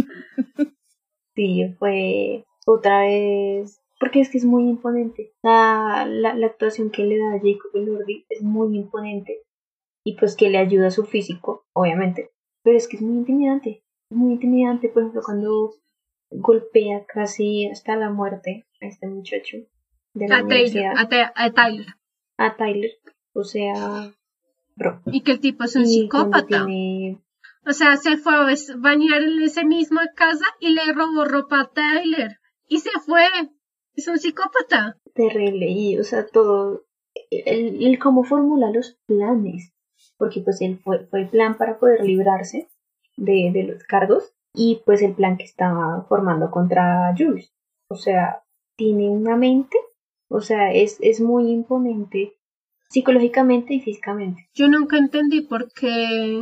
Sí, 1.35 1.75
fue 1.79 2.45
otra 2.65 3.01
vez. 3.01 3.79
Porque 3.99 4.19
es 4.21 4.29
que 4.29 4.37
es 4.37 4.45
muy 4.45 4.63
imponente. 4.69 5.33
La, 5.43 6.05
la, 6.07 6.35
la 6.35 6.47
actuación 6.47 6.91
que 6.91 7.03
le 7.03 7.17
da 7.17 7.29
a 7.33 7.39
Jacob 7.39 7.71
Elordi 7.73 8.25
es 8.29 8.41
muy 8.41 8.75
imponente. 8.77 9.39
Y 10.05 10.17
pues 10.17 10.35
que 10.35 10.49
le 10.49 10.57
ayuda 10.57 10.87
a 10.87 10.91
su 10.91 11.05
físico, 11.05 11.65
obviamente. 11.73 12.29
Pero 12.63 12.77
es 12.77 12.87
que 12.87 12.97
es 12.97 13.01
muy 13.01 13.15
intimidante. 13.17 13.83
Es 14.11 14.17
muy 14.17 14.33
intimidante, 14.33 14.89
por 14.89 15.03
ejemplo, 15.03 15.21
cuando 15.23 15.73
golpea 16.35 17.05
casi 17.05 17.67
hasta 17.67 17.95
la 17.95 18.09
muerte 18.09 18.65
a 18.81 18.85
este 18.87 19.07
muchacho 19.07 19.57
de 20.13 20.27
la 20.27 20.39
a 20.39 20.47
Taylor, 20.47 20.93
a, 20.97 21.51
Tyler. 21.51 21.87
A 22.37 22.55
Tyler. 22.55 22.91
O 23.33 23.43
sea, 23.43 24.13
bro. 24.75 25.01
Y 25.05 25.21
que 25.21 25.33
el 25.33 25.39
tipo 25.39 25.63
es 25.63 25.75
un 25.75 25.83
Y 25.83 25.87
psicópata. 25.87 26.65
tiene 26.65 27.19
O 27.65 27.73
sea, 27.73 27.97
se 27.97 28.17
fue 28.17 28.33
a 28.33 28.55
bañar 28.77 29.21
en 29.21 29.41
ese 29.41 29.65
mismo 29.65 29.99
casa 30.15 30.45
y 30.59 30.73
le 30.73 30.93
robó 30.93 31.25
ropa 31.25 31.61
a 31.61 31.71
Tyler. 31.71 32.39
Y 32.67 32.79
se 32.79 32.91
fue. 33.05 33.25
Es 33.95 34.07
un 34.07 34.17
psicópata. 34.17 34.97
terrible 35.13 35.69
y 35.69 35.99
o 35.99 36.03
sea 36.03 36.25
todo 36.25 36.85
el, 37.29 37.85
el 37.85 37.99
cómo 37.99 38.23
formula 38.23 38.71
los 38.71 38.97
planes 39.05 39.73
porque 40.17 40.41
pues 40.41 40.61
él 40.61 40.79
fue, 40.83 41.05
fue 41.07 41.21
el 41.21 41.29
plan 41.29 41.57
para 41.57 41.77
poder 41.77 42.03
librarse 42.03 42.69
de, 43.17 43.51
de 43.53 43.63
los 43.63 43.83
cargos 43.83 44.33
y 44.53 44.81
pues 44.85 45.01
el 45.01 45.13
plan 45.15 45.37
que 45.37 45.43
estaba 45.43 46.05
formando 46.07 46.51
contra 46.51 47.13
Jules 47.17 47.51
o 47.89 47.95
sea 47.95 48.43
tiene 48.75 49.09
una 49.09 49.35
mente 49.35 49.77
o 50.29 50.41
sea 50.41 50.71
es, 50.73 50.97
es 51.01 51.21
muy 51.21 51.49
imponente 51.51 52.33
psicológicamente 52.89 53.73
y 53.73 53.81
físicamente 53.81 54.47
Yo 54.53 54.67
nunca 54.67 54.97
entendí 54.97 55.41
por 55.41 55.71
qué 55.73 56.41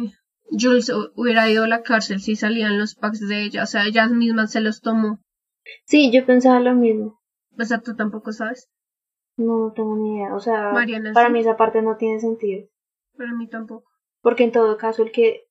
Jules 0.50 0.90
hu- 0.90 1.12
hubiera 1.16 1.50
ido 1.50 1.64
a 1.64 1.68
la 1.68 1.82
cárcel 1.84 2.20
si 2.20 2.36
salían 2.36 2.78
los 2.78 2.96
packs 2.96 3.26
de 3.26 3.44
ella. 3.44 3.64
O 3.64 3.66
sea, 3.66 3.86
ella 3.86 4.08
misma 4.08 4.48
se 4.48 4.60
los 4.60 4.82
tomó. 4.82 5.20
sí 5.86 6.12
yo 6.12 6.26
pensaba 6.26 6.60
lo 6.60 6.74
mismo 6.76 7.22
O 7.58 7.64
sea, 7.64 7.80
tú 7.80 7.96
tampoco 7.96 8.34
sabes. 8.34 8.70
no 9.38 9.72
tengo 9.74 9.96
ni 9.96 10.18
idea 10.18 10.36
o 10.36 10.40
sea 10.42 10.72
Mariana, 10.74 11.14
para 11.14 11.28
sí. 11.28 11.34
mí 11.34 11.40
esa 11.40 11.56
parte 11.56 11.82
no 11.82 11.96
tiene 11.96 12.20
sentido 12.20 12.68
Para 13.18 13.32
mí 13.34 13.48
tampoco. 13.48 13.90
porque 14.22 14.44
en 14.44 14.52
todo 14.52 14.76
caso 14.78 15.04
el 15.04 15.12
que 15.14 15.44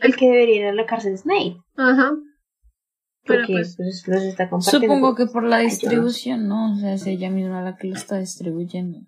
el 0.00 0.16
que 0.16 0.26
debería 0.26 0.56
ir 0.56 0.66
a 0.66 0.72
la 0.72 0.86
cárcel 0.86 1.14
es 1.14 1.26
Nate 1.26 1.56
Ajá. 1.76 2.12
Pero 3.24 3.40
Porque 3.40 3.52
pues, 3.52 3.76
pues, 3.76 4.04
los 4.08 4.22
está 4.22 4.48
compartiendo. 4.48 4.86
Supongo 4.86 5.14
que 5.14 5.26
por 5.26 5.44
la 5.44 5.58
distribución, 5.58 6.48
¿no? 6.48 6.72
O 6.72 6.76
sea, 6.76 6.94
es 6.94 7.06
ella 7.06 7.28
misma 7.30 7.60
la 7.62 7.76
que 7.76 7.88
lo 7.88 7.94
está 7.94 8.18
distribuyendo. 8.18 9.00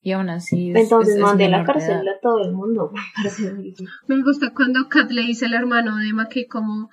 Y 0.00 0.12
aún 0.12 0.28
así. 0.30 0.70
es- 0.70 0.76
Entonces 0.76 1.14
es- 1.14 1.18
es 1.18 1.22
mandé 1.24 1.46
a 1.46 1.48
la 1.50 1.64
cárcel 1.64 2.06
a 2.08 2.20
todo 2.22 2.44
el 2.44 2.52
mundo. 2.52 2.92
me 4.06 4.22
gusta 4.22 4.52
cuando 4.54 4.88
Kat 4.88 5.10
le 5.10 5.22
dice 5.22 5.46
al 5.46 5.54
hermano 5.54 5.96
de 5.96 6.08
Emma 6.10 6.28
que 6.28 6.46
como 6.46 6.90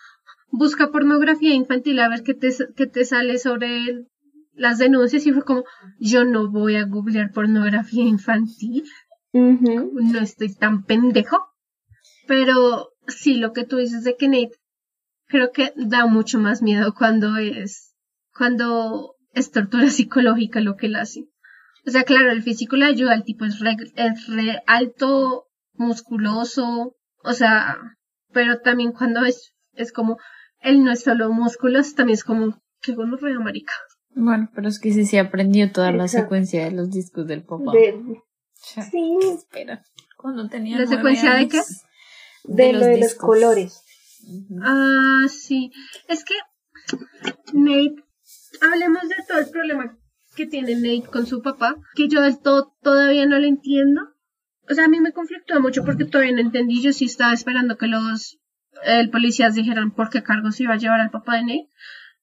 busca 0.50 0.90
pornografía 0.92 1.54
infantil 1.54 2.00
a 2.00 2.10
ver 2.10 2.24
qué 2.24 2.34
te, 2.34 2.50
qué 2.76 2.88
te 2.88 3.06
sale 3.06 3.38
sobre 3.38 3.78
el- 3.78 4.08
las 4.56 4.78
denuncias 4.80 5.26
y 5.28 5.32
fue 5.32 5.44
como, 5.44 5.64
yo 6.00 6.26
no 6.26 6.50
voy 6.52 6.76
a 6.76 6.86
googlear 6.86 7.32
pornografía 7.32 8.04
infantil, 8.04 8.84
no 9.34 10.20
estoy 10.20 10.54
tan 10.56 10.84
pendejo. 10.86 11.38
Pero 12.28 12.90
sí, 13.08 13.36
lo 13.36 13.54
que 13.54 13.66
tú 13.66 13.78
dices 13.78 14.04
de 14.04 14.16
que 14.16 14.28
Nate 14.28 14.58
creo 15.28 15.52
que 15.52 15.74
da 15.76 16.06
mucho 16.06 16.40
más 16.40 16.62
miedo 16.62 16.94
cuando 16.94 17.38
es, 17.38 17.94
cuando 18.36 19.16
es 19.34 19.52
tortura 19.52 19.90
psicológica 19.90 20.60
lo 20.62 20.76
que 20.76 20.88
él 20.88 20.96
hace. 20.96 21.26
O 21.86 21.92
sea, 21.92 22.04
claro, 22.04 22.32
el 22.32 22.44
físico 22.44 22.76
le 22.78 22.86
ayuda, 22.86 23.14
el 23.14 23.24
tipo 23.24 23.46
es 23.46 23.60
re, 23.60 23.76
es 23.96 24.28
re 24.28 24.62
alto, 24.68 25.48
musculoso, 25.74 26.96
o 27.24 27.34
sea, 27.34 27.78
pero 28.32 28.60
también 28.60 28.92
cuando 28.92 29.26
es, 29.26 29.54
es 29.74 29.92
como, 29.92 30.18
él 30.60 30.84
no 30.84 30.92
es 30.92 31.04
solo 31.04 31.32
músculos, 31.32 31.96
también 31.96 32.14
es 32.16 32.24
como, 32.24 32.62
qué 32.82 32.94
gonorrea 32.94 33.40
marica. 33.40 33.74
Bueno, 34.16 34.50
pero 34.54 34.68
es 34.70 34.80
que 34.80 34.94
sí 34.94 35.06
se 35.06 35.20
aprendió 35.20 35.72
toda 35.72 35.92
la 35.92 36.08
secuencia 36.08 36.64
de 36.66 36.72
los 36.72 36.92
discos 36.92 37.28
del 37.28 37.44
papá. 37.44 37.72
De- 37.74 38.22
sí, 38.56 39.18
Espera, 39.36 39.84
cuando 40.16 40.48
tenía 40.48 40.78
¿La 40.78 40.86
secuencia 40.88 41.34
de 41.34 41.48
qué? 41.48 41.60
De, 42.44 42.74
lo 42.74 42.80
de 42.80 43.00
los 43.00 43.16
colores. 43.16 43.84
Ah, 44.62 45.26
sí. 45.30 45.72
Es 46.08 46.24
que 46.24 46.36
Nate, 47.54 48.04
hablemos 48.62 49.04
de 49.10 49.16
todo 49.28 49.40
el 49.40 49.50
problema 49.50 49.98
que 50.36 50.46
tiene 50.46 50.76
Nate 50.76 51.10
con 51.12 51.26
su 51.26 51.42
papá, 51.42 51.76
que 51.96 52.08
yo 52.08 52.22
del 52.22 52.40
todo 52.40 52.76
todavía 52.82 53.26
no 53.26 53.40
lo 53.40 53.48
entiendo. 53.48 54.02
O 54.70 54.74
sea, 54.74 54.86
a 54.86 54.90
mí 54.90 55.00
me 55.00 55.12
conflictó 55.12 55.60
mucho 55.60 55.84
porque 55.84 56.06
todavía 56.06 56.34
no 56.34 56.42
entendí. 56.42 56.82
Yo 56.82 56.94
sí 56.94 57.06
estaba 57.06 57.34
esperando 57.34 57.78
que 57.78 57.88
los 57.88 58.40
el 58.84 59.10
policías 59.10 59.54
dijeran 59.54 59.92
por 59.92 60.10
qué 60.10 60.24
cargos 60.24 60.60
iba 60.60 60.74
a 60.74 60.78
llevar 60.78 61.00
al 61.00 61.12
papá 61.12 61.36
de 61.36 61.42
Nate. 61.42 61.70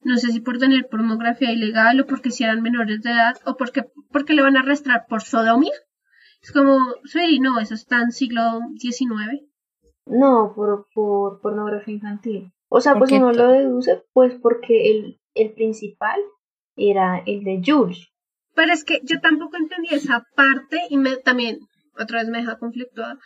No 0.03 0.17
sé 0.17 0.33
si 0.33 0.41
por 0.41 0.59
tener 0.59 0.89
pornografía 0.89 1.53
ilegal 1.53 2.01
o 2.01 2.07
porque 2.07 2.31
si 2.31 2.45
eran 2.45 2.63
menores 2.63 3.03
de 3.03 3.11
edad 3.11 3.37
o 3.45 3.57
porque, 3.57 3.85
porque 4.11 4.33
le 4.33 4.43
van 4.43 4.57
a 4.57 4.61
arrestar 4.61 5.05
por 5.09 5.23
sodomía. 5.23 5.75
Es 6.43 6.53
como, 6.53 6.79
sí, 7.05 7.39
no, 7.39 7.61
eso 7.61 7.75
está 7.75 8.01
en 8.01 8.11
siglo 8.11 8.61
XIX. 8.79 9.50
No, 10.11 10.53
por, 10.55 10.87
por 10.93 11.41
pornografía 11.41 11.95
infantil. 11.95 12.53
O 12.69 12.81
sea, 12.81 12.93
¿Por 12.93 13.01
pues 13.01 13.13
uno 13.13 13.33
lo 13.33 13.49
deduce, 13.49 14.03
pues 14.13 14.35
porque 14.41 14.91
el, 14.91 15.21
el 15.35 15.53
principal 15.53 16.21
era 16.77 17.23
el 17.27 17.45
de 17.45 17.63
Jules. 17.65 18.09
Pero 18.55 18.73
es 18.73 18.85
que 18.85 19.01
yo 19.05 19.21
tampoco 19.21 19.57
entendí 19.57 19.95
esa 19.95 20.27
parte 20.37 20.81
y 20.89 20.97
me, 20.97 21.17
también 21.17 21.61
otra 21.99 22.21
vez 22.21 22.29
me 22.29 22.39
deja 22.39 22.59
conflictuada 22.59 23.19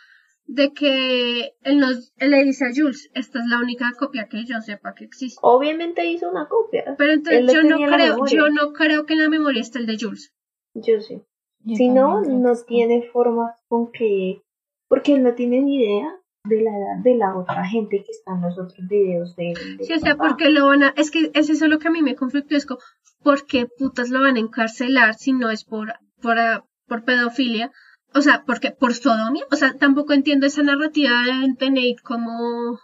de 0.47 0.73
que 0.73 1.53
él, 1.61 1.79
nos, 1.79 2.13
él 2.17 2.31
le 2.31 2.43
dice 2.43 2.65
a 2.65 2.69
Jules, 2.75 3.09
esta 3.15 3.39
es 3.39 3.45
la 3.47 3.59
única 3.59 3.91
copia 3.97 4.27
que 4.27 4.45
yo 4.45 4.61
sepa 4.61 4.93
que 4.93 5.05
existe. 5.05 5.39
Obviamente 5.41 6.05
hizo 6.05 6.29
una 6.29 6.47
copia. 6.47 6.95
Pero 6.97 7.13
entonces 7.13 7.51
yo 7.51 7.63
no 7.63 7.77
creo, 7.77 8.25
yo 8.27 8.49
no 8.49 8.73
creo 8.73 9.05
que 9.05 9.13
en 9.13 9.23
la 9.23 9.29
memoria 9.29 9.61
esté 9.61 9.79
el 9.79 9.87
de 9.87 9.97
Jules. 9.99 10.33
Yo 10.73 10.99
sí. 11.01 11.21
Yo 11.61 11.75
Si 11.75 11.89
no, 11.89 12.21
no 12.21 12.53
tiene 12.67 13.09
forma 13.11 13.57
con 13.67 13.91
que... 13.91 14.43
Porque 14.87 15.15
él 15.15 15.23
no 15.23 15.33
tiene 15.33 15.61
ni 15.61 15.77
idea 15.77 16.15
de 16.47 16.61
la 16.61 16.71
edad 16.71 17.03
de 17.03 17.15
la 17.15 17.35
otra 17.35 17.65
gente 17.65 18.03
que 18.03 18.11
está 18.11 18.33
en 18.33 18.41
los 18.41 18.57
otros 18.57 18.87
videos 18.87 19.35
de, 19.35 19.53
de 19.77 19.85
Sí, 19.85 19.93
o 19.93 19.99
sea, 19.99 20.15
papá. 20.15 20.29
porque 20.29 20.49
lo 20.49 20.67
van 20.67 20.83
a, 20.83 20.93
es 20.95 21.11
que 21.11 21.31
es 21.33 21.49
eso 21.49 21.67
lo 21.67 21.79
que 21.79 21.87
a 21.87 21.91
mí 21.91 22.01
me 22.01 22.15
conflictó, 22.15 22.55
es 22.55 22.65
como, 22.65 22.79
¿por 23.23 23.45
qué 23.45 23.67
putas 23.67 24.09
lo 24.09 24.21
van 24.21 24.37
a 24.37 24.39
encarcelar 24.39 25.15
si 25.15 25.33
no 25.33 25.49
es 25.49 25.63
por, 25.63 25.93
por, 26.21 26.39
ah, 26.39 26.65
por 26.87 27.03
pedofilia? 27.03 27.71
O 28.13 28.21
sea, 28.21 28.43
porque 28.45 28.71
por 28.71 28.93
sodomía, 28.93 29.43
o 29.51 29.55
sea, 29.55 29.73
tampoco 29.73 30.13
entiendo 30.13 30.45
esa 30.45 30.63
narrativa 30.63 31.11
de 31.23 31.47
Nate 31.47 31.95
como 32.03 32.79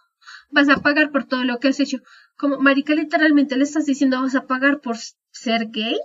vas 0.50 0.68
a 0.70 0.78
pagar 0.78 1.12
por 1.12 1.24
todo 1.26 1.44
lo 1.44 1.60
que 1.60 1.70
has 1.70 1.80
hecho. 1.80 2.00
Como, 2.38 2.60
marica, 2.60 2.94
literalmente 2.96 3.56
le 3.56 3.64
estás 3.64 3.86
diciendo 3.86 4.22
vas 4.22 4.36
a 4.36 4.46
pagar 4.46 4.82
por 4.82 4.98
ser 5.32 5.70
gay. 5.70 5.98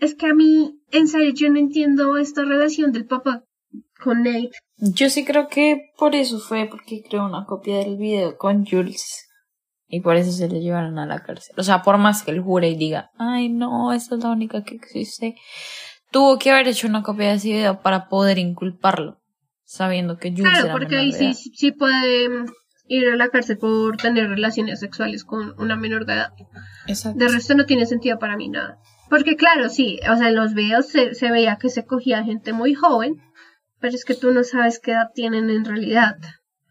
Es 0.00 0.14
que 0.14 0.26
a 0.26 0.34
mí, 0.34 0.78
en 0.92 1.08
serio, 1.08 1.32
yo 1.34 1.50
no 1.50 1.58
entiendo 1.58 2.18
esta 2.18 2.44
relación 2.44 2.92
del 2.92 3.06
papá 3.06 3.42
con 4.02 4.22
Nate. 4.22 4.50
Yo 4.76 5.10
sí 5.10 5.24
creo 5.24 5.48
que 5.48 5.90
por 5.98 6.14
eso 6.14 6.38
fue, 6.38 6.66
porque 6.70 7.02
creó 7.08 7.26
una 7.26 7.44
copia 7.46 7.78
del 7.78 7.96
video 7.96 8.36
con 8.36 8.64
Jules. 8.64 9.28
Y 9.88 10.00
por 10.00 10.16
eso 10.16 10.32
se 10.32 10.48
le 10.48 10.60
llevaron 10.60 10.98
a 10.98 11.06
la 11.06 11.22
cárcel. 11.22 11.54
O 11.58 11.62
sea, 11.62 11.82
por 11.82 11.96
más 11.96 12.22
que 12.22 12.30
él 12.30 12.40
jure 12.40 12.68
y 12.68 12.76
diga, 12.76 13.10
ay 13.18 13.48
no, 13.48 13.92
esta 13.92 14.16
es 14.16 14.22
la 14.22 14.30
única 14.30 14.62
que 14.62 14.74
existe. 14.74 15.36
Tuvo 16.10 16.38
que 16.38 16.50
haber 16.50 16.68
hecho 16.68 16.86
una 16.86 17.02
copia 17.02 17.28
de 17.28 17.34
ese 17.36 17.48
video 17.48 17.80
para 17.80 18.08
poder 18.08 18.38
inculparlo. 18.38 19.20
Sabiendo 19.64 20.16
que 20.18 20.30
Jules 20.30 20.50
Claro, 20.50 20.64
era 20.66 20.72
porque 20.72 20.96
menor 20.96 21.00
ahí 21.02 21.12
de 21.12 21.18
sí, 21.18 21.24
edad. 21.50 21.54
sí 21.54 21.72
puede 21.72 22.28
mm, 22.28 22.46
ir 22.88 23.08
a 23.08 23.16
la 23.16 23.28
cárcel 23.28 23.58
por 23.58 23.96
tener 23.96 24.28
relaciones 24.28 24.80
sexuales 24.80 25.24
con 25.24 25.54
una 25.58 25.76
menor 25.76 26.06
de 26.06 26.14
edad. 26.14 26.32
Exacto. 26.86 27.18
De 27.18 27.28
resto 27.28 27.54
no 27.54 27.66
tiene 27.66 27.84
sentido 27.86 28.18
para 28.18 28.36
mí 28.36 28.48
nada. 28.48 28.78
Porque 29.10 29.36
claro, 29.36 29.68
sí, 29.70 30.00
o 30.10 30.16
sea, 30.16 30.28
en 30.28 30.36
los 30.36 30.54
videos 30.54 30.86
se, 30.88 31.14
se 31.14 31.30
veía 31.30 31.56
que 31.56 31.70
se 31.70 31.86
cogía 31.86 32.24
gente 32.24 32.52
muy 32.52 32.74
joven, 32.74 33.16
pero 33.80 33.94
es 33.94 34.04
que 34.04 34.14
tú 34.14 34.32
no 34.32 34.44
sabes 34.44 34.78
qué 34.80 34.92
edad 34.92 35.10
tienen 35.14 35.50
en 35.50 35.64
realidad. 35.64 36.16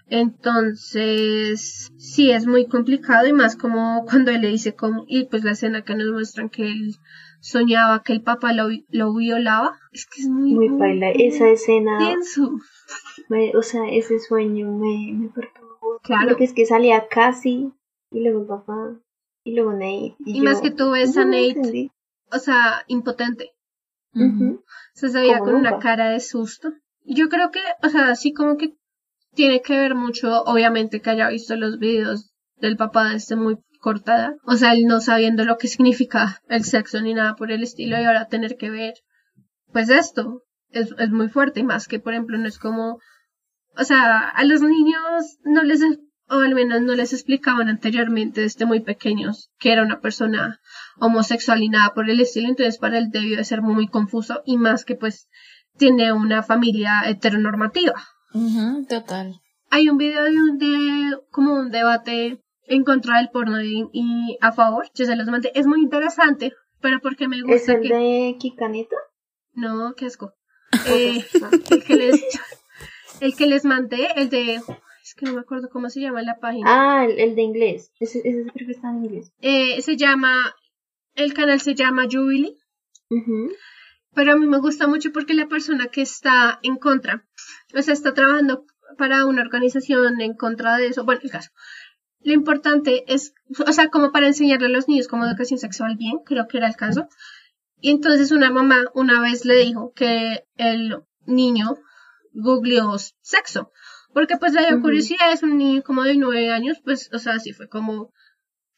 Entonces, 0.10 1.90
sí, 1.98 2.32
es 2.32 2.46
muy 2.48 2.68
complicado 2.68 3.28
y 3.28 3.34
más 3.34 3.56
como 3.56 4.06
cuando 4.06 4.32
él 4.32 4.42
le 4.42 4.48
dice 4.50 4.74
como, 4.76 5.04
y 5.08 5.26
pues 5.26 5.44
la 5.44 5.52
escena 5.52 5.82
que 5.84 5.96
nos 5.96 6.08
muestran 6.12 6.50
que 6.50 6.64
él 6.68 6.96
soñaba 7.42 8.04
que 8.04 8.14
el 8.14 8.22
papá 8.24 8.54
lo, 8.54 8.70
lo 8.90 9.14
violaba, 9.16 9.78
es 9.92 10.06
que 10.06 10.22
es 10.22 10.30
muy, 10.30 10.54
Muy 10.54 10.70
baila. 10.70 11.10
Esa 11.12 11.50
escena, 11.50 11.98
denso. 12.10 12.58
me- 13.30 13.56
o 13.56 13.62
sea, 13.62 13.88
ese 13.90 14.20
sueño 14.20 14.72
me, 14.72 15.14
me 15.14 15.30
perturbó. 15.30 16.00
Claro. 16.04 16.30
Porque 16.30 16.46
es 16.46 16.54
que 16.54 16.66
salía 16.66 17.08
casi, 17.10 17.72
y 18.12 18.20
luego 18.24 18.42
el 18.42 18.48
papá, 18.48 18.96
y 19.44 19.56
luego 19.56 19.74
Nate. 19.74 20.16
Y, 20.26 20.38
Y 20.38 20.42
más 20.42 20.62
que 20.62 20.72
tú 20.72 20.92
ves 20.92 21.16
a 21.18 21.26
Nate, 21.26 21.50
entendí. 21.50 21.92
o 22.32 22.40
sea, 22.40 22.84
impotente. 22.88 23.52
Se 24.94 25.10
veía 25.10 25.40
con 25.40 25.54
una 25.54 25.78
cara 25.78 26.10
de 26.10 26.20
susto. 26.20 26.72
Yo 27.08 27.30
creo 27.30 27.52
que, 27.52 27.62
o 27.84 27.90
sea, 27.90 28.10
así 28.10 28.34
como 28.34 28.58
que 28.58 28.76
tiene 29.34 29.62
que 29.62 29.78
ver 29.78 29.96
mucho, 29.96 30.44
obviamente, 30.44 31.02
que 31.02 31.10
haya 31.10 31.30
visto 31.30 31.56
los 31.56 31.80
videos 31.80 32.32
del 32.58 32.76
papá 32.76 33.10
desde 33.10 33.36
muy 33.36 33.58
corta 33.80 34.16
edad. 34.16 34.36
O 34.44 34.56
sea, 34.56 34.74
él 34.74 34.86
no 34.86 35.00
sabiendo 35.00 35.46
lo 35.46 35.58
que 35.58 35.68
significa 35.68 36.42
el 36.50 36.64
sexo 36.64 37.02
ni 37.02 37.14
nada 37.14 37.36
por 37.36 37.52
el 37.52 37.64
estilo 37.64 38.00
y 38.00 38.04
ahora 38.04 38.28
tener 38.28 38.58
que 38.58 38.70
ver, 38.70 38.96
pues 39.72 39.90
esto 39.90 40.44
es, 40.70 40.94
es 40.98 41.10
muy 41.12 41.30
fuerte 41.30 41.62
y 41.62 41.64
más 41.64 41.88
que, 41.88 42.00
por 42.00 42.14
ejemplo, 42.14 42.38
no 42.38 42.48
es 42.48 42.60
como, 42.60 43.00
o 43.78 43.84
sea, 43.84 44.30
a 44.30 44.44
los 44.44 44.62
niños 44.62 45.38
no 45.46 45.64
les, 45.64 45.82
o 46.30 46.36
al 46.36 46.56
menos 46.56 46.82
no 46.82 46.94
les 46.96 47.14
explicaban 47.14 47.70
anteriormente 47.70 48.42
desde 48.42 48.66
muy 48.66 48.82
pequeños 48.82 49.50
que 49.60 49.72
era 49.72 49.84
una 49.84 50.02
persona 50.02 50.60
homosexual 50.98 51.64
y 51.64 51.70
nada 51.70 51.94
por 51.94 52.10
el 52.10 52.20
estilo, 52.20 52.50
entonces 52.50 52.78
para 52.78 52.98
él 52.98 53.10
debió 53.12 53.38
de 53.38 53.46
ser 53.46 53.62
muy 53.62 53.88
confuso 53.88 54.42
y 54.46 54.58
más 54.58 54.84
que 54.84 54.96
pues 54.96 55.30
tiene 55.78 56.12
una 56.12 56.44
familia 56.44 57.04
heteronormativa. 57.06 57.94
Total. 58.90 59.40
Hay 59.70 59.90
un 59.90 59.98
video 59.98 60.24
de, 60.24 60.42
un, 60.42 60.58
de 60.58 61.18
como 61.32 61.54
un 61.54 61.72
debate 61.72 62.44
en 62.66 62.84
contra 62.84 63.18
del 63.18 63.30
porno 63.30 63.62
y, 63.62 63.90
y 63.94 64.38
a 64.42 64.52
favor, 64.52 64.88
yo 64.94 65.06
se 65.06 65.16
los 65.16 65.28
mandé, 65.28 65.52
es 65.56 65.66
muy 65.66 65.82
interesante, 65.82 66.54
pero 66.82 67.00
porque 67.02 67.28
me 67.28 67.38
¿Es 67.38 67.44
gusta 67.44 67.74
el 67.74 67.82
que... 67.82 67.94
de 67.94 68.36
Kikanita? 68.40 68.96
No, 69.54 69.94
qué 69.96 70.06
asco. 70.06 70.34
Eh, 70.88 71.26
el, 71.72 71.84
que 71.84 71.96
les, 71.96 72.22
el 73.22 73.36
que 73.36 73.48
les 73.48 73.66
mandé, 73.66 74.08
el 74.16 74.30
de... 74.30 74.56
Es 74.56 75.16
que 75.16 75.26
no 75.26 75.34
me 75.34 75.40
acuerdo 75.40 75.70
cómo 75.70 75.90
se 75.90 76.02
llama 76.02 76.22
la 76.22 76.38
página. 76.40 76.66
Ah, 76.68 77.06
el, 77.06 77.18
el 77.20 77.36
de 77.36 77.42
inglés. 77.42 77.92
Ese, 78.00 78.20
ese 78.20 78.44
creo 78.54 78.68
que 78.68 78.74
está 78.74 78.90
en 78.90 79.06
inglés. 79.06 79.32
Eh, 79.40 79.82
se 79.82 79.96
llama... 79.96 80.36
El 81.16 81.34
canal 81.34 81.60
se 81.62 81.74
llama 81.74 82.08
Jubilee. 82.12 82.58
Ujú. 83.10 83.50
Pero 84.18 84.34
a 84.34 84.36
mí 84.36 84.48
me 84.48 84.58
gusta 84.58 84.88
mucho 84.88 85.12
porque 85.12 85.36
la 85.36 85.48
persona 85.48 85.90
que 85.90 86.02
está 86.02 86.58
en 86.64 86.78
contra, 86.78 87.24
o 87.76 87.82
sea, 87.84 87.94
está 87.94 88.16
trabajando 88.16 88.66
para 88.98 89.28
una 89.28 89.44
organización 89.44 90.20
en 90.22 90.34
contra 90.34 90.76
de 90.78 90.88
eso. 90.88 91.06
Bueno, 91.06 91.22
el 91.24 91.30
caso. 91.30 91.52
Lo 92.22 92.34
importante 92.34 93.04
es, 93.14 93.36
o 93.64 93.72
sea, 93.72 93.90
como 93.90 94.12
para 94.12 94.26
enseñarle 94.26 94.66
a 94.66 94.70
los 94.70 94.88
niños 94.88 95.08
como 95.08 95.24
educación 95.24 95.60
sexual 95.60 95.98
bien, 95.98 96.18
creo 96.26 96.48
que 96.48 96.58
era 96.58 96.68
el 96.68 96.76
caso. 96.76 97.08
Y 97.80 97.92
entonces 97.92 98.32
una 98.32 98.50
mamá 98.50 98.86
una 98.96 99.22
vez 99.22 99.46
le 99.46 99.58
dijo 99.58 99.94
que 99.94 100.48
el 100.56 101.04
niño 101.28 101.78
googleó 102.34 102.98
sexo. 103.22 103.72
Porque 104.16 104.38
pues 104.38 104.54
le 104.54 104.66
dio 104.66 104.82
curiosidad, 104.82 105.32
es 105.32 105.44
un 105.44 105.60
niño 105.60 105.84
como 105.84 106.02
de 106.02 106.18
nueve 106.18 106.52
años, 106.52 106.80
pues, 106.84 107.08
o 107.14 107.20
sea, 107.20 107.34
así 107.34 107.54
fue 107.54 107.70
como, 107.70 108.12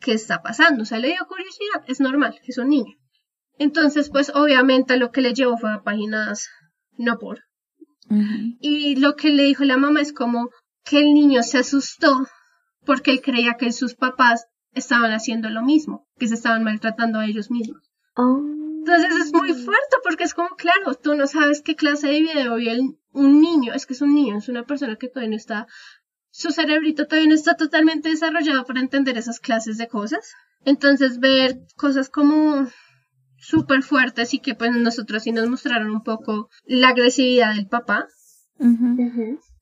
¿qué 0.01 0.11
está 0.11 0.41
pasando? 0.41 0.83
O 0.83 0.85
sea, 0.85 0.99
le 0.99 1.07
dio 1.07 1.25
curiosidad, 1.29 1.85
es 1.87 2.01
normal, 2.01 2.37
es 2.45 2.57
un 2.57 2.67
niño. 2.71 2.98
Entonces, 3.59 4.09
pues 4.09 4.31
obviamente 4.33 4.97
lo 4.97 5.11
que 5.11 5.21
le 5.21 5.33
llevó 5.33 5.57
fue 5.57 5.71
a 5.71 5.83
páginas 5.83 6.49
no 6.97 7.19
por. 7.19 7.43
Y 8.59 8.95
lo 8.95 9.15
que 9.15 9.29
le 9.29 9.43
dijo 9.43 9.63
la 9.65 9.77
mamá 9.77 10.01
es 10.01 10.13
como 10.13 10.49
que 10.83 10.99
el 10.99 11.13
niño 11.13 11.43
se 11.43 11.59
asustó 11.59 12.27
porque 12.85 13.11
él 13.11 13.21
creía 13.21 13.53
que 13.53 13.71
sus 13.71 13.93
papás 13.93 14.47
estaban 14.73 15.11
haciendo 15.11 15.49
lo 15.49 15.61
mismo, 15.61 16.07
que 16.17 16.27
se 16.27 16.33
estaban 16.33 16.63
maltratando 16.63 17.19
a 17.19 17.25
ellos 17.25 17.51
mismos. 17.51 17.91
Oh. 18.15 18.41
Entonces 18.79 19.13
es 19.25 19.33
muy 19.33 19.53
fuerte 19.53 19.97
porque 20.03 20.23
es 20.23 20.33
como, 20.33 20.49
claro, 20.55 20.95
tú 20.95 21.13
no 21.13 21.27
sabes 21.27 21.61
qué 21.61 21.75
clase 21.75 22.07
de 22.07 22.21
video 22.21 22.55
vio 22.55 22.71
un 23.11 23.41
niño, 23.41 23.73
es 23.73 23.85
que 23.85 23.93
es 23.93 24.01
un 24.01 24.15
niño, 24.15 24.37
es 24.37 24.49
una 24.49 24.63
persona 24.63 24.95
que 24.95 25.09
todavía 25.09 25.31
no 25.31 25.35
está, 25.35 25.67
su 26.31 26.51
cerebrito 26.51 27.05
todavía 27.05 27.29
no 27.29 27.35
está 27.35 27.55
totalmente 27.55 28.09
desarrollado 28.09 28.65
para 28.65 28.79
entender 28.79 29.17
esas 29.17 29.39
clases 29.39 29.77
de 29.77 29.87
cosas. 29.87 30.33
Entonces 30.65 31.19
ver 31.19 31.59
cosas 31.75 32.09
como 32.09 32.67
súper 33.41 33.83
fuertes 33.83 34.33
y 34.33 34.39
que 34.39 34.55
pues 34.55 34.71
nosotros 34.71 35.23
sí 35.23 35.31
nos 35.31 35.49
mostraron 35.49 35.91
un 35.91 36.03
poco 36.03 36.49
la 36.65 36.89
agresividad 36.89 37.55
del 37.55 37.67
papá, 37.67 38.07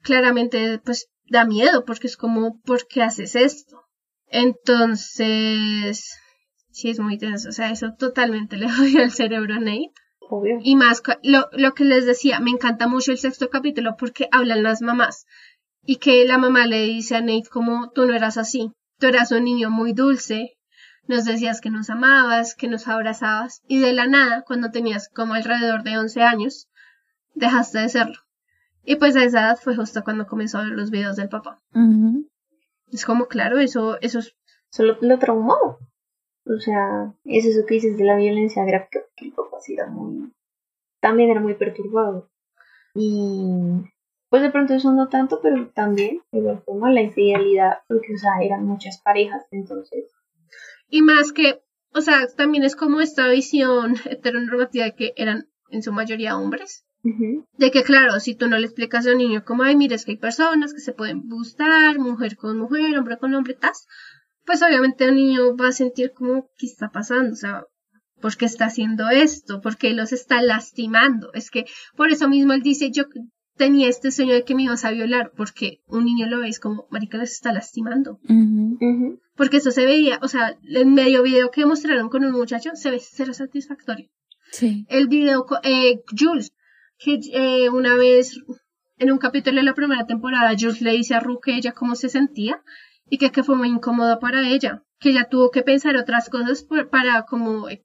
claramente 0.01 0.79
pues 0.83 1.07
da 1.29 1.45
miedo 1.45 1.85
porque 1.85 2.07
es 2.07 2.17
como, 2.17 2.59
¿por 2.61 2.87
qué 2.87 3.03
haces 3.03 3.35
esto? 3.35 3.81
Entonces, 4.29 6.15
sí 6.69 6.89
es 6.89 6.99
muy 6.99 7.17
tenso, 7.17 7.49
o 7.49 7.51
sea, 7.51 7.71
eso 7.71 7.93
totalmente 7.97 8.57
le 8.57 8.69
jodió 8.69 9.03
el 9.03 9.11
cerebro 9.11 9.55
a 9.55 9.59
Nate. 9.59 9.91
Obvio. 10.29 10.59
Y 10.61 10.75
más, 10.75 11.01
lo, 11.23 11.47
lo 11.53 11.73
que 11.73 11.85
les 11.85 12.05
decía, 12.05 12.41
me 12.41 12.51
encanta 12.51 12.87
mucho 12.87 13.11
el 13.11 13.17
sexto 13.17 13.49
capítulo 13.49 13.95
porque 13.97 14.27
hablan 14.31 14.61
las 14.61 14.81
mamás 14.81 15.25
y 15.85 15.97
que 15.97 16.25
la 16.25 16.37
mamá 16.37 16.67
le 16.67 16.81
dice 16.83 17.15
a 17.15 17.21
Nate 17.21 17.47
como 17.49 17.91
tú 17.91 18.05
no 18.05 18.13
eras 18.13 18.37
así, 18.37 18.71
tú 18.99 19.07
eras 19.07 19.31
un 19.31 19.45
niño 19.45 19.69
muy 19.69 19.93
dulce, 19.93 20.56
nos 21.07 21.25
decías 21.25 21.61
que 21.61 21.69
nos 21.69 21.89
amabas, 21.89 22.55
que 22.55 22.67
nos 22.67 22.87
abrazabas 22.87 23.63
y 23.67 23.79
de 23.79 23.93
la 23.93 24.07
nada, 24.07 24.43
cuando 24.43 24.71
tenías 24.71 25.09
como 25.09 25.33
alrededor 25.33 25.83
de 25.83 25.97
11 25.97 26.21
años, 26.23 26.69
dejaste 27.33 27.79
de 27.79 27.89
serlo. 27.89 28.19
Y 28.83 28.95
pues 28.95 29.15
a 29.15 29.23
esa 29.23 29.41
edad 29.41 29.59
fue 29.61 29.75
justo 29.75 30.03
cuando 30.03 30.27
comenzó 30.27 30.59
a 30.59 30.63
ver 30.63 30.71
los 30.71 30.91
videos 30.91 31.15
del 31.17 31.29
papá. 31.29 31.61
Es 32.91 33.05
como, 33.05 33.27
claro, 33.27 33.59
eso, 33.59 33.99
eso 34.01 34.19
es... 34.19 34.35
Solo 34.69 34.97
lo 35.01 35.19
traumó. 35.19 35.77
O 36.45 36.59
sea, 36.59 37.13
es 37.25 37.45
eso 37.45 37.65
que 37.65 37.75
dices 37.75 37.97
de 37.97 38.05
la 38.05 38.15
violencia 38.15 38.63
gráfica, 38.63 39.01
que 39.15 39.25
el 39.25 39.33
papá 39.33 39.57
sí 39.59 39.73
era 39.73 39.87
muy... 39.87 40.31
También 41.01 41.29
era 41.29 41.41
muy 41.41 41.55
perturbado. 41.55 42.29
Y 42.95 43.83
pues 44.29 44.41
de 44.41 44.51
pronto 44.51 44.73
eso 44.73 44.91
no 44.91 45.09
tanto, 45.09 45.39
pero 45.41 45.69
también, 45.69 46.21
de 46.31 46.39
igual 46.39 46.61
forma, 46.63 46.91
la 46.91 47.01
infidelidad, 47.01 47.79
porque, 47.87 48.13
o 48.13 48.17
sea, 48.17 48.31
eran 48.41 48.65
muchas 48.65 49.01
parejas, 49.01 49.45
entonces... 49.51 50.05
Y 50.89 51.01
más 51.01 51.31
que, 51.31 51.61
o 51.93 52.01
sea, 52.01 52.27
también 52.27 52.63
es 52.63 52.75
como 52.75 53.01
esta 53.01 53.27
visión 53.27 53.95
heteronormativa 54.05 54.85
de 54.85 54.95
que 54.95 55.13
eran 55.15 55.49
en 55.69 55.83
su 55.83 55.91
mayoría 55.91 56.37
hombres. 56.37 56.83
De 57.57 57.71
que, 57.71 57.83
claro, 57.83 58.19
si 58.19 58.35
tú 58.35 58.47
no 58.49 58.57
le 58.57 58.65
explicas 58.65 59.07
a 59.07 59.11
un 59.11 59.19
niño 59.19 59.45
como, 59.45 59.63
ay, 59.63 59.77
mira, 59.77 59.95
es 59.95 60.03
que 60.03 60.11
hay 60.11 60.17
personas 60.17 60.73
que 60.73 60.81
se 60.81 60.91
pueden 60.91 61.29
gustar, 61.29 61.99
mujer 61.99 62.35
con 62.35 62.57
mujer, 62.57 62.97
hombre 62.97 63.17
con 63.17 63.33
hombre, 63.33 63.53
tas, 63.53 63.87
pues 64.45 64.61
obviamente 64.61 65.07
un 65.07 65.15
niño 65.15 65.55
va 65.55 65.69
a 65.69 65.71
sentir 65.71 66.11
como, 66.11 66.49
¿qué 66.57 66.65
está 66.65 66.89
pasando? 66.89 67.31
O 67.31 67.35
sea, 67.35 67.63
¿por 68.19 68.35
qué 68.35 68.45
está 68.45 68.65
haciendo 68.65 69.09
esto? 69.09 69.61
¿Por 69.61 69.77
qué 69.77 69.93
los 69.93 70.11
está 70.11 70.41
lastimando? 70.41 71.31
Es 71.33 71.49
que 71.49 71.65
por 71.95 72.11
eso 72.11 72.27
mismo 72.27 72.53
él 72.53 72.61
dice, 72.61 72.91
yo 72.91 73.05
tenía 73.57 73.89
este 73.89 74.11
sueño 74.11 74.33
de 74.33 74.43
que 74.43 74.55
me 74.55 74.63
ibas 74.63 74.85
a 74.85 74.91
violar, 74.91 75.31
porque 75.35 75.81
un 75.87 76.05
niño 76.05 76.27
lo 76.27 76.39
ve 76.39 76.49
es 76.49 76.59
como, 76.59 76.87
marica, 76.91 77.17
les 77.17 77.31
está 77.33 77.51
lastimando. 77.53 78.19
Porque 79.35 79.57
eso 79.57 79.71
se 79.71 79.85
veía, 79.85 80.19
o 80.21 80.27
sea, 80.27 80.57
el 80.63 80.85
medio 80.85 81.23
video 81.23 81.51
que 81.51 81.65
mostraron 81.65 82.09
con 82.09 82.23
un 82.23 82.31
muchacho 82.31 82.71
se 82.75 82.91
ve 82.91 82.99
cero 83.01 83.33
satisfactorio. 83.33 84.09
Sí. 84.51 84.85
El 84.89 85.07
video, 85.07 85.45
eh, 85.63 86.01
Jules, 86.17 86.53
que 86.97 87.19
eh, 87.33 87.69
una 87.69 87.95
vez 87.95 88.39
en 88.97 89.11
un 89.11 89.17
capítulo 89.17 89.57
de 89.57 89.63
la 89.63 89.73
primera 89.75 90.05
temporada, 90.07 90.55
Jules 90.57 90.81
le 90.81 90.91
dice 90.93 91.13
a 91.15 91.19
Ru 91.19 91.39
que 91.39 91.55
ella 91.55 91.73
cómo 91.73 91.95
se 91.95 92.09
sentía 92.09 92.61
y 93.09 93.17
que, 93.19 93.31
que 93.31 93.43
fue 93.43 93.55
muy 93.55 93.67
incómodo 93.69 94.19
para 94.19 94.49
ella, 94.49 94.83
que 94.99 95.09
ella 95.09 95.27
tuvo 95.29 95.51
que 95.51 95.61
pensar 95.63 95.95
otras 95.97 96.29
cosas 96.29 96.63
por- 96.63 96.89
para 96.89 97.23
como 97.23 97.69
eh, 97.69 97.83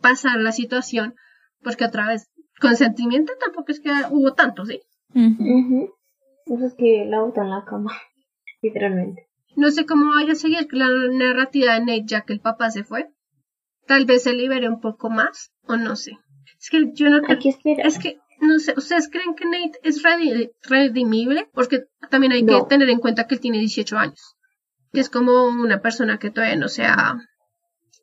pasar 0.00 0.38
la 0.40 0.52
situación, 0.52 1.14
porque 1.62 1.84
otra 1.84 2.06
vez, 2.08 2.28
consentimiento 2.60 3.32
tampoco 3.40 3.72
es 3.72 3.80
que 3.80 3.90
hubo 4.10 4.34
tanto, 4.34 4.64
¿sí? 4.66 4.80
Eso 5.16 6.66
es 6.66 6.74
que 6.74 7.04
la 7.08 7.20
bota 7.22 7.42
en 7.42 7.50
la 7.50 7.64
cama, 7.64 7.92
literalmente. 8.62 9.26
No 9.56 9.70
sé 9.70 9.86
cómo 9.86 10.12
vaya 10.14 10.32
a 10.32 10.36
seguir 10.36 10.68
la 10.72 10.86
narrativa 11.12 11.74
de 11.74 11.80
Nate 11.80 12.04
ya 12.04 12.22
que 12.22 12.34
el 12.34 12.40
papá 12.40 12.70
se 12.70 12.84
fue. 12.84 13.08
Tal 13.86 14.04
vez 14.04 14.24
se 14.24 14.34
libere 14.34 14.68
un 14.68 14.80
poco 14.80 15.08
más, 15.08 15.52
o 15.62 15.76
no 15.76 15.96
sé. 15.96 16.12
Es 16.60 16.68
que 16.70 16.90
yo 16.92 17.08
no 17.08 17.22
creo. 17.22 17.38
Es 17.84 17.98
que, 17.98 18.18
no 18.40 18.58
sé, 18.58 18.74
¿ustedes 18.76 19.08
creen 19.10 19.34
que 19.34 19.44
Nate 19.46 19.78
es 19.82 20.02
redi- 20.04 20.50
redimible? 20.62 21.48
Porque 21.54 21.84
también 22.10 22.32
hay 22.32 22.42
No. 22.42 22.64
que 22.64 22.68
tener 22.68 22.90
en 22.90 22.98
cuenta 22.98 23.26
que 23.26 23.36
él 23.36 23.40
tiene 23.40 23.58
18 23.58 23.96
años. 23.96 24.36
Que 24.92 25.00
es 25.00 25.08
como 25.08 25.44
una 25.44 25.80
persona 25.80 26.18
que 26.18 26.30
todavía 26.30 26.56
no 26.56 26.68
se 26.68 26.84
ha 26.84 27.16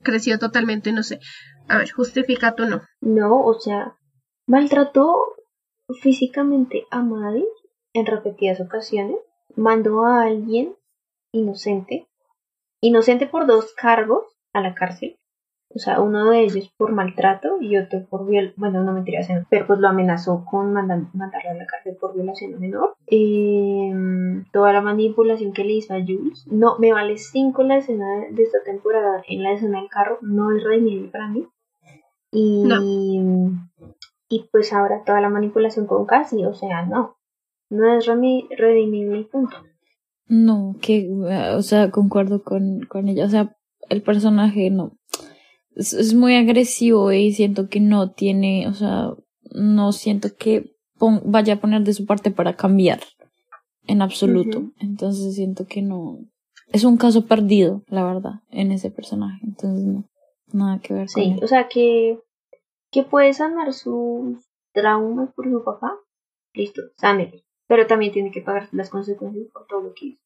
crecido 0.02 0.40
totalmente, 0.40 0.92
no 0.92 1.04
sé. 1.04 1.20
A 1.68 1.78
ver, 1.78 1.92
justifica 1.92 2.56
tú 2.56 2.66
no. 2.66 2.82
No, 3.02 3.42
o 3.42 3.54
sea, 3.60 3.96
maltrató 4.48 5.24
físicamente 6.02 6.86
a 6.92 7.02
Maddie 7.02 7.48
en 7.94 8.06
repetidas 8.06 8.60
ocasiones, 8.62 9.18
mandó 9.56 10.04
a 10.06 10.24
alguien 10.24 10.76
inocente, 11.32 12.08
inocente 12.82 13.28
por 13.28 13.46
dos 13.46 13.74
cargos 13.74 14.26
a 14.54 14.62
la 14.62 14.74
cárcel, 14.74 15.18
o 15.76 15.80
sea, 15.80 16.02
uno 16.02 16.30
de 16.30 16.42
ellos 16.44 16.72
por 16.78 16.92
maltrato 16.92 17.58
y 17.60 17.78
otro 17.78 18.06
por 18.08 18.28
viol, 18.28 18.54
bueno, 18.58 18.84
no 18.84 18.94
mentiras, 18.94 19.28
pero 19.50 19.66
pues 19.66 19.80
lo 19.80 19.88
amenazó 19.88 20.46
con 20.46 20.72
mandan- 20.72 21.10
mandarlo 21.14 21.52
a 21.52 21.56
la 21.56 21.66
cárcel 21.66 21.98
por 22.00 22.14
violación 22.14 22.60
menor. 22.60 22.96
Eh, 23.08 23.92
toda 24.52 24.72
la 24.72 24.82
manipulación 24.82 25.52
que 25.52 25.64
le 25.64 25.74
hizo 25.74 25.96
a 25.96 26.02
Jules, 26.02 26.46
no, 26.48 26.78
me 26.78 26.94
vale 26.94 27.18
cinco 27.18 27.64
la 27.64 27.78
escena 27.78 28.06
de, 28.30 28.44
esta 28.44 28.60
temporada 28.64 29.24
en 29.28 29.42
la 29.42 29.54
escena 29.54 29.80
del 29.80 29.90
carro, 29.90 30.20
no 30.22 30.56
es 30.56 30.64
redimible 30.64 31.10
para 31.10 31.28
mí. 31.28 31.48
Y, 32.32 32.68
y 34.30 34.48
pues 34.52 34.74
ahora 34.74 35.04
toda 35.06 35.22
la 35.22 35.30
manipulación 35.30 35.86
con 35.86 36.06
Cassie, 36.06 36.46
o 36.46 36.54
sea, 36.54 36.86
no, 36.86 37.18
no 37.70 37.98
es 37.98 38.06
redimible 38.58 39.20
y 39.20 39.24
punto. 39.26 39.58
No, 40.28 40.76
que, 40.82 41.00
eh, 41.02 41.50
o 41.56 41.62
sea, 41.62 41.92
concuerdo 41.92 42.44
con, 42.44 42.82
con 42.88 43.08
ella. 43.10 43.26
O 43.26 43.30
sea, 43.30 43.56
el 43.90 44.02
personaje 44.02 44.70
no. 44.70 44.98
Es, 45.76 45.94
es 45.94 46.14
muy 46.14 46.36
agresivo 46.36 47.12
y 47.12 47.34
siento 47.34 47.68
que 47.68 47.80
no 47.80 48.12
tiene, 48.12 48.68
o 48.68 48.74
sea, 48.74 49.10
no 49.54 49.92
siento 49.92 50.30
que 50.38 50.76
pon- 50.98 51.22
vaya 51.26 51.56
a 51.56 51.60
poner 51.60 51.84
de 51.84 51.94
su 51.94 52.06
parte 52.06 52.32
para 52.32 52.56
cambiar 52.56 53.02
en 53.86 54.02
absoluto. 54.02 54.72
Entonces 54.80 55.36
siento 55.36 55.66
que 55.68 55.82
no. 55.82 56.20
Es 56.72 56.86
un 56.86 56.98
caso 56.98 57.26
perdido, 57.28 57.84
la 57.88 58.04
verdad, 58.06 58.42
en 58.50 58.72
ese 58.72 58.90
personaje. 58.92 59.40
Entonces 59.44 59.84
no, 59.86 60.06
nada 60.54 60.80
que 60.80 60.94
ver 60.94 61.08
con 61.14 61.24
Sí, 61.24 61.32
él. 61.38 61.44
o 61.44 61.48
sea 61.48 61.68
que, 61.68 62.18
que 62.94 63.04
puede 63.04 63.34
sanar 63.34 63.74
sus 63.74 64.38
traumas 64.74 65.34
por 65.34 65.50
su 65.50 65.64
papá, 65.64 65.98
listo, 66.54 66.82
sánelo. 66.96 67.38
Pero 67.68 67.88
también 67.88 68.12
tiene 68.14 68.32
que 68.32 68.42
pagar 68.42 68.70
las 68.72 68.90
consecuencias 68.90 69.48
por 69.52 69.66
todo 69.68 69.82
lo 69.82 69.94
que 69.94 70.06
hizo. 70.08 70.22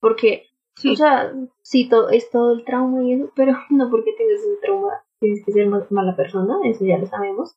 Porque, 0.00 0.46
o 0.92 0.96
sea, 0.96 1.32
sí, 1.62 1.88
todo, 1.88 2.08
es 2.10 2.30
todo 2.30 2.52
el 2.54 2.64
trauma 2.64 3.02
y 3.04 3.12
eso, 3.12 3.30
pero 3.36 3.52
no 3.70 3.90
porque 3.90 4.12
tengas 4.16 4.40
ese 4.40 4.56
trauma 4.62 4.88
tienes 5.20 5.44
que 5.44 5.52
ser 5.52 5.66
ma- 5.68 5.86
mala 5.90 6.16
persona, 6.16 6.56
eso 6.64 6.84
ya 6.86 6.96
lo 6.98 7.06
sabemos. 7.06 7.56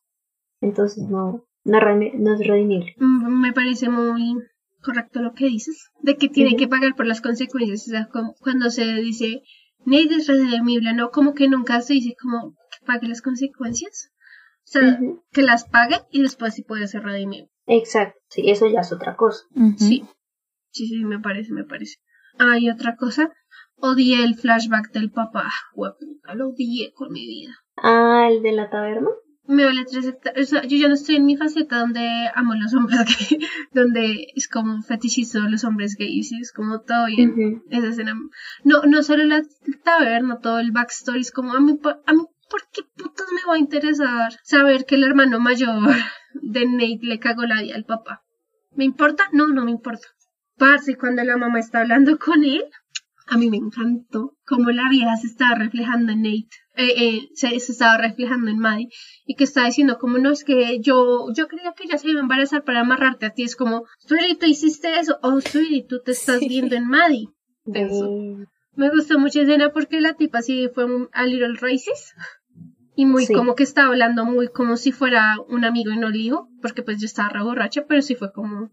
Entonces 0.60 1.08
no, 1.08 1.44
no, 1.64 1.78
no 1.80 2.34
es 2.34 2.46
redimible. 2.46 2.94
Mm, 2.98 3.40
Me 3.40 3.52
parece 3.52 3.88
muy 3.88 4.36
correcto 4.82 5.20
lo 5.22 5.32
que 5.32 5.46
dices, 5.46 5.90
de 6.02 6.16
que 6.16 6.28
tiene 6.28 6.56
que 6.56 6.68
pagar 6.68 6.94
por 6.94 7.06
las 7.06 7.22
consecuencias. 7.22 7.86
O 7.88 7.90
sea, 7.90 8.08
como 8.12 8.34
cuando 8.40 8.68
se 8.70 8.84
dice 8.96 9.42
Nate 9.86 10.16
es 10.16 10.26
redimible, 10.28 10.92
¿no? 10.94 11.10
Como 11.10 11.32
que 11.34 11.48
nunca 11.48 11.80
se 11.80 11.94
dice 11.94 12.14
como 12.20 12.50
que 12.52 12.84
pague 12.86 13.08
las 13.08 13.22
consecuencias. 13.22 14.10
O 14.64 14.66
sea, 14.66 14.98
que 15.32 15.42
las 15.42 15.68
pague 15.68 15.96
y 16.10 16.22
después 16.22 16.54
sí 16.54 16.62
puede 16.62 16.86
ser 16.86 17.02
redimible. 17.02 17.50
Exacto, 17.66 18.18
sí, 18.28 18.50
eso 18.50 18.66
ya 18.66 18.80
es 18.80 18.92
otra 18.92 19.14
cosa. 19.16 19.44
Sí, 19.78 20.04
sí, 20.70 20.86
sí, 20.88 21.04
me 21.04 21.20
parece, 21.20 21.52
me 21.52 21.64
parece. 21.64 21.96
Hay 22.38 22.70
otra 22.70 22.96
cosa. 22.96 23.30
Odié 23.76 24.24
el 24.24 24.34
flashback 24.36 24.90
del 24.92 25.10
papá. 25.10 25.50
Hueputa, 25.74 26.34
lo 26.34 26.48
odié 26.48 26.92
con 26.94 27.12
mi 27.12 27.26
vida. 27.26 27.54
Ah, 27.76 28.28
el 28.30 28.42
de 28.42 28.52
la 28.52 28.70
taberna. 28.70 29.08
Me 29.46 29.64
vale 29.66 29.84
tres 29.84 30.06
hectáreas. 30.06 30.46
O 30.46 30.50
sea, 30.50 30.62
yo 30.64 30.76
ya 30.78 30.88
no 30.88 30.94
estoy 30.94 31.16
en 31.16 31.26
mi 31.26 31.36
faceta 31.36 31.78
donde 31.80 32.00
amo 32.34 32.54
los 32.54 32.72
hombres 32.72 32.98
gay, 33.30 33.38
donde 33.72 34.28
es 34.34 34.48
como 34.48 34.80
fetichismo 34.82 35.42
de 35.42 35.50
los 35.50 35.64
hombres 35.64 35.96
gays 35.98 36.32
y 36.32 36.40
es 36.40 36.50
como 36.52 36.80
todo 36.80 37.06
bien. 37.06 37.34
Esa 37.68 37.88
escena. 37.88 38.14
No, 38.64 38.82
no 38.84 39.02
solo 39.02 39.24
la 39.24 39.42
taberna, 39.84 40.38
todo 40.40 40.60
el 40.60 40.72
backstory 40.72 41.20
es 41.20 41.30
como 41.32 41.52
a 41.52 41.60
mí, 41.60 41.74
pa- 41.74 42.00
a 42.06 42.12
mí, 42.14 42.22
¿por 42.54 42.62
qué 42.72 42.82
putas 42.96 43.26
me 43.34 43.44
va 43.48 43.54
a 43.54 43.58
interesar 43.58 44.32
saber 44.44 44.84
que 44.86 44.94
el 44.94 45.04
hermano 45.04 45.40
mayor 45.40 45.80
de 46.34 46.66
Nate 46.66 47.00
le 47.02 47.18
cagó 47.18 47.42
la 47.46 47.62
vida 47.62 47.74
al 47.74 47.84
papá? 47.84 48.22
¿Me 48.76 48.84
importa? 48.84 49.24
No, 49.32 49.46
no 49.48 49.64
me 49.64 49.70
importa. 49.72 50.06
Parce, 50.56 50.96
cuando 50.96 51.24
la 51.24 51.36
mamá 51.36 51.58
está 51.58 51.80
hablando 51.80 52.16
con 52.18 52.44
él, 52.44 52.62
a 53.26 53.36
mí 53.36 53.50
me 53.50 53.56
encantó 53.56 54.36
cómo 54.46 54.70
la 54.70 54.88
vieja 54.88 55.16
se 55.16 55.26
estaba 55.26 55.56
reflejando 55.56 56.12
en 56.12 56.22
Nate, 56.22 56.48
eh, 56.76 56.92
eh, 56.96 57.28
se, 57.34 57.58
se 57.58 57.72
estaba 57.72 57.96
reflejando 57.98 58.50
en 58.50 58.58
Maddie 58.58 58.88
y 59.26 59.34
que 59.36 59.44
estaba 59.44 59.66
diciendo 59.66 59.98
como 59.98 60.18
no 60.18 60.30
es 60.30 60.44
que 60.44 60.78
yo 60.80 61.28
yo 61.34 61.48
creía 61.48 61.72
que 61.76 61.84
ella 61.84 61.98
se 61.98 62.08
iba 62.10 62.20
a 62.20 62.22
embarazar 62.22 62.64
para 62.64 62.80
amarrarte 62.80 63.26
a 63.26 63.30
ti 63.30 63.42
es 63.44 63.56
como 63.56 63.84
Sweetie 64.06 64.36
tú 64.36 64.46
hiciste 64.46 64.98
eso 64.98 65.18
oh 65.22 65.40
Sweetie 65.40 65.86
tú 65.88 66.00
te 66.04 66.10
estás 66.12 66.40
viendo 66.40 66.74
en 66.76 66.86
Maddie. 66.86 67.28
Me 68.76 68.90
gustó 68.90 69.18
mucho 69.20 69.40
escena 69.40 69.70
porque 69.72 70.00
la 70.00 70.14
tipa 70.14 70.42
sí 70.42 70.68
fue 70.74 70.84
un- 70.84 71.08
a 71.12 71.24
little 71.26 71.54
racist. 71.60 72.08
Y 72.96 73.06
muy 73.06 73.26
Sí. 73.26 73.34
como 73.34 73.54
que 73.54 73.62
estaba 73.64 73.88
hablando 73.88 74.24
muy 74.24 74.48
como 74.48 74.76
si 74.76 74.92
fuera 74.92 75.36
un 75.48 75.64
amigo 75.64 75.90
y 75.92 75.96
no 75.96 76.10
hijo. 76.14 76.48
Porque 76.62 76.82
pues 76.82 77.00
yo 77.00 77.06
estaba 77.06 77.28
re 77.28 77.42
borracha, 77.42 77.84
pero 77.88 78.02
sí 78.02 78.14
fue 78.14 78.32
como... 78.32 78.70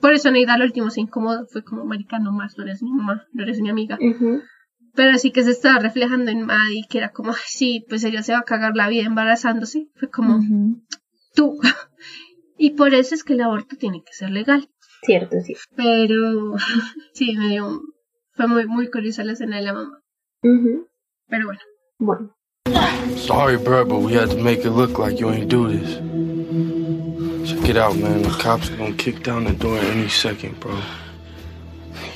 Por 0.00 0.12
eso 0.12 0.30
Neida 0.30 0.54
al 0.54 0.62
último 0.62 0.90
se 0.90 1.00
incomodó. 1.00 1.46
Fue 1.46 1.62
como, 1.64 1.84
marica, 1.84 2.18
no 2.18 2.32
más, 2.32 2.58
no 2.58 2.64
eres 2.64 2.82
mi 2.82 2.92
mamá, 2.92 3.26
no 3.32 3.42
eres 3.42 3.60
mi 3.60 3.70
amiga. 3.70 3.98
Pero 4.94 5.18
sí 5.18 5.32
que 5.32 5.42
se 5.42 5.50
estaba 5.50 5.78
reflejando 5.78 6.30
en 6.30 6.44
Maddie, 6.46 6.84
que 6.88 6.98
era 6.98 7.10
como, 7.10 7.30
"Ay, 7.30 7.38
sí, 7.46 7.84
pues 7.88 8.04
ella 8.04 8.22
se 8.22 8.32
va 8.32 8.40
a 8.40 8.42
cagar 8.44 8.76
la 8.76 8.88
vida 8.88 9.04
embarazándose. 9.06 9.88
Fue 9.96 10.08
como, 10.10 10.40
tú. 11.34 11.58
y 12.58 12.70
por 12.72 12.94
eso 12.94 13.14
es 13.14 13.24
que 13.24 13.32
el 13.32 13.40
aborto 13.40 13.76
tiene 13.76 14.02
que 14.04 14.12
ser 14.12 14.30
legal. 14.30 14.68
Cierto, 15.02 15.36
sí. 15.40 15.54
Pero 15.76 16.54
sí, 17.14 17.34
me 17.36 17.48
dio... 17.48 17.80
Fue 18.34 18.46
muy, 18.48 18.66
muy 18.66 18.90
curiosa 18.90 19.24
la 19.24 19.32
escena 19.32 19.56
de 19.56 19.62
la 19.62 19.72
mamá. 19.74 20.00
Pero 20.42 21.46
bueno. 21.46 21.60
Bueno. 21.98 22.34
Sorry, 23.26 23.56
bro, 23.56 23.86
but 23.86 24.00
we 24.00 24.12
had 24.12 24.28
to 24.30 24.36
make 24.36 24.66
it 24.66 24.70
look 24.72 24.98
like 24.98 25.18
you 25.18 25.30
ain't 25.30 25.48
do 25.48 25.66
this. 25.72 25.94
Check 27.48 27.70
it 27.70 27.76
out, 27.78 27.96
man. 27.96 28.20
The 28.20 28.28
cops 28.28 28.68
are 28.68 28.76
gonna 28.76 28.94
kick 28.96 29.22
down 29.22 29.44
the 29.44 29.54
door 29.54 29.78
any 29.78 30.10
second, 30.10 30.60
bro. 30.60 30.78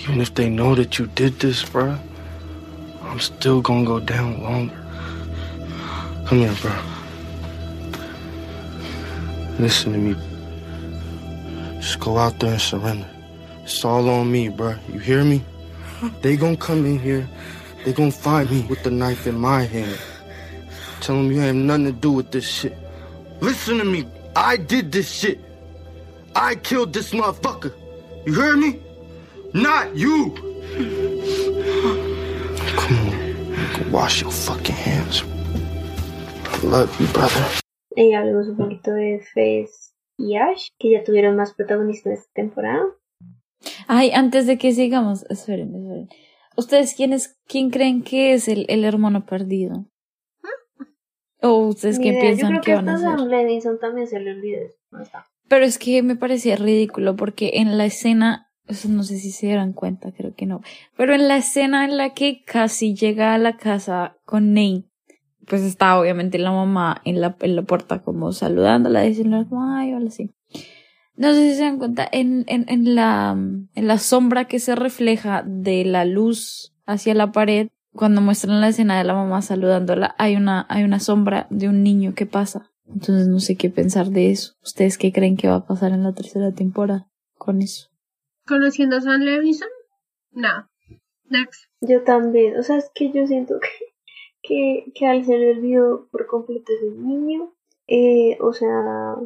Even 0.01 0.21
if 0.21 0.35
they 0.35 0.51
know 0.51 0.75
that 0.75 0.99
you 0.99 1.07
did 1.07 1.41
this, 1.41 1.65
bro, 1.65 1.99
I'm 3.05 3.21
still 3.21 3.63
gonna 3.63 3.87
go 3.87 4.01
down 4.01 4.43
longer. 4.43 4.77
Come 6.27 6.39
here, 6.41 6.55
bro. 6.61 6.77
Listen 9.59 9.93
to 9.95 9.99
me. 9.99 10.15
Just 11.81 12.01
go 12.01 12.19
out 12.19 12.39
there 12.39 12.53
and 12.53 12.61
surrender. 12.61 13.09
It's 13.65 13.83
all 13.83 14.11
on 14.11 14.31
me, 14.31 14.51
bro. 14.51 14.75
You 14.93 14.99
hear 14.99 15.25
me? 15.25 15.43
They 16.21 16.37
gonna 16.37 16.59
come 16.59 16.85
in 16.85 16.99
here. 16.99 17.27
They 17.87 17.95
gonna 17.95 18.13
find 18.13 18.51
me 18.51 18.67
with 18.69 18.83
the 18.83 18.91
knife 18.91 19.27
in 19.27 19.39
my 19.39 19.63
hand. 19.63 19.99
Tell 21.01 21.17
them 21.17 21.31
you 21.33 21.41
have 21.41 21.55
nothing 21.55 21.87
to 21.87 21.93
do 21.93 22.13
with 22.13 22.31
this 22.31 22.47
shit. 22.49 22.77
Listen 23.41 23.79
to 23.79 23.85
me. 23.85 24.07
I 24.35 24.57
did 24.57 24.91
this 24.93 25.11
shit. 25.11 25.39
I 26.35 26.55
killed 26.57 26.93
this 26.93 27.13
motherfucker. 27.13 27.73
You 28.27 28.35
hear 28.35 28.57
me? 28.57 28.81
Not 29.55 29.97
you. 29.97 30.35
Come 32.77 32.99
on. 33.09 33.73
Go 33.75 33.91
wash 33.91 34.23
your 34.23 34.31
fucking 34.31 34.75
hands. 34.75 35.23
I 36.45 36.67
love 36.67 37.01
you, 37.01 37.07
brother. 37.09 37.45
Y 37.97 38.13
hablemos 38.15 38.49
un 38.49 38.57
poquito 38.57 38.93
de 38.93 39.21
Fez 39.35 39.95
y 40.17 40.37
Ash, 40.37 40.69
que 40.79 40.93
ya 40.93 41.05
tuvieron 41.05 41.37
más 41.37 41.55
protagonistas 41.55 42.21
esta 42.21 42.33
temporada. 42.35 42.85
Ay, 43.87 44.11
antes 44.13 44.47
de 44.47 44.59
que 44.59 44.73
sigamos, 44.73 45.25
esperen, 45.31 45.75
esperen. 45.75 46.09
¿Ustedes 46.57 46.95
quiénes, 46.95 47.37
quién 47.47 47.71
creen 47.71 48.03
que 48.03 48.35
es 48.35 48.49
el, 48.49 48.67
el 48.69 48.85
hermano 48.85 49.27
perdido? 49.27 49.87
¿O 51.41 51.69
ustedes 51.69 51.99
Ni 51.99 52.11
qué 52.11 52.21
piensan 52.21 52.57
Yo 52.57 52.61
que 52.61 52.75
van 52.75 52.89
a 52.89 52.95
hacer? 52.95 53.09
Sam 53.09 53.29
Levinson 53.29 53.79
también 53.79 54.07
se 54.07 54.21
le 54.21 54.33
olvidó. 54.33 54.61
No 54.91 55.03
está. 55.03 55.27
Pero 55.49 55.65
es 55.65 55.79
que 55.79 56.03
me 56.03 56.17
parecía 56.17 56.57
ridículo 56.57 57.17
porque 57.17 57.53
en 57.55 57.79
la 57.79 57.87
escena, 57.87 58.51
eso 58.67 58.89
no 58.89 59.03
sé 59.03 59.19
si 59.19 59.31
se 59.31 59.47
dieron 59.47 59.73
cuenta, 59.73 60.13
creo 60.13 60.35
que 60.35 60.47
no, 60.47 60.61
pero 60.97 61.15
en 61.15 61.27
la 61.27 61.39
escena 61.39 61.85
en 61.85 61.97
la 61.97 62.13
que 62.13 62.45
casi 62.45 62.95
llega 62.95 63.35
a 63.35 63.39
la 63.39 63.57
casa 63.57 64.19
con 64.27 64.53
Nate, 64.53 64.85
pues 65.47 65.63
está 65.63 65.99
obviamente 65.99 66.39
la 66.39 66.53
mamá 66.53 67.01
en 67.05 67.21
la, 67.21 67.37
en 67.41 67.57
la 67.57 67.63
puerta 67.63 68.03
como 68.03 68.33
saludándola, 68.33 69.01
diciendo 69.03 69.47
como, 69.49 69.73
ay, 69.75 69.95
hola, 69.95 70.11
sí. 70.11 70.35
No 71.17 71.33
sé 71.33 71.51
si 71.51 71.57
se 71.57 71.63
dan 71.63 71.79
cuenta, 71.79 72.07
en, 72.13 72.45
en, 72.47 72.67
en, 72.69 72.95
la, 72.95 73.31
en 73.31 73.87
la 73.87 73.99
sombra 73.99 74.45
que 74.45 74.61
se 74.61 74.77
refleja 74.77 75.43
de 75.45 75.85
la 75.85 76.05
luz 76.05 76.75
hacia 76.87 77.15
la 77.15 77.33
pared, 77.33 77.69
cuando 77.93 78.21
muestran 78.21 78.61
la 78.61 78.69
escena 78.69 78.99
de 78.99 79.05
la 79.05 79.15
mamá 79.15 79.43
saludándola, 79.43 80.15
hay 80.19 80.37
una, 80.37 80.67
hay 80.69 80.85
una 80.85 81.01
sombra 81.01 81.47
de 81.51 81.69
un 81.69 81.83
niño 81.83 82.15
que 82.15 82.27
pasa. 82.27 82.71
Entonces 82.87 83.29
no 83.29 83.39
sé 83.41 83.57
qué 83.57 83.71
pensar 83.71 84.09
de 84.09 84.31
eso. 84.31 84.55
¿Ustedes 84.63 84.97
qué 84.97 85.13
creen 85.13 85.37
que 85.37 85.49
va 85.49 85.57
a 85.57 85.67
pasar 85.67 85.93
en 85.93 86.03
la 86.03 86.15
tercera 86.15 86.53
temporada 86.53 87.09
con 87.37 87.61
eso? 87.61 87.91
¿Conociendo 88.47 88.97
a 88.97 89.01
Sam 89.01 89.21
Levinson? 89.21 89.69
Nada. 90.31 90.71
Next. 91.25 91.65
Yo 91.81 92.03
también. 92.03 92.59
O 92.59 92.63
sea, 92.63 92.79
es 92.79 92.91
que 92.95 93.13
yo 93.13 93.27
siento 93.27 93.59
que, 93.61 93.69
que, 94.43 94.93
que 94.95 95.07
a 95.07 95.15
él 95.15 95.25
se 95.25 95.37
le 95.37 95.51
olvidó 95.53 96.09
por 96.11 96.27
completo 96.27 96.73
ese 96.73 96.91
niño. 96.91 97.53
Eh, 97.87 98.39
o 98.41 98.53
sea, 98.53 99.17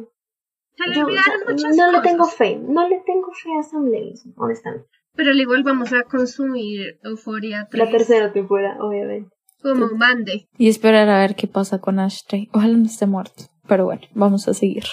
Se 0.75 0.89
le 0.89 0.95
yo, 0.95 1.01
o 1.03 1.05
olvidaron 1.05 1.39
sea, 1.39 1.51
muchas 1.51 1.77
no 1.77 1.91
le 1.91 2.01
tengo 2.01 2.25
fe. 2.25 2.57
No 2.57 2.89
le 2.89 2.99
tengo 3.05 3.31
fe 3.31 3.49
a 3.57 3.63
Sam 3.63 3.85
Levinson, 3.85 4.33
honestamente. 4.35 4.89
Pero 5.15 5.31
al 5.31 5.39
igual 5.39 5.63
vamos 5.63 5.93
a 5.93 6.03
consumir 6.03 6.97
Euforia 7.03 7.67
3 7.69 7.85
La 7.85 7.91
tercera 7.91 8.31
temporada, 8.31 8.77
obviamente. 8.83 9.29
como 9.61 9.87
mande. 9.95 10.47
Y 10.57 10.69
esperar 10.69 11.07
a 11.09 11.19
ver 11.19 11.35
qué 11.35 11.47
pasa 11.47 11.79
con 11.79 11.99
Ashtray. 11.99 12.49
Ojalá 12.51 12.75
no 12.77 12.85
esté 12.85 13.05
muerto. 13.05 13.43
Pero 13.67 13.85
bueno, 13.85 14.01
vamos 14.13 14.47
a 14.47 14.53
seguir. 14.53 14.83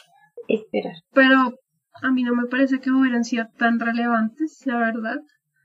Esperar. 0.48 0.94
Pero 1.12 1.54
a 2.02 2.10
mí 2.10 2.22
no 2.22 2.34
me 2.34 2.46
parece 2.46 2.80
que 2.80 2.90
hubieran 2.90 3.24
sido 3.24 3.46
tan 3.58 3.80
relevantes, 3.80 4.62
la 4.64 4.78
verdad. 4.78 5.16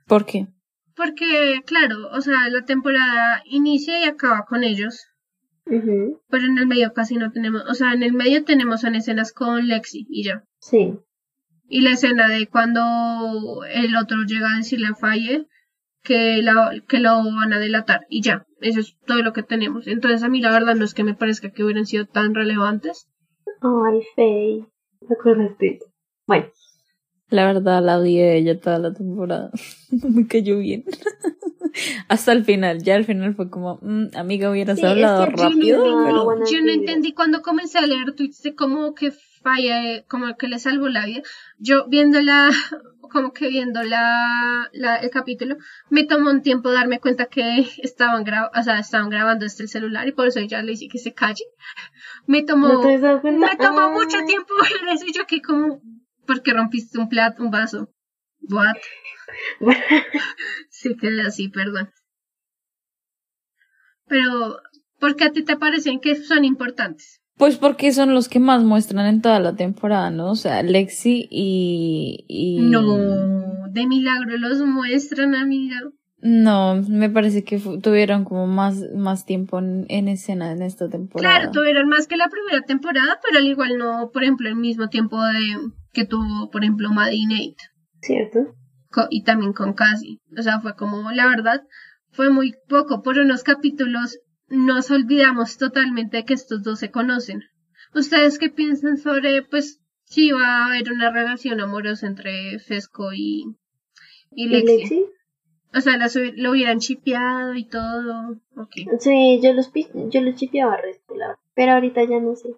¿Por 0.07 0.25
qué? 0.25 0.47
Porque, 0.95 1.61
claro, 1.65 2.09
o 2.13 2.21
sea, 2.21 2.49
la 2.49 2.63
temporada 2.63 3.41
inicia 3.45 3.99
y 3.99 4.03
acaba 4.03 4.45
con 4.47 4.63
ellos. 4.63 5.05
Pero 5.65 6.45
en 6.45 6.57
el 6.59 6.67
medio 6.67 6.93
casi 6.93 7.15
no 7.15 7.31
tenemos, 7.31 7.63
o 7.67 7.73
sea, 7.73 7.93
en 7.93 8.03
el 8.03 8.13
medio 8.13 8.43
tenemos 8.43 8.81
son 8.81 8.93
escenas 8.95 9.33
con 9.33 9.67
Lexi 9.67 10.05
y 10.09 10.23
ya. 10.23 10.43
Sí. 10.59 10.93
Y 11.67 11.81
la 11.81 11.91
escena 11.91 12.27
de 12.29 12.47
cuando 12.47 13.61
el 13.73 13.95
otro 13.95 14.17
llega 14.27 14.53
a 14.53 14.57
decirle 14.57 14.87
a 14.87 14.95
Faye 14.95 15.47
que, 16.03 16.41
la, 16.43 16.71
que 16.87 16.99
lo 16.99 17.23
van 17.23 17.53
a 17.53 17.59
delatar 17.59 18.05
y 18.09 18.21
ya. 18.21 18.45
Eso 18.61 18.79
es 18.79 18.95
todo 19.07 19.17
lo 19.23 19.33
que 19.33 19.43
tenemos. 19.43 19.87
Entonces 19.87 20.21
a 20.23 20.29
mí 20.29 20.39
la 20.41 20.51
verdad 20.51 20.75
no 20.75 20.85
es 20.85 20.93
que 20.93 21.03
me 21.03 21.15
parezca 21.15 21.49
que 21.51 21.63
hubieran 21.63 21.85
sido 21.85 22.05
tan 22.05 22.35
relevantes. 22.35 23.07
Ay, 23.61 24.01
Faye. 24.15 24.65
Eso. 25.01 25.85
Bueno, 26.27 26.45
La 27.29 27.45
verdad, 27.47 27.83
la 27.83 27.97
odié 27.99 28.37
ella 28.37 28.59
toda 28.59 28.77
la 28.79 28.93
temporada. 28.93 29.51
Me 29.91 30.27
cayó 30.27 30.59
bien. 30.59 30.83
Hasta 32.07 32.31
el 32.31 32.45
final. 32.45 32.81
Ya 32.83 32.95
al 32.95 33.05
final 33.05 33.35
fue 33.35 33.49
como, 33.49 33.79
"Mm, 33.81 34.15
amiga, 34.15 34.49
hubieras 34.49 34.79
Sí, 34.79 34.85
es 34.85 34.91
hablado 34.91 35.25
yo 35.25 35.31
rápido. 35.31 35.77
no- 35.85 36.05
pero... 36.05 36.23
bueno, 36.25 36.45
Yo 36.49 36.61
no 36.61 36.71
entendí 36.71 37.13
cuando 37.13 37.41
comencé 37.41 37.79
a 37.79 37.85
leer 37.85 38.13
tweets 38.15 38.41
de 38.43 38.55
cómo 38.55 38.93
que 38.95 39.11
Faye, 39.45 40.05
como 40.09 40.35
que 40.37 40.47
le 40.47 40.57
salvó 40.57 40.87
la 40.89 41.05
vida. 41.05 41.21
Yo 41.59 41.87
viendo 41.87 42.19
la, 42.19 42.49
como 43.11 43.31
que 43.31 43.47
viendo 43.47 43.83
la, 43.83 44.67
la, 44.73 44.95
el 44.95 45.11
capítulo, 45.11 45.57
me 45.91 46.03
tomó 46.05 46.31
un 46.31 46.41
tiempo 46.41 46.71
darme 46.71 46.99
cuenta 46.99 47.27
que 47.27 47.59
estaban 47.77 48.23
grabando, 48.23 48.59
o 48.59 48.63
sea, 48.63 48.79
estaban 48.79 49.09
grabando 49.11 49.43
desde 49.45 49.65
el 49.65 49.69
celular 49.69 50.07
y 50.07 50.13
por 50.13 50.25
eso 50.27 50.39
ya 50.39 50.63
le 50.63 50.71
dije 50.71 50.87
que 50.91 50.97
se 50.97 51.13
calle. 51.13 51.43
Me 52.27 52.41
tomó, 52.41 52.81
me 52.81 53.55
tomó 53.55 53.81
Ah. 53.81 53.91
mucho 53.91 54.17
tiempo 54.25 54.51
ver 54.63 54.95
eso 54.95 55.05
y 55.05 55.13
yo 55.13 55.27
que 55.27 55.41
como, 55.43 55.79
porque 56.25 56.53
rompiste 56.53 56.97
un 56.97 57.07
plato, 57.07 57.43
un 57.43 57.51
vaso. 57.51 57.89
What? 58.49 58.77
sí 60.71 60.95
quedé 60.99 61.21
así, 61.21 61.49
perdón. 61.49 61.91
Pero, 64.07 64.57
¿por 64.99 65.15
qué 65.15 65.25
a 65.25 65.31
ti 65.31 65.43
te 65.43 65.55
parecen 65.57 65.99
que 65.99 66.15
son 66.15 66.45
importantes? 66.45 67.21
Pues 67.37 67.57
porque 67.57 67.91
son 67.91 68.13
los 68.13 68.29
que 68.29 68.39
más 68.39 68.63
muestran 68.63 69.05
en 69.07 69.21
toda 69.21 69.39
la 69.39 69.55
temporada, 69.55 70.09
¿no? 70.09 70.31
O 70.31 70.35
sea, 70.35 70.63
Lexi 70.63 71.27
y... 71.29 72.23
y... 72.27 72.61
No, 72.61 72.97
de 73.69 73.87
milagro 73.87 74.37
los 74.37 74.59
muestran, 74.61 75.35
amiga. 75.35 75.77
No, 76.21 76.81
me 76.87 77.09
parece 77.09 77.43
que 77.43 77.59
tuvieron 77.83 78.23
como 78.23 78.47
más, 78.47 78.81
más 78.95 79.25
tiempo 79.25 79.59
en, 79.59 79.85
en 79.89 80.07
escena 80.07 80.51
en 80.53 80.61
esta 80.61 80.89
temporada. 80.89 81.35
Claro, 81.35 81.51
tuvieron 81.51 81.87
más 81.89 82.07
que 82.07 82.15
la 82.17 82.29
primera 82.29 82.65
temporada, 82.65 83.19
pero 83.23 83.37
al 83.37 83.45
igual 83.45 83.77
no, 83.77 84.09
por 84.11 84.23
ejemplo, 84.23 84.47
el 84.47 84.55
mismo 84.55 84.87
tiempo 84.87 85.21
de 85.21 85.57
que 85.91 86.05
tuvo, 86.05 86.49
por 86.49 86.63
ejemplo, 86.63 86.89
Maddie 86.91 87.17
y 87.17 87.25
Nate. 87.25 87.55
¿cierto? 88.01 88.39
Co- 88.91 89.07
y 89.09 89.23
también 89.23 89.51
con 89.53 89.73
Cassie. 89.73 90.19
O 90.37 90.41
sea, 90.41 90.61
fue 90.61 90.75
como, 90.75 91.11
la 91.11 91.27
verdad, 91.27 91.61
fue 92.11 92.29
muy 92.29 92.53
poco. 92.69 93.01
Por 93.03 93.19
unos 93.19 93.43
capítulos 93.43 94.17
nos 94.47 94.91
olvidamos 94.91 95.57
totalmente 95.57 96.17
de 96.17 96.25
que 96.25 96.33
estos 96.33 96.63
dos 96.63 96.79
se 96.79 96.91
conocen. 96.91 97.43
¿Ustedes 97.93 98.39
qué 98.39 98.49
piensan 98.49 98.97
sobre, 98.97 99.41
pues, 99.41 99.81
si 100.03 100.31
va 100.31 100.47
a 100.47 100.65
haber 100.67 100.91
una 100.91 101.11
relación 101.11 101.59
amorosa 101.61 102.07
entre 102.07 102.59
Fesco 102.59 103.13
y, 103.13 103.55
y 104.31 104.45
¿Y 104.45 104.47
Lexi? 104.49 104.77
Lexi? 104.77 105.05
O 105.73 105.81
sea, 105.81 105.97
las 105.97 106.15
lo 106.15 106.51
hubieran 106.51 106.79
chipeado 106.79 107.53
y 107.55 107.65
todo. 107.65 108.39
Sí, 108.99 109.41
yo 109.43 109.53
los, 109.53 109.71
yo 110.09 110.21
los 110.21 110.35
chipeaba 110.35 110.77
resto, 110.77 111.15
la 111.15 111.27
verdad. 111.27 111.41
Pero 111.53 111.71
ahorita 111.73 112.03
ya 112.03 112.19
no 112.19 112.35
sé. 112.35 112.49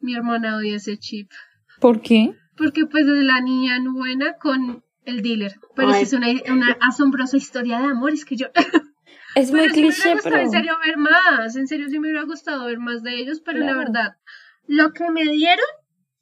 Mi 0.00 0.14
hermana 0.14 0.56
odia 0.56 0.76
ese 0.76 0.96
chip. 0.96 1.30
¿Por 1.80 2.00
qué? 2.00 2.34
Porque 2.56 2.86
pues 2.86 3.06
es 3.06 3.24
la 3.24 3.40
niña 3.40 3.78
buena 3.92 4.34
con 4.34 4.84
el 5.04 5.22
dealer. 5.22 5.54
Pero 5.74 5.90
Ay. 5.90 6.02
es 6.02 6.12
una, 6.12 6.28
una 6.48 6.76
asombrosa 6.80 7.36
historia 7.36 7.80
de 7.80 7.86
amor. 7.86 8.12
Es 8.12 8.24
que 8.24 8.36
yo... 8.36 8.46
Es 9.36 9.50
muy 9.52 9.60
pero 9.60 9.74
sí 9.74 9.80
me 9.82 9.86
cliché, 9.88 10.00
hubiera 10.02 10.14
gustado 10.14 10.34
pero... 10.34 10.44
en 10.44 10.50
serio 10.50 10.72
ver 10.84 10.96
más. 10.96 11.56
En 11.56 11.66
serio 11.68 11.86
sí 11.88 11.98
me 11.98 12.08
hubiera 12.08 12.24
gustado 12.24 12.64
ver 12.66 12.78
más 12.78 13.02
de 13.02 13.14
ellos. 13.20 13.40
Pero 13.44 13.58
la 13.58 13.66
Claro. 13.66 13.78
verdad, 13.78 14.16
lo 14.66 14.92
que 14.92 15.10
me 15.10 15.24
dieron 15.24 15.66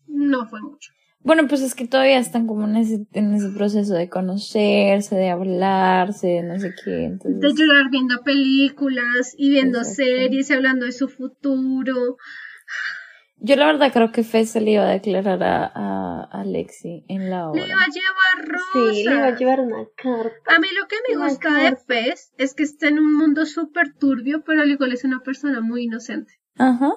no 0.06 0.46
fue 0.46 0.60
mucho. 0.60 0.90
Bueno, 1.20 1.48
pues 1.48 1.62
es 1.62 1.74
que 1.74 1.86
todavía 1.88 2.18
están 2.18 2.46
como 2.46 2.66
en 2.66 2.76
ese, 2.76 3.06
en 3.12 3.32
ese 3.32 3.48
proceso 3.56 3.94
de 3.94 4.10
conocerse, 4.10 5.14
de 5.14 5.30
hablarse, 5.30 6.26
de 6.26 6.42
no 6.42 6.58
sé 6.58 6.74
qué. 6.84 7.04
Entonces, 7.04 7.40
De 7.40 7.54
llorar 7.54 7.88
viendo 7.90 8.20
películas 8.22 9.34
y 9.38 9.48
viendo 9.48 9.78
Exacto. 9.78 10.02
series 10.02 10.50
y 10.50 10.52
hablando 10.52 10.84
de 10.84 10.92
su 10.92 11.08
futuro. 11.08 12.18
Yo 13.36 13.56
la 13.56 13.66
verdad 13.66 13.92
creo 13.92 14.12
que 14.12 14.22
Fez 14.24 14.50
se 14.50 14.60
le 14.60 14.72
iba 14.72 14.84
a 14.84 14.92
declarar 14.92 15.42
a, 15.42 15.66
a, 15.74 16.24
a 16.30 16.44
Lexi 16.44 17.04
en 17.08 17.28
la 17.30 17.50
Le 17.52 17.62
obra. 17.62 17.66
iba 17.66 17.82
a 17.82 17.88
llevar 17.88 18.48
rosas. 18.48 18.96
Sí, 18.96 19.04
le 19.04 19.14
iba 19.14 19.26
a 19.26 19.36
llevar 19.36 19.60
una 19.60 19.84
carta. 19.96 20.54
A 20.54 20.58
mí 20.58 20.68
lo 20.80 20.86
que 20.88 20.96
me 21.08 21.16
Una 21.16 21.28
gusta 21.28 21.54
de 21.54 21.76
Fez 21.76 22.32
es 22.38 22.54
que 22.54 22.62
está 22.62 22.88
en 22.88 22.98
un 22.98 23.12
mundo 23.14 23.44
súper 23.46 23.92
turbio, 23.94 24.42
pero 24.44 24.62
al 24.62 24.70
igual 24.70 24.92
es 24.92 25.04
una 25.04 25.20
persona 25.20 25.60
muy 25.60 25.84
inocente. 25.84 26.32
Ajá. 26.56 26.92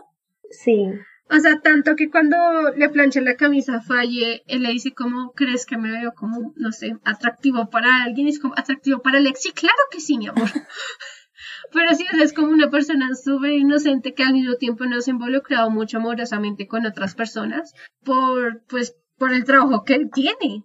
Sí. 0.52 0.86
O 1.30 1.38
sea, 1.40 1.60
tanto 1.60 1.98
que 1.98 2.10
cuando 2.10 2.38
le 2.78 2.88
plancha 2.88 3.20
la 3.20 3.36
camisa 3.36 3.76
a 3.76 3.82
Falle, 3.82 4.44
él 4.48 4.64
le 4.64 4.70
dice 4.70 4.94
como, 4.94 5.34
¿crees 5.34 5.66
que 5.66 5.78
me 5.78 5.92
veo 5.92 6.14
como, 6.16 6.54
no 6.56 6.72
sé, 6.72 6.96
atractivo 7.04 7.70
para 7.70 8.04
alguien? 8.06 8.28
Y 8.28 8.30
es 8.30 8.40
como, 8.40 8.54
¿atractivo 8.56 9.02
para 9.02 9.20
Lexi? 9.20 9.52
Claro 9.52 9.76
que 9.92 10.00
sí, 10.00 10.18
mi 10.18 10.28
amor. 10.28 10.48
Pero 11.74 11.94
sí, 11.96 12.06
es 12.22 12.34
como 12.34 12.50
una 12.50 12.70
persona 12.70 13.14
súper 13.16 13.52
inocente 13.52 14.14
que 14.14 14.24
al 14.24 14.34
mismo 14.34 14.56
tiempo 14.56 14.86
no 14.86 15.02
se 15.02 15.12
ha 15.12 15.14
involucrado 15.14 15.70
mucho 15.70 15.98
amorosamente 15.98 16.68
con 16.68 16.86
otras 16.86 17.16
personas 17.16 17.74
por, 18.04 18.64
pues, 18.68 18.96
por 19.18 19.34
el 19.34 19.44
trabajo 19.44 19.84
que 19.84 19.96
él 19.96 20.10
tiene. 20.14 20.64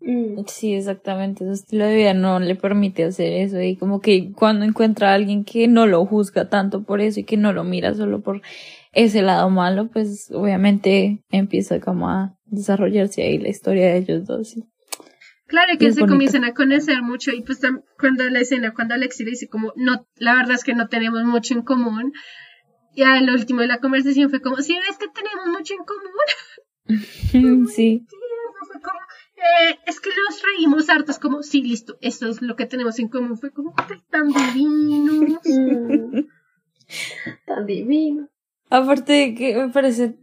Mm. 0.00 0.44
Sí, 0.46 0.74
exactamente. 0.74 1.44
Su 1.44 1.52
estilo 1.52 1.84
de 1.84 1.94
vida 1.94 2.14
no 2.14 2.40
le 2.40 2.54
permite 2.54 3.04
hacer 3.04 3.32
eso. 3.32 3.60
Y 3.60 3.76
como 3.76 4.00
que 4.00 4.32
cuando 4.32 4.64
encuentra 4.64 5.10
a 5.10 5.14
alguien 5.14 5.44
que 5.44 5.68
no 5.68 5.86
lo 5.86 6.04
juzga 6.06 6.48
tanto 6.48 6.84
por 6.84 7.00
eso 7.00 7.20
y 7.20 7.24
que 7.24 7.36
no 7.36 7.52
lo 7.52 7.64
mira 7.64 7.94
solo 7.94 8.20
por 8.22 8.40
ese 8.92 9.22
lado 9.22 9.50
malo, 9.50 9.88
pues 9.88 10.30
obviamente 10.32 11.22
empieza 11.30 11.80
como 11.80 12.08
a 12.08 12.36
desarrollarse 12.46 13.22
ahí 13.22 13.38
la 13.38 13.48
historia 13.48 13.86
de 13.88 13.98
ellos 13.98 14.26
dos. 14.26 14.48
sí. 14.48 14.64
Claro, 15.50 15.72
que 15.78 15.92
se 15.92 16.00
bonito. 16.00 16.12
comienzan 16.14 16.44
a 16.44 16.54
conocer 16.54 17.02
mucho 17.02 17.32
y 17.32 17.42
pues 17.42 17.60
cuando 17.98 18.22
la 18.30 18.38
escena, 18.38 18.72
cuando 18.72 18.94
Alexi 18.94 19.24
le 19.24 19.32
dice 19.32 19.48
como, 19.48 19.72
no, 19.74 20.06
la 20.16 20.34
verdad 20.34 20.54
es 20.54 20.62
que 20.62 20.74
no 20.74 20.86
tenemos 20.86 21.24
mucho 21.24 21.54
en 21.54 21.62
común, 21.62 22.12
y 22.94 23.02
al 23.02 23.28
último 23.28 23.60
de 23.60 23.66
la 23.66 23.78
conversación 23.80 24.30
fue 24.30 24.40
como, 24.40 24.56
sí, 24.58 24.74
ves 24.88 24.96
que 24.96 25.08
tenemos 25.08 25.48
mucho 25.48 25.74
en 25.74 25.84
común, 25.84 27.66
sí. 27.74 28.06
fue 28.72 28.80
como, 28.80 28.98
eh, 29.36 29.78
es 29.86 30.00
que 30.00 30.10
nos 30.10 30.40
reímos 30.54 30.88
hartos, 30.88 31.18
como, 31.18 31.42
sí, 31.42 31.62
listo, 31.62 31.98
esto 32.00 32.28
es 32.28 32.40
lo 32.42 32.54
que 32.54 32.66
tenemos 32.66 32.98
en 33.00 33.08
común, 33.08 33.36
fue 33.36 33.50
como, 33.50 33.74
"Ay, 33.76 34.00
tan 34.08 34.28
divinos. 34.28 35.40
Mm. 36.90 37.46
Tan 37.46 37.66
divino. 37.66 38.28
Aparte 38.68 39.12
de 39.12 39.34
que 39.34 39.56
me 39.56 39.68
parece 39.68 40.16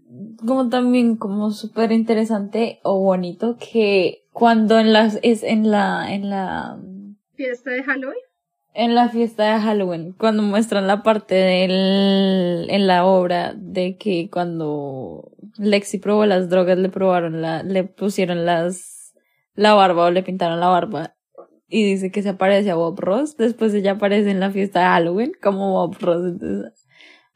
como 0.46 0.68
también 0.70 1.16
como 1.16 1.52
súper 1.52 1.92
interesante 1.94 2.80
o 2.84 3.00
bonito 3.00 3.58
que 3.58 4.27
cuando 4.38 4.78
en 4.78 4.94
las 4.94 5.18
es 5.24 5.42
en 5.42 5.72
la 5.72 6.14
en 6.14 6.30
la 6.30 6.78
Fiesta 7.34 7.72
de 7.72 7.82
Halloween. 7.82 8.20
en 8.76 8.94
la 8.94 9.10
fiesta 9.10 9.52
de 9.52 9.60
Halloween 9.60 10.12
cuando 10.12 10.44
muestran 10.44 10.86
la 10.86 11.02
parte 11.02 11.34
del 11.34 12.68
en 12.70 12.86
la 12.86 13.04
obra 13.04 13.56
de 13.56 13.98
que 13.98 14.30
cuando 14.30 15.32
Lexi 15.58 15.98
probó 15.98 16.28
las 16.28 16.50
drogas 16.50 16.78
le 16.78 16.90
probaron 16.90 17.42
la 17.42 17.64
le 17.64 17.84
pusieron 17.84 18.46
las 18.46 19.16
la 19.56 19.74
barba 19.74 20.06
o 20.06 20.12
le 20.12 20.22
pintaron 20.22 20.60
la 20.60 20.68
barba 20.68 21.16
y 21.68 21.84
dice 21.84 22.12
que 22.12 22.22
se 22.22 22.30
aparece 22.30 22.70
a 22.70 22.76
Bob 22.76 23.00
Ross 23.00 23.38
después 23.38 23.74
ella 23.74 23.94
aparece 23.94 24.30
en 24.30 24.40
la 24.40 24.52
fiesta 24.52 24.82
de 24.82 24.86
Halloween 24.86 25.32
como 25.42 25.72
Bob 25.72 25.98
Ross 26.00 26.24
entonces 26.24 26.87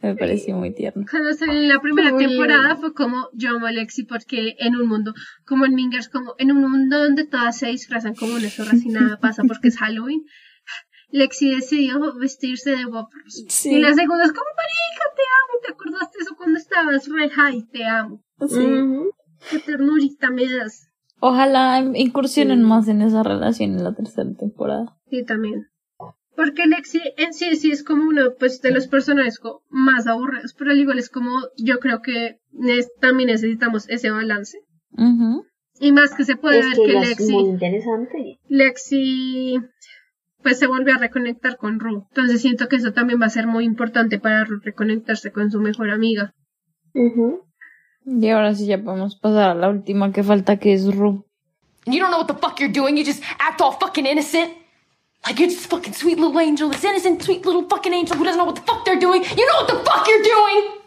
me 0.02 0.16
pareció 0.16 0.56
muy 0.56 0.74
tierno 0.74 1.06
Cuando 1.10 1.34
salió 1.34 1.60
en 1.60 1.68
la 1.68 1.80
primera 1.80 2.12
Muy 2.12 2.26
temporada 2.26 2.68
bien. 2.68 2.78
fue 2.78 2.94
como 2.94 3.30
yo 3.34 3.52
amo 3.52 3.68
a 3.68 3.72
Lexi 3.72 4.04
porque 4.04 4.56
en 4.60 4.76
un 4.76 4.88
mundo, 4.88 5.14
como 5.46 5.66
en 5.66 5.76
Mingers, 5.76 6.10
como 6.10 6.34
en 6.38 6.52
un 6.52 6.62
mundo 6.70 7.04
donde 7.04 7.26
todas 7.26 7.58
se 7.58 7.68
disfrazan 7.68 8.16
como 8.16 8.36
una 8.36 8.50
zorra 8.50 8.72
y 8.84 8.90
nada 8.90 9.20
pasa 9.20 9.44
porque 9.48 9.68
es 9.70 9.78
Halloween, 9.78 10.24
Lexi 11.12 11.54
decidió 11.54 12.00
vestirse 12.18 12.72
de 12.72 12.86
Bob 12.86 13.10
Ross. 13.12 13.46
Sí. 13.50 13.76
Y 13.76 13.80
la 13.80 13.94
segunda 13.94 14.24
es 14.24 14.32
como, 14.32 14.46
marica, 14.56 15.06
te 15.16 15.22
amo, 15.42 15.60
¿te 15.62 15.74
acordaste 15.74 16.18
eso 16.22 16.36
cuando 16.38 16.58
estabas 16.58 17.08
re 17.10 17.30
high? 17.30 17.68
Te 17.70 17.86
amo. 17.86 18.24
Sí. 18.48 18.66
Qué 19.50 19.60
ternurita 19.60 20.32
me 20.32 20.48
das. 20.48 20.88
Ojalá 21.20 21.80
incursionen 21.96 22.64
más 22.64 22.88
en 22.88 23.02
esa 23.02 23.24
relación 23.24 23.74
en 23.74 23.84
la 23.84 23.94
tercera 23.94 24.30
temporada. 24.38 24.98
Sí, 25.10 25.24
también. 25.26 25.68
Porque 26.36 26.66
Lexi 26.66 27.02
en 27.18 27.34
sí 27.34 27.56
sí 27.56 27.72
es 27.72 27.84
como 27.84 28.08
uno 28.08 28.34
pues 28.40 28.62
de 28.62 28.72
los 28.72 28.88
personajes 28.88 29.40
más 29.70 30.08
aburridos, 30.08 30.54
pero 30.58 30.72
al 30.72 30.80
igual 30.80 31.00
es 31.00 31.10
como 31.10 31.40
yo 31.58 31.80
creo 31.80 32.02
que 32.02 32.40
también 33.00 33.28
necesitamos 33.28 33.90
ese 33.90 34.12
balance. 34.12 34.58
Y 35.80 35.92
más 35.92 36.14
que 36.14 36.24
se 36.24 36.36
puede 36.36 36.60
Es 36.60 36.66
ver 36.66 36.76
que 36.76 36.84
que 36.84 36.92
ella 36.92 37.02
es 37.02 37.10
Lexi, 37.10 37.34
muy 37.34 37.50
interesante. 37.50 38.40
Lexi 38.48 39.60
pues 40.42 40.58
se 40.58 40.68
volvió 40.68 40.96
a 40.96 41.00
reconectar 41.00 41.58
con 41.58 41.80
Ru. 41.80 42.08
Entonces 42.10 42.42
siento 42.42 42.68
que 42.68 42.78
eso 42.78 42.94
también 42.94 43.22
va 43.22 43.26
a 43.26 43.30
ser 43.30 43.48
muy 43.48 43.66
importante 43.66 44.20
para 44.20 44.44
Ru 44.44 44.60
reconectarse 44.64 45.32
con 45.32 45.52
su 45.52 45.60
mejor 45.60 45.92
amiga. 45.92 46.34
Y 48.06 48.30
ahora 48.30 48.56
sí 48.56 48.66
ya 48.66 48.82
podemos 48.82 49.18
pasar 49.20 49.52
a 49.52 49.56
la 49.56 49.70
última 49.70 50.12
que 50.12 50.24
falta 50.24 50.58
que 50.58 50.74
es 50.74 50.96
Ru. 50.96 51.26
You 51.86 52.00
don't 52.00 52.10
know 52.10 52.20
what 52.20 52.28
the 52.28 52.34
fuck 52.34 52.60
you're 52.60 52.72
doing. 52.72 52.96
You 52.96 53.04
just 53.04 53.24
act 53.40 53.62
all 53.62 53.74
fucking 53.74 54.06
innocent. 54.06 54.52
Like 55.26 55.40
you're 55.40 55.50
this 55.50 55.66
fucking 55.66 55.94
sweet 55.94 56.18
little 56.18 56.40
angel, 56.40 56.70
this 56.70 56.84
innocent, 56.84 57.22
sweet 57.24 57.46
little 57.46 57.68
fucking 57.70 57.94
angel 57.94 58.18
who 58.18 58.24
doesn't 58.24 58.38
know 58.38 58.46
what 58.46 58.56
the 58.56 58.62
fuck 58.62 58.86
they're 58.86 59.00
doing. 59.00 59.24
You 59.24 59.46
know 59.46 59.62
what 59.62 59.68
the 59.68 59.84
fuck 59.90 60.08
you're 60.08 60.24
doing! 60.24 60.78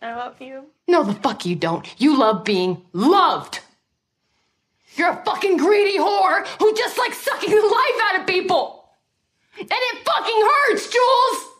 I 0.00 0.14
love 0.14 0.40
you. 0.40 0.66
No, 0.86 1.02
the 1.02 1.14
fuck 1.14 1.44
you 1.44 1.56
don't. 1.56 1.86
You 2.00 2.16
love 2.18 2.44
being 2.44 2.82
loved. 2.92 3.60
You're 4.94 5.10
a 5.10 5.24
fucking 5.24 5.56
greedy 5.56 5.98
whore 5.98 6.46
who 6.58 6.74
just 6.74 6.98
likes 6.98 7.18
sucking 7.18 7.50
the 7.50 7.56
life 7.56 8.02
out 8.02 8.20
of 8.20 8.26
people. 8.26 8.90
And 9.58 9.68
it 9.70 10.04
fucking 10.04 10.48
hurts, 10.50 10.88
Jules! 10.88 11.52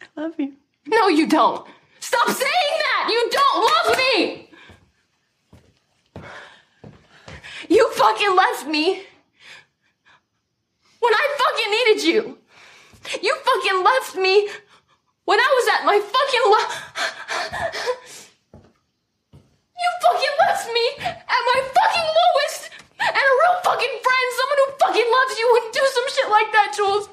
I 0.00 0.20
love 0.20 0.34
you. 0.38 0.52
No, 0.86 1.08
you 1.08 1.26
don't. 1.26 1.66
Stop 2.00 2.28
saying 2.28 2.78
that! 2.78 3.08
You 3.10 3.30
don't 3.30 3.64
love 3.64 3.98
me! 3.98 4.43
You 7.68 7.90
fucking 7.92 8.34
left 8.34 8.66
me 8.66 9.02
when 11.00 11.12
I 11.14 11.24
fucking 11.38 11.70
needed 11.70 12.04
you. 12.04 12.38
You 13.22 13.34
fucking 13.44 13.84
left 13.84 14.16
me 14.16 14.48
when 15.24 15.38
I 15.38 15.48
was 15.56 15.66
at 15.74 15.84
my 15.84 15.98
fucking 16.00 16.44
lo- 16.52 16.74
You 19.82 19.90
fucking 20.02 20.34
left 20.46 20.66
me 20.72 20.86
at 21.04 21.42
my 21.52 21.58
fucking 21.76 22.08
lowest 22.18 22.70
and 23.00 23.24
a 23.32 23.34
real 23.40 23.56
fucking 23.64 23.94
friend, 24.04 24.26
someone 24.38 24.58
who 24.64 24.68
fucking 24.80 25.08
loves 25.12 25.38
you 25.38 25.48
wouldn't 25.52 25.74
do 25.74 25.84
some 25.92 26.08
shit 26.14 26.30
like 26.30 26.50
that, 26.52 26.72
Jules. 26.76 27.08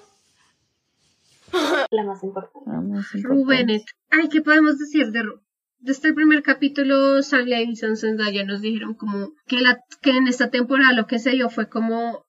La 1.91 2.03
más 2.03 2.23
importante. 2.23 2.59
La 2.71 2.79
más 2.79 3.13
importante. 3.13 3.45
Bennett. 3.47 3.83
Ay, 4.09 4.29
¿qué 4.29 4.41
podemos 4.41 4.77
decir 4.79 5.11
de 5.11 5.23
Ru? 5.23 5.41
Desde 5.81 6.09
el 6.09 6.13
primer 6.13 6.43
capítulo, 6.43 7.23
Sam 7.23 7.45
Levinson 7.45 7.97
Zendaya 7.97 8.45
nos 8.45 8.61
dijeron 8.61 8.93
como 8.93 9.33
que, 9.47 9.61
la, 9.61 9.79
que 10.03 10.11
en 10.11 10.27
esta 10.27 10.51
temporada 10.51 10.93
lo 10.93 11.07
que 11.07 11.17
se 11.17 11.31
dio 11.31 11.49
fue 11.49 11.69
como 11.69 12.23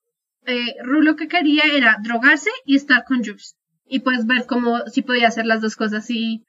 eh, 0.47 0.75
Ru 0.83 1.03
lo 1.03 1.17
que 1.17 1.29
quería 1.29 1.65
era 1.71 1.99
drogarse 2.03 2.49
y 2.65 2.77
estar 2.77 3.05
con 3.05 3.19
Jules. 3.19 3.59
Y 3.85 4.01
pues 4.01 4.27
ver 4.27 4.47
cómo 4.47 4.81
si 4.87 5.03
podía 5.03 5.29
hacer 5.29 5.45
las 5.45 5.61
dos 5.61 5.77
cosas 5.77 6.09
y 6.09 6.47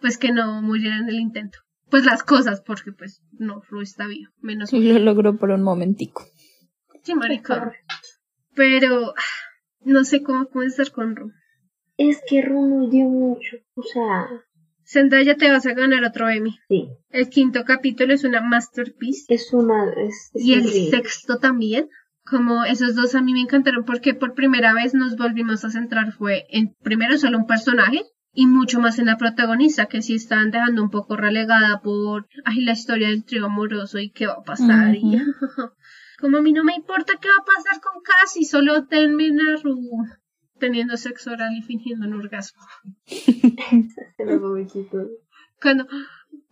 pues 0.00 0.16
que 0.16 0.32
no 0.32 0.62
muriera 0.62 0.96
en 0.96 1.10
el 1.10 1.20
intento. 1.20 1.58
Pues 1.90 2.06
las 2.06 2.22
cosas, 2.22 2.62
porque 2.62 2.90
pues 2.90 3.20
no, 3.32 3.60
Ru 3.68 3.82
está 3.82 4.06
vivo, 4.06 4.32
menos 4.40 4.72
Y 4.72 4.92
lo 4.92 4.98
logró 4.98 5.36
por 5.36 5.50
un 5.50 5.62
momentico. 5.62 6.24
Sí, 7.02 7.14
marica. 7.14 7.72
Pero 8.54 9.10
ah, 9.10 9.22
no 9.84 10.04
sé 10.04 10.22
cómo 10.22 10.48
comenzar 10.48 10.90
con 10.90 11.16
Ru. 11.16 11.32
Es 11.98 12.22
que 12.26 12.40
Ru 12.40 12.66
nos 12.66 12.90
dio 12.90 13.04
mucho. 13.04 13.58
O 13.74 13.82
sea, 13.82 14.26
Zendaya 14.86 15.36
te 15.36 15.50
vas 15.50 15.66
a 15.66 15.74
ganar 15.74 16.04
otro 16.04 16.28
Emmy. 16.28 16.58
sí. 16.68 16.88
El 17.10 17.28
quinto 17.28 17.64
capítulo 17.64 18.14
es 18.14 18.24
una 18.24 18.40
masterpiece. 18.40 19.24
Es 19.34 19.52
una. 19.52 19.90
Es, 19.96 20.30
es 20.34 20.44
Y 20.44 20.52
el 20.54 20.66
increíble. 20.66 20.90
sexto 20.90 21.38
también. 21.38 21.88
Como 22.24 22.64
esos 22.64 22.94
dos 22.94 23.14
a 23.14 23.22
mí 23.22 23.32
me 23.32 23.40
encantaron 23.40 23.84
porque 23.84 24.12
por 24.14 24.34
primera 24.34 24.74
vez 24.74 24.94
nos 24.94 25.16
volvimos 25.16 25.64
a 25.64 25.70
centrar 25.70 26.12
fue 26.12 26.44
en 26.50 26.74
primero 26.82 27.16
solo 27.18 27.38
un 27.38 27.46
personaje 27.46 28.02
y 28.32 28.46
mucho 28.46 28.80
más 28.80 28.98
en 28.98 29.06
la 29.06 29.16
protagonista 29.16 29.86
que 29.86 30.02
sí 30.02 30.14
estaban 30.14 30.50
dejando 30.50 30.82
un 30.82 30.90
poco 30.90 31.16
relegada 31.16 31.80
por 31.82 32.26
ay, 32.44 32.62
la 32.64 32.72
historia 32.72 33.08
del 33.08 33.24
trío 33.24 33.46
amoroso 33.46 33.98
y 33.98 34.10
qué 34.10 34.26
va 34.26 34.34
a 34.34 34.42
pasar 34.42 34.94
y 34.96 35.02
como 36.20 36.38
a 36.38 36.42
mí 36.42 36.52
no 36.52 36.64
me 36.64 36.74
importa 36.74 37.14
qué 37.20 37.28
va 37.28 37.36
a 37.40 37.44
pasar 37.44 37.80
con 37.80 38.02
Cassie 38.02 38.44
solo 38.44 38.82
denme 38.82 39.26
a 39.28 39.56
Ru 39.62 39.78
teniendo 40.58 40.96
sexo 40.96 41.32
oral 41.32 41.56
y 41.56 41.62
fingiendo 41.62 42.06
un 42.06 42.14
orgasmo 42.14 42.62
cuando 45.60 45.86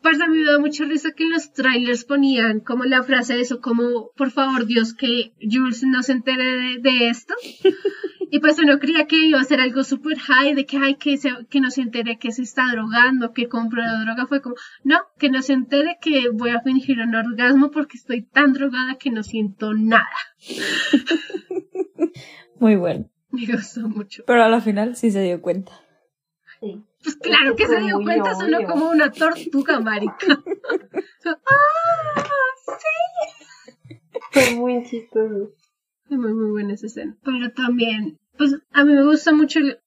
para 0.03 0.29
mí 0.29 0.39
me 0.39 0.45
da 0.45 0.59
mucha 0.59 0.85
risa 0.85 1.13
que 1.13 1.25
en 1.25 1.31
los 1.31 1.53
trailers 1.53 2.05
ponían 2.05 2.61
como 2.61 2.85
la 2.85 3.03
frase 3.03 3.35
de 3.35 3.41
eso, 3.41 3.61
como 3.61 4.11
por 4.17 4.31
favor 4.31 4.67
Dios 4.67 4.95
que 4.95 5.33
Jules 5.41 5.83
no 5.85 6.03
se 6.03 6.13
entere 6.13 6.45
de, 6.45 6.79
de 6.81 7.09
esto. 7.09 7.35
Y 8.31 8.41
pues 8.41 8.59
uno 8.59 8.81
creía 8.81 9.07
que 9.07 9.29
iba 9.29 9.41
a 9.41 9.45
ser 9.45 9.61
algo 9.61 9.85
super 9.85 10.19
high, 10.19 10.55
de 10.55 10.67
que, 10.67 10.77
ay, 10.77 10.97
que, 10.97 11.17
se, 11.17 11.31
que 11.49 11.61
no 11.61 11.71
se 11.71 11.83
entere 11.83 12.19
que 12.19 12.33
se 12.33 12.43
está 12.43 12.65
drogando, 12.73 13.33
que 13.33 13.47
compró 13.47 13.81
la 13.81 14.01
droga. 14.01 14.27
Fue 14.27 14.43
como, 14.43 14.57
no, 14.83 14.99
que 15.21 15.31
no 15.31 15.41
se 15.41 15.53
entere 15.53 15.99
que 16.01 16.31
voy 16.31 16.51
a 16.51 16.61
fingir 16.61 16.99
un 16.99 17.15
orgasmo 17.15 17.71
porque 17.71 17.97
estoy 17.97 18.23
tan 18.23 18.53
drogada 18.53 18.97
que 18.97 19.13
no 19.13 19.23
siento 19.23 19.73
nada. 19.73 20.09
Muy 22.59 22.75
bueno. 22.75 23.09
Me 23.49 23.53
gustó 23.57 23.89
mucho. 23.89 24.23
Pero 24.27 24.43
a 24.45 24.49
la 24.49 24.61
final 24.61 24.97
sí 24.97 25.11
se 25.11 25.23
dio 25.23 25.41
cuenta. 25.43 25.73
Pues 27.03 27.17
claro 27.17 27.55
que 27.57 27.67
se 27.67 27.79
dio 27.81 28.01
cuenta, 28.03 28.35
sonó 28.35 28.57
obvio. 28.59 28.69
como 28.69 28.89
una 28.91 29.11
tortuga, 29.13 29.81
marica. 29.81 30.15
¡Ah! 31.27 32.25
¡Sí! 32.79 33.97
Fue 34.33 34.51
muy 34.57 34.83
chistoso. 34.85 35.51
Fue 36.09 36.17
muy, 36.17 36.33
muy 36.33 36.51
buena 36.51 36.75
esa 36.75 36.87
escena. 36.87 37.17
Pero 37.25 37.53
también, 37.53 38.19
pues 38.39 38.57
a 38.73 38.85
mí 38.85 38.95
me 38.95 39.05
gusta 39.05 39.33
mucho 39.35 39.59
el- 39.59 39.79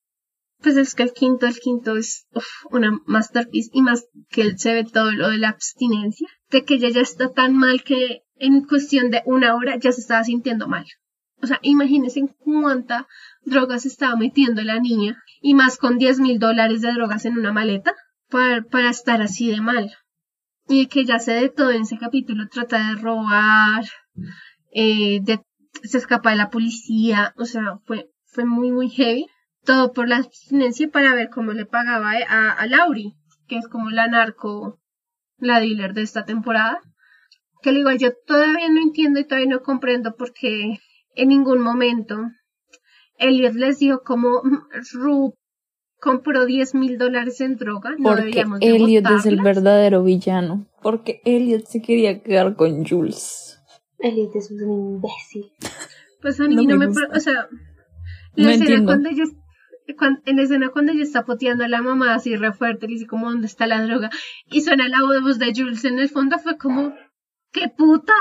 Pues 0.61 0.75
es 0.77 0.95
que 0.95 1.03
el 1.03 1.13
quinto, 1.13 1.45
el 1.45 1.57
quinto 1.59 1.95
es 1.97 2.27
uf, 2.33 2.45
una 2.71 2.99
masterpiece 3.05 3.69
y 3.73 3.81
más 3.83 4.07
que 4.29 4.41
él 4.41 4.57
se 4.57 4.73
ve 4.73 4.83
todo 4.83 5.11
lo 5.11 5.29
de 5.29 5.37
la 5.37 5.49
abstinencia, 5.49 6.27
de 6.49 6.63
que 6.65 6.75
ella 6.75 6.89
ya 6.89 7.01
está 7.01 7.31
tan 7.31 7.55
mal 7.55 7.83
que 7.83 8.23
en 8.35 8.65
cuestión 8.65 9.09
de 9.11 9.21
una 9.25 9.55
hora 9.55 9.77
ya 9.77 9.91
se 9.91 10.01
estaba 10.01 10.23
sintiendo 10.23 10.67
mal. 10.67 10.85
O 11.43 11.45
sea, 11.47 11.59
imagínense 11.61 12.19
en 12.19 12.27
cuánta 12.27 13.07
droga 13.47 13.79
se 13.79 13.87
estaba 13.87 14.15
metiendo 14.15 14.61
la 14.61 14.79
niña 14.79 15.23
y 15.41 15.53
más 15.53 15.77
con 15.77 15.97
10 15.97 16.19
mil 16.19 16.39
dólares 16.39 16.81
de 16.81 16.93
drogas 16.93 17.25
en 17.25 17.37
una 17.37 17.53
maleta 17.53 17.95
para, 18.29 18.61
para 18.63 18.89
estar 18.89 19.21
así 19.21 19.49
de 19.49 19.61
mal. 19.61 19.91
Y 20.67 20.87
que 20.87 21.05
ya 21.05 21.19
se 21.19 21.31
de 21.31 21.49
todo 21.49 21.71
en 21.71 21.83
ese 21.83 21.97
capítulo, 21.97 22.49
trata 22.49 22.89
de 22.89 23.01
robar, 23.01 23.85
eh, 24.73 25.21
se 25.83 25.97
escapa 25.97 26.31
de 26.31 26.35
la 26.35 26.49
policía, 26.49 27.33
o 27.37 27.45
sea, 27.45 27.79
fue, 27.85 28.09
fue 28.25 28.45
muy, 28.45 28.71
muy 28.71 28.89
heavy. 28.89 29.27
Todo 29.63 29.91
por 29.91 30.07
la 30.07 30.17
abstinencia 30.17 30.89
para 30.89 31.13
ver 31.13 31.29
cómo 31.29 31.53
le 31.53 31.65
pagaba 31.65 32.13
a, 32.27 32.51
a 32.51 32.67
Lauri, 32.67 33.13
que 33.47 33.57
es 33.57 33.67
como 33.67 33.89
la 33.89 34.07
narco, 34.07 34.79
la 35.37 35.59
dealer 35.59 35.93
de 35.93 36.01
esta 36.01 36.25
temporada. 36.25 36.79
Que 37.61 37.71
le 37.71 37.79
digo, 37.79 37.91
yo 37.91 38.11
todavía 38.25 38.69
no 38.69 38.81
entiendo 38.81 39.19
y 39.19 39.25
todavía 39.25 39.49
no 39.49 39.61
comprendo 39.61 40.15
porque 40.17 40.79
en 41.15 41.29
ningún 41.29 41.61
momento 41.61 42.17
Elliot 43.17 43.53
les 43.55 43.79
dijo 43.79 44.01
como 44.03 44.41
"Mm, 44.43 44.67
Ru 44.93 45.33
compró 45.99 46.45
10 46.45 46.75
mil 46.75 46.97
dólares 46.97 47.41
en 47.41 47.55
droga, 47.55 47.91
no 47.97 48.03
Porque 48.09 48.21
deberíamos 48.21 48.59
de 48.59 48.67
Elliot 48.75 49.05
es 49.05 49.25
el 49.25 49.37
botarlas". 49.37 49.55
verdadero 49.63 50.03
villano. 50.03 50.67
Porque 50.81 51.21
Elliot 51.25 51.65
se 51.65 51.81
quería 51.81 52.21
quedar 52.21 52.55
con 52.55 52.85
Jules. 52.85 53.59
Elliot 53.99 54.35
es 54.35 54.51
un 54.51 54.61
imbécil. 54.61 55.51
Pues 56.21 56.39
a 56.39 56.43
mí 56.47 56.55
No 56.55 56.61
no, 56.63 56.77
me 56.77 56.87
me, 56.87 56.93
o 56.93 57.19
sea, 57.19 57.47
No 58.35 58.43
la 58.43 58.51
escena 58.51 58.53
entiendo. 58.69 58.85
cuando 58.85 59.09
ella, 59.09 59.23
cuan- 59.97 60.21
en 60.25 60.35
la 60.35 60.43
escena 60.43 60.69
cuando 60.69 60.91
ella 60.91 61.03
está 61.03 61.25
poteando 61.25 61.63
a 61.63 61.67
la 61.67 61.81
mamá 61.81 62.13
así 62.13 62.35
re 62.35 62.53
fuerte, 62.53 62.87
le 62.87 62.93
dice 62.93 63.07
como 63.07 63.29
dónde 63.31 63.47
está 63.47 63.65
la 63.65 63.81
droga, 63.81 64.11
y 64.51 64.61
suena 64.61 64.87
la 64.87 65.01
voz 65.01 65.39
de 65.39 65.51
Jules 65.55 65.83
en 65.85 65.97
el 65.97 66.09
fondo, 66.09 66.37
fue 66.37 66.57
como, 66.57 66.93
qué 67.51 67.69
putas, 67.75 68.15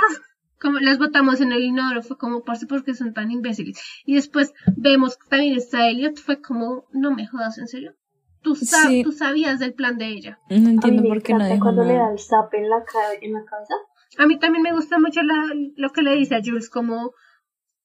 como 0.61 0.79
las 0.81 0.99
botamos 0.99 1.41
en 1.41 1.53
el 1.53 1.63
inodoro, 1.65 2.03
fue 2.03 2.17
como, 2.19 2.43
parce, 2.43 2.67
porque 2.67 2.95
son 2.95 3.13
tan 3.13 3.31
imbéciles. 3.31 3.79
Y 4.05 4.15
después 4.15 4.53
vemos 4.77 5.17
que 5.17 5.29
también 5.29 5.57
está 5.57 5.89
Elliot, 5.89 6.17
fue 6.19 6.41
como, 6.41 6.85
no 6.93 7.13
me 7.15 7.27
jodas, 7.27 7.59
en 7.59 7.69
serio. 7.69 7.95
Tú, 8.43 8.55
sa- 8.55 8.89
Sí. 8.89 9.03
tú 9.03 9.13
sabías 9.13 9.59
del 9.59 9.75
plan 9.75 9.99
de 9.99 10.07
ella. 10.09 10.39
No 10.49 10.69
entiendo 10.71 11.03
por 11.03 11.23
qué 11.23 11.35
no 11.35 11.45
dijo 11.47 11.61
cuando 11.61 11.83
le 11.85 11.95
da 11.95 11.99
nada. 12.01 12.13
el 12.13 12.19
zap 12.21 12.55
en 12.55 12.69
la, 12.71 12.85
ca- 12.85 13.15
en 13.21 13.33
la 13.33 13.45
cabeza. 13.45 13.75
A 14.19 14.27
mí 14.27 14.39
también 14.39 14.63
me 14.63 14.73
gusta 14.73 14.99
mucho 15.01 15.21
la- 15.23 15.53
lo 15.77 15.91
que 15.91 16.03
le 16.03 16.15
dice 16.15 16.37
a 16.37 16.41
Jules, 16.45 16.71
como 16.71 17.13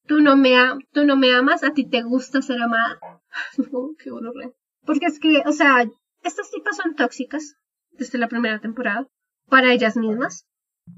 tú 0.06 0.20
no 0.20 0.36
me 0.36 0.56
a- 0.56 0.78
tú 0.92 1.04
no 1.04 1.16
me 1.16 1.34
amas, 1.34 1.64
a 1.64 1.72
ti 1.72 1.88
te 1.88 2.02
gusta 2.02 2.42
ser 2.42 2.62
amada. 2.62 2.98
Qué 3.98 4.10
gonorrea. 4.10 4.50
Porque 4.84 5.06
es 5.06 5.18
que, 5.18 5.42
o 5.46 5.52
sea, 5.52 5.84
estas 6.22 6.50
tipas 6.50 6.76
son 6.76 6.94
tóxicas 6.94 7.56
desde 7.90 8.18
la 8.18 8.28
primera 8.28 8.60
temporada 8.60 9.06
para 9.48 9.72
ellas 9.72 9.96
mismas 9.96 10.46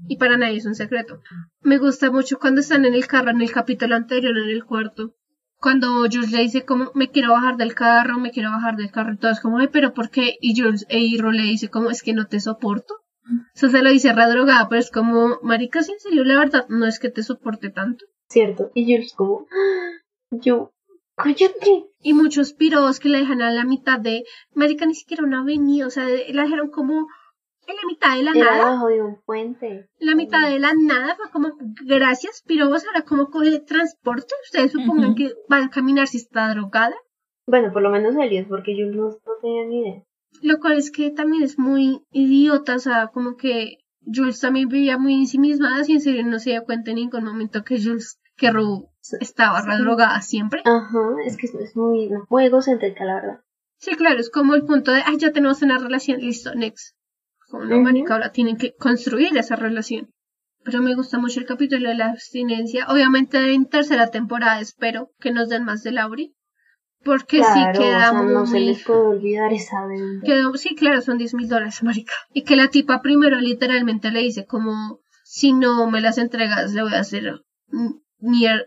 y 0.07 0.17
para 0.17 0.37
nadie 0.37 0.57
es 0.57 0.65
un 0.65 0.75
secreto. 0.75 1.21
Me 1.61 1.77
gusta 1.77 2.11
mucho 2.11 2.39
cuando 2.39 2.61
están 2.61 2.85
en 2.85 2.93
el 2.93 3.07
carro 3.07 3.31
en 3.31 3.41
el 3.41 3.51
capítulo 3.51 3.95
anterior 3.95 4.37
en 4.37 4.49
el 4.49 4.65
cuarto. 4.65 5.13
Cuando 5.59 5.87
Jules 6.11 6.31
le 6.31 6.41
dice 6.41 6.65
como 6.65 6.91
me 6.95 7.09
quiero 7.09 7.31
bajar 7.31 7.57
del 7.57 7.73
carro, 7.73 8.19
me 8.19 8.31
quiero 8.31 8.51
bajar 8.51 8.75
del 8.75 8.91
carro 8.91 9.13
y 9.13 9.17
todo 9.17 9.31
es 9.31 9.39
como, 9.39 9.57
ay, 9.59 9.69
pero 9.71 9.93
¿por 9.93 10.09
qué? 10.09 10.35
Y 10.41 10.59
Jules 10.59 10.85
e 10.89 10.99
Hiro 10.99 11.31
le 11.31 11.43
dice 11.43 11.69
como 11.69 11.89
es 11.89 12.03
que 12.03 12.13
no 12.13 12.27
te 12.27 12.39
soporto. 12.39 12.95
Eso 13.55 13.69
se 13.69 13.81
lo 13.81 13.89
dice 13.89 14.13
re 14.13 14.27
drogada, 14.29 14.69
pero 14.69 14.79
es 14.79 14.91
como, 14.91 15.39
marica, 15.41 15.81
si 15.81 15.93
en 15.93 15.99
serio, 15.99 16.23
la 16.23 16.37
verdad, 16.37 16.65
no 16.69 16.85
es 16.85 16.99
que 16.99 17.09
te 17.09 17.23
soporte 17.23 17.71
tanto. 17.71 18.05
Cierto. 18.29 18.69
Y 18.75 18.83
Jules 18.85 19.13
como, 19.15 19.47
"Ah, 19.51 19.97
yo, 20.31 20.73
cállate. 21.15 21.85
Y 22.01 22.13
muchos 22.13 22.53
piros 22.53 22.99
que 22.99 23.09
la 23.09 23.19
dejan 23.19 23.41
a 23.41 23.49
la 23.51 23.63
mitad 23.65 23.99
de, 23.99 24.25
marica, 24.53 24.85
ni 24.85 24.93
siquiera 24.93 25.23
una 25.23 25.41
avenida, 25.41 25.87
o 25.87 25.89
sea, 25.89 26.05
la 26.05 26.43
dejaron 26.43 26.69
como 26.69 27.07
en 27.67 27.75
la 27.75 27.81
mitad 27.87 28.15
de 28.15 28.23
la 28.23 28.31
Era 28.31 28.39
nada. 28.39 28.57
debajo 28.57 28.87
de 28.87 29.01
un 29.01 29.21
puente. 29.25 29.89
La 29.99 30.15
mitad 30.15 30.49
de 30.49 30.59
la 30.59 30.73
nada 30.73 31.15
fue 31.15 31.29
como, 31.31 31.51
gracias, 31.85 32.43
pirobos, 32.45 32.85
ahora 32.85 33.03
cómo 33.03 33.29
coge 33.29 33.59
transporte. 33.59 34.33
Ustedes 34.43 34.71
supongan 34.71 35.15
que 35.15 35.33
van 35.49 35.63
a 35.63 35.69
caminar 35.69 36.07
si 36.07 36.17
está 36.17 36.49
drogada. 36.53 36.95
Bueno, 37.47 37.71
por 37.71 37.81
lo 37.81 37.91
menos 37.91 38.15
Elliot, 38.15 38.47
porque 38.47 38.73
Jules 38.73 38.95
no, 38.95 39.09
no 39.09 39.33
tenía 39.41 39.65
ni 39.65 39.81
idea. 39.81 40.03
Lo 40.41 40.59
cual 40.59 40.73
es 40.73 40.91
que 40.91 41.11
también 41.11 41.43
es 41.43 41.57
muy 41.57 42.03
idiota, 42.11 42.75
o 42.75 42.79
sea, 42.79 43.07
como 43.07 43.37
que 43.37 43.77
Jules 44.05 44.39
también 44.39 44.67
vivía 44.67 44.97
muy 44.97 45.13
en 45.13 45.27
sí 45.27 45.37
misma, 45.39 45.81
y 45.87 45.93
en 45.93 46.01
serio 46.01 46.25
no 46.25 46.39
se 46.39 46.51
dio 46.51 46.63
cuenta 46.63 46.91
en 46.91 46.97
ningún 46.97 47.23
momento 47.23 47.63
que 47.63 47.81
Jules, 47.81 48.19
que 48.35 48.51
Ru 48.51 48.89
estaba 49.19 49.61
re 49.61 49.77
drogada 49.77 50.21
siempre. 50.21 50.61
Ajá, 50.65 50.99
es 51.25 51.37
que 51.37 51.47
es, 51.47 51.55
es 51.55 51.75
muy, 51.75 52.09
muy 52.29 52.45
egocéntrica, 52.45 53.05
la 53.05 53.15
verdad. 53.15 53.39
Sí, 53.77 53.95
claro, 53.95 54.19
es 54.19 54.29
como 54.29 54.55
el 54.55 54.65
punto 54.65 54.91
de, 54.91 55.01
ay, 55.05 55.17
ya 55.17 55.31
tenemos 55.31 55.61
una 55.61 55.77
relación, 55.77 56.19
listo, 56.19 56.53
next. 56.55 56.95
Como 57.55 57.65
no, 57.69 57.75
Ujú. 57.75 57.83
marica, 57.85 58.13
ahora 58.13 58.31
tienen 58.31 58.57
que 58.57 58.73
construir 58.75 59.37
esa 59.37 59.55
relación. 59.55 60.09
Pero 60.63 60.81
me 60.81 60.95
gusta 60.95 61.17
mucho 61.19 61.39
el 61.39 61.45
capítulo 61.45 61.89
de 61.89 61.95
la 61.95 62.07
abstinencia. 62.09 62.87
Obviamente 62.89 63.53
en 63.53 63.65
tercera 63.65 64.07
temporada 64.11 64.59
espero 64.59 65.09
que 65.19 65.31
nos 65.31 65.47
den 65.49 65.63
más 65.63 65.83
de 65.83 65.91
Lauri. 65.91 66.33
Porque 67.03 67.37
claro, 67.37 67.53
sí 67.53 67.79
queda 67.79 67.97
o 68.09 68.11
sea, 68.13 68.21
muy... 68.23 68.33
no 68.33 68.45
se 68.47 68.59
les 68.59 68.83
puede 68.83 68.99
olvidar 69.01 69.53
esa 69.53 69.85
deuda. 69.87 70.21
quedó- 70.25 70.55
sí, 70.55 70.75
claro, 70.75 71.01
son 71.01 71.17
10 71.19 71.33
mil 71.35 71.47
dólares, 71.47 71.83
marica. 71.83 72.13
Y 72.33 72.43
que 72.43 72.55
la 72.55 72.69
tipa 72.69 73.01
primero 73.01 73.39
literalmente 73.39 74.09
le 74.11 74.21
dice 74.21 74.45
como, 74.47 74.99
si 75.23 75.53
no 75.53 75.89
me 75.91 76.01
las 76.01 76.17
entregas, 76.17 76.73
le 76.73 76.81
voy 76.81 76.93
a 76.95 76.99
hacer 77.01 77.41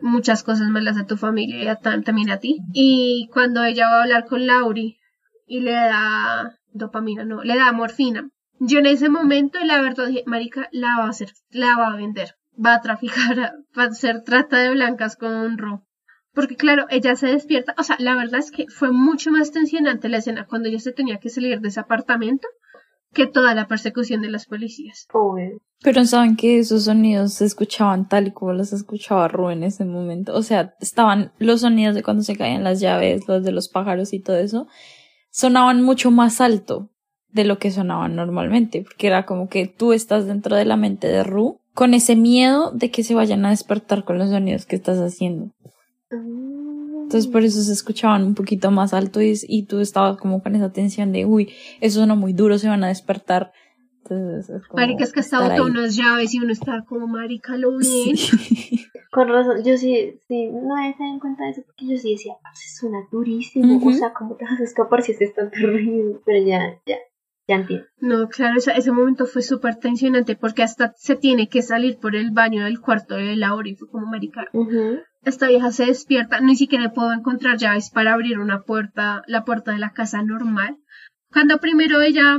muchas 0.01 0.43
cosas 0.45 0.69
malas 0.69 0.97
a 0.99 1.07
tu 1.07 1.17
familia 1.17 1.63
y 1.65 1.67
a 1.69 1.79
tam- 1.81 2.05
también 2.05 2.31
a 2.31 2.39
ti. 2.39 2.59
Y 2.73 3.29
cuando 3.33 3.65
ella 3.65 3.89
va 3.91 3.99
a 3.99 4.03
hablar 4.03 4.27
con 4.27 4.47
Lauri 4.47 4.99
y 5.47 5.61
le 5.61 5.73
da 5.73 6.55
dopamina, 6.73 7.25
no, 7.25 7.43
le 7.43 7.57
da 7.57 7.73
morfina. 7.73 8.29
Yo 8.61 8.79
en 8.81 8.87
ese 8.87 9.09
momento, 9.09 9.59
la 9.65 9.81
verdad, 9.81 10.07
dije, 10.09 10.25
marica, 10.27 10.69
la 10.73 10.99
va 10.99 11.07
a 11.07 11.11
hacer, 11.11 11.33
la 11.51 11.77
va 11.77 11.89
a 11.93 11.97
vender. 11.97 12.35
Va 12.65 12.75
a 12.75 12.81
traficar, 12.81 13.39
a- 13.41 13.55
va 13.79 13.85
a 13.85 13.87
hacer 13.87 14.23
trata 14.25 14.59
de 14.59 14.71
blancas 14.71 15.17
con 15.17 15.59
Ro. 15.59 15.85
Porque 16.35 16.57
claro, 16.57 16.87
ella 16.91 17.17
se 17.17 17.27
despierta, 17.29 17.75
o 17.79 17.83
sea, 17.83 17.97
la 17.99 18.15
verdad 18.15 18.39
es 18.41 18.51
que 18.51 18.67
fue 18.69 18.93
mucho 18.93 19.31
más 19.31 19.51
tensionante 19.51 20.09
la 20.09 20.19
escena 20.19 20.47
cuando 20.47 20.69
ella 20.69 20.79
se 20.79 20.93
tenía 20.93 21.19
que 21.19 21.31
salir 21.31 21.61
de 21.61 21.69
ese 21.69 21.81
apartamento 21.81 22.47
que 23.13 23.27
toda 23.27 23.55
la 23.55 23.67
persecución 23.67 24.21
de 24.21 24.31
las 24.31 24.47
policías. 24.47 25.07
Obvio. 25.13 25.59
Pero 25.83 26.05
saben 26.05 26.37
que 26.37 26.59
esos 26.59 26.85
sonidos 26.85 27.35
se 27.35 27.45
escuchaban 27.47 28.09
tal 28.09 28.29
y 28.29 28.33
como 28.33 28.53
los 28.53 28.73
escuchaba 28.73 29.27
Ru 29.29 29.51
en 29.51 29.63
ese 29.63 29.85
momento. 29.85 30.35
O 30.35 30.43
sea, 30.43 30.75
estaban 30.81 31.33
los 31.39 31.63
sonidos 31.63 31.95
de 31.95 32.03
cuando 32.03 32.23
se 32.23 32.37
caían 32.37 32.65
las 32.65 32.81
llaves, 32.81 33.27
los 33.27 33.43
de 33.43 33.53
los 33.53 33.69
pájaros 33.69 34.13
y 34.13 34.21
todo 34.21 34.37
eso, 34.37 34.67
sonaban 35.31 35.83
mucho 35.83 36.11
más 36.11 36.41
alto 36.41 36.91
de 37.33 37.45
lo 37.45 37.59
que 37.59 37.71
sonaban 37.71 38.17
normalmente, 38.17 38.83
porque 38.83 39.07
era 39.07 39.27
como 39.27 39.49
que 39.49 39.67
tú 39.67 39.93
estás 39.93 40.27
dentro 40.27 40.57
de 40.57 40.65
la 40.65 40.77
mente 40.77 41.09
de 41.09 41.25
Ru 41.25 41.61
con 41.75 41.95
ese 41.95 42.17
miedo 42.17 42.73
de 42.73 42.91
que 42.91 43.05
se 43.05 43.15
vayan 43.15 43.45
a 43.47 43.51
despertar 43.51 44.05
con 44.05 44.19
los 44.19 44.31
sonidos 44.31 44.67
que 44.67 44.77
estás 44.77 44.99
haciendo. 44.99 45.53
Entonces 46.11 47.31
por 47.31 47.45
eso 47.45 47.63
se 47.63 47.73
escuchaban 47.73 48.25
un 48.25 48.35
poquito 48.35 48.71
más 48.71 48.93
alto 48.93 49.23
y, 49.23 49.35
y 49.47 49.65
tú 49.65 49.81
estabas 49.81 50.17
como 50.19 50.43
con 50.43 50.57
esa 50.57 50.73
tensión 50.73 51.13
de, 51.13 51.25
uy, 51.25 51.53
eso 51.81 52.01
sonó 52.01 52.17
muy 52.17 52.33
duro, 52.33 52.59
se 52.59 52.69
van 52.69 52.85
a 52.85 52.89
despertar. 52.89 53.53
Entonces 54.03 54.51
es 54.51 54.67
como 54.67 54.81
Marica, 54.81 55.05
es 55.05 55.13
que 55.13 55.21
ahí. 55.37 55.61
unas 55.61 55.97
llaves 55.97 56.35
y 56.35 56.39
uno 56.39 56.53
está 56.53 56.85
como, 56.89 57.07
marica, 57.07 57.57
lo 57.57 57.77
bien. 57.77 58.17
Con 59.11 59.29
razón, 59.29 59.63
yo 59.65 59.77
sí, 59.77 60.19
sí, 60.29 60.51
no 60.51 60.75
caído 60.75 61.15
en 61.15 61.19
cuenta 61.19 61.45
de 61.45 61.51
eso 61.51 61.63
porque 61.65 61.87
yo 61.87 61.97
sí 61.97 62.13
decía, 62.13 62.35
parce, 62.43 62.69
suena 62.79 62.99
durísimo. 63.11 63.81
O 63.87 63.93
sea, 63.93 64.13
¿cómo 64.13 64.37
te 64.37 64.45
vas 64.45 64.61
a 64.61 64.65
escapar 64.65 65.03
si 65.03 65.13
es 65.13 65.35
tan 65.35 65.51
terrible? 65.51 66.19
Pero 66.27 66.47
ya, 66.47 66.79
ya, 66.85 66.97
ya 67.49 67.57
entiendo. 67.57 67.87
No, 68.01 68.29
claro, 68.29 68.57
ese 68.59 68.93
momento 68.93 69.27
fue 69.27 69.43
súper 69.43 69.77
tensionante 69.77 70.37
porque 70.37 70.63
hasta 70.63 70.93
se 70.97 71.17
tiene 71.17 71.49
que 71.49 71.63
salir 71.63 71.99
por 71.99 72.15
el 72.15 72.31
baño 72.31 72.65
del 72.65 72.81
cuarto 72.81 73.17
de 73.17 73.35
Laura 73.37 73.69
y 73.69 73.75
fue 73.75 73.89
como, 73.89 74.07
marica, 74.07 74.45
Ujú. 74.53 74.99
esta 75.25 75.49
vieja 75.49 75.73
se 75.73 75.87
despierta, 75.87 76.41
ni 76.41 76.55
siquiera 76.55 76.93
puedo 76.93 77.13
encontrar 77.13 77.57
llaves 77.57 77.91
para 77.91 78.13
abrir 78.13 78.39
una 78.39 78.63
puerta, 78.63 79.23
la 79.27 79.45
puerta 79.45 79.73
de 79.73 79.79
la 79.79 79.91
casa 79.91 80.23
normal. 80.23 80.77
Cuando 81.33 81.59
primero 81.59 82.01
ella 82.03 82.39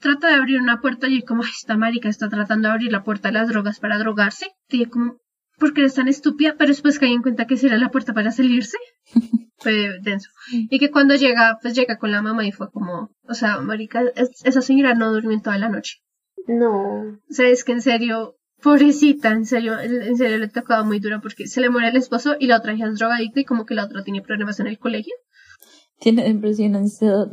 trata 0.00 0.28
de 0.28 0.34
abrir 0.34 0.60
una 0.60 0.80
puerta, 0.80 1.08
yo 1.08 1.20
como, 1.26 1.42
"Ay, 1.42 1.50
esta 1.54 1.76
marica 1.76 2.08
está 2.08 2.28
tratando 2.28 2.68
de 2.68 2.74
abrir 2.74 2.92
la 2.92 3.02
puerta 3.02 3.28
de 3.28 3.34
las 3.34 3.48
drogas 3.48 3.80
para 3.80 3.98
drogarse. 3.98 4.46
Yo 4.68 4.88
como, 4.90 5.16
porque 5.58 5.80
eres 5.80 5.94
tan 5.94 6.08
estúpida, 6.08 6.54
pero 6.58 6.68
después 6.68 6.98
caí 6.98 7.12
en 7.12 7.22
cuenta 7.22 7.46
que 7.46 7.54
esa 7.54 7.66
era 7.68 7.78
la 7.78 7.90
puerta 7.90 8.12
para 8.14 8.30
salirse. 8.32 8.76
Fue 9.58 9.98
denso. 10.02 10.28
Y 10.52 10.78
que 10.78 10.90
cuando 10.90 11.14
llega, 11.14 11.58
pues 11.62 11.74
llega 11.74 11.96
con 11.98 12.10
la 12.10 12.20
mamá 12.22 12.46
y 12.46 12.52
fue 12.52 12.70
como, 12.70 13.10
o 13.26 13.34
sea, 13.34 13.58
marica, 13.60 14.02
es- 14.14 14.44
esa 14.44 14.60
señora 14.60 14.94
no 14.94 15.12
durmió 15.12 15.32
en 15.32 15.42
toda 15.42 15.58
la 15.58 15.68
noche. 15.70 15.94
No. 16.46 17.00
O 17.08 17.18
sea, 17.30 17.48
es 17.48 17.64
que 17.64 17.72
en 17.72 17.80
serio, 17.80 18.36
pobrecita, 18.62 19.30
en 19.32 19.46
serio, 19.46 19.80
en 19.80 20.16
serio 20.16 20.38
le 20.38 20.44
ha 20.44 20.50
tocado 20.50 20.84
muy 20.84 21.00
duro 21.00 21.20
porque 21.22 21.46
se 21.46 21.60
le 21.62 21.70
muere 21.70 21.88
el 21.88 21.96
esposo 21.96 22.36
y 22.38 22.46
la 22.48 22.58
otra 22.58 22.74
hija 22.74 22.86
es 22.88 22.98
drogadicta 22.98 23.40
y 23.40 23.44
como 23.44 23.64
que 23.64 23.74
la 23.74 23.84
otra 23.84 24.04
tiene 24.04 24.20
problemas 24.20 24.60
en 24.60 24.66
el 24.66 24.78
colegio. 24.78 25.14
Tiene 25.98 26.24
depresión, 26.24 26.76
ansiedad. 26.76 27.26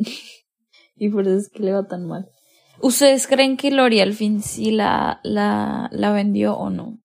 y 0.95 1.09
por 1.09 1.27
eso 1.27 1.37
es 1.37 1.49
que 1.49 1.61
le 1.63 1.73
va 1.73 1.85
tan 1.85 2.07
mal. 2.07 2.25
¿Ustedes 2.81 3.27
creen 3.27 3.57
que 3.57 3.69
Lori 3.71 3.99
al 3.99 4.13
fin 4.13 4.41
sí 4.41 4.71
la, 4.71 5.19
la, 5.23 5.89
la 5.91 6.11
vendió 6.13 6.55
o 6.55 6.69
no? 6.69 6.99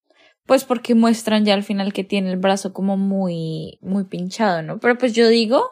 Pues 0.49 0.65
porque 0.65 0.95
muestran 0.95 1.45
ya 1.45 1.53
al 1.53 1.63
final 1.63 1.93
que 1.93 2.05
tiene 2.05 2.31
el 2.31 2.39
brazo 2.39 2.73
como 2.73 2.97
muy, 2.97 3.79
muy 3.83 4.05
pinchado, 4.05 4.63
¿no? 4.63 4.79
Pero 4.79 4.97
pues 4.97 5.13
yo 5.13 5.29
digo, 5.29 5.71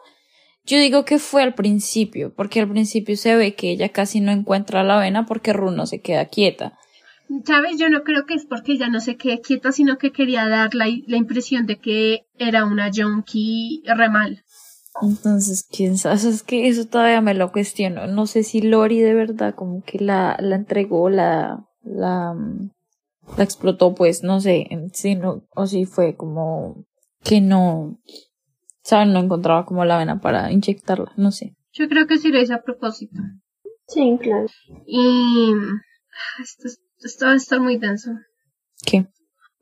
yo 0.65 0.77
digo 0.77 1.03
que 1.03 1.17
fue 1.17 1.41
al 1.41 1.55
principio, 1.55 2.31
porque 2.35 2.59
al 2.59 2.69
principio 2.69 3.17
se 3.17 3.35
ve 3.35 3.55
que 3.55 3.71
ella 3.71 3.89
casi 3.89 4.19
no 4.19 4.31
encuentra 4.31 4.83
la 4.83 4.99
vena 4.99 5.25
porque 5.25 5.51
Ru 5.51 5.71
no 5.71 5.87
se 5.87 5.99
queda 5.99 6.25
quieta. 6.25 6.77
¿Sabes? 7.43 7.79
Yo 7.79 7.89
no 7.89 8.03
creo 8.03 8.27
que 8.27 8.35
es 8.35 8.45
porque 8.45 8.73
ella 8.73 8.87
no 8.87 8.99
se 8.99 9.17
quede 9.17 9.41
quieta, 9.41 9.71
sino 9.71 9.97
que 9.97 10.11
quería 10.11 10.47
dar 10.47 10.75
la, 10.75 10.85
la 11.07 11.17
impresión 11.17 11.65
de 11.65 11.79
que 11.79 12.27
era 12.37 12.63
una 12.63 12.91
junkie 12.95 13.81
re 13.83 14.09
mal. 14.09 14.43
Entonces, 15.01 15.67
quién 15.69 15.97
sabe, 15.97 16.17
es 16.17 16.43
que 16.43 16.67
eso 16.67 16.85
todavía 16.85 17.21
me 17.21 17.33
lo 17.33 17.51
cuestiono. 17.51 18.05
No 18.05 18.27
sé 18.27 18.43
si 18.43 18.61
Lori 18.61 19.01
de 19.01 19.15
verdad 19.15 19.55
como 19.55 19.81
que 19.83 19.97
la, 19.97 20.37
la 20.39 20.55
entregó, 20.55 21.09
la, 21.09 21.65
la, 21.83 22.33
mm, 22.33 22.69
la 23.37 23.43
explotó, 23.43 23.93
pues, 23.95 24.23
no 24.23 24.39
sé, 24.39 24.67
en- 24.69 24.89
si 24.93 25.15
no, 25.15 25.43
o 25.55 25.67
si 25.67 25.85
fue 25.85 26.15
como 26.15 26.85
que 27.23 27.41
no, 27.41 27.99
saben, 28.83 29.11
no 29.13 29.19
encontraba 29.19 29.65
como 29.65 29.83
la 29.85 29.97
vena 29.97 30.21
para 30.21 30.51
inyectarla, 30.51 31.11
no 31.17 31.31
sé. 31.31 31.55
Yo 31.73 31.87
creo 31.89 32.07
que 32.07 32.17
sí 32.17 32.29
lo 32.29 32.41
hizo 32.41 32.53
a 32.55 32.61
propósito. 32.61 33.15
Sí, 33.87 34.17
claro. 34.21 34.47
Y 34.85 35.51
ah, 35.53 36.41
esto, 36.43 36.67
es- 36.67 36.79
esto 37.03 37.25
va 37.25 37.33
a 37.33 37.35
estar 37.35 37.59
muy 37.59 37.77
denso. 37.77 38.11
¿Qué? 38.85 39.07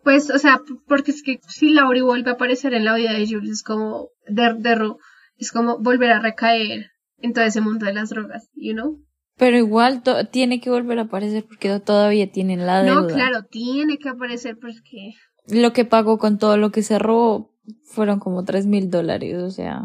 Pues, 0.03 0.29
o 0.29 0.37
sea, 0.37 0.59
porque 0.87 1.11
es 1.11 1.23
que 1.23 1.39
si 1.47 1.71
Laurie 1.71 2.03
vuelve 2.03 2.29
a 2.29 2.33
aparecer 2.33 2.73
en 2.75 2.85
la 2.85 2.95
vida 2.95 3.13
de 3.13 3.25
Jules, 3.27 3.49
es 3.49 3.63
como, 3.63 4.09
de, 4.27 4.53
de 4.53 4.75
Ru, 4.75 4.99
es 5.37 5.51
como 5.51 5.79
volver 5.79 6.11
a 6.11 6.19
recaer 6.19 6.91
en 7.17 7.33
todo 7.33 7.43
ese 7.43 7.61
mundo 7.61 7.85
de 7.87 7.93
las 7.93 8.09
drogas, 8.09 8.49
you 8.53 8.73
know? 8.73 8.99
Pero 9.37 9.57
igual 9.57 10.01
to- 10.03 10.27
tiene 10.27 10.61
que 10.61 10.69
volver 10.69 10.99
a 10.99 11.03
aparecer 11.03 11.45
porque 11.45 11.79
todavía 11.79 12.31
tienen 12.31 12.65
la 12.65 12.81
deuda. 12.83 13.01
No, 13.01 13.07
claro, 13.07 13.43
tiene 13.49 13.97
que 13.97 14.09
aparecer 14.09 14.57
porque 14.59 15.13
Lo 15.47 15.73
que 15.73 15.85
pagó 15.85 16.17
con 16.17 16.37
todo 16.39 16.57
lo 16.57 16.71
que 16.71 16.81
se 16.83 16.97
robó 16.99 17.51
fueron 17.83 18.19
como 18.19 18.43
tres 18.45 18.65
mil 18.65 18.89
dólares, 18.89 19.35
o 19.37 19.49
sea. 19.51 19.81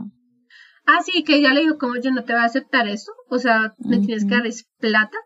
Ah, 0.86 1.02
sí, 1.04 1.22
que 1.24 1.36
ella 1.36 1.52
le 1.52 1.60
dijo 1.62 1.78
como 1.78 1.96
yo 1.96 2.10
no 2.12 2.24
te 2.24 2.32
voy 2.32 2.42
a 2.42 2.46
aceptar 2.46 2.88
eso, 2.88 3.12
o 3.28 3.38
sea, 3.38 3.74
me 3.78 3.98
tienes 4.00 4.24
que 4.24 4.34
dar 4.34 4.46
es 4.46 4.68
plata. 4.78 5.16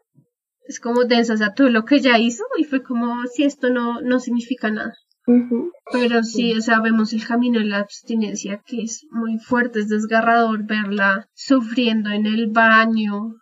Es 0.67 0.81
como 0.81 1.05
denso, 1.05 1.35
o 1.35 1.37
sea, 1.37 1.53
todo 1.55 1.69
lo 1.69 1.85
que 1.85 1.97
ella 1.97 2.19
hizo 2.19 2.43
y 2.59 2.65
fue 2.65 2.83
como 2.83 3.23
si 3.27 3.45
esto 3.45 3.69
no, 3.71 4.01
no 4.01 4.19
significa 4.19 4.71
nada. 4.71 4.95
Pero 5.93 6.23
sí, 6.23 6.55
o 6.57 6.61
sea, 6.63 6.81
vemos 6.81 7.13
el 7.13 7.27
camino 7.27 7.61
de 7.61 7.67
la 7.67 7.79
abstinencia 7.79 8.63
que 8.67 8.83
es 8.83 9.07
muy 9.11 9.39
fuerte, 9.39 9.81
es 9.81 9.89
desgarrador 9.89 10.67
verla 10.67 11.29
sufriendo 11.35 12.11
en 12.11 12.27
el 12.27 12.51
baño, 12.51 13.35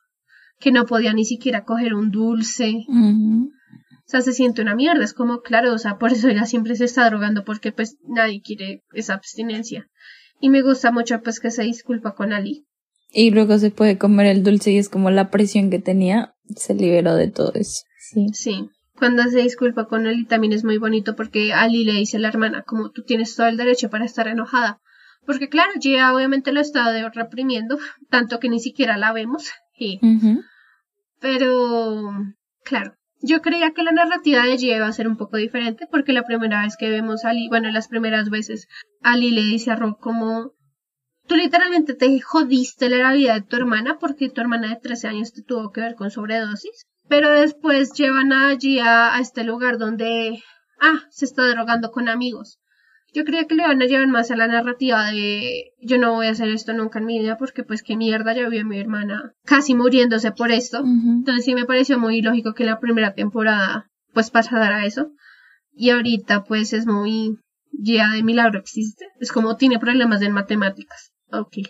que 0.62 0.72
no 0.72 0.86
podía 0.86 1.12
ni 1.12 1.24
siquiera 1.24 1.64
coger 1.64 1.94
un 1.94 2.10
dulce. 2.10 2.74
O 2.88 4.04
sea, 4.12 4.20
se 4.20 4.32
siente 4.32 4.62
una 4.62 4.74
mierda, 4.74 5.04
es 5.04 5.14
como, 5.14 5.40
claro, 5.40 5.72
o 5.72 5.78
sea, 5.78 5.96
por 5.98 6.12
eso 6.12 6.28
ella 6.28 6.44
siempre 6.44 6.74
se 6.76 6.84
está 6.84 7.06
drogando 7.08 7.44
porque 7.44 7.72
pues 7.72 7.96
nadie 8.06 8.42
quiere 8.42 8.82
esa 8.92 9.14
abstinencia. 9.14 9.86
Y 10.40 10.50
me 10.50 10.62
gusta 10.62 10.90
mucho 10.92 11.20
pues 11.22 11.40
que 11.40 11.50
se 11.50 11.62
disculpa 11.62 12.14
con 12.14 12.32
Ali. 12.32 12.66
Y 13.10 13.30
luego 13.30 13.58
se 13.58 13.70
puede 13.70 13.98
comer 13.98 14.26
el 14.26 14.42
dulce 14.42 14.72
y 14.72 14.78
es 14.78 14.88
como 14.88 15.10
la 15.10 15.30
presión 15.30 15.70
que 15.70 15.78
tenía 15.78 16.34
se 16.56 16.74
liberó 16.74 17.14
de 17.14 17.28
todo 17.30 17.52
eso. 17.54 17.82
Sí. 17.98 18.26
Sí. 18.32 18.68
Cuando 18.96 19.22
se 19.24 19.38
disculpa 19.42 19.86
con 19.86 20.06
Ali 20.06 20.24
también 20.26 20.52
es 20.52 20.64
muy 20.64 20.78
bonito 20.78 21.16
porque 21.16 21.52
Ali 21.52 21.84
le 21.84 21.92
dice 21.92 22.16
a 22.18 22.20
la 22.20 22.28
hermana 22.28 22.62
como 22.62 22.90
tú 22.90 23.02
tienes 23.04 23.34
todo 23.34 23.46
el 23.46 23.56
derecho 23.56 23.88
para 23.90 24.04
estar 24.04 24.28
enojada. 24.28 24.80
Porque 25.24 25.48
claro, 25.48 25.70
Gia 25.80 26.12
obviamente 26.14 26.52
lo 26.52 26.60
está 26.60 26.90
de- 26.90 27.08
reprimiendo, 27.08 27.78
tanto 28.10 28.40
que 28.40 28.48
ni 28.48 28.58
siquiera 28.60 28.96
la 28.98 29.12
vemos. 29.12 29.48
Y, 29.78 29.98
pero, 31.22 32.10
claro, 32.64 32.96
yo 33.20 33.40
creía 33.40 33.72
que 33.72 33.84
la 33.84 33.92
narrativa 33.92 34.42
de 34.42 34.58
Gia 34.58 34.76
iba 34.76 34.88
a 34.88 34.92
ser 34.92 35.06
un 35.06 35.16
poco 35.16 35.36
diferente 35.36 35.86
porque 35.88 36.12
la 36.12 36.24
primera 36.24 36.62
vez 36.62 36.76
que 36.76 36.90
vemos 36.90 37.24
a 37.24 37.30
Ali, 37.30 37.48
bueno, 37.48 37.70
las 37.70 37.86
primeras 37.86 38.28
veces, 38.28 38.66
Ali 39.00 39.30
le 39.30 39.42
dice 39.42 39.70
a 39.70 39.76
Rob 39.76 39.98
como, 40.00 40.54
tú 41.28 41.36
literalmente 41.36 41.94
te 41.94 42.20
jodiste 42.20 42.88
la 42.88 43.12
vida 43.12 43.34
de 43.34 43.42
tu 43.42 43.54
hermana 43.54 43.98
porque 44.00 44.28
tu 44.28 44.40
hermana 44.40 44.68
de 44.68 44.80
13 44.80 45.08
años 45.08 45.32
te 45.32 45.42
tuvo 45.42 45.70
que 45.70 45.80
ver 45.80 45.94
con 45.94 46.10
sobredosis. 46.10 46.84
Pero 47.08 47.30
después 47.30 47.92
llevan 47.92 48.32
a 48.32 48.56
Gia 48.58 49.14
a 49.14 49.20
este 49.20 49.44
lugar 49.44 49.78
donde, 49.78 50.42
ah, 50.80 51.04
se 51.10 51.24
está 51.24 51.46
drogando 51.46 51.92
con 51.92 52.08
amigos. 52.08 52.58
Yo 53.14 53.24
creía 53.24 53.46
que 53.46 53.54
le 53.54 53.62
van 53.62 53.82
a 53.82 53.86
llevar 53.86 54.08
más 54.08 54.30
a 54.30 54.36
la 54.36 54.46
narrativa 54.46 55.10
de 55.10 55.72
yo 55.80 55.98
no 55.98 56.14
voy 56.14 56.28
a 56.28 56.30
hacer 56.30 56.48
esto 56.48 56.72
nunca 56.72 56.98
en 56.98 57.04
mi 57.04 57.18
vida 57.18 57.36
porque 57.36 57.62
pues 57.62 57.82
qué 57.82 57.96
mierda 57.96 58.34
ya 58.34 58.48
vi 58.48 58.58
a 58.58 58.64
mi 58.64 58.78
hermana 58.78 59.34
casi 59.44 59.74
muriéndose 59.74 60.32
por 60.32 60.50
esto. 60.50 60.78
Entonces 60.78 61.44
sí 61.44 61.54
me 61.54 61.66
pareció 61.66 61.98
muy 61.98 62.22
lógico 62.22 62.54
que 62.54 62.64
la 62.64 62.80
primera 62.80 63.14
temporada 63.14 63.90
pues 64.14 64.30
pasara 64.30 64.86
eso. 64.86 65.12
Y 65.74 65.90
ahorita 65.90 66.44
pues 66.44 66.72
es 66.72 66.86
muy 66.86 67.38
ya 67.72 68.12
de 68.12 68.22
milagro 68.22 68.58
existe. 68.58 69.06
Es 69.20 69.30
como 69.30 69.56
tiene 69.56 69.78
problemas 69.78 70.22
en 70.22 70.32
matemáticas. 70.32 71.12
Ok. 71.30 71.68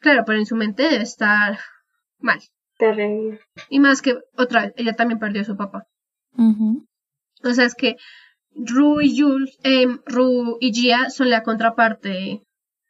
Claro, 0.00 0.24
pero 0.26 0.38
en 0.38 0.46
su 0.46 0.56
mente 0.56 0.82
debe 0.82 1.02
estar 1.02 1.58
mal. 2.18 2.40
Terrible. 2.78 3.40
Y 3.68 3.78
más 3.78 4.02
que 4.02 4.18
otra 4.36 4.62
vez, 4.62 4.72
ella 4.76 4.94
también 4.94 5.18
perdió 5.18 5.42
a 5.42 5.44
su 5.44 5.56
papá. 5.56 5.86
O 6.36 7.54
sea, 7.54 7.64
es 7.64 7.74
que 7.74 7.96
Ru 8.54 9.00
y 9.00 9.18
Jules, 9.18 9.58
em, 9.62 10.00
Ru 10.06 10.58
y 10.60 10.72
Gia 10.72 11.10
son 11.10 11.30
la 11.30 11.42
contraparte 11.42 12.42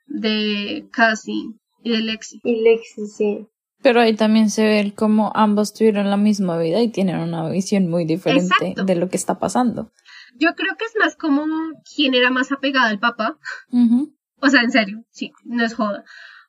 de 0.06 0.88
Cassie 0.92 1.54
y 1.82 1.90
de 1.90 2.00
Lexi. 2.00 2.40
Y 2.42 2.62
Lexi, 2.62 3.06
sí. 3.06 3.46
Pero 3.82 4.00
ahí 4.00 4.14
también 4.14 4.50
se 4.50 4.64
ve 4.64 4.92
como 4.94 5.32
ambos 5.34 5.72
tuvieron 5.72 6.10
la 6.10 6.18
misma 6.18 6.58
vida 6.58 6.82
y 6.82 6.88
tienen 6.88 7.18
una 7.18 7.48
visión 7.48 7.88
muy 7.88 8.04
diferente 8.04 8.52
Exacto. 8.52 8.84
de 8.84 8.94
lo 8.94 9.08
que 9.08 9.16
está 9.16 9.38
pasando. 9.38 9.90
Yo 10.38 10.54
creo 10.54 10.76
que 10.76 10.84
es 10.84 10.92
más 10.98 11.16
como 11.16 11.44
quién 11.94 12.14
era 12.14 12.30
más 12.30 12.52
apegada 12.52 12.88
al 12.88 12.98
papá. 12.98 13.38
O 14.40 14.48
sea, 14.48 14.62
en 14.62 14.70
serio, 14.70 15.04
sí, 15.10 15.32
no 15.44 15.64
es 15.64 15.74
joda. 15.74 16.04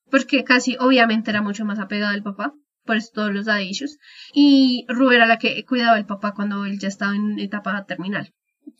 Porque 0.09 0.43
casi 0.43 0.75
obviamente 0.79 1.31
era 1.31 1.41
mucho 1.41 1.63
más 1.63 1.79
apegada 1.79 2.13
al 2.13 2.23
papá, 2.23 2.53
por 2.85 2.97
eso 2.97 3.11
todos 3.13 3.31
los 3.31 3.45
dadillos. 3.45 3.97
Y 4.33 4.85
Ru 4.89 5.11
era 5.11 5.25
la 5.25 5.37
que 5.37 5.63
cuidaba 5.65 5.95
al 5.95 6.05
papá 6.05 6.33
cuando 6.33 6.65
él 6.65 6.79
ya 6.79 6.89
estaba 6.89 7.15
en 7.15 7.39
etapa 7.39 7.85
terminal. 7.85 8.33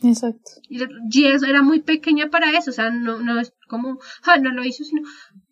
Exacto. 0.03 0.51
Y 0.67 0.79
Gia 1.09 1.35
era 1.47 1.61
muy 1.61 1.81
pequeña 1.81 2.29
para 2.29 2.51
eso, 2.57 2.71
o 2.71 2.73
sea, 2.73 2.89
no, 2.89 3.19
no 3.19 3.39
es 3.39 3.53
como, 3.67 3.99
ah, 4.23 4.37
no 4.39 4.51
lo 4.51 4.63
hizo, 4.63 4.83
sino 4.83 5.03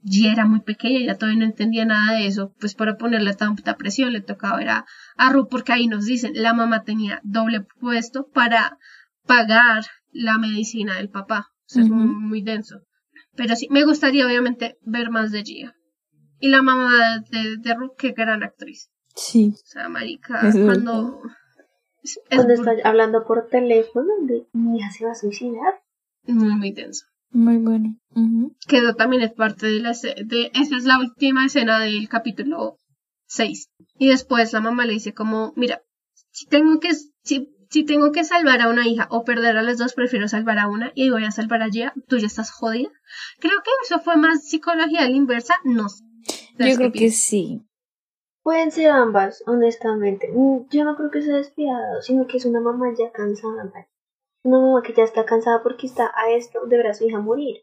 Gia 0.03 0.31
era 0.31 0.45
muy 0.45 0.61
pequeña, 0.61 0.99
ella 0.99 1.17
todavía 1.17 1.39
no 1.39 1.45
entendía 1.45 1.85
nada 1.85 2.17
de 2.17 2.27
eso, 2.27 2.53
pues 2.59 2.73
para 2.73 2.97
ponerle 2.97 3.33
tanta 3.35 3.77
presión 3.77 4.11
le 4.11 4.21
tocaba 4.21 4.57
ver 4.57 4.69
a, 4.69 4.85
a 5.17 5.31
Ru, 5.31 5.47
porque 5.47 5.73
ahí 5.73 5.87
nos 5.87 6.05
dicen, 6.05 6.31
la 6.35 6.53
mamá 6.53 6.83
tenía 6.83 7.21
doble 7.23 7.65
puesto 7.79 8.27
para 8.29 8.79
pagar 9.25 9.85
la 10.11 10.37
medicina 10.39 10.95
del 10.95 11.09
papá, 11.09 11.51
o 11.51 11.69
sea, 11.69 11.83
es 11.83 11.89
muy, 11.89 12.07
muy 12.07 12.41
denso. 12.41 12.81
Pero 13.35 13.55
sí, 13.55 13.67
me 13.69 13.85
gustaría 13.85 14.25
obviamente 14.25 14.77
ver 14.81 15.11
más 15.11 15.31
de 15.31 15.43
Gia. 15.43 15.75
Y 16.39 16.49
la 16.49 16.61
mamá 16.61 17.23
de, 17.29 17.57
de 17.57 17.75
Ru, 17.75 17.93
qué 17.97 18.11
gran 18.11 18.43
actriz. 18.43 18.89
Sí. 19.15 19.51
O 19.53 19.65
sea, 19.65 19.89
marica, 19.89 20.47
Es 20.47 20.57
cuando... 20.57 21.21
es 22.17 22.21
Cuando 22.37 22.55
muy- 22.61 22.69
está 22.75 22.89
hablando 22.89 23.25
por 23.25 23.47
teléfono 23.47 24.07
de 24.21 24.45
mi 24.53 24.77
hija 24.77 24.91
se 24.91 25.05
va 25.05 25.11
a 25.11 25.15
suicidar. 25.15 25.81
muy, 26.23 26.55
muy 26.55 26.71
denso. 26.71 27.05
Muy 27.31 27.57
bueno. 27.57 27.95
Que 28.67 28.77
eso 28.77 28.95
también 28.95 29.21
es 29.21 29.31
parte 29.33 29.67
de 29.67 29.79
la 29.79 29.91
de, 29.91 30.51
esa 30.55 30.75
es 30.77 30.85
la 30.85 30.99
última 30.99 31.45
escena 31.45 31.79
del 31.79 32.09
capítulo 32.09 32.77
6. 33.27 33.69
Y 33.99 34.07
después 34.09 34.51
la 34.53 34.61
mamá 34.61 34.85
le 34.85 34.93
dice 34.93 35.13
como, 35.13 35.53
mira, 35.55 35.81
si 36.31 36.47
tengo 36.47 36.79
que, 36.79 36.89
si, 37.23 37.49
si 37.69 37.83
tengo 37.85 38.11
que 38.11 38.23
salvar 38.23 38.61
a 38.61 38.69
una 38.69 38.87
hija 38.87 39.07
o 39.11 39.23
perder 39.23 39.57
a 39.57 39.61
las 39.61 39.77
dos, 39.77 39.93
prefiero 39.93 40.27
salvar 40.27 40.57
a 40.57 40.67
una 40.67 40.91
y 40.95 41.11
voy 41.11 41.23
a 41.25 41.31
salvar 41.31 41.61
a 41.61 41.69
Gia, 41.69 41.93
tú 42.07 42.17
ya 42.17 42.25
estás 42.27 42.49
jodida. 42.51 42.89
Creo 43.39 43.59
que 43.63 43.71
eso 43.85 43.99
fue 43.99 44.17
más 44.17 44.47
psicología 44.47 45.01
a 45.01 45.09
la 45.09 45.15
inversa, 45.15 45.53
no 45.63 45.87
sé. 45.89 46.03
Yo 46.57 46.75
creo 46.75 46.91
que 46.91 47.11
sí. 47.11 47.61
Pueden 48.49 48.71
ser 48.71 48.89
ambas, 48.89 49.43
honestamente. 49.45 50.27
Mm, 50.33 50.69
Yo 50.71 50.83
no 50.83 50.95
creo 50.95 51.11
que 51.11 51.21
sea 51.21 51.35
despiadado, 51.35 52.01
sino 52.01 52.25
que 52.25 52.37
es 52.37 52.45
una 52.45 52.59
mamá 52.59 52.87
ya 52.97 53.11
cansada. 53.11 53.71
Una 54.41 54.57
mamá 54.59 54.81
que 54.81 54.91
ya 54.91 55.03
está 55.03 55.23
cansada 55.23 55.61
porque 55.61 55.85
está 55.85 56.11
a 56.15 56.31
esto 56.31 56.65
de 56.65 56.77
ver 56.77 56.87
a 56.87 56.95
su 56.95 57.05
hija 57.05 57.19
morir. 57.19 57.57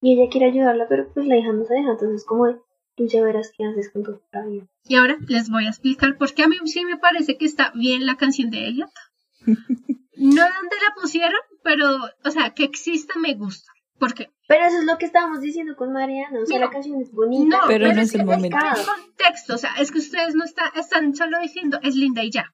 Y 0.00 0.14
ella 0.14 0.30
quiere 0.30 0.46
ayudarla, 0.46 0.86
pero 0.88 1.12
pues 1.12 1.26
la 1.26 1.36
hija 1.36 1.52
no 1.52 1.66
se 1.66 1.74
deja. 1.74 1.90
Entonces, 1.90 2.24
como 2.24 2.46
de, 2.46 2.56
tú 2.96 3.06
ya 3.08 3.22
verás 3.22 3.52
qué 3.54 3.66
haces 3.66 3.90
con 3.92 4.04
tu 4.04 4.20
propia 4.20 4.46
vida. 4.46 4.66
Y 4.84 4.96
ahora 4.96 5.18
les 5.28 5.50
voy 5.50 5.66
a 5.66 5.68
explicar 5.68 6.16
por 6.16 6.32
qué 6.32 6.44
a 6.44 6.48
mí 6.48 6.56
sí 6.64 6.82
me 6.86 6.96
parece 6.96 7.36
que 7.36 7.44
está 7.44 7.70
bien 7.74 8.06
la 8.06 8.16
canción 8.16 8.48
de 8.48 8.68
Elliot. 8.68 8.90
No 10.14 10.42
donde 10.42 10.76
la 10.86 10.94
pusieron, 10.94 11.40
pero, 11.64 11.88
o 12.24 12.30
sea, 12.30 12.54
que 12.54 12.62
exista 12.62 13.18
me 13.18 13.34
gusta. 13.34 13.71
¿Por 14.02 14.14
qué? 14.14 14.30
Pero 14.48 14.64
eso 14.66 14.78
es 14.80 14.84
lo 14.84 14.98
que 14.98 15.06
estábamos 15.06 15.40
diciendo 15.40 15.76
con 15.76 15.92
Mariana. 15.92 16.40
O 16.42 16.46
sea, 16.46 16.56
Mira, 16.56 16.66
la 16.66 16.72
canción 16.72 17.00
es 17.00 17.12
bonita. 17.12 17.56
No, 17.58 17.62
Pero 17.68 17.92
no 17.94 18.00
es 18.00 18.14
el 18.14 18.24
momento. 18.24 18.56
en 18.56 18.84
contexto, 18.84 19.54
o 19.54 19.58
sea, 19.58 19.74
es 19.78 19.92
que 19.92 19.98
ustedes 19.98 20.34
no 20.34 20.44
está, 20.44 20.72
están 20.74 21.14
solo 21.14 21.38
diciendo 21.40 21.78
es 21.82 21.94
linda 21.94 22.24
y 22.24 22.30
ya. 22.32 22.52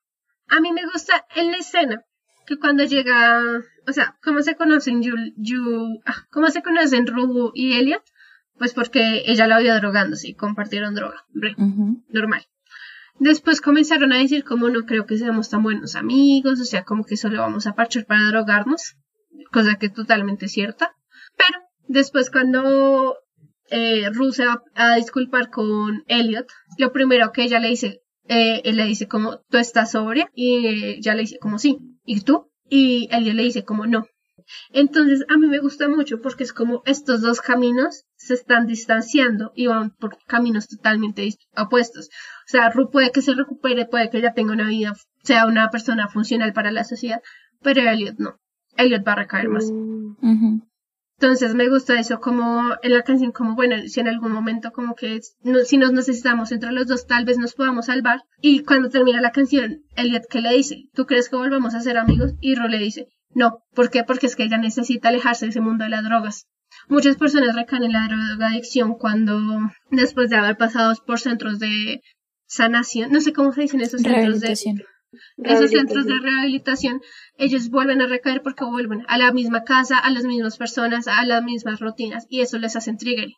A 0.49 0.61
mí 0.61 0.73
me 0.73 0.85
gusta 0.93 1.25
en 1.37 1.51
la 1.51 1.57
escena 1.57 2.03
que 2.47 2.59
cuando 2.59 2.85
llega, 2.85 3.43
o 3.87 3.93
sea, 3.93 4.17
¿cómo 4.23 4.43
se 4.43 4.57
conocen 4.57 5.03
Yul- 5.03 5.33
Yu- 5.37 6.01
ah, 6.05 6.27
cómo 6.31 6.49
se 6.49 6.63
conocen 6.63 7.07
Rubu 7.07 7.51
y 7.55 7.73
Elliot? 7.79 8.03
Pues 8.59 8.75
porque 8.75 9.23
ella 9.27 9.47
la 9.47 9.59
vio 9.59 9.75
drogándose 9.77 10.29
y 10.29 10.35
compartieron 10.35 10.95
droga, 10.95 11.25
bre, 11.31 11.55
normal. 12.09 12.47
Después 13.21 13.61
comenzaron 13.61 14.13
a 14.13 14.19
decir 14.19 14.45
como 14.45 14.69
no 14.69 14.85
creo 14.85 15.07
que 15.07 15.17
seamos 15.17 15.49
tan 15.51 15.63
buenos 15.63 15.97
amigos, 15.97 16.61
o 16.61 16.65
sea, 16.65 16.85
como 16.85 17.05
que 17.05 17.17
solo 17.17 17.41
vamos 17.41 17.67
a 17.67 17.75
parchar 17.75 18.05
para 18.07 18.29
drogarnos, 18.29 18.97
cosa 19.53 19.77
que 19.77 19.87
es 19.87 19.93
totalmente 19.95 20.49
cierta. 20.49 20.95
Pero 21.39 21.59
después 21.87 22.31
cuando 22.31 23.17
eh, 23.71 24.11
Ru 24.13 24.33
se 24.33 24.47
va 24.47 24.63
a 24.75 24.97
disculpar 24.97 25.49
con 25.51 26.05
Elliot, 26.07 26.47
lo 26.77 26.93
primero 26.93 27.33
que 27.33 27.45
ella 27.45 27.61
le 27.61 27.69
dice, 27.69 28.03
eh, 28.29 28.61
él 28.65 28.77
le 28.77 28.85
dice 28.85 29.09
como, 29.09 29.41
¿tú 29.49 29.57
estás 29.57 29.93
sobria? 29.93 30.31
Y 30.35 30.67
ella 30.99 31.15
le 31.15 31.23
dice 31.23 31.39
como, 31.39 31.59
sí. 31.59 31.79
¿Y 32.05 32.21
tú? 32.21 32.51
Y 32.69 33.09
Elliot 33.11 33.35
le 33.35 33.45
dice 33.45 33.65
como, 33.65 33.87
no. 33.87 34.07
Entonces 34.71 35.25
a 35.29 35.37
mí 35.37 35.47
me 35.47 35.59
gusta 35.59 35.89
mucho 35.89 36.21
porque 36.21 36.45
es 36.45 36.53
como 36.53 36.83
estos 36.87 37.21
dos 37.21 37.41
caminos 37.41 38.05
se 38.17 38.35
están 38.35 38.67
distanciando 38.67 39.53
y 39.55 39.67
van 39.67 39.91
por 39.91 40.19
caminos 40.27 40.69
totalmente 40.69 41.29
opuestos. 41.57 42.07
O 42.07 42.51
sea, 42.51 42.71
Ru 42.71 42.91
puede 42.91 43.13
que 43.13 43.23
se 43.23 43.35
recupere, 43.35 43.87
puede 43.87 44.11
que 44.11 44.19
ella 44.19 44.33
tenga 44.33 44.53
una 44.53 44.69
vida, 44.69 44.95
sea 45.23 45.47
una 45.47 45.71
persona 45.71 46.09
funcional 46.09 46.53
para 46.53 46.73
la 46.73 46.85
sociedad, 46.85 47.21
pero 47.63 47.83
Elliot 47.83 48.17
no. 48.19 48.39
Elliot 48.77 49.07
va 49.07 49.13
a 49.13 49.17
recaer 49.17 49.49
más. 49.49 49.71
Entonces 51.21 51.55
me 51.55 51.69
gusta 51.69 51.99
eso 51.99 52.21
como 52.21 52.63
en 52.83 52.93
la 52.93 53.03
canción, 53.03 53.33
como 53.33 53.57
bueno, 53.57 53.75
si 53.89 53.99
en 53.99 54.07
algún 54.09 54.31
momento 54.31 54.71
como 54.71 54.95
que 54.95 55.21
no- 55.43 55.61
si 55.65 55.77
nos 55.77 55.93
necesitamos 55.93 56.53
entre 56.53 56.71
los 56.71 56.87
dos, 56.87 57.07
tal 57.07 57.25
vez 57.25 57.39
nos 57.39 57.55
podamos 57.55 57.87
salvar. 57.87 58.21
Y 58.41 58.63
cuando 58.63 58.89
termina 58.89 59.21
la 59.21 59.33
canción, 59.33 59.83
Elliot, 59.97 60.23
¿qué 60.31 60.41
le 60.41 60.55
dice? 60.55 60.85
¿Tú 60.95 61.07
crees 61.07 61.29
que 61.29 61.35
volvamos 61.37 61.75
a 61.75 61.81
ser 61.81 61.99
amigos? 61.99 62.35
Y 62.41 62.55
Ro 62.55 62.69
le 62.69 62.79
dice, 62.79 63.07
no. 63.35 63.59
¿Por 63.75 63.91
qué? 63.91 64.05
Porque 64.05 64.27
es 64.27 64.37
que 64.37 64.45
ella 64.45 64.59
necesita 64.59 65.09
alejarse 65.09 65.47
de 65.47 65.51
ese 65.51 65.61
mundo 65.61 65.83
de 65.85 65.91
las 65.91 66.05
drogas. 66.05 66.47
Muchas 66.89 67.17
personas 67.17 67.57
recaen 67.57 67.83
en 67.83 67.93
la 67.93 68.07
drogadicción 68.07 68.95
cuando, 68.95 69.41
después 69.91 70.31
de 70.31 70.37
haber 70.37 70.57
pasado 70.57 70.95
por 71.05 71.19
centros 71.19 71.59
de 71.59 72.01
sanación, 72.47 73.11
no 73.11 73.21
sé 73.21 73.33
cómo 73.33 73.53
se 73.53 73.63
dicen 73.63 73.81
esos 73.81 74.03
centros 74.03 74.41
de. 74.41 74.47
Esos 75.43 75.71
centros 75.71 76.07
de 76.07 76.19
rehabilitación, 76.19 77.01
ellos 77.37 77.71
vuelven 77.71 78.01
a 78.03 78.07
recaer 78.07 78.43
porque 78.43 78.65
vuelven 78.65 79.05
a 79.09 79.19
la 79.19 79.33
misma 79.33 79.65
casa, 79.65 79.99
a 79.99 80.11
las 80.11 80.25
mismas 80.25 80.57
personas, 80.59 81.09
a 81.09 81.25
las 81.25 81.43
mismas 81.43 81.81
rutinas, 81.81 82.27
y 82.29 82.41
eso 82.41 82.59
les 82.59 82.77
hace 82.77 82.95
trigger. 82.95 83.29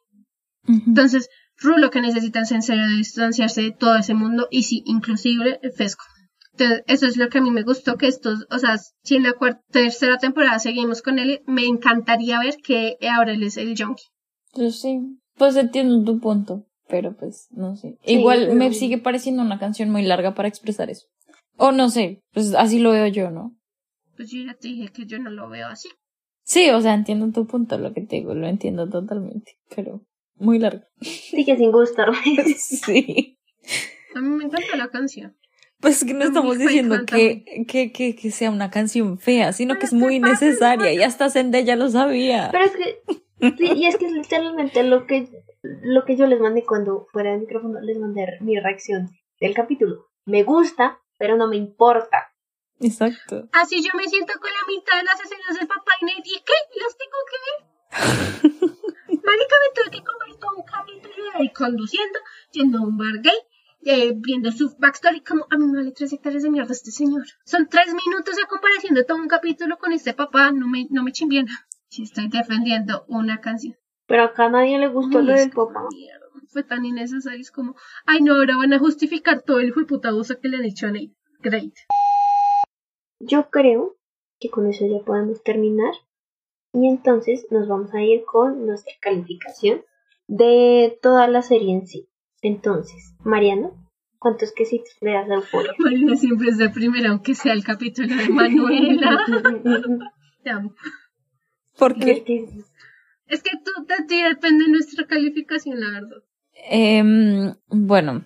Entonces, 0.67 1.29
Ru 1.57 1.77
lo 1.79 1.91
que 1.91 2.01
necesitan 2.01 2.43
es 2.45 2.53
en 2.53 2.63
serio 2.63 2.87
distanciarse 2.89 3.63
de 3.63 3.73
todo 3.73 3.97
ese 3.97 4.15
mundo, 4.15 4.49
y 4.51 4.63
sí, 4.63 4.83
inclusive 4.87 5.61
Fesco. 5.77 6.05
Entonces, 6.53 6.83
eso 6.89 7.07
es 7.07 7.17
lo 7.17 7.29
que 7.29 7.39
a 7.39 7.43
mí 7.43 7.51
me 7.51 7.63
gustó, 7.63 7.97
que 7.97 8.07
estos, 8.07 8.47
o 8.51 8.59
sea, 8.59 8.77
si 9.03 9.17
en 9.17 9.23
la 9.23 9.33
cuarta, 9.33 9.61
tercera 9.71 10.19
temporada 10.19 10.59
seguimos 10.59 11.01
con 11.03 11.19
él, 11.19 11.41
me 11.47 11.67
encantaría 11.67 12.39
ver 12.41 12.57
que 12.63 12.97
ahora 13.11 13.33
él 13.33 13.43
es 13.43 13.57
el 13.57 13.75
junkie. 13.79 14.05
Pues 14.53 14.81
sí, 14.81 15.01
pues 15.37 15.57
entiendo 15.57 16.03
tu 16.05 16.19
punto, 16.21 16.67
pero 16.89 17.17
pues 17.17 17.47
no 17.53 17.77
sé. 17.77 17.97
Sí, 18.05 18.15
Igual 18.15 18.41
pero- 18.47 18.55
me 18.57 18.73
sigue 18.75 18.99
pareciendo 18.99 19.43
una 19.43 19.59
canción 19.59 19.91
muy 19.91 20.03
larga 20.03 20.35
para 20.35 20.49
expresar 20.49 20.91
eso. 20.91 21.07
O 21.63 21.73
no 21.73 21.91
sé, 21.91 22.23
pues 22.33 22.55
así 22.55 22.79
lo 22.79 22.93
veo 22.93 23.07
yo, 23.09 23.31
¿no? 23.31 23.55
Pues 24.17 24.31
yo 24.31 24.43
ya 24.43 24.55
te 24.55 24.69
dije 24.69 24.89
que 24.89 25.05
yo 25.05 25.19
no 25.19 25.29
lo 25.29 25.51
veo 25.51 25.69
así. 25.69 25.91
Sí, 26.43 26.71
o 26.71 26.81
sea, 26.81 26.95
entiendo 26.95 27.31
tu 27.33 27.47
punto, 27.47 27.77
lo 27.77 27.93
que 27.93 28.01
te 28.01 28.17
digo, 28.17 28.35
lo 28.35 28.47
entiendo 28.47 28.89
totalmente, 28.89 29.59
pero 29.77 30.01
muy 30.37 30.59
largo. 30.59 30.85
Sigue 31.03 31.59
sin 31.59 31.71
gustarme. 31.71 32.17
sí. 32.57 33.39
A 34.15 34.23
mí 34.23 34.29
me 34.31 34.45
encanta 34.45 34.75
la 34.75 34.89
canción. 34.89 35.37
Pues 35.81 36.03
que 36.03 36.15
no 36.15 36.25
estamos 36.25 36.57
diciendo 36.59 36.97
que, 37.07 37.45
que, 37.69 37.93
que, 37.93 38.17
que 38.17 38.31
sea 38.31 38.51
una 38.51 38.71
canción 38.71 39.19
fea, 39.19 39.53
sino 39.53 39.79
que 39.79 39.85
es 39.85 39.93
muy 39.93 40.19
necesaria 40.19 40.95
y 40.95 41.03
hasta 41.03 41.29
Zendaya 41.29 41.77
lo 41.77 41.91
sabía. 41.91 42.49
Pero 42.53 42.65
es 42.65 42.73
que, 42.73 43.03
sí, 43.59 43.73
y 43.77 43.87
es 43.87 43.99
que 43.99 44.07
es 44.07 44.13
literalmente 44.13 44.83
lo 44.83 45.07
que, 45.07 45.29
lo 45.63 46.07
que 46.07 46.17
yo 46.17 46.27
les 46.27 46.41
mandé 46.41 46.65
cuando 46.65 47.07
fuera 47.13 47.33
del 47.33 47.41
micrófono, 47.41 47.81
les 47.81 47.99
mandé 47.99 48.27
mi 48.41 48.59
reacción 48.59 49.11
del 49.41 49.53
capítulo. 49.53 50.07
Me 50.25 50.43
gusta, 50.43 51.01
pero 51.21 51.37
no 51.37 51.47
me 51.47 51.57
importa. 51.59 52.33
Exacto. 52.81 53.47
Así 53.53 53.83
yo 53.83 53.91
me 53.95 54.09
siento 54.09 54.33
con 54.41 54.51
la 54.51 54.67
mitad 54.67 54.97
de 54.97 55.05
las 55.05 55.21
escenas 55.21 55.59
del 55.59 55.69
papá 55.69 55.93
y 56.01 56.05
Nate. 56.07 56.23
¿Y 56.25 56.41
qué? 56.41 56.59
¿Las 56.81 56.97
tengo 56.97 57.19
que 57.31 57.39
ver? 57.45 57.59
Marica, 59.23 59.55
me 59.61 59.75
tuve 59.75 59.91
que 59.99 60.03
comer 60.03 60.39
todo 60.41 60.57
un 60.57 60.65
capítulo 60.65 61.25
de 61.31 61.39
ahí 61.39 61.53
conduciendo, 61.53 62.19
yendo 62.53 62.79
a 62.79 62.81
un 62.81 62.97
bar 62.97 63.21
gay, 63.21 63.37
eh, 63.85 64.13
viendo 64.17 64.51
su 64.51 64.75
backstory. 64.79 65.21
Como 65.21 65.47
a 65.51 65.59
mí 65.59 65.67
me 65.67 65.77
vale 65.77 65.93
tres 65.93 66.11
hectáreas 66.15 66.43
de 66.43 66.51
mierda 66.51 66.73
este 66.73 66.91
señor. 66.91 67.25
Son 67.45 67.69
tres 67.69 67.93
minutos 67.93 68.37
a 68.43 68.47
comparación 68.49 68.95
de 68.95 69.05
todo 69.05 69.19
un 69.19 69.29
capítulo 69.29 69.77
con 69.77 69.93
este 69.93 70.15
papá. 70.15 70.51
No 70.53 70.67
me, 70.67 70.87
no 70.89 71.03
me 71.03 71.13
chimbiena. 71.13 71.53
Si 71.89 72.05
estoy 72.05 72.29
defendiendo 72.29 73.05
una 73.09 73.43
canción. 73.43 73.77
Pero 74.07 74.25
acá 74.25 74.47
a 74.47 74.49
nadie 74.49 74.79
le 74.79 74.89
gustó 74.89 75.19
Ay, 75.19 75.25
lo 75.27 75.33
del 75.35 75.51
papá. 75.51 75.87
mierda, 75.91 76.27
Fue 76.51 76.65
tan 76.65 76.85
innecesario. 76.85 77.41
Es 77.41 77.53
como, 77.53 77.77
ay 78.07 78.23
no, 78.23 78.35
ahora 78.35 78.57
van 78.57 78.73
a 78.73 78.79
justificar 78.79 79.43
todo 79.43 79.61
el 79.61 79.73
puta 79.73 80.09
abuso 80.09 80.41
que 80.41 80.49
le 80.49 80.57
han 80.57 80.65
hecho 80.65 80.87
a 80.87 80.91
Nate. 80.91 81.15
Great. 81.41 81.75
Yo 83.21 83.51
creo 83.51 83.97
que 84.41 84.51
con 84.51 84.67
eso 84.67 84.85
ya 84.87 85.05
podemos 85.05 85.43
terminar. 85.43 85.93
Y 86.73 86.89
entonces 86.89 87.47
nos 87.51 87.69
vamos 87.69 87.95
a 87.95 88.03
ir 88.03 88.25
con 88.25 88.67
nuestra 88.67 88.95
calificación 89.01 89.83
de 90.27 90.99
toda 91.03 91.29
la 91.29 91.43
serie 91.43 91.73
en 91.73 91.87
sí. 91.87 92.09
Entonces, 92.43 93.15
Mariano, 93.25 93.73
¿cuántos 94.19 94.53
quesitos 94.53 94.97
le 95.01 95.13
das 95.13 95.31
a 95.31 95.35
Euphoria? 95.35 95.75
Marina 95.79 96.17
siempre 96.17 96.49
es 96.49 96.59
de 96.59 96.71
primera, 96.71 97.11
aunque 97.11 97.35
sea 97.35 97.53
el 97.53 97.65
capítulo 97.65 98.15
de 98.15 98.29
Manuela. 98.29 99.25
Te 100.43 100.51
amo. 100.51 100.75
¿Por 101.79 101.95
qué? 101.97 102.25
Es 103.27 103.43
que 103.43 103.51
tú, 103.65 103.85
de 103.87 104.05
ti 104.07 104.23
depende 104.23 104.69
nuestra 104.69 105.07
calificación, 105.07 105.81
la 105.81 105.91
verdad. 105.91 106.23
Em, 106.69 107.55
bueno, 107.69 108.25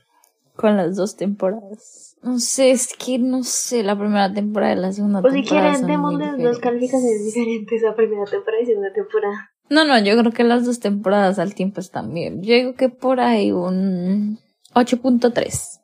con 0.56 0.77
las 0.77 0.97
dos 0.97 1.16
temporadas. 1.16 2.16
No 2.23 2.39
sé, 2.39 2.70
es 2.70 2.94
que 2.97 3.19
no 3.19 3.43
sé, 3.44 3.82
la 3.82 3.98
primera 3.98 4.32
temporada 4.32 4.73
y 4.73 4.77
la 4.77 4.93
segunda 4.93 5.20
O 5.20 5.31
si 5.31 5.43
temporada. 5.43 5.73
quieren, 5.74 5.81
son 5.90 6.01
muy 6.01 6.16
démosle 6.16 6.43
dos 6.44 6.59
calificaciones 6.59 7.24
diferentes 7.24 7.85
a 7.85 7.94
primera 7.94 8.24
temporada 8.24 8.62
y 8.62 8.66
segunda 8.66 8.93
temporada. 8.93 9.51
No, 9.70 9.85
no, 9.85 9.98
yo 9.98 10.16
creo 10.19 10.32
que 10.32 10.44
las 10.44 10.65
dos 10.66 10.81
temporadas 10.81 11.39
al 11.39 11.55
tiempo 11.55 11.81
están 11.81 12.12
bien. 12.12 12.43
Yo 12.43 12.55
digo 12.55 12.74
que 12.74 12.89
por 12.90 13.20
ahí 13.20 13.51
un 13.52 14.39
8.3. 14.74 15.81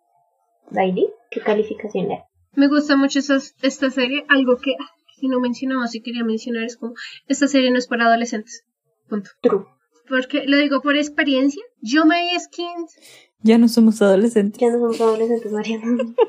Bailey, 0.70 1.08
¿qué 1.30 1.40
calificación 1.40 2.08
le 2.08 2.16
das? 2.16 2.24
Me 2.54 2.68
gusta 2.68 2.96
mucho 2.96 3.18
esas- 3.20 3.54
esta 3.62 3.90
serie. 3.90 4.24
Algo 4.28 4.56
que, 4.58 4.74
que 5.20 5.28
no 5.28 5.40
mencionaba, 5.40 5.86
si 5.88 6.00
quería 6.02 6.24
mencionar, 6.24 6.64
es 6.64 6.76
como, 6.76 6.94
esta 7.26 7.48
serie 7.48 7.70
no 7.70 7.78
es 7.78 7.86
para 7.86 8.06
adolescentes. 8.06 8.64
Punto. 9.08 9.30
True. 9.40 9.64
Porque 10.10 10.44
lo 10.46 10.58
digo 10.58 10.82
por 10.82 10.96
experiencia. 10.96 11.62
Yo 11.80 12.04
me 12.04 12.16
vi 12.20 12.38
skins. 12.40 12.94
Ya 13.42 13.56
no 13.56 13.68
somos 13.68 14.02
adolescentes. 14.02 14.60
Ya 14.60 14.68
no 14.70 14.78
somos 14.78 15.00
adolescentes, 15.00 15.50
Mariano. 15.52 16.14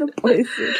No 0.00 0.06
puede 0.08 0.44
ser. 0.44 0.76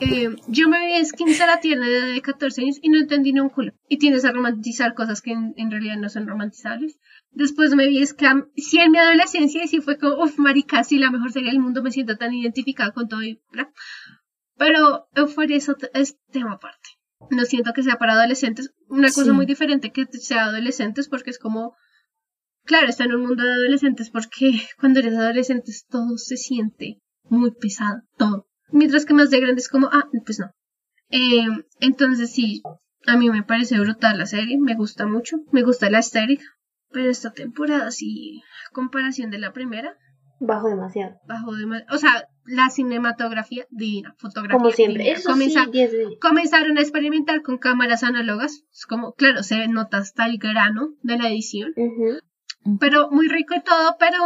Eh, 0.00 0.28
yo 0.46 0.68
me 0.68 0.78
vi 0.86 1.04
skins 1.04 1.40
a 1.40 1.46
la 1.46 1.60
tierna 1.60 1.88
de 1.88 2.20
14 2.20 2.60
años 2.60 2.76
y 2.82 2.90
no 2.90 2.98
entendí 2.98 3.32
ni 3.32 3.40
un 3.40 3.48
culo. 3.48 3.72
Y 3.88 3.96
tiendes 3.98 4.24
a 4.26 4.32
romantizar 4.32 4.92
cosas 4.94 5.22
que 5.22 5.32
en, 5.32 5.54
en 5.56 5.70
realidad 5.70 5.96
no 5.96 6.10
son 6.10 6.26
romantizables. 6.28 6.98
Después 7.30 7.74
me 7.74 7.88
vi 7.88 8.04
Scam. 8.06 8.50
Sí, 8.56 8.78
en 8.78 8.92
mi 8.92 8.98
adolescencia, 8.98 9.64
y 9.64 9.66
sí 9.66 9.80
fue 9.80 9.96
como, 9.98 10.22
uff, 10.22 10.38
marica, 10.38 10.84
sí, 10.84 10.98
la 10.98 11.10
mejor 11.10 11.32
serie 11.32 11.50
del 11.50 11.58
mundo. 11.60 11.82
Me 11.82 11.90
siento 11.90 12.16
tan 12.18 12.34
identificada 12.34 12.92
con 12.92 13.08
todo 13.08 13.22
y 13.22 13.40
bla. 13.50 13.72
Pero 14.58 15.06
Euphoria 15.14 15.56
es, 15.56 15.70
es 15.94 16.18
tema 16.30 16.52
aparte. 16.52 16.90
No 17.30 17.44
siento 17.46 17.72
que 17.72 17.82
sea 17.82 17.96
para 17.96 18.12
adolescentes. 18.12 18.72
Una 18.88 19.08
cosa 19.08 19.24
Sí. 19.24 19.32
muy 19.32 19.46
diferente 19.46 19.90
que 19.90 20.06
sea 20.12 20.44
adolescentes 20.44 21.08
porque 21.08 21.30
es 21.30 21.38
como, 21.38 21.76
claro, 22.64 22.88
está 22.88 23.04
en 23.04 23.14
un 23.14 23.22
mundo 23.26 23.42
de 23.44 23.52
adolescentes 23.52 24.10
porque 24.10 24.52
cuando 24.80 25.00
eres 25.00 25.14
adolescente 25.16 25.72
todo 25.88 26.16
se 26.18 26.36
siente 26.36 27.00
muy 27.24 27.50
pesado, 27.52 28.00
todo. 28.16 28.46
Mientras 28.72 29.04
que 29.04 29.14
más 29.14 29.30
de 29.30 29.40
grande 29.40 29.60
es 29.60 29.68
como, 29.68 29.88
ah, 29.92 30.08
pues 30.24 30.38
no. 30.38 30.50
Eh, 31.10 31.46
entonces 31.80 32.32
sí, 32.32 32.62
a 33.06 33.16
mí 33.16 33.30
me 33.30 33.42
parece 33.42 33.78
brutal 33.80 34.18
la 34.18 34.26
serie, 34.26 34.58
me 34.58 34.74
gusta 34.76 35.06
mucho, 35.06 35.38
me 35.52 35.62
gusta 35.62 35.90
la 35.90 35.98
estética, 35.98 36.44
pero 36.90 37.10
esta 37.10 37.32
temporada 37.32 37.90
sí, 37.90 38.42
comparación 38.72 39.30
de 39.30 39.38
la 39.38 39.52
primera, 39.52 39.96
Bajo 40.42 40.68
demasiado. 40.68 41.16
bajó 41.28 41.54
de 41.54 41.66
O 41.90 41.98
sea, 41.98 42.24
la 42.46 42.70
cinematografía 42.70 43.66
divina, 43.70 44.14
fotografía 44.18 44.56
Como 44.58 44.70
siempre. 44.70 45.02
divina. 45.02 45.18
Eso 45.18 45.34
sí, 45.34 45.54
10 45.70 45.92
de- 45.92 46.18
comenzaron 46.20 46.78
a 46.78 46.80
experimentar 46.80 47.42
con 47.42 47.58
cámaras 47.58 48.02
análogas, 48.04 48.62
es 48.72 48.86
como, 48.86 49.12
claro, 49.14 49.42
se 49.42 49.68
nota 49.68 49.98
hasta 49.98 50.26
el 50.26 50.38
grano 50.38 50.94
de 51.02 51.18
la 51.18 51.28
edición, 51.28 51.72
pero 52.78 53.10
muy 53.10 53.28
rico 53.28 53.54
y 53.54 53.62
todo, 53.62 53.96
pero 53.98 54.16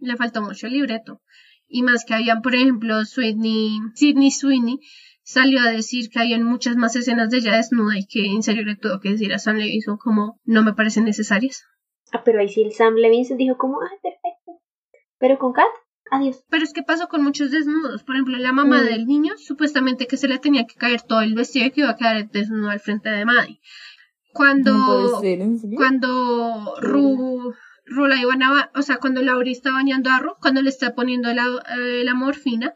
le 0.00 0.16
faltó 0.16 0.42
mucho 0.42 0.66
el 0.66 0.74
libreto. 0.74 1.20
Y 1.68 1.82
más 1.82 2.04
que 2.04 2.14
habían, 2.14 2.42
por 2.42 2.54
ejemplo, 2.54 3.04
Sweeney, 3.04 3.78
Sidney 3.94 4.30
Sweeney, 4.30 4.78
salió 5.22 5.60
a 5.60 5.70
decir 5.72 6.08
que 6.10 6.20
habían 6.20 6.44
muchas 6.44 6.76
más 6.76 6.94
escenas 6.94 7.30
de 7.30 7.38
ella 7.38 7.56
desnuda 7.56 7.98
y 7.98 8.06
que 8.06 8.24
en 8.26 8.42
serio 8.42 8.62
le 8.64 8.76
tuvo 8.76 9.00
que 9.00 9.10
decir 9.10 9.32
a 9.34 9.38
Sam 9.40 9.56
Levinson 9.56 9.96
como 9.96 10.40
no 10.44 10.62
me 10.62 10.74
parecen 10.74 11.04
necesarias. 11.04 11.64
Ah, 12.12 12.22
pero 12.24 12.38
ahí 12.40 12.48
sí 12.48 12.62
el 12.62 12.72
Sam 12.72 12.94
Levinson 12.94 13.36
dijo 13.36 13.56
como, 13.58 13.80
ah, 13.80 13.90
perfecto. 14.00 14.62
Pero 15.18 15.38
con 15.38 15.52
Kat, 15.52 15.66
adiós. 16.12 16.44
Pero 16.48 16.62
es 16.62 16.72
que 16.72 16.84
pasó 16.84 17.08
con 17.08 17.24
muchos 17.24 17.50
desnudos. 17.50 18.04
Por 18.04 18.14
ejemplo, 18.14 18.36
la 18.38 18.52
mamá 18.52 18.82
Mm. 18.82 18.84
del 18.86 19.06
niño, 19.06 19.32
supuestamente 19.38 20.06
que 20.06 20.16
se 20.16 20.28
le 20.28 20.38
tenía 20.38 20.66
que 20.66 20.76
caer 20.76 21.02
todo 21.02 21.20
el 21.22 21.34
vestido 21.34 21.66
y 21.66 21.70
que 21.72 21.80
iba 21.80 21.90
a 21.90 21.96
quedar 21.96 22.30
desnudo 22.30 22.70
al 22.70 22.78
frente 22.78 23.08
de 23.08 23.24
Maddie. 23.24 23.58
Cuando, 24.32 25.20
cuando 25.76 26.74
Ru, 26.80 27.54
Ru 27.86 28.06
la 28.06 28.20
iban 28.20 28.42
a, 28.42 28.50
ba- 28.50 28.70
o 28.74 28.82
sea, 28.82 28.96
cuando 28.98 29.22
Lauri 29.22 29.52
está 29.52 29.70
bañando 29.72 30.10
a 30.10 30.18
Ru, 30.18 30.34
cuando 30.40 30.60
le 30.62 30.68
está 30.70 30.94
poniendo 30.94 31.32
la, 31.32 31.44
eh, 31.78 32.02
la 32.04 32.14
morfina, 32.14 32.74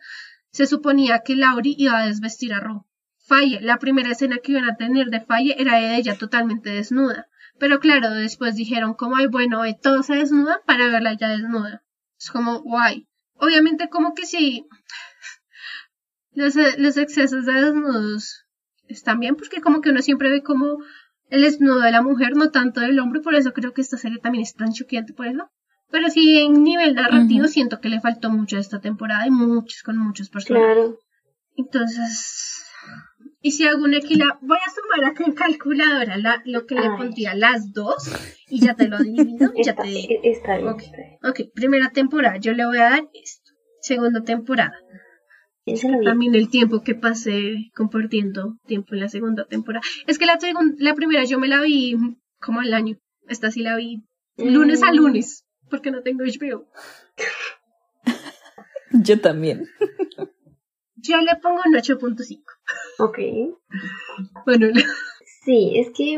se 0.50 0.66
suponía 0.66 1.20
que 1.24 1.36
Lauri 1.36 1.74
iba 1.78 1.98
a 1.98 2.06
desvestir 2.06 2.52
a 2.54 2.60
Ru. 2.60 2.86
Faye, 3.18 3.60
la 3.60 3.78
primera 3.78 4.10
escena 4.10 4.38
que 4.38 4.52
iban 4.52 4.64
a 4.68 4.76
tener 4.76 5.08
de 5.08 5.20
Faye 5.20 5.54
era 5.60 5.76
de 5.78 5.96
ella 5.96 6.16
totalmente 6.18 6.70
desnuda. 6.70 7.28
Pero 7.58 7.78
claro, 7.78 8.10
después 8.10 8.54
dijeron 8.56 8.94
como, 8.94 9.16
ay, 9.16 9.26
bueno, 9.26 9.64
eh, 9.64 9.78
todo 9.80 10.02
se 10.02 10.14
desnuda 10.14 10.62
para 10.66 10.88
verla 10.88 11.12
ya 11.14 11.28
desnuda. 11.28 11.82
Es 12.18 12.30
como, 12.30 12.60
guay. 12.62 13.06
Obviamente 13.34 13.88
como 13.88 14.14
que 14.14 14.26
sí, 14.26 14.66
los, 16.32 16.54
los 16.78 16.96
excesos 16.96 17.44
de 17.46 17.52
desnudos 17.52 18.46
están 18.88 19.20
bien 19.20 19.36
porque 19.36 19.60
como 19.60 19.80
que 19.80 19.90
uno 19.90 20.02
siempre 20.02 20.30
ve 20.30 20.42
como 20.42 20.78
el 21.30 21.42
desnudo 21.42 21.80
de 21.80 21.92
la 21.92 22.02
mujer, 22.02 22.36
no 22.36 22.50
tanto 22.50 22.80
del 22.80 22.98
hombre, 22.98 23.20
por 23.20 23.34
eso 23.34 23.52
creo 23.52 23.72
que 23.72 23.80
esta 23.80 23.96
serie 23.96 24.18
también 24.18 24.42
es 24.42 24.54
tan 24.54 24.72
choqueante 24.72 25.12
por 25.14 25.26
eso. 25.26 25.48
Pero 25.90 26.08
sí, 26.08 26.38
en 26.38 26.62
nivel 26.62 26.94
narrativo 26.94 27.48
siento 27.48 27.80
que 27.80 27.88
le 27.88 28.00
faltó 28.00 28.30
mucho 28.30 28.56
a 28.56 28.60
esta 28.60 28.80
temporada 28.80 29.26
y 29.26 29.30
muchos 29.30 29.82
con 29.82 29.96
muchos 29.96 30.28
personajes. 30.30 30.74
Claro. 30.74 30.98
Entonces, 31.56 32.64
y 33.42 33.50
si 33.52 33.66
hago 33.66 33.84
un 33.84 33.94
equilibrio, 33.94 34.38
voy 34.42 34.58
a 34.58 34.70
sumar 34.70 35.10
acá 35.10 35.24
en 35.24 35.32
calculadora 35.32 36.16
la- 36.16 36.42
lo 36.44 36.66
que 36.66 36.74
le 36.76 36.90
pondría 36.96 37.34
las 37.34 37.72
dos 37.72 38.08
y 38.48 38.60
ya 38.60 38.74
te 38.74 38.88
lo 38.88 38.98
divido 38.98 39.52
y 39.56 39.64
ya 39.64 39.72
Está, 39.72 39.82
te 39.82 39.88
digo. 39.88 40.20
está 40.22 40.56
bien, 40.56 40.68
Ok. 40.68 40.82
está 40.82 40.96
bien. 40.96 41.18
Ok, 41.24 41.40
primera 41.54 41.90
temporada, 41.90 42.36
yo 42.38 42.52
le 42.52 42.64
voy 42.66 42.78
a 42.78 42.90
dar 42.90 43.02
esto. 43.12 43.50
Segunda 43.80 44.22
temporada. 44.22 44.74
Bien. 45.74 46.02
También 46.04 46.34
el 46.34 46.48
tiempo 46.50 46.82
que 46.82 46.94
pasé 46.94 47.70
compartiendo 47.74 48.56
tiempo 48.66 48.94
en 48.94 49.00
la 49.00 49.08
segunda 49.08 49.44
temporada. 49.46 49.84
Es 50.06 50.18
que 50.18 50.26
la, 50.26 50.38
la 50.78 50.94
primera 50.94 51.24
yo 51.24 51.38
me 51.38 51.48
la 51.48 51.60
vi 51.60 51.96
como 52.40 52.60
al 52.60 52.72
año. 52.74 52.96
Esta 53.28 53.50
sí 53.50 53.62
la 53.62 53.76
vi 53.76 54.02
lunes 54.36 54.82
a 54.82 54.90
Mm. 54.92 54.96
lunes, 54.96 55.44
porque 55.70 55.90
no 55.90 56.02
tengo 56.02 56.24
HBO. 56.24 56.66
Yo 58.92 59.20
también. 59.20 59.66
Yo 60.96 61.16
le 61.18 61.36
pongo 61.40 61.60
un 61.64 61.74
8.5. 61.74 62.42
Ok. 62.98 63.18
Bueno, 64.46 64.66
la- 64.66 64.82
Sí, 65.44 65.72
es 65.78 65.90
que. 65.96 66.16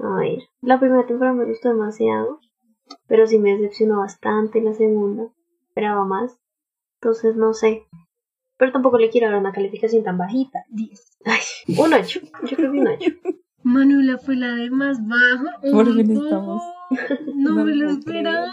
A 0.00 0.16
ver, 0.16 0.38
la 0.60 0.80
primera 0.80 1.06
temporada 1.06 1.36
me 1.36 1.44
gustó 1.44 1.68
demasiado. 1.68 2.40
Pero 3.06 3.26
sí 3.26 3.38
me 3.38 3.52
decepcionó 3.56 3.98
bastante 4.00 4.60
la 4.60 4.72
segunda. 4.74 5.28
Esperaba 5.68 6.04
más. 6.04 6.36
Entonces 7.00 7.36
no 7.36 7.54
sé. 7.54 7.84
Pero 8.56 8.72
tampoco 8.72 8.98
le 8.98 9.10
quiero 9.10 9.30
dar 9.30 9.38
una 9.38 9.52
calificación 9.52 10.04
tan 10.04 10.18
bajita. 10.18 10.60
10. 10.70 11.18
Ay, 11.24 11.40
un 11.76 11.92
8. 11.92 12.20
Yo 12.46 12.56
creo 12.56 12.72
que 12.72 12.78
un 12.78 12.88
8. 12.88 13.10
Manuela 13.64 14.18
fue 14.18 14.36
la 14.36 14.54
de 14.54 14.70
más 14.70 14.98
bajo. 15.06 15.46
Por 15.72 15.94
fin 15.94 16.14
no, 16.14 16.24
estamos. 16.24 16.62
No 17.34 17.54
No 17.54 17.64
me 17.64 17.74
lo 17.74 17.90
esperaba. 17.90 18.52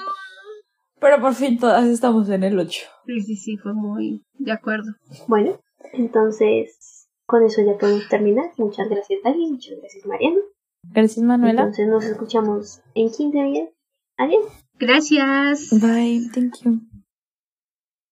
Pero 1.00 1.20
por 1.20 1.34
fin 1.34 1.60
todas 1.60 1.86
estamos 1.88 2.30
en 2.30 2.44
el 2.44 2.58
8. 2.58 2.82
Sí, 3.06 3.22
sí, 3.22 3.36
sí, 3.36 3.58
fue 3.58 3.74
muy 3.74 4.24
de 4.36 4.52
acuerdo. 4.52 4.94
Bueno, 5.28 5.60
entonces 5.94 7.08
con 7.26 7.44
eso 7.44 7.62
ya 7.64 7.78
podemos 7.78 8.08
terminar. 8.08 8.52
Muchas 8.58 8.90
gracias, 8.90 9.20
Dani. 9.24 9.52
Muchas 9.52 9.80
gracias, 9.80 10.06
Mariana. 10.06 10.42
Gracias, 10.84 11.24
Manuela. 11.26 11.62
Entonces 11.62 11.88
nos 11.88 12.06
escuchamos 12.06 12.82
en 12.94 13.10
15 13.10 13.44
días. 13.44 13.70
Adiós. 14.18 14.46
Gracias. 14.80 15.70
Bye. 15.82 16.30
Thank 16.34 16.64
you. 16.64 16.82